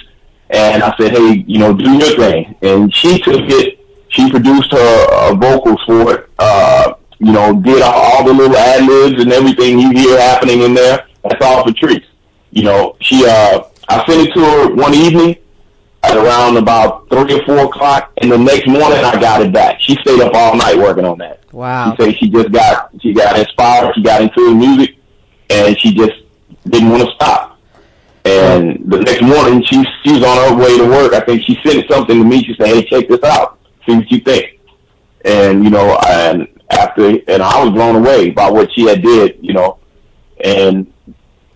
and 0.51 0.85
I 0.85 0.95
said, 0.97 1.11
hey, 1.11 1.45
you 1.45 1.59
know, 1.59 1.75
do 1.75 1.91
your 1.91 2.17
thing. 2.17 2.55
And 2.63 2.95
she 2.95 3.19
took 3.19 3.41
it, 3.41 3.81
she 4.11 4.31
produced 4.31 4.71
her 4.71 5.07
uh, 5.11 5.35
vocals 5.35 5.83
for 5.87 6.15
it, 6.15 6.31
uh, 6.39 6.95
you 7.19 7.33
know, 7.33 7.61
did 7.61 7.83
all, 7.83 7.93
all 7.93 8.25
the 8.25 8.33
little 8.33 8.57
ad 8.57 8.87
libs 8.87 9.21
and 9.21 9.33
everything 9.33 9.81
you 9.81 9.91
hear 9.91 10.21
happening 10.21 10.61
in 10.63 10.73
there. 10.73 11.05
That's 11.25 11.45
all 11.45 11.65
Patrice. 11.65 12.07
You 12.53 12.63
know, 12.63 12.97
she, 13.01 13.27
uh, 13.27 13.65
I 13.89 14.07
sent 14.07 14.29
it 14.29 14.35
to 14.35 14.41
her 14.41 14.75
one 14.77 14.95
evening 14.95 15.37
at 16.05 16.17
around 16.17 16.57
about 16.57 17.09
three 17.09 17.39
or 17.39 17.45
four 17.45 17.65
o'clock, 17.67 18.13
and 18.19 18.31
the 18.31 18.39
next 18.39 18.67
morning 18.67 18.99
I 18.99 19.19
got 19.21 19.43
it 19.43 19.53
back. 19.53 19.81
She 19.81 19.95
stayed 19.97 20.21
up 20.21 20.35
all 20.35 20.57
night 20.57 20.77
working 20.77 21.05
on 21.05 21.19
that. 21.19 21.41
Wow. 21.53 21.95
She 21.97 22.03
said 22.03 22.17
she 22.19 22.31
just 22.31 22.53
got 22.53 22.91
she 23.01 23.13
got 23.13 23.39
inspired, 23.39 23.95
she 23.95 24.03
got 24.03 24.23
into 24.23 24.51
the 24.51 24.55
music, 24.55 24.97
and 25.51 25.79
she 25.79 25.95
just 25.95 26.15
didn't 26.69 26.91
want 26.91 27.05
to 27.05 27.11
stop. 27.15 27.59
And 28.25 28.91
the 28.91 29.01
next 29.01 29.23
morning 29.23 29.63
she 29.65 29.85
she 30.05 30.13
was 30.13 30.23
on 30.23 30.49
her 30.49 30.57
way 30.57 30.79
to 30.79 30.89
work. 30.89 31.13
I 31.13 31.21
think 31.21 31.43
she 31.43 31.59
sent 31.65 31.91
something 31.91 32.19
to 32.19 32.25
me. 32.25 32.43
She 32.43 32.55
said, 32.55 32.69
"Hey, 32.69 32.85
check 32.85 33.09
this 33.09 33.23
out. 33.23 33.59
See 33.87 33.97
what 33.97 34.11
you 34.11 34.21
think." 34.21 34.61
And 35.25 35.65
you 35.65 35.71
know, 35.71 35.99
and 36.07 36.49
after 36.71 37.19
and 37.29 37.43
I 37.43 37.65
was 37.65 37.73
blown 37.73 37.97
away 37.97 38.31
by 38.31 38.51
what 38.51 38.71
she 38.75 38.87
had 38.87 39.03
did. 39.03 39.39
You 39.41 39.55
know, 39.55 39.79
and 40.43 40.93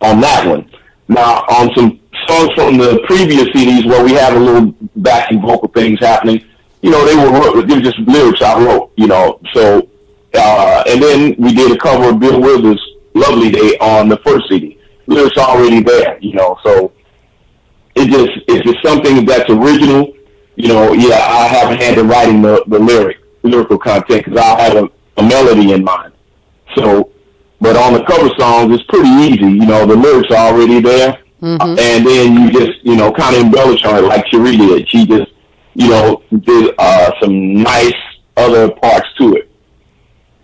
on 0.01 0.21
that 0.21 0.47
one. 0.47 0.71
Now, 1.09 1.45
on 1.49 1.75
some 1.75 1.99
songs 2.29 2.51
from 2.55 2.79
the 2.79 3.03
previous 3.07 3.49
CDs 3.49 3.87
where 3.87 4.05
we 4.05 4.13
have 4.13 4.37
a 4.37 4.39
little 4.39 4.75
backing 4.97 5.41
vocal 5.41 5.69
things 5.69 5.99
happening, 6.01 6.45
you 6.83 6.91
know, 6.91 7.05
they 7.05 7.17
were 7.17 7.63
they 7.63 7.75
were 7.75 7.81
just 7.81 7.99
lyrics 8.01 8.43
I 8.43 8.63
wrote, 8.63 8.93
you 8.97 9.07
know. 9.07 9.41
So, 9.55 9.89
uh, 10.35 10.85
and 10.87 11.03
then 11.03 11.35
we 11.39 11.55
did 11.55 11.73
a 11.73 11.79
cover 11.79 12.11
of 12.11 12.21
Bill 12.21 12.41
Withers' 12.41 12.81
"Lovely 13.15 13.51
Day" 13.51 13.77
on 13.81 14.09
the 14.09 14.19
first 14.19 14.49
CD. 14.49 14.79
Lyrics 15.07 15.39
already 15.39 15.83
there, 15.83 16.19
you 16.21 16.35
know. 16.35 16.57
So 16.63 16.93
it 17.95 18.11
just 18.11 18.31
it's 18.47 18.65
just 18.65 18.85
something 18.85 19.25
that's 19.25 19.49
original. 19.51 20.15
You 20.57 20.69
know, 20.69 20.93
yeah, 20.93 21.17
I 21.17 21.47
haven't 21.47 21.81
had 21.81 21.97
to 21.97 22.05
writing 22.05 22.43
the 22.43 22.63
the 22.67 22.79
lyric 22.79 23.19
lyrical 23.43 23.79
content 23.79 24.25
because 24.25 24.39
I 24.39 24.61
have 24.61 24.77
a, 24.77 24.89
a 25.17 25.23
melody 25.23 25.73
in 25.73 25.83
mind. 25.83 26.13
So, 26.77 27.11
but 27.61 27.77
on 27.77 27.93
the 27.93 28.05
cover 28.05 28.29
songs, 28.39 28.73
it's 28.75 28.85
pretty 28.85 29.09
easy. 29.09 29.51
You 29.51 29.67
know, 29.67 29.87
the 29.87 29.97
lyrics 29.97 30.31
are 30.31 30.53
already 30.53 30.81
there, 30.81 31.19
and 31.41 32.07
then 32.07 32.35
you 32.35 32.51
just 32.51 32.85
you 32.85 32.97
know 32.97 33.13
kind 33.13 33.37
of 33.37 33.43
embellish 33.43 33.85
on 33.85 33.97
it 33.97 34.07
like 34.07 34.27
Cherie 34.29 34.57
did. 34.57 34.89
She 34.89 35.07
just 35.07 35.33
you 35.75 35.89
know 35.89 36.23
did 36.31 36.75
uh, 36.79 37.13
some 37.21 37.55
nice 37.55 37.93
other 38.37 38.71
parts 38.71 39.09
to 39.19 39.35
it. 39.35 39.51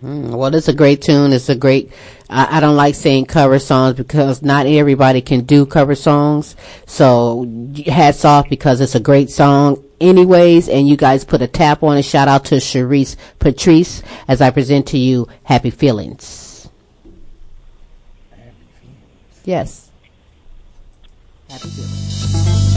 Mm, 0.03 0.35
well, 0.35 0.53
it's 0.53 0.67
a 0.67 0.73
great 0.73 1.01
tune. 1.01 1.33
It's 1.33 1.49
a 1.49 1.55
great. 1.55 1.91
I, 2.29 2.57
I 2.57 2.59
don't 2.59 2.75
like 2.75 2.95
saying 2.95 3.25
cover 3.25 3.57
songs 3.59 3.95
because 3.95 4.41
not 4.41 4.67
everybody 4.67 5.21
can 5.21 5.45
do 5.45 5.65
cover 5.65 5.95
songs. 5.95 6.55
So 6.85 7.49
hats 7.87 8.23
off 8.23 8.49
because 8.49 8.81
it's 8.81 8.95
a 8.95 8.99
great 8.99 9.29
song, 9.29 9.83
anyways. 9.99 10.69
And 10.69 10.87
you 10.87 10.95
guys 10.95 11.25
put 11.25 11.41
a 11.41 11.47
tap 11.47 11.81
on 11.81 11.97
it. 11.97 12.03
Shout 12.03 12.27
out 12.27 12.45
to 12.45 12.55
Sharice 12.55 13.15
Patrice 13.39 14.03
as 14.27 14.41
I 14.41 14.51
present 14.51 14.87
to 14.87 14.97
you 14.97 15.27
"Happy 15.43 15.71
Feelings." 15.71 16.69
Yes. 19.43 19.84
Happy 21.55 21.69
Feelings. 21.69 22.74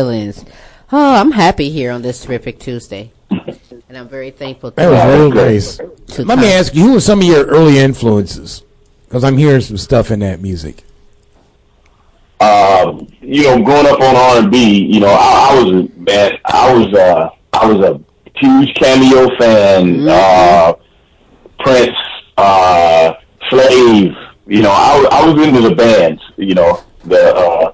Feelings. 0.00 0.44
Oh, 0.92 1.14
I'm 1.14 1.32
happy 1.32 1.70
here 1.70 1.90
on 1.90 2.02
this 2.02 2.22
terrific 2.22 2.58
Tuesday. 2.58 3.12
And 3.88 3.96
I'm 3.96 4.08
very 4.08 4.30
thankful 4.30 4.70
to 4.72 4.76
That 4.76 4.90
was 4.90 5.18
real 5.18 5.30
to 5.30 5.36
nice. 5.36 5.80
Let 6.18 6.38
me 6.38 6.52
ask 6.52 6.74
you, 6.74 6.82
who 6.82 6.92
were 6.94 7.00
some 7.00 7.20
of 7.20 7.24
your 7.24 7.46
early 7.46 7.78
influences? 7.78 8.62
Because 9.04 9.24
I'm 9.24 9.38
hearing 9.38 9.62
some 9.62 9.78
stuff 9.78 10.10
in 10.10 10.18
that 10.20 10.42
music. 10.42 10.82
uh, 12.40 13.00
you 13.22 13.44
know, 13.44 13.62
growing 13.62 13.86
up 13.86 14.00
on 14.00 14.16
R 14.16 14.38
and 14.40 14.50
B, 14.50 14.84
you 14.92 15.00
know, 15.00 15.08
I, 15.08 15.48
I 15.52 15.62
was 15.62 15.72
a 15.72 15.88
man. 15.98 16.32
I 16.44 16.74
was 16.74 16.92
uh, 16.94 17.30
I 17.54 17.66
was 17.72 17.80
a 17.88 18.00
huge 18.34 18.74
Cameo 18.74 19.34
fan. 19.38 20.06
Uh, 20.08 20.74
Prince, 21.60 21.96
uh, 22.36 23.14
Slave. 23.48 24.12
You 24.46 24.60
know, 24.62 24.72
I, 24.72 24.98
was- 24.98 25.08
I 25.12 25.26
was 25.32 25.46
into 25.46 25.60
the 25.66 25.74
bands. 25.74 26.20
You 26.36 26.54
know, 26.54 26.82
the 27.04 27.34
uh, 27.34 27.72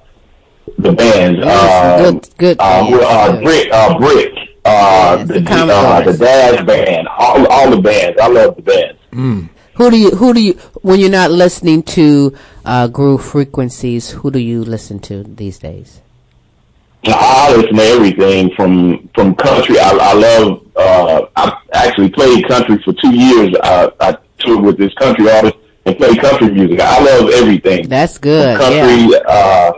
the 0.83 0.93
bands. 0.93 1.39
Yes, 1.43 1.99
um, 2.05 2.13
good- 2.19 2.37
good 2.37 2.57
Uh, 2.59 2.83
bands, 2.89 3.03
uh. 3.05 3.41
Brick, 3.41 3.67
uh, 3.71 3.97
Brick. 3.97 4.33
Uh, 4.65 5.17
the, 5.25 5.41
the 5.41 5.51
uh, 5.51 6.01
the 6.01 6.13
Dash 6.17 6.65
band, 6.65 7.07
all, 7.09 7.45
all 7.47 7.69
the 7.69 7.81
bands. 7.81 8.17
I 8.21 8.27
love 8.27 8.55
the 8.55 8.61
bands. 8.61 9.49
Who 9.75 9.89
do 9.91 9.97
you 9.97 10.11
who 10.11 10.33
do 10.33 10.41
you 10.41 10.53
when 10.83 10.99
you're 11.01 11.09
not 11.09 11.31
listening 11.31 11.83
to 11.97 12.33
uh, 12.63 12.87
Groove 12.87 13.25
Frequencies? 13.25 14.11
Who 14.11 14.31
do 14.31 14.39
you 14.39 14.63
listen 14.63 14.99
to 14.99 15.23
these 15.23 15.59
days? 15.59 15.99
I 17.05 17.53
listen 17.57 17.75
to 17.75 17.83
everything 17.83 18.51
from 18.55 19.09
from 19.13 19.35
country. 19.35 19.79
I, 19.79 19.89
I 19.91 20.13
love. 20.13 20.65
Uh, 20.77 21.25
I 21.35 21.57
actually 21.73 22.09
played 22.11 22.47
country 22.47 22.77
for 22.85 22.93
two 22.93 23.13
years. 23.13 23.53
I, 23.63 23.91
I 23.99 24.17
toured 24.39 24.63
with 24.63 24.77
this 24.77 24.93
country 24.93 25.29
artist 25.29 25.55
and 25.85 25.97
played 25.97 26.19
country 26.21 26.51
music. 26.51 26.79
I 26.79 27.03
love 27.03 27.29
everything. 27.31 27.89
That's 27.89 28.17
good. 28.17 28.57
From 28.57 28.71
country, 28.71 29.19
uh, 29.27 29.71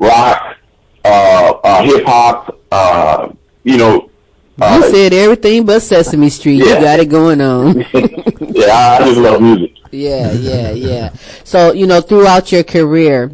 rock, 0.00 0.56
uh, 1.04 1.52
uh, 1.62 1.82
hip 1.84 2.04
hop. 2.04 2.58
Uh, 2.72 3.28
you 3.62 3.76
know, 3.76 4.10
Yeah. 4.58 4.76
You 4.76 4.90
said 4.90 5.12
everything 5.12 5.64
but 5.64 5.80
Sesame 5.80 6.28
Street. 6.30 6.56
You 6.56 6.66
got 6.80 7.00
it 7.00 7.06
going 7.06 7.40
on. 7.40 7.78
yeah, 8.40 8.98
I 9.00 9.04
just 9.04 9.18
love 9.18 9.40
music. 9.40 9.72
Yeah, 9.90 10.32
yeah, 10.32 10.70
yeah. 10.72 11.12
So 11.44 11.72
you 11.72 11.86
know, 11.86 12.00
throughout 12.00 12.52
your 12.52 12.62
career, 12.62 13.30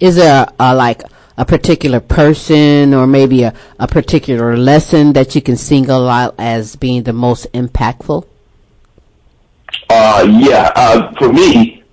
is 0.00 0.16
there 0.16 0.46
a, 0.58 0.74
like 0.74 1.02
a 1.36 1.44
particular 1.44 2.00
person 2.00 2.94
or 2.94 3.06
maybe 3.06 3.42
a, 3.42 3.52
a 3.78 3.86
particular 3.86 4.56
lesson 4.56 5.12
that 5.12 5.34
you 5.34 5.42
can 5.42 5.56
single 5.56 6.08
out 6.08 6.34
as 6.38 6.76
being 6.76 7.02
the 7.02 7.12
most 7.12 7.52
impactful? 7.52 8.26
Uh, 9.90 10.26
yeah, 10.28 10.72
uh, 10.74 11.12
for 11.14 11.32
me, 11.32 11.84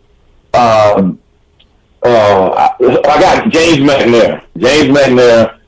um, 0.54 1.20
uh, 2.06 2.50
I, 2.52 2.76
I 2.80 3.20
got 3.22 3.50
James 3.50 3.78
McNair. 3.80 4.44
James 4.58 4.96
McNair, 4.98 5.60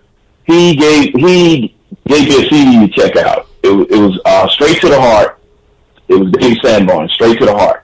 he 0.45 0.75
gave 0.75 1.13
he 1.15 1.75
gave 2.07 2.27
me 2.29 2.45
a 2.45 2.49
CD 2.49 2.87
to 2.87 2.93
check 2.93 3.15
out. 3.17 3.47
It, 3.63 3.69
was- 3.69 3.87
it 3.89 3.99
was 3.99 4.19
uh, 4.25 4.47
straight 4.49 4.79
to 4.81 4.89
the 4.89 4.99
heart. 4.99 5.39
It 6.07 6.15
was 6.15 6.31
Dave 6.33 6.57
Sanborn, 6.63 7.09
straight 7.09 7.39
to 7.39 7.45
the 7.45 7.55
heart. 7.57 7.83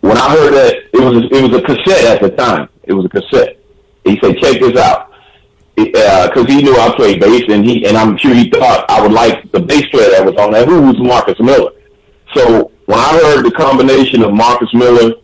When 0.00 0.16
I 0.16 0.30
heard 0.30 0.52
that, 0.54 0.74
it 0.92 1.00
was 1.00 1.16
a, 1.16 1.26
it 1.36 1.42
was 1.50 1.60
a 1.60 1.62
cassette 1.62 2.04
at 2.04 2.22
the 2.22 2.30
time. 2.30 2.68
It 2.84 2.92
was 2.92 3.04
a 3.04 3.08
cassette. 3.08 3.58
He 4.04 4.18
said, 4.22 4.36
"Check 4.38 4.60
this 4.60 4.76
out," 4.76 5.12
because 5.76 6.46
he 6.46 6.62
knew 6.62 6.76
I 6.76 6.94
played 6.96 7.20
bass, 7.20 7.42
and 7.48 7.64
he 7.64 7.86
and 7.86 7.96
I'm 7.96 8.16
sure 8.16 8.34
he 8.34 8.50
thought 8.50 8.84
I 8.88 9.00
would 9.00 9.12
like 9.12 9.50
the 9.52 9.60
bass 9.60 9.86
player 9.90 10.10
that 10.10 10.24
was 10.24 10.34
on 10.36 10.52
there, 10.52 10.64
who 10.66 10.82
was 10.82 10.98
Marcus 10.98 11.38
Miller. 11.40 11.70
So 12.34 12.70
when 12.86 12.98
I 12.98 13.18
heard 13.20 13.44
the 13.44 13.50
combination 13.52 14.22
of 14.22 14.32
Marcus 14.32 14.72
Miller 14.74 15.14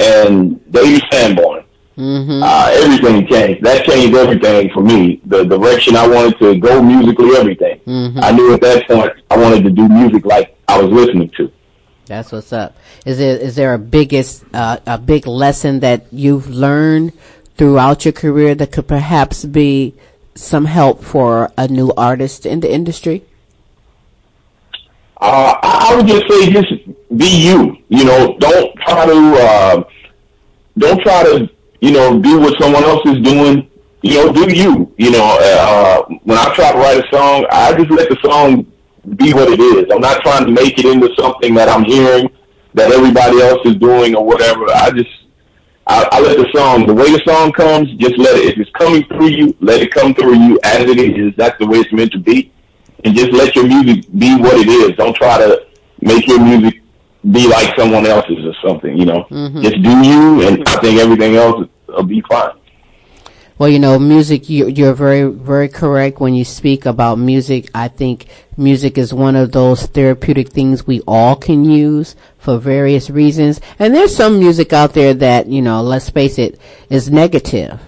and 0.00 0.60
Dave 0.72 1.00
Sanborn, 1.10 1.64
Mm-hmm. 2.00 2.42
uh, 2.42 2.68
everything 2.72 3.26
changed. 3.26 3.62
That 3.62 3.84
changed 3.84 4.16
everything 4.16 4.70
for 4.72 4.82
me. 4.82 5.20
The 5.26 5.44
direction 5.44 5.96
I 5.96 6.06
wanted 6.08 6.38
to 6.38 6.58
go 6.58 6.82
musically, 6.82 7.36
everything. 7.36 7.78
Mhm. 7.86 8.22
I 8.22 8.30
knew 8.32 8.54
at 8.54 8.62
that 8.62 8.88
point 8.88 9.12
I 9.30 9.36
wanted 9.36 9.64
to 9.64 9.70
do 9.70 9.86
music 9.86 10.24
like 10.24 10.56
I 10.66 10.80
was 10.80 10.90
listening 10.90 11.28
to. 11.36 11.52
That's 12.06 12.32
what's 12.32 12.54
up. 12.54 12.74
Is 13.04 13.18
there 13.18 13.36
is 13.36 13.54
there 13.54 13.74
a 13.74 13.78
biggest 13.78 14.44
uh, 14.54 14.78
a 14.86 14.96
big 14.96 15.26
lesson 15.26 15.80
that 15.80 16.06
you've 16.10 16.48
learned 16.48 17.12
throughout 17.58 18.06
your 18.06 18.12
career 18.12 18.54
that 18.54 18.72
could 18.72 18.88
perhaps 18.88 19.44
be 19.44 19.92
some 20.34 20.64
help 20.64 21.04
for 21.04 21.52
a 21.58 21.68
new 21.68 21.92
artist 21.98 22.46
in 22.46 22.60
the 22.60 22.72
industry? 22.72 23.24
Uh, 25.20 25.52
I 25.62 25.92
I 25.92 25.96
would 25.96 26.06
just 26.06 26.24
say 26.32 26.50
just 26.50 26.72
be 27.14 27.28
you. 27.28 27.76
You 27.90 28.04
know, 28.04 28.36
don't 28.38 28.74
try 28.88 29.04
to 29.04 29.18
uh, 29.36 29.84
don't 30.78 31.00
try 31.02 31.22
to 31.24 31.50
you 31.80 31.92
know 31.92 32.20
do 32.20 32.40
what 32.40 32.60
someone 32.60 32.84
else 32.84 33.02
is 33.06 33.20
doing. 33.22 33.70
You 34.02 34.14
know, 34.14 34.32
do 34.32 34.54
you. 34.54 34.94
You 34.96 35.10
know, 35.10 35.38
uh, 35.40 36.02
when 36.24 36.38
I 36.38 36.54
try 36.54 36.72
to 36.72 36.78
write 36.78 37.04
a 37.04 37.08
song, 37.14 37.46
I 37.50 37.74
just 37.74 37.90
let 37.90 38.08
the 38.08 38.16
song 38.22 38.66
be 39.16 39.32
what 39.34 39.48
it 39.48 39.60
is. 39.60 39.86
I'm 39.92 40.00
not 40.00 40.22
trying 40.22 40.46
to 40.46 40.52
make 40.52 40.78
it 40.78 40.86
into 40.86 41.14
something 41.18 41.54
that 41.54 41.68
I'm 41.68 41.84
hearing 41.84 42.30
that 42.74 42.92
everybody 42.92 43.40
else 43.40 43.60
is 43.64 43.76
doing 43.76 44.14
or 44.14 44.24
whatever. 44.24 44.66
I 44.70 44.90
just 44.90 45.10
I, 45.86 46.08
I 46.12 46.20
let 46.20 46.36
the 46.36 46.48
song, 46.54 46.86
the 46.86 46.94
way 46.94 47.10
the 47.10 47.20
song 47.26 47.50
comes, 47.52 47.92
just 47.94 48.16
let 48.16 48.38
it. 48.38 48.46
If 48.46 48.58
it's 48.58 48.70
coming 48.70 49.04
through 49.08 49.28
you, 49.28 49.56
let 49.60 49.82
it 49.82 49.92
come 49.92 50.14
through 50.14 50.36
you 50.36 50.60
as 50.62 50.88
it 50.88 50.98
is. 50.98 51.34
That's 51.36 51.58
the 51.58 51.66
way 51.66 51.78
it's 51.78 51.92
meant 51.92 52.12
to 52.12 52.18
be. 52.18 52.52
And 53.04 53.16
just 53.16 53.32
let 53.32 53.56
your 53.56 53.66
music 53.66 54.04
be 54.16 54.36
what 54.36 54.54
it 54.56 54.68
is. 54.68 54.96
Don't 54.96 55.16
try 55.16 55.38
to 55.38 55.66
make 56.00 56.26
your 56.28 56.40
music 56.40 56.79
be 57.28 57.46
like 57.48 57.78
someone 57.78 58.06
else's 58.06 58.44
or 58.44 58.54
something, 58.66 58.96
you 58.96 59.04
know. 59.04 59.26
Mhm. 59.30 59.62
Just 59.62 59.82
do 59.82 59.90
you, 60.02 60.46
and 60.46 60.62
I 60.66 60.76
think 60.80 60.98
everything 60.98 61.36
else 61.36 61.66
will 61.88 62.02
be 62.02 62.22
fine. 62.28 62.50
Well, 63.58 63.68
you 63.68 63.78
know, 63.78 63.98
music, 63.98 64.48
you're 64.48 64.94
very, 64.94 65.24
very 65.30 65.68
correct 65.68 66.18
when 66.18 66.32
you 66.32 66.46
speak 66.46 66.86
about 66.86 67.18
music. 67.18 67.68
I 67.74 67.88
think 67.88 68.24
music 68.56 68.96
is 68.96 69.12
one 69.12 69.36
of 69.36 69.52
those 69.52 69.84
therapeutic 69.84 70.48
things 70.48 70.86
we 70.86 71.02
all 71.06 71.36
can 71.36 71.66
use 71.66 72.16
for 72.38 72.56
various 72.56 73.10
reasons. 73.10 73.60
And 73.78 73.94
there's 73.94 74.16
some 74.16 74.38
music 74.38 74.72
out 74.72 74.94
there 74.94 75.12
that, 75.12 75.48
you 75.48 75.60
know, 75.60 75.82
let's 75.82 76.08
face 76.08 76.38
it, 76.38 76.58
is 76.88 77.10
negative. 77.10 77.78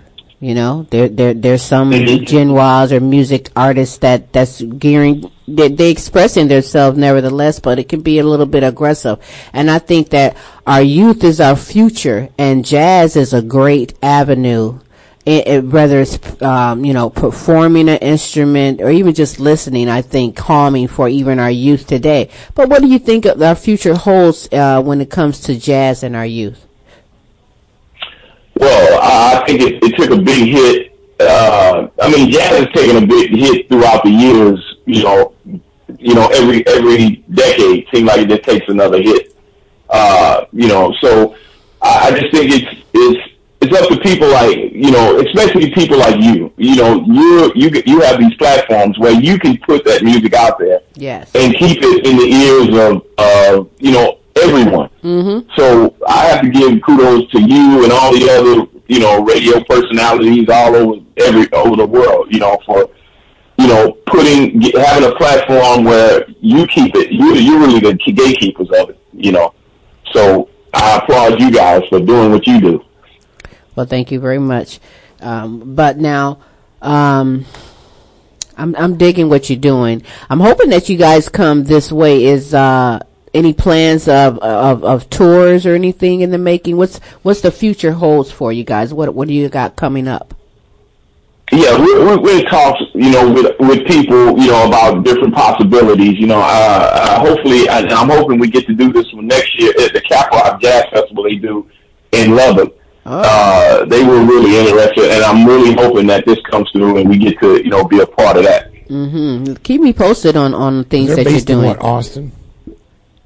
You 0.42 0.56
know, 0.56 0.88
there, 0.90 1.08
there, 1.08 1.34
there's 1.34 1.62
some 1.62 1.92
genres 1.92 2.92
or 2.92 2.98
music 2.98 3.50
artists 3.54 3.98
that, 3.98 4.32
that's 4.32 4.60
gearing, 4.60 5.30
they, 5.46 5.68
they 5.68 5.88
expressing 5.88 6.48
themselves 6.48 6.98
nevertheless, 6.98 7.60
but 7.60 7.78
it 7.78 7.88
can 7.88 8.00
be 8.00 8.18
a 8.18 8.24
little 8.24 8.46
bit 8.46 8.64
aggressive. 8.64 9.20
And 9.52 9.70
I 9.70 9.78
think 9.78 10.10
that 10.10 10.36
our 10.66 10.82
youth 10.82 11.22
is 11.22 11.40
our 11.40 11.54
future 11.54 12.28
and 12.38 12.64
jazz 12.64 13.14
is 13.14 13.32
a 13.32 13.40
great 13.40 13.94
avenue 14.02 14.80
it, 15.24 15.46
it, 15.46 15.64
whether 15.64 16.00
it's 16.00 16.18
um, 16.42 16.84
you 16.84 16.92
know 16.92 17.08
performing 17.08 17.88
an 17.88 17.98
instrument 17.98 18.80
or 18.80 18.90
even 18.90 19.14
just 19.14 19.38
listening, 19.38 19.88
I 19.88 20.02
think 20.02 20.36
calming 20.36 20.88
for 20.88 21.08
even 21.08 21.38
our 21.38 21.52
youth 21.52 21.86
today. 21.86 22.28
But 22.56 22.68
what 22.68 22.82
do 22.82 22.88
you 22.88 22.98
think 22.98 23.26
of 23.26 23.40
our 23.40 23.54
future 23.54 23.94
holds 23.94 24.48
uh, 24.50 24.82
when 24.82 25.00
it 25.00 25.10
comes 25.10 25.38
to 25.42 25.56
jazz 25.56 26.02
and 26.02 26.16
our 26.16 26.26
youth? 26.26 26.66
Well, 28.56 29.00
I 29.02 29.44
think 29.46 29.60
it, 29.62 29.82
it 29.82 29.96
took 29.96 30.10
a 30.10 30.20
big 30.20 30.48
hit. 30.48 30.98
Uh, 31.20 31.88
I 32.00 32.10
mean, 32.10 32.30
jazz 32.30 32.58
has 32.64 32.68
taken 32.74 33.02
a 33.02 33.06
big 33.06 33.30
hit 33.30 33.68
throughout 33.68 34.02
the 34.04 34.10
years. 34.10 34.76
You 34.86 35.04
know, 35.04 35.34
you 35.98 36.14
know, 36.14 36.28
every 36.28 36.66
every 36.66 37.16
decade 37.32 37.86
seems 37.92 38.08
like 38.08 38.20
it 38.20 38.28
just 38.28 38.42
takes 38.44 38.68
another 38.68 39.00
hit. 39.00 39.36
Uh, 39.88 40.46
you 40.52 40.68
know, 40.68 40.92
so 41.00 41.36
I, 41.80 42.08
I 42.08 42.10
just 42.18 42.32
think 42.32 42.50
it's 42.52 42.82
it's 42.94 43.28
it's 43.60 43.80
up 43.80 43.88
to 43.90 44.00
people 44.00 44.28
like 44.28 44.56
you 44.56 44.90
know, 44.90 45.20
especially 45.20 45.70
people 45.72 45.98
like 45.98 46.20
you. 46.20 46.52
You 46.56 46.76
know, 46.76 47.04
you 47.06 47.52
you 47.54 47.82
you 47.86 48.00
have 48.00 48.18
these 48.18 48.34
platforms 48.34 48.98
where 48.98 49.12
you 49.12 49.38
can 49.38 49.56
put 49.58 49.84
that 49.84 50.02
music 50.02 50.34
out 50.34 50.58
there 50.58 50.80
Yes. 50.96 51.30
and 51.34 51.54
keep 51.54 51.78
it 51.80 52.06
in 52.06 52.16
the 52.16 52.24
ears 52.24 52.68
of 52.90 53.06
uh, 53.18 53.64
you 53.78 53.92
know 53.92 54.18
everyone. 54.42 54.90
Mm-hmm. 55.02 55.50
So 55.56 55.94
I 56.06 56.26
have 56.26 56.42
to 56.42 56.50
give 56.50 56.82
kudos 56.82 57.30
to 57.30 57.40
you 57.40 57.84
and 57.84 57.92
all 57.92 58.12
the 58.12 58.28
other, 58.30 58.66
you 58.86 59.00
know, 59.00 59.22
radio 59.22 59.62
personalities 59.64 60.48
all 60.48 60.74
over 60.74 61.04
every 61.16 61.50
over 61.52 61.76
the 61.76 61.86
world, 61.86 62.28
you 62.30 62.40
know, 62.40 62.58
for 62.66 62.88
you 63.58 63.68
know 63.68 63.92
putting 64.06 64.60
having 64.60 65.08
a 65.08 65.14
platform 65.16 65.84
where 65.84 66.24
you 66.40 66.66
keep 66.66 66.94
it. 66.94 67.10
You 67.10 67.34
you're 67.34 67.60
really 67.60 67.80
the 67.80 67.94
gatekeepers 67.94 68.70
of 68.70 68.90
it, 68.90 69.00
you 69.12 69.32
know. 69.32 69.54
So 70.12 70.48
I 70.74 70.98
applaud 70.98 71.40
you 71.40 71.50
guys 71.50 71.82
for 71.88 72.00
doing 72.00 72.30
what 72.30 72.46
you 72.46 72.60
do. 72.60 72.84
Well, 73.74 73.86
thank 73.86 74.10
you 74.10 74.20
very 74.20 74.38
much. 74.38 74.80
Um, 75.20 75.74
but 75.74 75.98
now, 75.98 76.40
um, 76.82 77.46
I'm 78.56 78.74
I'm 78.76 78.98
digging 78.98 79.28
what 79.28 79.48
you're 79.48 79.58
doing. 79.58 80.02
I'm 80.28 80.40
hoping 80.40 80.70
that 80.70 80.88
you 80.88 80.98
guys 80.98 81.28
come 81.28 81.64
this 81.64 81.90
way. 81.90 82.24
Is 82.24 82.52
uh, 82.54 83.00
any 83.34 83.52
plans 83.52 84.08
of, 84.08 84.38
of 84.38 84.84
of 84.84 85.10
tours 85.10 85.66
or 85.66 85.74
anything 85.74 86.20
in 86.20 86.30
the 86.30 86.38
making? 86.38 86.76
What's 86.76 86.98
what's 87.22 87.40
the 87.40 87.50
future 87.50 87.92
holds 87.92 88.30
for 88.30 88.52
you 88.52 88.64
guys? 88.64 88.92
What 88.92 89.14
what 89.14 89.28
do 89.28 89.34
you 89.34 89.48
got 89.48 89.76
coming 89.76 90.08
up? 90.08 90.34
Yeah, 91.52 91.78
we're, 91.78 92.06
we're, 92.06 92.18
we're 92.18 92.38
in 92.38 92.46
talks, 92.46 92.80
you 92.94 93.10
know, 93.10 93.30
with 93.30 93.54
with 93.60 93.86
people, 93.86 94.38
you 94.38 94.46
know, 94.46 94.66
about 94.68 95.04
different 95.04 95.34
possibilities. 95.34 96.18
You 96.18 96.26
know, 96.26 96.40
uh, 96.40 96.44
uh, 96.44 97.20
hopefully, 97.20 97.68
and 97.68 97.92
I'm 97.92 98.08
hoping 98.08 98.38
we 98.38 98.48
get 98.48 98.66
to 98.68 98.74
do 98.74 98.90
this 98.90 99.12
one 99.12 99.26
next 99.26 99.60
year 99.60 99.70
at 99.78 99.92
the 99.92 100.00
Cap 100.00 100.30
Rock 100.30 100.62
Jazz 100.62 100.84
Festival 100.90 101.24
they 101.24 101.34
do 101.34 101.70
in 102.12 102.34
Lubbock. 102.34 102.74
Uh, 103.04 103.84
they 103.84 104.02
were 104.02 104.24
really 104.24 104.56
interested, 104.56 105.10
and 105.10 105.22
I'm 105.22 105.46
really 105.46 105.74
hoping 105.74 106.06
that 106.06 106.24
this 106.24 106.40
comes 106.50 106.70
through 106.70 106.98
and 106.98 107.08
we 107.08 107.18
get 107.18 107.38
to 107.40 107.62
you 107.62 107.68
know 107.68 107.84
be 107.84 108.00
a 108.00 108.06
part 108.06 108.38
of 108.38 108.44
that. 108.44 108.72
Mm-hmm. 108.86 109.54
Keep 109.62 109.82
me 109.82 109.92
posted 109.92 110.36
on 110.36 110.54
on 110.54 110.84
things 110.84 111.08
They're 111.08 111.16
that 111.16 111.24
you're 111.24 111.32
based 111.32 111.50
in 111.50 111.58
doing. 111.58 111.68
what, 111.68 111.82
Austin? 111.82 112.32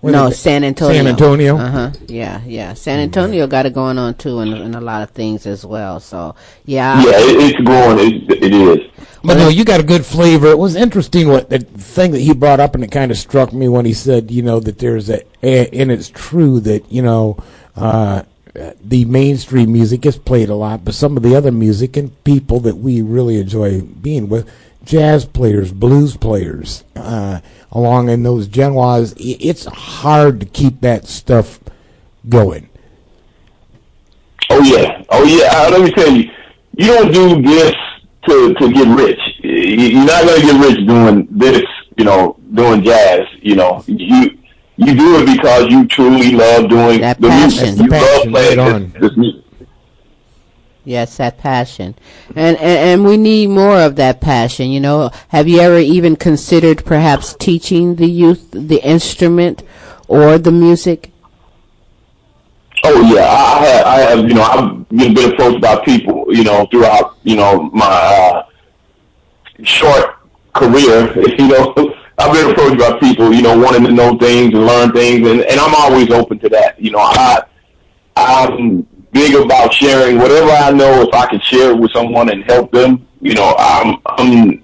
Where 0.06 0.12
no, 0.12 0.30
San 0.30 0.62
Antonio. 0.62 0.94
San 0.94 1.06
Antonio? 1.08 1.56
Uh 1.56 1.68
huh. 1.68 1.90
Yeah, 2.06 2.40
yeah. 2.46 2.74
San 2.74 3.00
Antonio 3.00 3.48
got 3.48 3.66
it 3.66 3.74
going 3.74 3.98
on 3.98 4.14
too, 4.14 4.38
and, 4.38 4.54
and 4.54 4.76
a 4.76 4.80
lot 4.80 5.02
of 5.02 5.10
things 5.10 5.46
as 5.46 5.66
well. 5.66 5.98
So 5.98 6.36
yeah. 6.64 7.02
Yeah, 7.02 7.10
it, 7.16 7.50
it's 7.50 7.60
growing. 7.62 7.98
It, 7.98 8.44
it 8.44 8.52
is. 8.52 8.90
But 9.24 9.34
no, 9.34 9.48
you 9.48 9.64
got 9.64 9.80
a 9.80 9.82
good 9.82 10.06
flavor. 10.06 10.46
It 10.46 10.58
was 10.58 10.76
interesting 10.76 11.26
what 11.26 11.50
the 11.50 11.58
thing 11.58 12.12
that 12.12 12.20
he 12.20 12.32
brought 12.34 12.60
up, 12.60 12.76
and 12.76 12.84
it 12.84 12.92
kind 12.92 13.10
of 13.10 13.18
struck 13.18 13.52
me 13.52 13.68
when 13.68 13.84
he 13.84 13.94
said, 13.94 14.30
you 14.30 14.42
know, 14.42 14.60
that 14.60 14.78
there's 14.78 15.10
a, 15.10 15.22
a 15.42 15.68
and 15.70 15.90
it's 15.90 16.08
true 16.08 16.60
that 16.60 16.92
you 16.92 17.02
know, 17.02 17.36
uh, 17.74 18.22
the 18.80 19.04
mainstream 19.06 19.72
music 19.72 20.06
is 20.06 20.16
played 20.16 20.50
a 20.50 20.54
lot, 20.54 20.84
but 20.84 20.94
some 20.94 21.16
of 21.16 21.24
the 21.24 21.34
other 21.34 21.50
music 21.50 21.96
and 21.96 22.22
people 22.22 22.60
that 22.60 22.76
we 22.76 23.02
really 23.02 23.40
enjoy 23.40 23.80
being 23.80 24.28
with, 24.28 24.48
jazz 24.86 25.24
players, 25.26 25.72
blues 25.72 26.16
players, 26.16 26.84
uh, 26.94 27.40
along 27.72 28.08
in 28.08 28.22
those 28.22 28.46
genres, 28.46 29.12
i- 29.14 29.36
it's 29.40 29.66
hard 29.66 30.40
to 30.40 30.46
keep 30.46 30.80
that 30.80 31.06
stuff 31.06 31.60
going. 32.28 32.68
Oh 34.48 34.62
yeah, 34.62 35.02
oh 35.10 35.24
yeah. 35.24 35.48
Uh, 35.52 35.70
let 35.72 35.80
me 35.82 35.90
tell 35.90 36.10
you, 36.10 36.30
you 36.76 36.86
don't 36.86 37.12
do 37.12 37.42
this 37.42 37.74
to 38.28 38.54
to 38.54 38.72
get 38.72 38.86
rich. 38.96 39.18
You- 39.42 39.50
You're 39.52 40.06
not 40.06 40.24
gonna 40.24 40.40
get 40.42 40.64
rich 40.68 40.86
doing 40.86 41.28
this. 41.30 41.62
You 41.96 42.04
know, 42.04 42.36
doing 42.54 42.82
jazz. 42.82 43.20
You 43.42 43.56
know, 43.56 43.82
you 43.86 44.30
you 44.76 44.94
do 44.94 45.18
it 45.20 45.36
because 45.36 45.68
you 45.70 45.86
truly 45.88 46.32
love 46.32 46.68
doing 46.68 47.00
That 47.00 47.20
the 47.20 47.28
passion. 47.28 47.64
music. 47.76 47.82
You 47.84 47.88
That's 47.90 48.24
the 48.24 48.30
love 48.30 48.32
playing 48.32 48.58
right 48.58 48.92
this, 48.92 49.02
this 49.02 49.16
music. 49.16 49.42
Yes, 50.86 51.16
that 51.16 51.38
passion, 51.38 51.96
and, 52.36 52.56
and 52.58 52.60
and 52.60 53.04
we 53.04 53.16
need 53.16 53.48
more 53.48 53.76
of 53.80 53.96
that 53.96 54.20
passion. 54.20 54.70
You 54.70 54.78
know, 54.78 55.10
have 55.30 55.48
you 55.48 55.58
ever 55.58 55.80
even 55.80 56.14
considered 56.14 56.84
perhaps 56.84 57.34
teaching 57.34 57.96
the 57.96 58.06
youth 58.06 58.52
the 58.52 58.80
instrument 58.86 59.64
or 60.06 60.38
the 60.38 60.52
music? 60.52 61.10
Oh 62.84 63.00
yeah, 63.12 63.24
I, 63.24 63.66
have. 63.66 63.86
I 63.86 63.98
have. 63.98 64.28
You 64.28 64.34
know, 64.34 64.42
I've 64.42 64.88
been 64.90 65.32
approached 65.32 65.60
by 65.60 65.84
people. 65.84 66.24
You 66.28 66.44
know, 66.44 66.68
throughout 66.70 67.16
you 67.24 67.34
know 67.34 67.68
my 67.74 67.84
uh, 67.84 68.44
short 69.64 70.18
career. 70.54 71.12
You 71.36 71.48
know, 71.48 71.74
I've 72.18 72.32
been 72.32 72.52
approached 72.52 72.78
by 72.78 72.96
people. 73.00 73.34
You 73.34 73.42
know, 73.42 73.58
wanting 73.58 73.82
to 73.86 73.90
know 73.92 74.16
things 74.18 74.54
and 74.54 74.64
learn 74.64 74.92
things, 74.92 75.26
and 75.26 75.40
and 75.40 75.58
I'm 75.58 75.74
always 75.74 76.12
open 76.12 76.38
to 76.38 76.48
that. 76.50 76.80
You 76.80 76.92
know, 76.92 77.00
I 77.00 77.42
I'm 78.14 78.86
big 79.16 79.34
about 79.34 79.72
sharing 79.72 80.18
whatever 80.18 80.50
I 80.50 80.70
know. 80.72 81.00
If 81.02 81.14
I 81.14 81.26
can 81.26 81.40
share 81.40 81.70
it 81.70 81.78
with 81.78 81.90
someone 81.92 82.28
and 82.30 82.44
help 82.44 82.70
them, 82.70 83.06
you 83.22 83.32
know, 83.34 83.54
I'm 83.58 83.96
I'm 84.04 84.62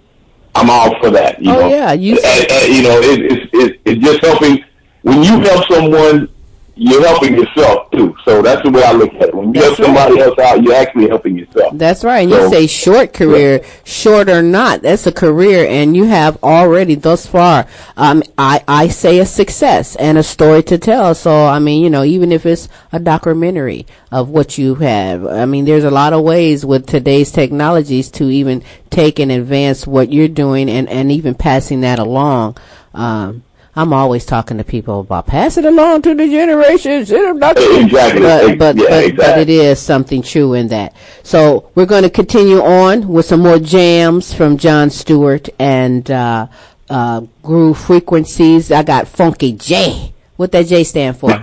I'm 0.54 0.68
all 0.68 0.98
for 1.00 1.10
that. 1.10 1.42
You 1.42 1.50
Oh, 1.52 1.60
know, 1.60 1.68
yeah, 1.68 1.92
you- 1.92 2.18
and, 2.22 2.50
and, 2.50 2.74
you 2.76 2.82
know, 2.82 3.00
it, 3.00 3.20
it's 3.32 3.50
it, 3.54 3.80
it's 3.86 4.04
just 4.04 4.20
helping. 4.24 4.62
When 5.02 5.22
you 5.24 5.40
help 5.40 5.66
someone, 5.72 6.28
you're 6.74 7.06
helping 7.06 7.34
yourself 7.36 7.90
too. 7.90 8.14
So 8.24 8.40
that's 8.40 8.62
the 8.62 8.70
way 8.70 8.82
I 8.82 8.92
look 8.92 9.12
at 9.14 9.28
it. 9.28 9.34
When 9.34 9.52
you 9.52 9.60
help 9.60 9.76
That's 9.76 9.86
somebody 9.86 10.20
else 10.20 10.38
out, 10.38 10.62
you're 10.62 10.74
actually 10.74 11.08
helping 11.08 11.36
yourself. 11.36 11.76
That's 11.76 12.02
right. 12.02 12.20
And 12.20 12.32
So- 12.32 12.44
you 12.44 12.50
say 12.50 12.66
short 12.66 13.12
career, 13.12 13.60
short 13.84 14.30
or 14.30 14.42
not, 14.42 14.82
that's 14.82 15.06
a 15.06 15.12
career, 15.12 15.66
and 15.68 15.94
you 15.96 16.04
have 16.04 16.38
already 16.42 16.94
thus 16.94 17.26
far. 17.26 17.66
Um, 17.96 18.22
I 18.38 18.62
I 18.66 18.88
say 18.88 19.18
a 19.18 19.26
success 19.26 19.96
and 19.96 20.16
a 20.16 20.22
story 20.22 20.62
to 20.64 20.78
tell. 20.78 21.14
So 21.14 21.46
I 21.46 21.58
mean, 21.58 21.82
you 21.82 21.90
know, 21.90 22.04
even 22.04 22.32
if 22.32 22.46
it's 22.46 22.68
a 22.92 22.98
documentary 22.98 23.86
of 24.10 24.30
what 24.30 24.56
you 24.56 24.76
have, 24.76 25.26
I 25.26 25.44
mean, 25.44 25.64
there's 25.66 25.84
a 25.84 25.90
lot 25.90 26.12
of 26.12 26.22
ways 26.22 26.64
with 26.64 26.86
today's 26.86 27.30
technologies 27.30 28.10
to 28.12 28.30
even 28.30 28.62
take 28.90 29.18
and 29.18 29.30
advance 29.30 29.86
what 29.86 30.12
you're 30.12 30.28
doing, 30.28 30.70
and 30.70 30.88
and 30.88 31.12
even 31.12 31.34
passing 31.34 31.82
that 31.82 31.98
along. 31.98 32.56
Um, 32.94 33.42
I'm 33.74 33.92
always 33.94 34.26
talking 34.26 34.58
to 34.58 34.64
people 34.64 35.00
about 35.00 35.26
pass 35.26 35.56
it 35.56 35.64
along 35.64 36.02
to 36.02 36.14
the 36.14 36.26
generations. 36.28 37.10
Exactly. 37.12 37.84
Exactly. 37.84 38.56
But 38.56 38.58
but, 38.58 38.76
Yeah, 38.76 39.08
but, 39.08 39.16
but 39.16 39.38
it 39.38 39.48
is 39.48 39.80
something 39.80 40.22
true 40.22 40.52
in 40.54 40.68
that. 40.68 40.94
So 41.22 41.70
we're 41.74 41.86
going 41.86 42.02
to 42.02 42.10
continue 42.10 42.60
on 42.60 43.08
with 43.08 43.24
some 43.24 43.40
more 43.40 43.58
jams 43.58 44.34
from 44.34 44.58
John 44.58 44.90
Stewart 44.90 45.48
and 45.58 46.10
uh, 46.10 46.48
uh, 46.90 47.22
Groove 47.42 47.78
Frequencies. 47.78 48.70
I 48.70 48.82
got 48.82 49.08
Funky 49.08 49.52
J. 49.52 50.12
What 50.36 50.52
that 50.52 50.66
J 50.66 50.84
stand 50.84 51.16
for? 51.16 51.30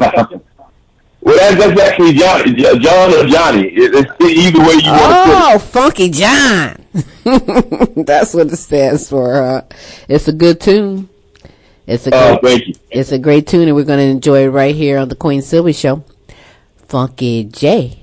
Well, 1.22 1.36
that's, 1.38 1.58
that's 1.76 1.82
actually 1.82 2.14
Johnny, 2.14 2.54
J- 2.54 2.80
John 2.80 3.14
or 3.14 3.28
Johnny. 3.28 3.68
It, 3.68 3.94
it's 3.94 4.10
either 4.24 4.60
way 4.60 4.76
you 4.76 4.90
want 4.90 5.28
to. 5.28 5.54
Oh, 5.54 5.60
Funky 5.60 6.10
John. 6.10 6.86
That's 8.06 8.34
what 8.34 8.48
it 8.48 8.56
stands 8.56 9.10
for. 9.10 9.34
Huh? 9.34 9.62
It's 10.08 10.30
a 10.30 10.32
good 10.32 10.62
tune. 10.62 11.10
It's 11.90 12.06
a 12.06 12.12
oh, 12.14 12.38
great, 12.38 12.80
it's 12.92 13.12
a 13.12 13.18
great 13.18 13.48
tune, 13.48 13.68
and 13.68 13.76
we're 13.76 13.84
going 13.84 13.98
to 13.98 14.06
enjoy 14.06 14.44
it 14.44 14.50
right 14.50 14.76
here 14.76 15.00
on 15.00 15.10
the 15.10 15.16
Queen 15.16 15.42
Silvy 15.42 15.74
Show. 15.74 16.04
Funky 16.88 17.46
J 17.46 17.98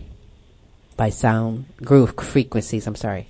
by 0.96 1.10
Sound 1.10 1.66
Groove 1.84 2.16
Frequencies. 2.16 2.88
I'm 2.88 2.96
sorry. 2.96 3.28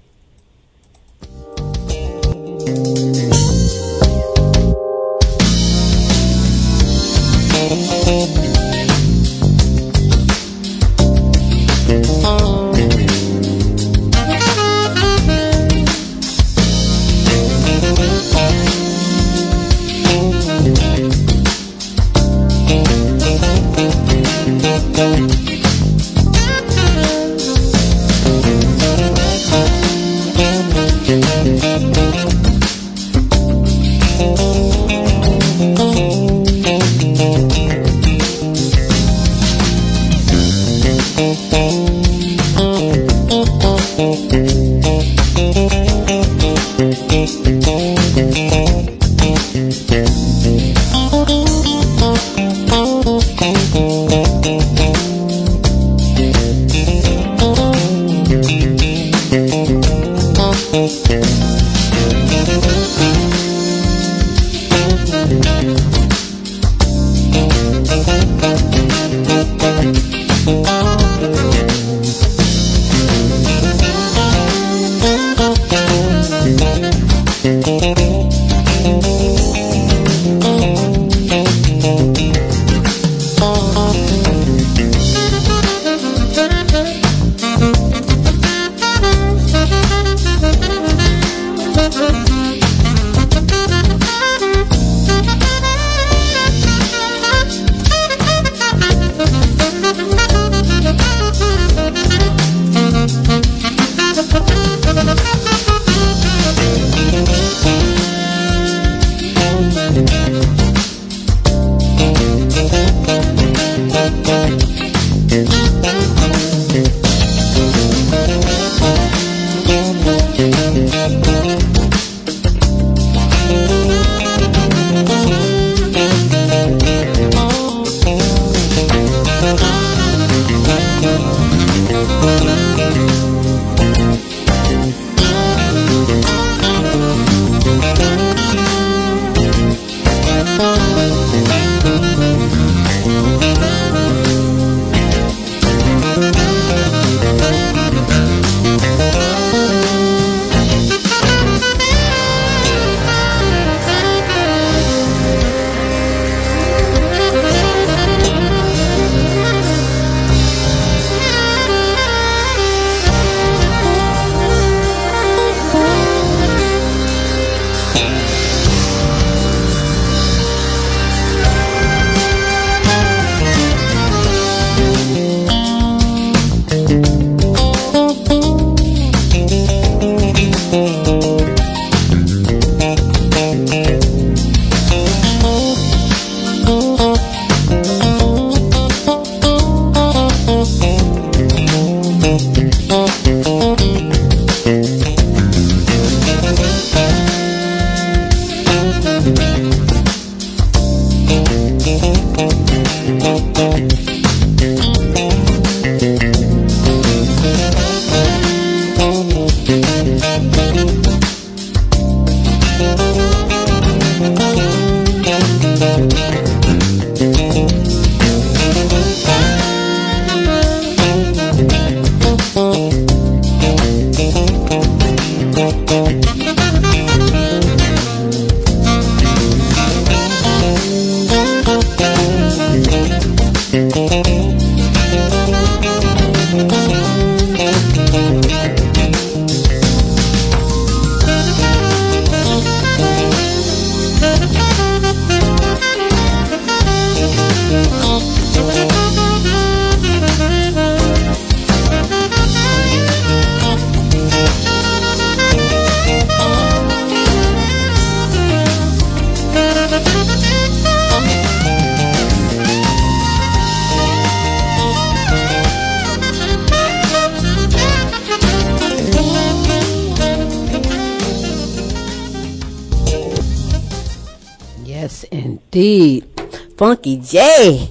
Funky 276.97 277.19
J. 277.19 277.91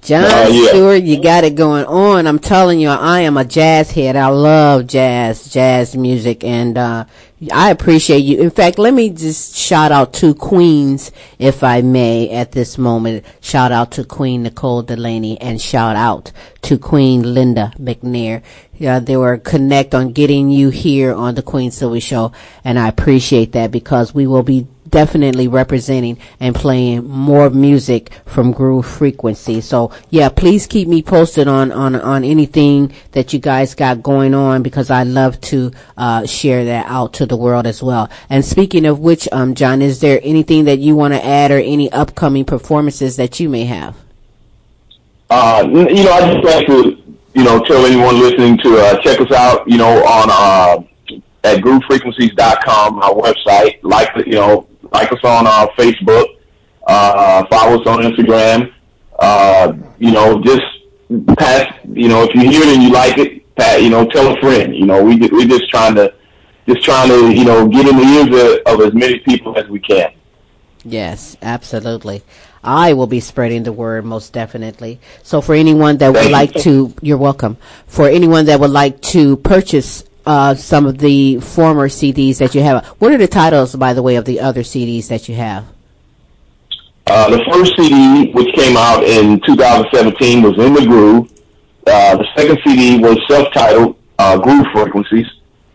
John 0.00 0.24
Oh, 0.24 0.48
yeah. 0.48 0.68
Stewart, 0.70 1.02
you 1.02 1.22
got 1.22 1.44
it 1.44 1.54
going 1.54 1.84
on. 1.84 2.26
I'm 2.26 2.38
telling 2.38 2.80
you, 2.80 2.88
I 2.88 3.20
am 3.20 3.36
a 3.36 3.44
jazz 3.44 3.90
head. 3.90 4.16
I 4.16 4.28
love 4.28 4.86
jazz, 4.86 5.52
jazz 5.52 5.94
music, 5.94 6.42
and 6.42 6.78
uh, 6.78 7.04
I 7.52 7.70
appreciate 7.70 8.20
you. 8.20 8.40
In 8.40 8.50
fact, 8.50 8.78
let 8.78 8.94
me 8.94 9.10
just 9.10 9.54
shout 9.54 9.92
out 9.92 10.14
to 10.14 10.34
Queens, 10.34 11.12
if 11.38 11.62
I 11.62 11.82
may, 11.82 12.30
at 12.30 12.52
this 12.52 12.78
moment. 12.78 13.26
Shout 13.42 13.70
out 13.70 13.92
to 13.92 14.04
Queen 14.04 14.44
Nicole 14.44 14.82
Delaney, 14.82 15.38
and 15.38 15.60
shout 15.60 15.94
out 15.94 16.32
to 16.62 16.78
Queen 16.78 17.34
Linda 17.34 17.72
McNair. 17.78 18.42
Yeah, 18.78 18.98
they 18.98 19.18
were 19.18 19.36
connect 19.36 19.94
on 19.94 20.12
getting 20.12 20.48
you 20.48 20.70
here 20.70 21.12
on 21.12 21.34
the 21.34 21.42
Queen 21.42 21.70
Silvy 21.70 22.00
Show, 22.00 22.32
and 22.64 22.78
I 22.78 22.88
appreciate 22.88 23.52
that 23.52 23.70
because 23.70 24.14
we 24.14 24.26
will 24.26 24.42
be 24.42 24.66
definitely 24.92 25.48
representing 25.48 26.18
and 26.38 26.54
playing 26.54 27.08
more 27.08 27.50
music 27.50 28.12
from 28.24 28.52
Groove 28.52 28.86
Frequency. 28.86 29.60
So 29.60 29.90
yeah, 30.10 30.28
please 30.28 30.68
keep 30.68 30.86
me 30.86 31.02
posted 31.02 31.48
on, 31.48 31.72
on, 31.72 31.96
on 31.96 32.22
anything 32.22 32.92
that 33.10 33.32
you 33.32 33.40
guys 33.40 33.74
got 33.74 34.02
going 34.02 34.34
on 34.34 34.62
because 34.62 34.90
I 34.90 35.02
love 35.02 35.40
to, 35.52 35.72
uh, 35.96 36.26
share 36.26 36.64
that 36.66 36.86
out 36.86 37.14
to 37.14 37.26
the 37.26 37.36
world 37.36 37.66
as 37.66 37.82
well. 37.82 38.08
And 38.30 38.44
speaking 38.44 38.86
of 38.86 39.00
which, 39.00 39.28
um, 39.32 39.54
John, 39.54 39.82
is 39.82 40.00
there 40.00 40.20
anything 40.22 40.66
that 40.66 40.78
you 40.78 40.94
want 40.94 41.14
to 41.14 41.24
add 41.24 41.50
or 41.50 41.58
any 41.58 41.90
upcoming 41.90 42.44
performances 42.44 43.16
that 43.16 43.40
you 43.40 43.48
may 43.48 43.64
have? 43.64 43.96
Uh, 45.30 45.66
you 45.66 46.04
know, 46.04 46.12
I 46.12 46.34
just 46.34 46.44
like 46.44 46.66
to, 46.66 47.02
you 47.34 47.42
know, 47.42 47.64
tell 47.64 47.86
anyone 47.86 48.20
listening 48.20 48.58
to 48.58 48.76
uh, 48.76 49.00
check 49.00 49.18
us 49.18 49.32
out, 49.32 49.66
you 49.66 49.78
know, 49.78 50.04
on 50.04 50.28
uh, 50.30 50.82
at 51.44 51.58
groovefrequencies.com, 51.62 52.98
our 52.98 53.14
website. 53.14 53.78
Like, 53.82 54.10
you 54.26 54.34
know, 54.34 54.68
like 54.92 55.12
us 55.12 55.20
on 55.24 55.46
uh, 55.46 55.66
Facebook, 55.78 56.26
uh, 56.86 57.46
follow 57.46 57.80
us 57.80 57.86
on 57.86 58.02
Instagram. 58.02 58.72
Uh, 59.18 59.74
you 59.98 60.10
know, 60.10 60.42
just 60.42 60.62
pass. 61.38 61.72
You 61.92 62.08
know, 62.08 62.24
if 62.24 62.34
you 62.34 62.42
hear 62.48 62.62
it 62.62 62.74
and 62.74 62.82
you 62.82 62.90
like 62.90 63.18
it, 63.18 63.54
pa 63.56 63.76
you 63.76 63.90
know, 63.90 64.06
tell 64.06 64.36
a 64.36 64.40
friend. 64.40 64.74
You 64.74 64.86
know, 64.86 65.02
we 65.02 65.16
we're 65.16 65.46
just 65.46 65.68
trying 65.70 65.94
to, 65.96 66.14
just 66.66 66.82
trying 66.82 67.08
to, 67.08 67.32
you 67.32 67.44
know, 67.44 67.68
get 67.68 67.86
in 67.88 67.96
the 67.96 68.02
ears 68.02 68.62
of, 68.66 68.80
of 68.80 68.86
as 68.86 68.94
many 68.94 69.18
people 69.20 69.56
as 69.58 69.68
we 69.68 69.80
can. 69.80 70.12
Yes, 70.84 71.36
absolutely. 71.42 72.22
I 72.64 72.92
will 72.92 73.06
be 73.06 73.20
spreading 73.20 73.62
the 73.64 73.72
word 73.72 74.04
most 74.04 74.32
definitely. 74.32 75.00
So 75.22 75.40
for 75.40 75.54
anyone 75.54 75.98
that 75.98 76.12
would 76.12 76.30
like 76.30 76.52
to, 76.62 76.94
you're 77.02 77.18
welcome. 77.18 77.56
For 77.86 78.08
anyone 78.08 78.46
that 78.46 78.60
would 78.60 78.70
like 78.70 79.00
to 79.12 79.36
purchase 79.36 80.04
uh, 80.26 80.54
some 80.54 80.86
of 80.86 80.98
the 80.98 81.40
former 81.40 81.88
CDs 81.88 82.38
that 82.38 82.54
you 82.54 82.62
have, 82.62 82.86
what 82.98 83.12
are 83.12 83.18
the 83.18 83.28
titles, 83.28 83.74
by 83.74 83.92
the 83.92 84.02
way, 84.02 84.16
of 84.16 84.24
the 84.24 84.40
other 84.40 84.62
CDs 84.62 85.08
that 85.08 85.28
you 85.28 85.34
have? 85.34 85.66
Uh, 87.06 87.30
the 87.30 87.44
first 87.50 87.74
CD, 87.76 88.32
which 88.32 88.54
came 88.54 88.76
out 88.76 89.02
in 89.04 89.40
2017, 89.40 90.42
was 90.42 90.56
In 90.58 90.72
the 90.72 90.86
Groove. 90.86 91.30
Uh, 91.86 92.16
the 92.16 92.26
second 92.36 92.58
CD 92.64 92.98
was 92.98 93.18
self-titled 93.28 93.96
uh, 94.18 94.38
Groove 94.38 94.66
Frequencies, 94.72 95.26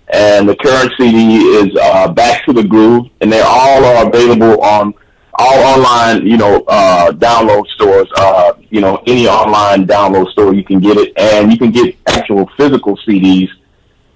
and 0.08 0.48
the 0.48 0.56
current 0.56 0.92
CD 0.98 1.38
is 1.38 1.76
uh, 1.82 2.12
Back 2.14 2.46
to 2.46 2.54
the 2.54 2.64
Groove, 2.64 3.08
and 3.20 3.32
they 3.32 3.42
all 3.42 3.84
are 3.84 4.08
available 4.08 4.62
on 4.62 4.94
all 5.40 5.60
online, 5.78 6.26
you 6.26 6.38
know, 6.38 6.64
uh, 6.68 7.12
download 7.12 7.68
stores. 7.68 8.10
Uh, 8.16 8.54
you 8.70 8.82
know, 8.82 9.04
any 9.06 9.28
online 9.28 9.86
download 9.86 10.32
store 10.32 10.54
you 10.54 10.64
can 10.64 10.80
get 10.80 10.98
it, 10.98 11.14
and 11.18 11.52
you 11.52 11.58
can 11.58 11.72
get 11.72 11.96
actual 12.08 12.50
physical 12.58 12.98
CDs 13.08 13.50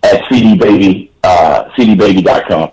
at 0.04 0.24
CD 0.30 0.56
Baby, 0.58 1.12
uh, 1.24 1.66
CDBaby.com. 1.78 2.72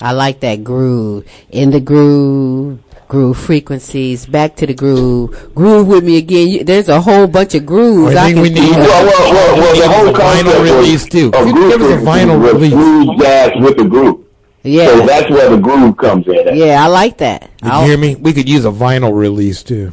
I 0.00 0.12
like 0.12 0.40
that 0.40 0.64
groove. 0.64 1.26
In 1.50 1.70
the 1.70 1.80
groove, 1.80 2.80
groove 3.08 3.38
frequencies, 3.38 4.26
back 4.26 4.56
to 4.56 4.66
the 4.66 4.74
groove, 4.74 5.54
groove 5.54 5.86
with 5.86 6.02
me 6.04 6.16
again. 6.18 6.48
You, 6.48 6.64
there's 6.64 6.88
a 6.88 7.00
whole 7.00 7.26
bunch 7.28 7.54
of 7.54 7.64
grooves. 7.66 8.16
I 8.16 8.24
think 8.32 8.36
can 8.36 8.42
we 8.42 8.48
need- 8.50 8.72
do. 8.74 8.80
Well, 8.80 9.04
well, 9.06 9.32
well, 9.32 9.56
well 9.56 9.76
the 9.76 9.88
whole 9.88 10.12
vinyl 10.12 10.62
release, 10.64 11.06
too. 11.06 11.26
of 11.28 11.44
Give- 11.44 11.54
give 11.54 11.82
us 11.82 12.02
a 12.02 12.04
vinyl 12.04 12.40
was 12.40 12.52
release. 12.54 12.72
Groove 12.72 13.18
jazz 13.20 13.50
with 13.60 13.76
the 13.76 13.84
groove. 13.84 14.18
Yeah. 14.64 14.86
So 14.86 15.06
that's 15.06 15.28
where 15.30 15.50
the 15.50 15.58
groove 15.58 15.96
comes 15.96 16.26
in. 16.26 16.48
At. 16.48 16.54
Yeah, 16.56 16.82
I 16.82 16.86
like 16.86 17.18
that. 17.18 17.50
Did 17.58 17.72
you 17.72 17.80
hear 17.82 17.98
me? 17.98 18.14
We 18.16 18.32
could 18.32 18.48
use 18.48 18.64
a 18.64 18.70
vinyl 18.70 19.12
release 19.14 19.62
too. 19.64 19.92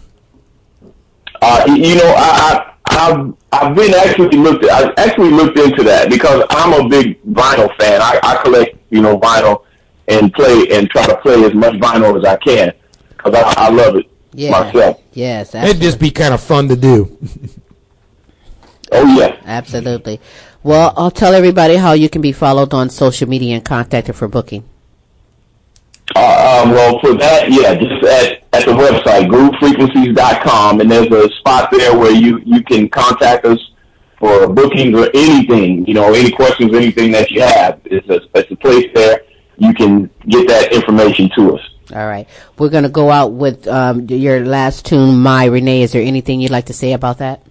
Uh, 1.41 1.63
you 1.67 1.95
know, 1.95 2.13
I, 2.17 2.65
I, 2.67 2.68
I've, 2.99 3.33
I've 3.51 3.75
been 3.75 3.93
actually 3.93 4.37
looked, 4.37 4.65
I 4.65 4.91
actually 4.97 5.31
looked 5.31 5.57
into 5.57 5.83
that 5.83 6.09
because 6.09 6.43
I'm 6.49 6.85
a 6.85 6.89
big 6.89 7.21
vinyl 7.23 7.75
fan. 7.77 8.01
I, 8.01 8.19
I 8.23 8.41
collect, 8.43 8.77
you 8.89 9.01
know, 9.01 9.17
vinyl 9.19 9.63
and 10.07 10.33
play 10.33 10.67
and 10.71 10.89
try 10.89 11.05
to 11.07 11.15
play 11.17 11.43
as 11.45 11.53
much 11.53 11.75
vinyl 11.75 12.17
as 12.17 12.25
I 12.25 12.35
can 12.37 12.73
because 13.09 13.33
I, 13.35 13.53
I 13.67 13.69
love 13.69 13.95
it 13.95 14.05
Yeah. 14.33 14.51
myself. 14.51 15.01
Yes, 15.13 15.55
It'd 15.55 15.81
just 15.81 15.99
be 15.99 16.11
kind 16.11 16.33
of 16.33 16.41
fun 16.41 16.67
to 16.69 16.75
do. 16.75 17.17
Oh 18.91 19.19
yeah. 19.19 19.39
Absolutely. 19.45 20.19
Well, 20.63 20.93
I'll 20.97 21.11
tell 21.11 21.35
everybody 21.35 21.75
how 21.75 21.93
you 21.93 22.09
can 22.09 22.23
be 22.23 22.31
followed 22.31 22.73
on 22.73 22.89
social 22.89 23.29
media 23.29 23.55
and 23.55 23.63
contacted 23.63 24.15
for 24.15 24.27
booking. 24.27 24.63
Uh, 26.15 26.63
um, 26.63 26.71
well, 26.71 26.99
for 26.99 27.13
that, 27.13 27.49
yeah, 27.51 27.75
just 27.75 28.03
at, 28.03 28.43
at 28.53 28.65
the 28.65 28.71
website, 28.71 29.29
groovefrequencies.com, 29.29 30.81
and 30.81 30.89
there's 30.89 31.11
a 31.11 31.29
spot 31.35 31.69
there 31.71 31.97
where 31.97 32.11
you, 32.11 32.39
you 32.45 32.63
can 32.63 32.89
contact 32.89 33.45
us 33.45 33.59
for 34.17 34.47
bookings 34.47 34.97
or 34.97 35.09
anything, 35.13 35.85
you 35.85 35.93
know, 35.93 36.13
any 36.13 36.31
questions, 36.31 36.73
anything 36.73 37.11
that 37.11 37.31
you 37.31 37.41
have. 37.41 37.79
It's 37.85 38.07
a, 38.09 38.19
it's 38.37 38.51
a 38.51 38.55
place 38.55 38.87
there. 38.93 39.21
You 39.57 39.73
can 39.73 40.09
get 40.27 40.47
that 40.47 40.73
information 40.73 41.29
to 41.35 41.55
us. 41.55 41.69
All 41.93 42.07
right. 42.07 42.27
We're 42.57 42.69
going 42.69 42.83
to 42.83 42.89
go 42.89 43.09
out 43.09 43.31
with 43.33 43.67
um, 43.67 44.01
your 44.07 44.45
last 44.45 44.85
tune, 44.85 45.19
My 45.19 45.45
Renee. 45.45 45.83
Is 45.83 45.91
there 45.91 46.01
anything 46.01 46.41
you'd 46.41 46.51
like 46.51 46.67
to 46.67 46.73
say 46.73 46.93
about 46.93 47.19
that? 47.19 47.41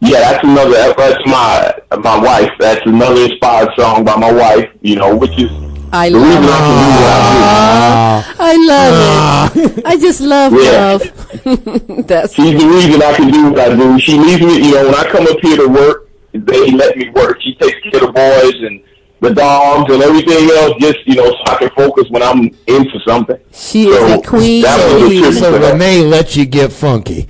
Yeah, 0.00 0.20
that's 0.20 0.44
another, 0.44 0.94
that's 0.96 1.18
my, 1.26 1.74
my 1.98 2.18
wife. 2.18 2.50
That's 2.58 2.84
another 2.86 3.22
inspired 3.22 3.70
song 3.76 4.04
by 4.04 4.16
my 4.16 4.32
wife, 4.32 4.70
you 4.80 4.96
know, 4.96 5.16
which 5.16 5.36
is 5.38 5.50
I 5.92 6.10
the 6.10 6.18
love 6.18 6.28
reason 6.28 6.44
I 6.44 6.58
can 6.58 6.76
do 6.78 6.88
what 6.98 7.08
I 7.08 8.24
do. 8.26 8.42
I 8.42 8.56
love 8.66 8.94
it. 8.96 9.84
Ah. 9.84 9.90
I 9.90 9.96
just 9.98 10.20
love 10.20 10.52
Yeah. 10.52 10.98
love. 10.98 12.06
That's 12.06 12.34
She's 12.34 12.60
the 12.60 12.68
reason 12.68 13.02
I 13.02 13.14
can 13.14 13.30
do 13.30 13.50
what 13.50 13.58
I 13.60 13.76
do. 13.76 13.98
She 14.00 14.18
leaves 14.18 14.42
me, 14.42 14.66
you 14.68 14.74
know, 14.74 14.84
when 14.86 14.94
I 14.94 15.04
come 15.10 15.26
up 15.26 15.38
here 15.40 15.56
to 15.56 15.68
work, 15.68 16.08
they 16.32 16.70
let 16.72 16.96
me 16.96 17.08
work. 17.10 17.40
She 17.42 17.54
takes 17.54 17.76
care 17.90 18.04
of 18.04 18.08
the 18.08 18.12
boys 18.12 18.54
and 18.66 18.80
the 19.20 19.34
dogs 19.34 19.92
and 19.92 20.02
everything 20.02 20.48
else, 20.50 20.74
just, 20.80 20.98
you 21.06 21.16
know, 21.16 21.28
so 21.30 21.38
I 21.46 21.56
can 21.56 21.70
focus 21.70 22.04
when 22.10 22.22
I'm 22.22 22.50
into 22.66 22.98
something. 23.06 23.38
She 23.52 23.84
So, 23.84 23.92
is 24.04 24.12
a 24.12 24.22
queen. 24.22 24.62
that 24.62 24.76
was 24.94 25.12
a 25.12 25.32
So 25.32 25.52
to 25.52 25.58
her. 25.58 25.72
Renee 25.72 26.02
lets 26.02 26.36
you 26.36 26.46
get 26.46 26.70
funky. 26.72 27.26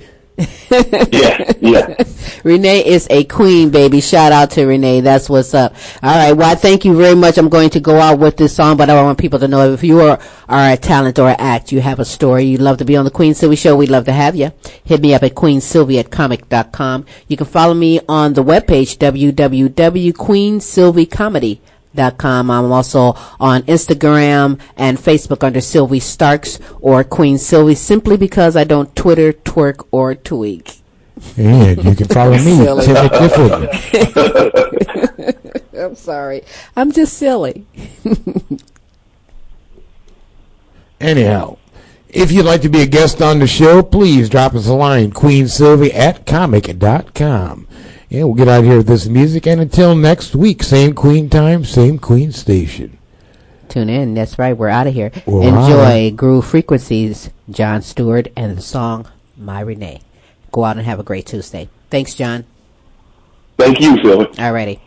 Yeah, 0.69 1.51
yeah. 1.59 1.95
Renee 2.43 2.85
is 2.85 3.07
a 3.09 3.23
queen, 3.25 3.71
baby. 3.71 4.01
Shout 4.01 4.31
out 4.31 4.51
to 4.51 4.65
Renee. 4.65 5.01
That's 5.01 5.29
what's 5.29 5.53
up. 5.53 5.75
All 6.01 6.15
right. 6.15 6.33
Well, 6.33 6.51
I 6.51 6.55
thank 6.55 6.85
you 6.85 6.95
very 6.95 7.15
much. 7.15 7.37
I'm 7.37 7.49
going 7.49 7.69
to 7.71 7.79
go 7.79 7.99
out 7.99 8.19
with 8.19 8.37
this 8.37 8.55
song, 8.55 8.77
but 8.77 8.89
I 8.89 9.01
want 9.01 9.17
people 9.17 9.39
to 9.39 9.47
know 9.47 9.73
if 9.73 9.83
you 9.83 10.01
are, 10.01 10.19
are 10.47 10.71
a 10.71 10.77
talent 10.77 11.19
or 11.19 11.29
an 11.29 11.35
act, 11.39 11.71
you 11.71 11.81
have 11.81 11.99
a 11.99 12.05
story, 12.05 12.45
you'd 12.45 12.61
love 12.61 12.77
to 12.77 12.85
be 12.85 12.95
on 12.95 13.05
the 13.05 13.11
Queen 13.11 13.33
Silvy 13.33 13.55
Show, 13.55 13.75
we'd 13.75 13.89
love 13.89 14.05
to 14.05 14.13
have 14.13 14.35
you. 14.35 14.51
Hit 14.83 15.01
me 15.01 15.13
up 15.13 15.23
at 15.23 15.35
queensilvy 15.35 15.97
at. 15.97 16.09
You 17.27 17.37
can 17.37 17.45
follow 17.45 17.73
me 17.73 17.99
on 18.07 18.33
the 18.33 18.43
webpage, 18.43 18.97
www.queensilvycomedy.com. 18.97 21.78
I'm 21.97 22.49
also 22.71 23.13
on 23.39 23.63
Instagram 23.63 24.59
and 24.77 24.97
Facebook 24.97 25.43
under 25.43 25.61
Silvy 25.61 25.99
Starks 25.99 26.59
or 26.81 27.03
Queen 27.03 27.37
Silvy 27.37 27.75
simply 27.75 28.17
because 28.17 28.55
I 28.55 28.63
don't 28.63 28.95
Twitter, 28.95 29.33
twerk, 29.33 29.85
or 29.91 30.15
tweak. 30.15 30.77
And 31.37 31.83
you 31.83 31.95
can 31.95 32.07
follow 32.07 32.37
me, 32.37 32.65
I'm 35.79 35.95
sorry. 35.95 36.43
I'm 36.75 36.91
just 36.91 37.17
silly. 37.17 37.65
Anyhow, 41.01 41.57
if 42.09 42.31
you'd 42.31 42.45
like 42.45 42.61
to 42.61 42.69
be 42.69 42.81
a 42.81 42.87
guest 42.87 43.21
on 43.21 43.39
the 43.39 43.47
show, 43.47 43.81
please 43.83 44.29
drop 44.29 44.53
us 44.55 44.67
a 44.67 44.73
line, 44.73 45.11
queensilvy 45.11 45.93
at 45.93 46.25
comic.com. 46.25 47.67
And 48.11 48.25
we'll 48.25 48.33
get 48.33 48.47
out 48.47 48.59
of 48.61 48.65
here 48.65 48.77
with 48.77 48.87
this 48.87 49.07
music. 49.07 49.45
And 49.45 49.61
until 49.61 49.95
next 49.95 50.35
week, 50.35 50.63
same 50.63 50.93
queen 50.93 51.29
time, 51.29 51.63
same 51.63 51.99
queen 51.99 52.31
station. 52.31 52.97
Tune 53.67 53.89
in. 53.89 54.15
That's 54.15 54.39
right. 54.39 54.57
We're 54.57 54.69
out 54.69 54.87
of 54.87 54.93
here. 54.93 55.11
We're 55.27 55.43
Enjoy 55.43 56.07
out. 56.07 56.15
Groove 56.15 56.45
Frequencies, 56.45 57.29
John 57.51 57.83
Stewart, 57.83 58.27
and 58.35 58.57
the 58.57 58.61
song 58.61 59.07
My 59.37 59.61
Renee. 59.61 60.01
Go 60.51 60.63
out 60.63 60.77
and 60.77 60.85
have 60.85 60.99
a 60.99 61.03
great 61.03 61.27
Tuesday. 61.27 61.69
Thanks, 61.91 62.15
John. 62.15 62.45
Thank 63.57 63.79
you, 63.79 63.95
Philly. 64.01 64.25
Alrighty. 64.37 64.79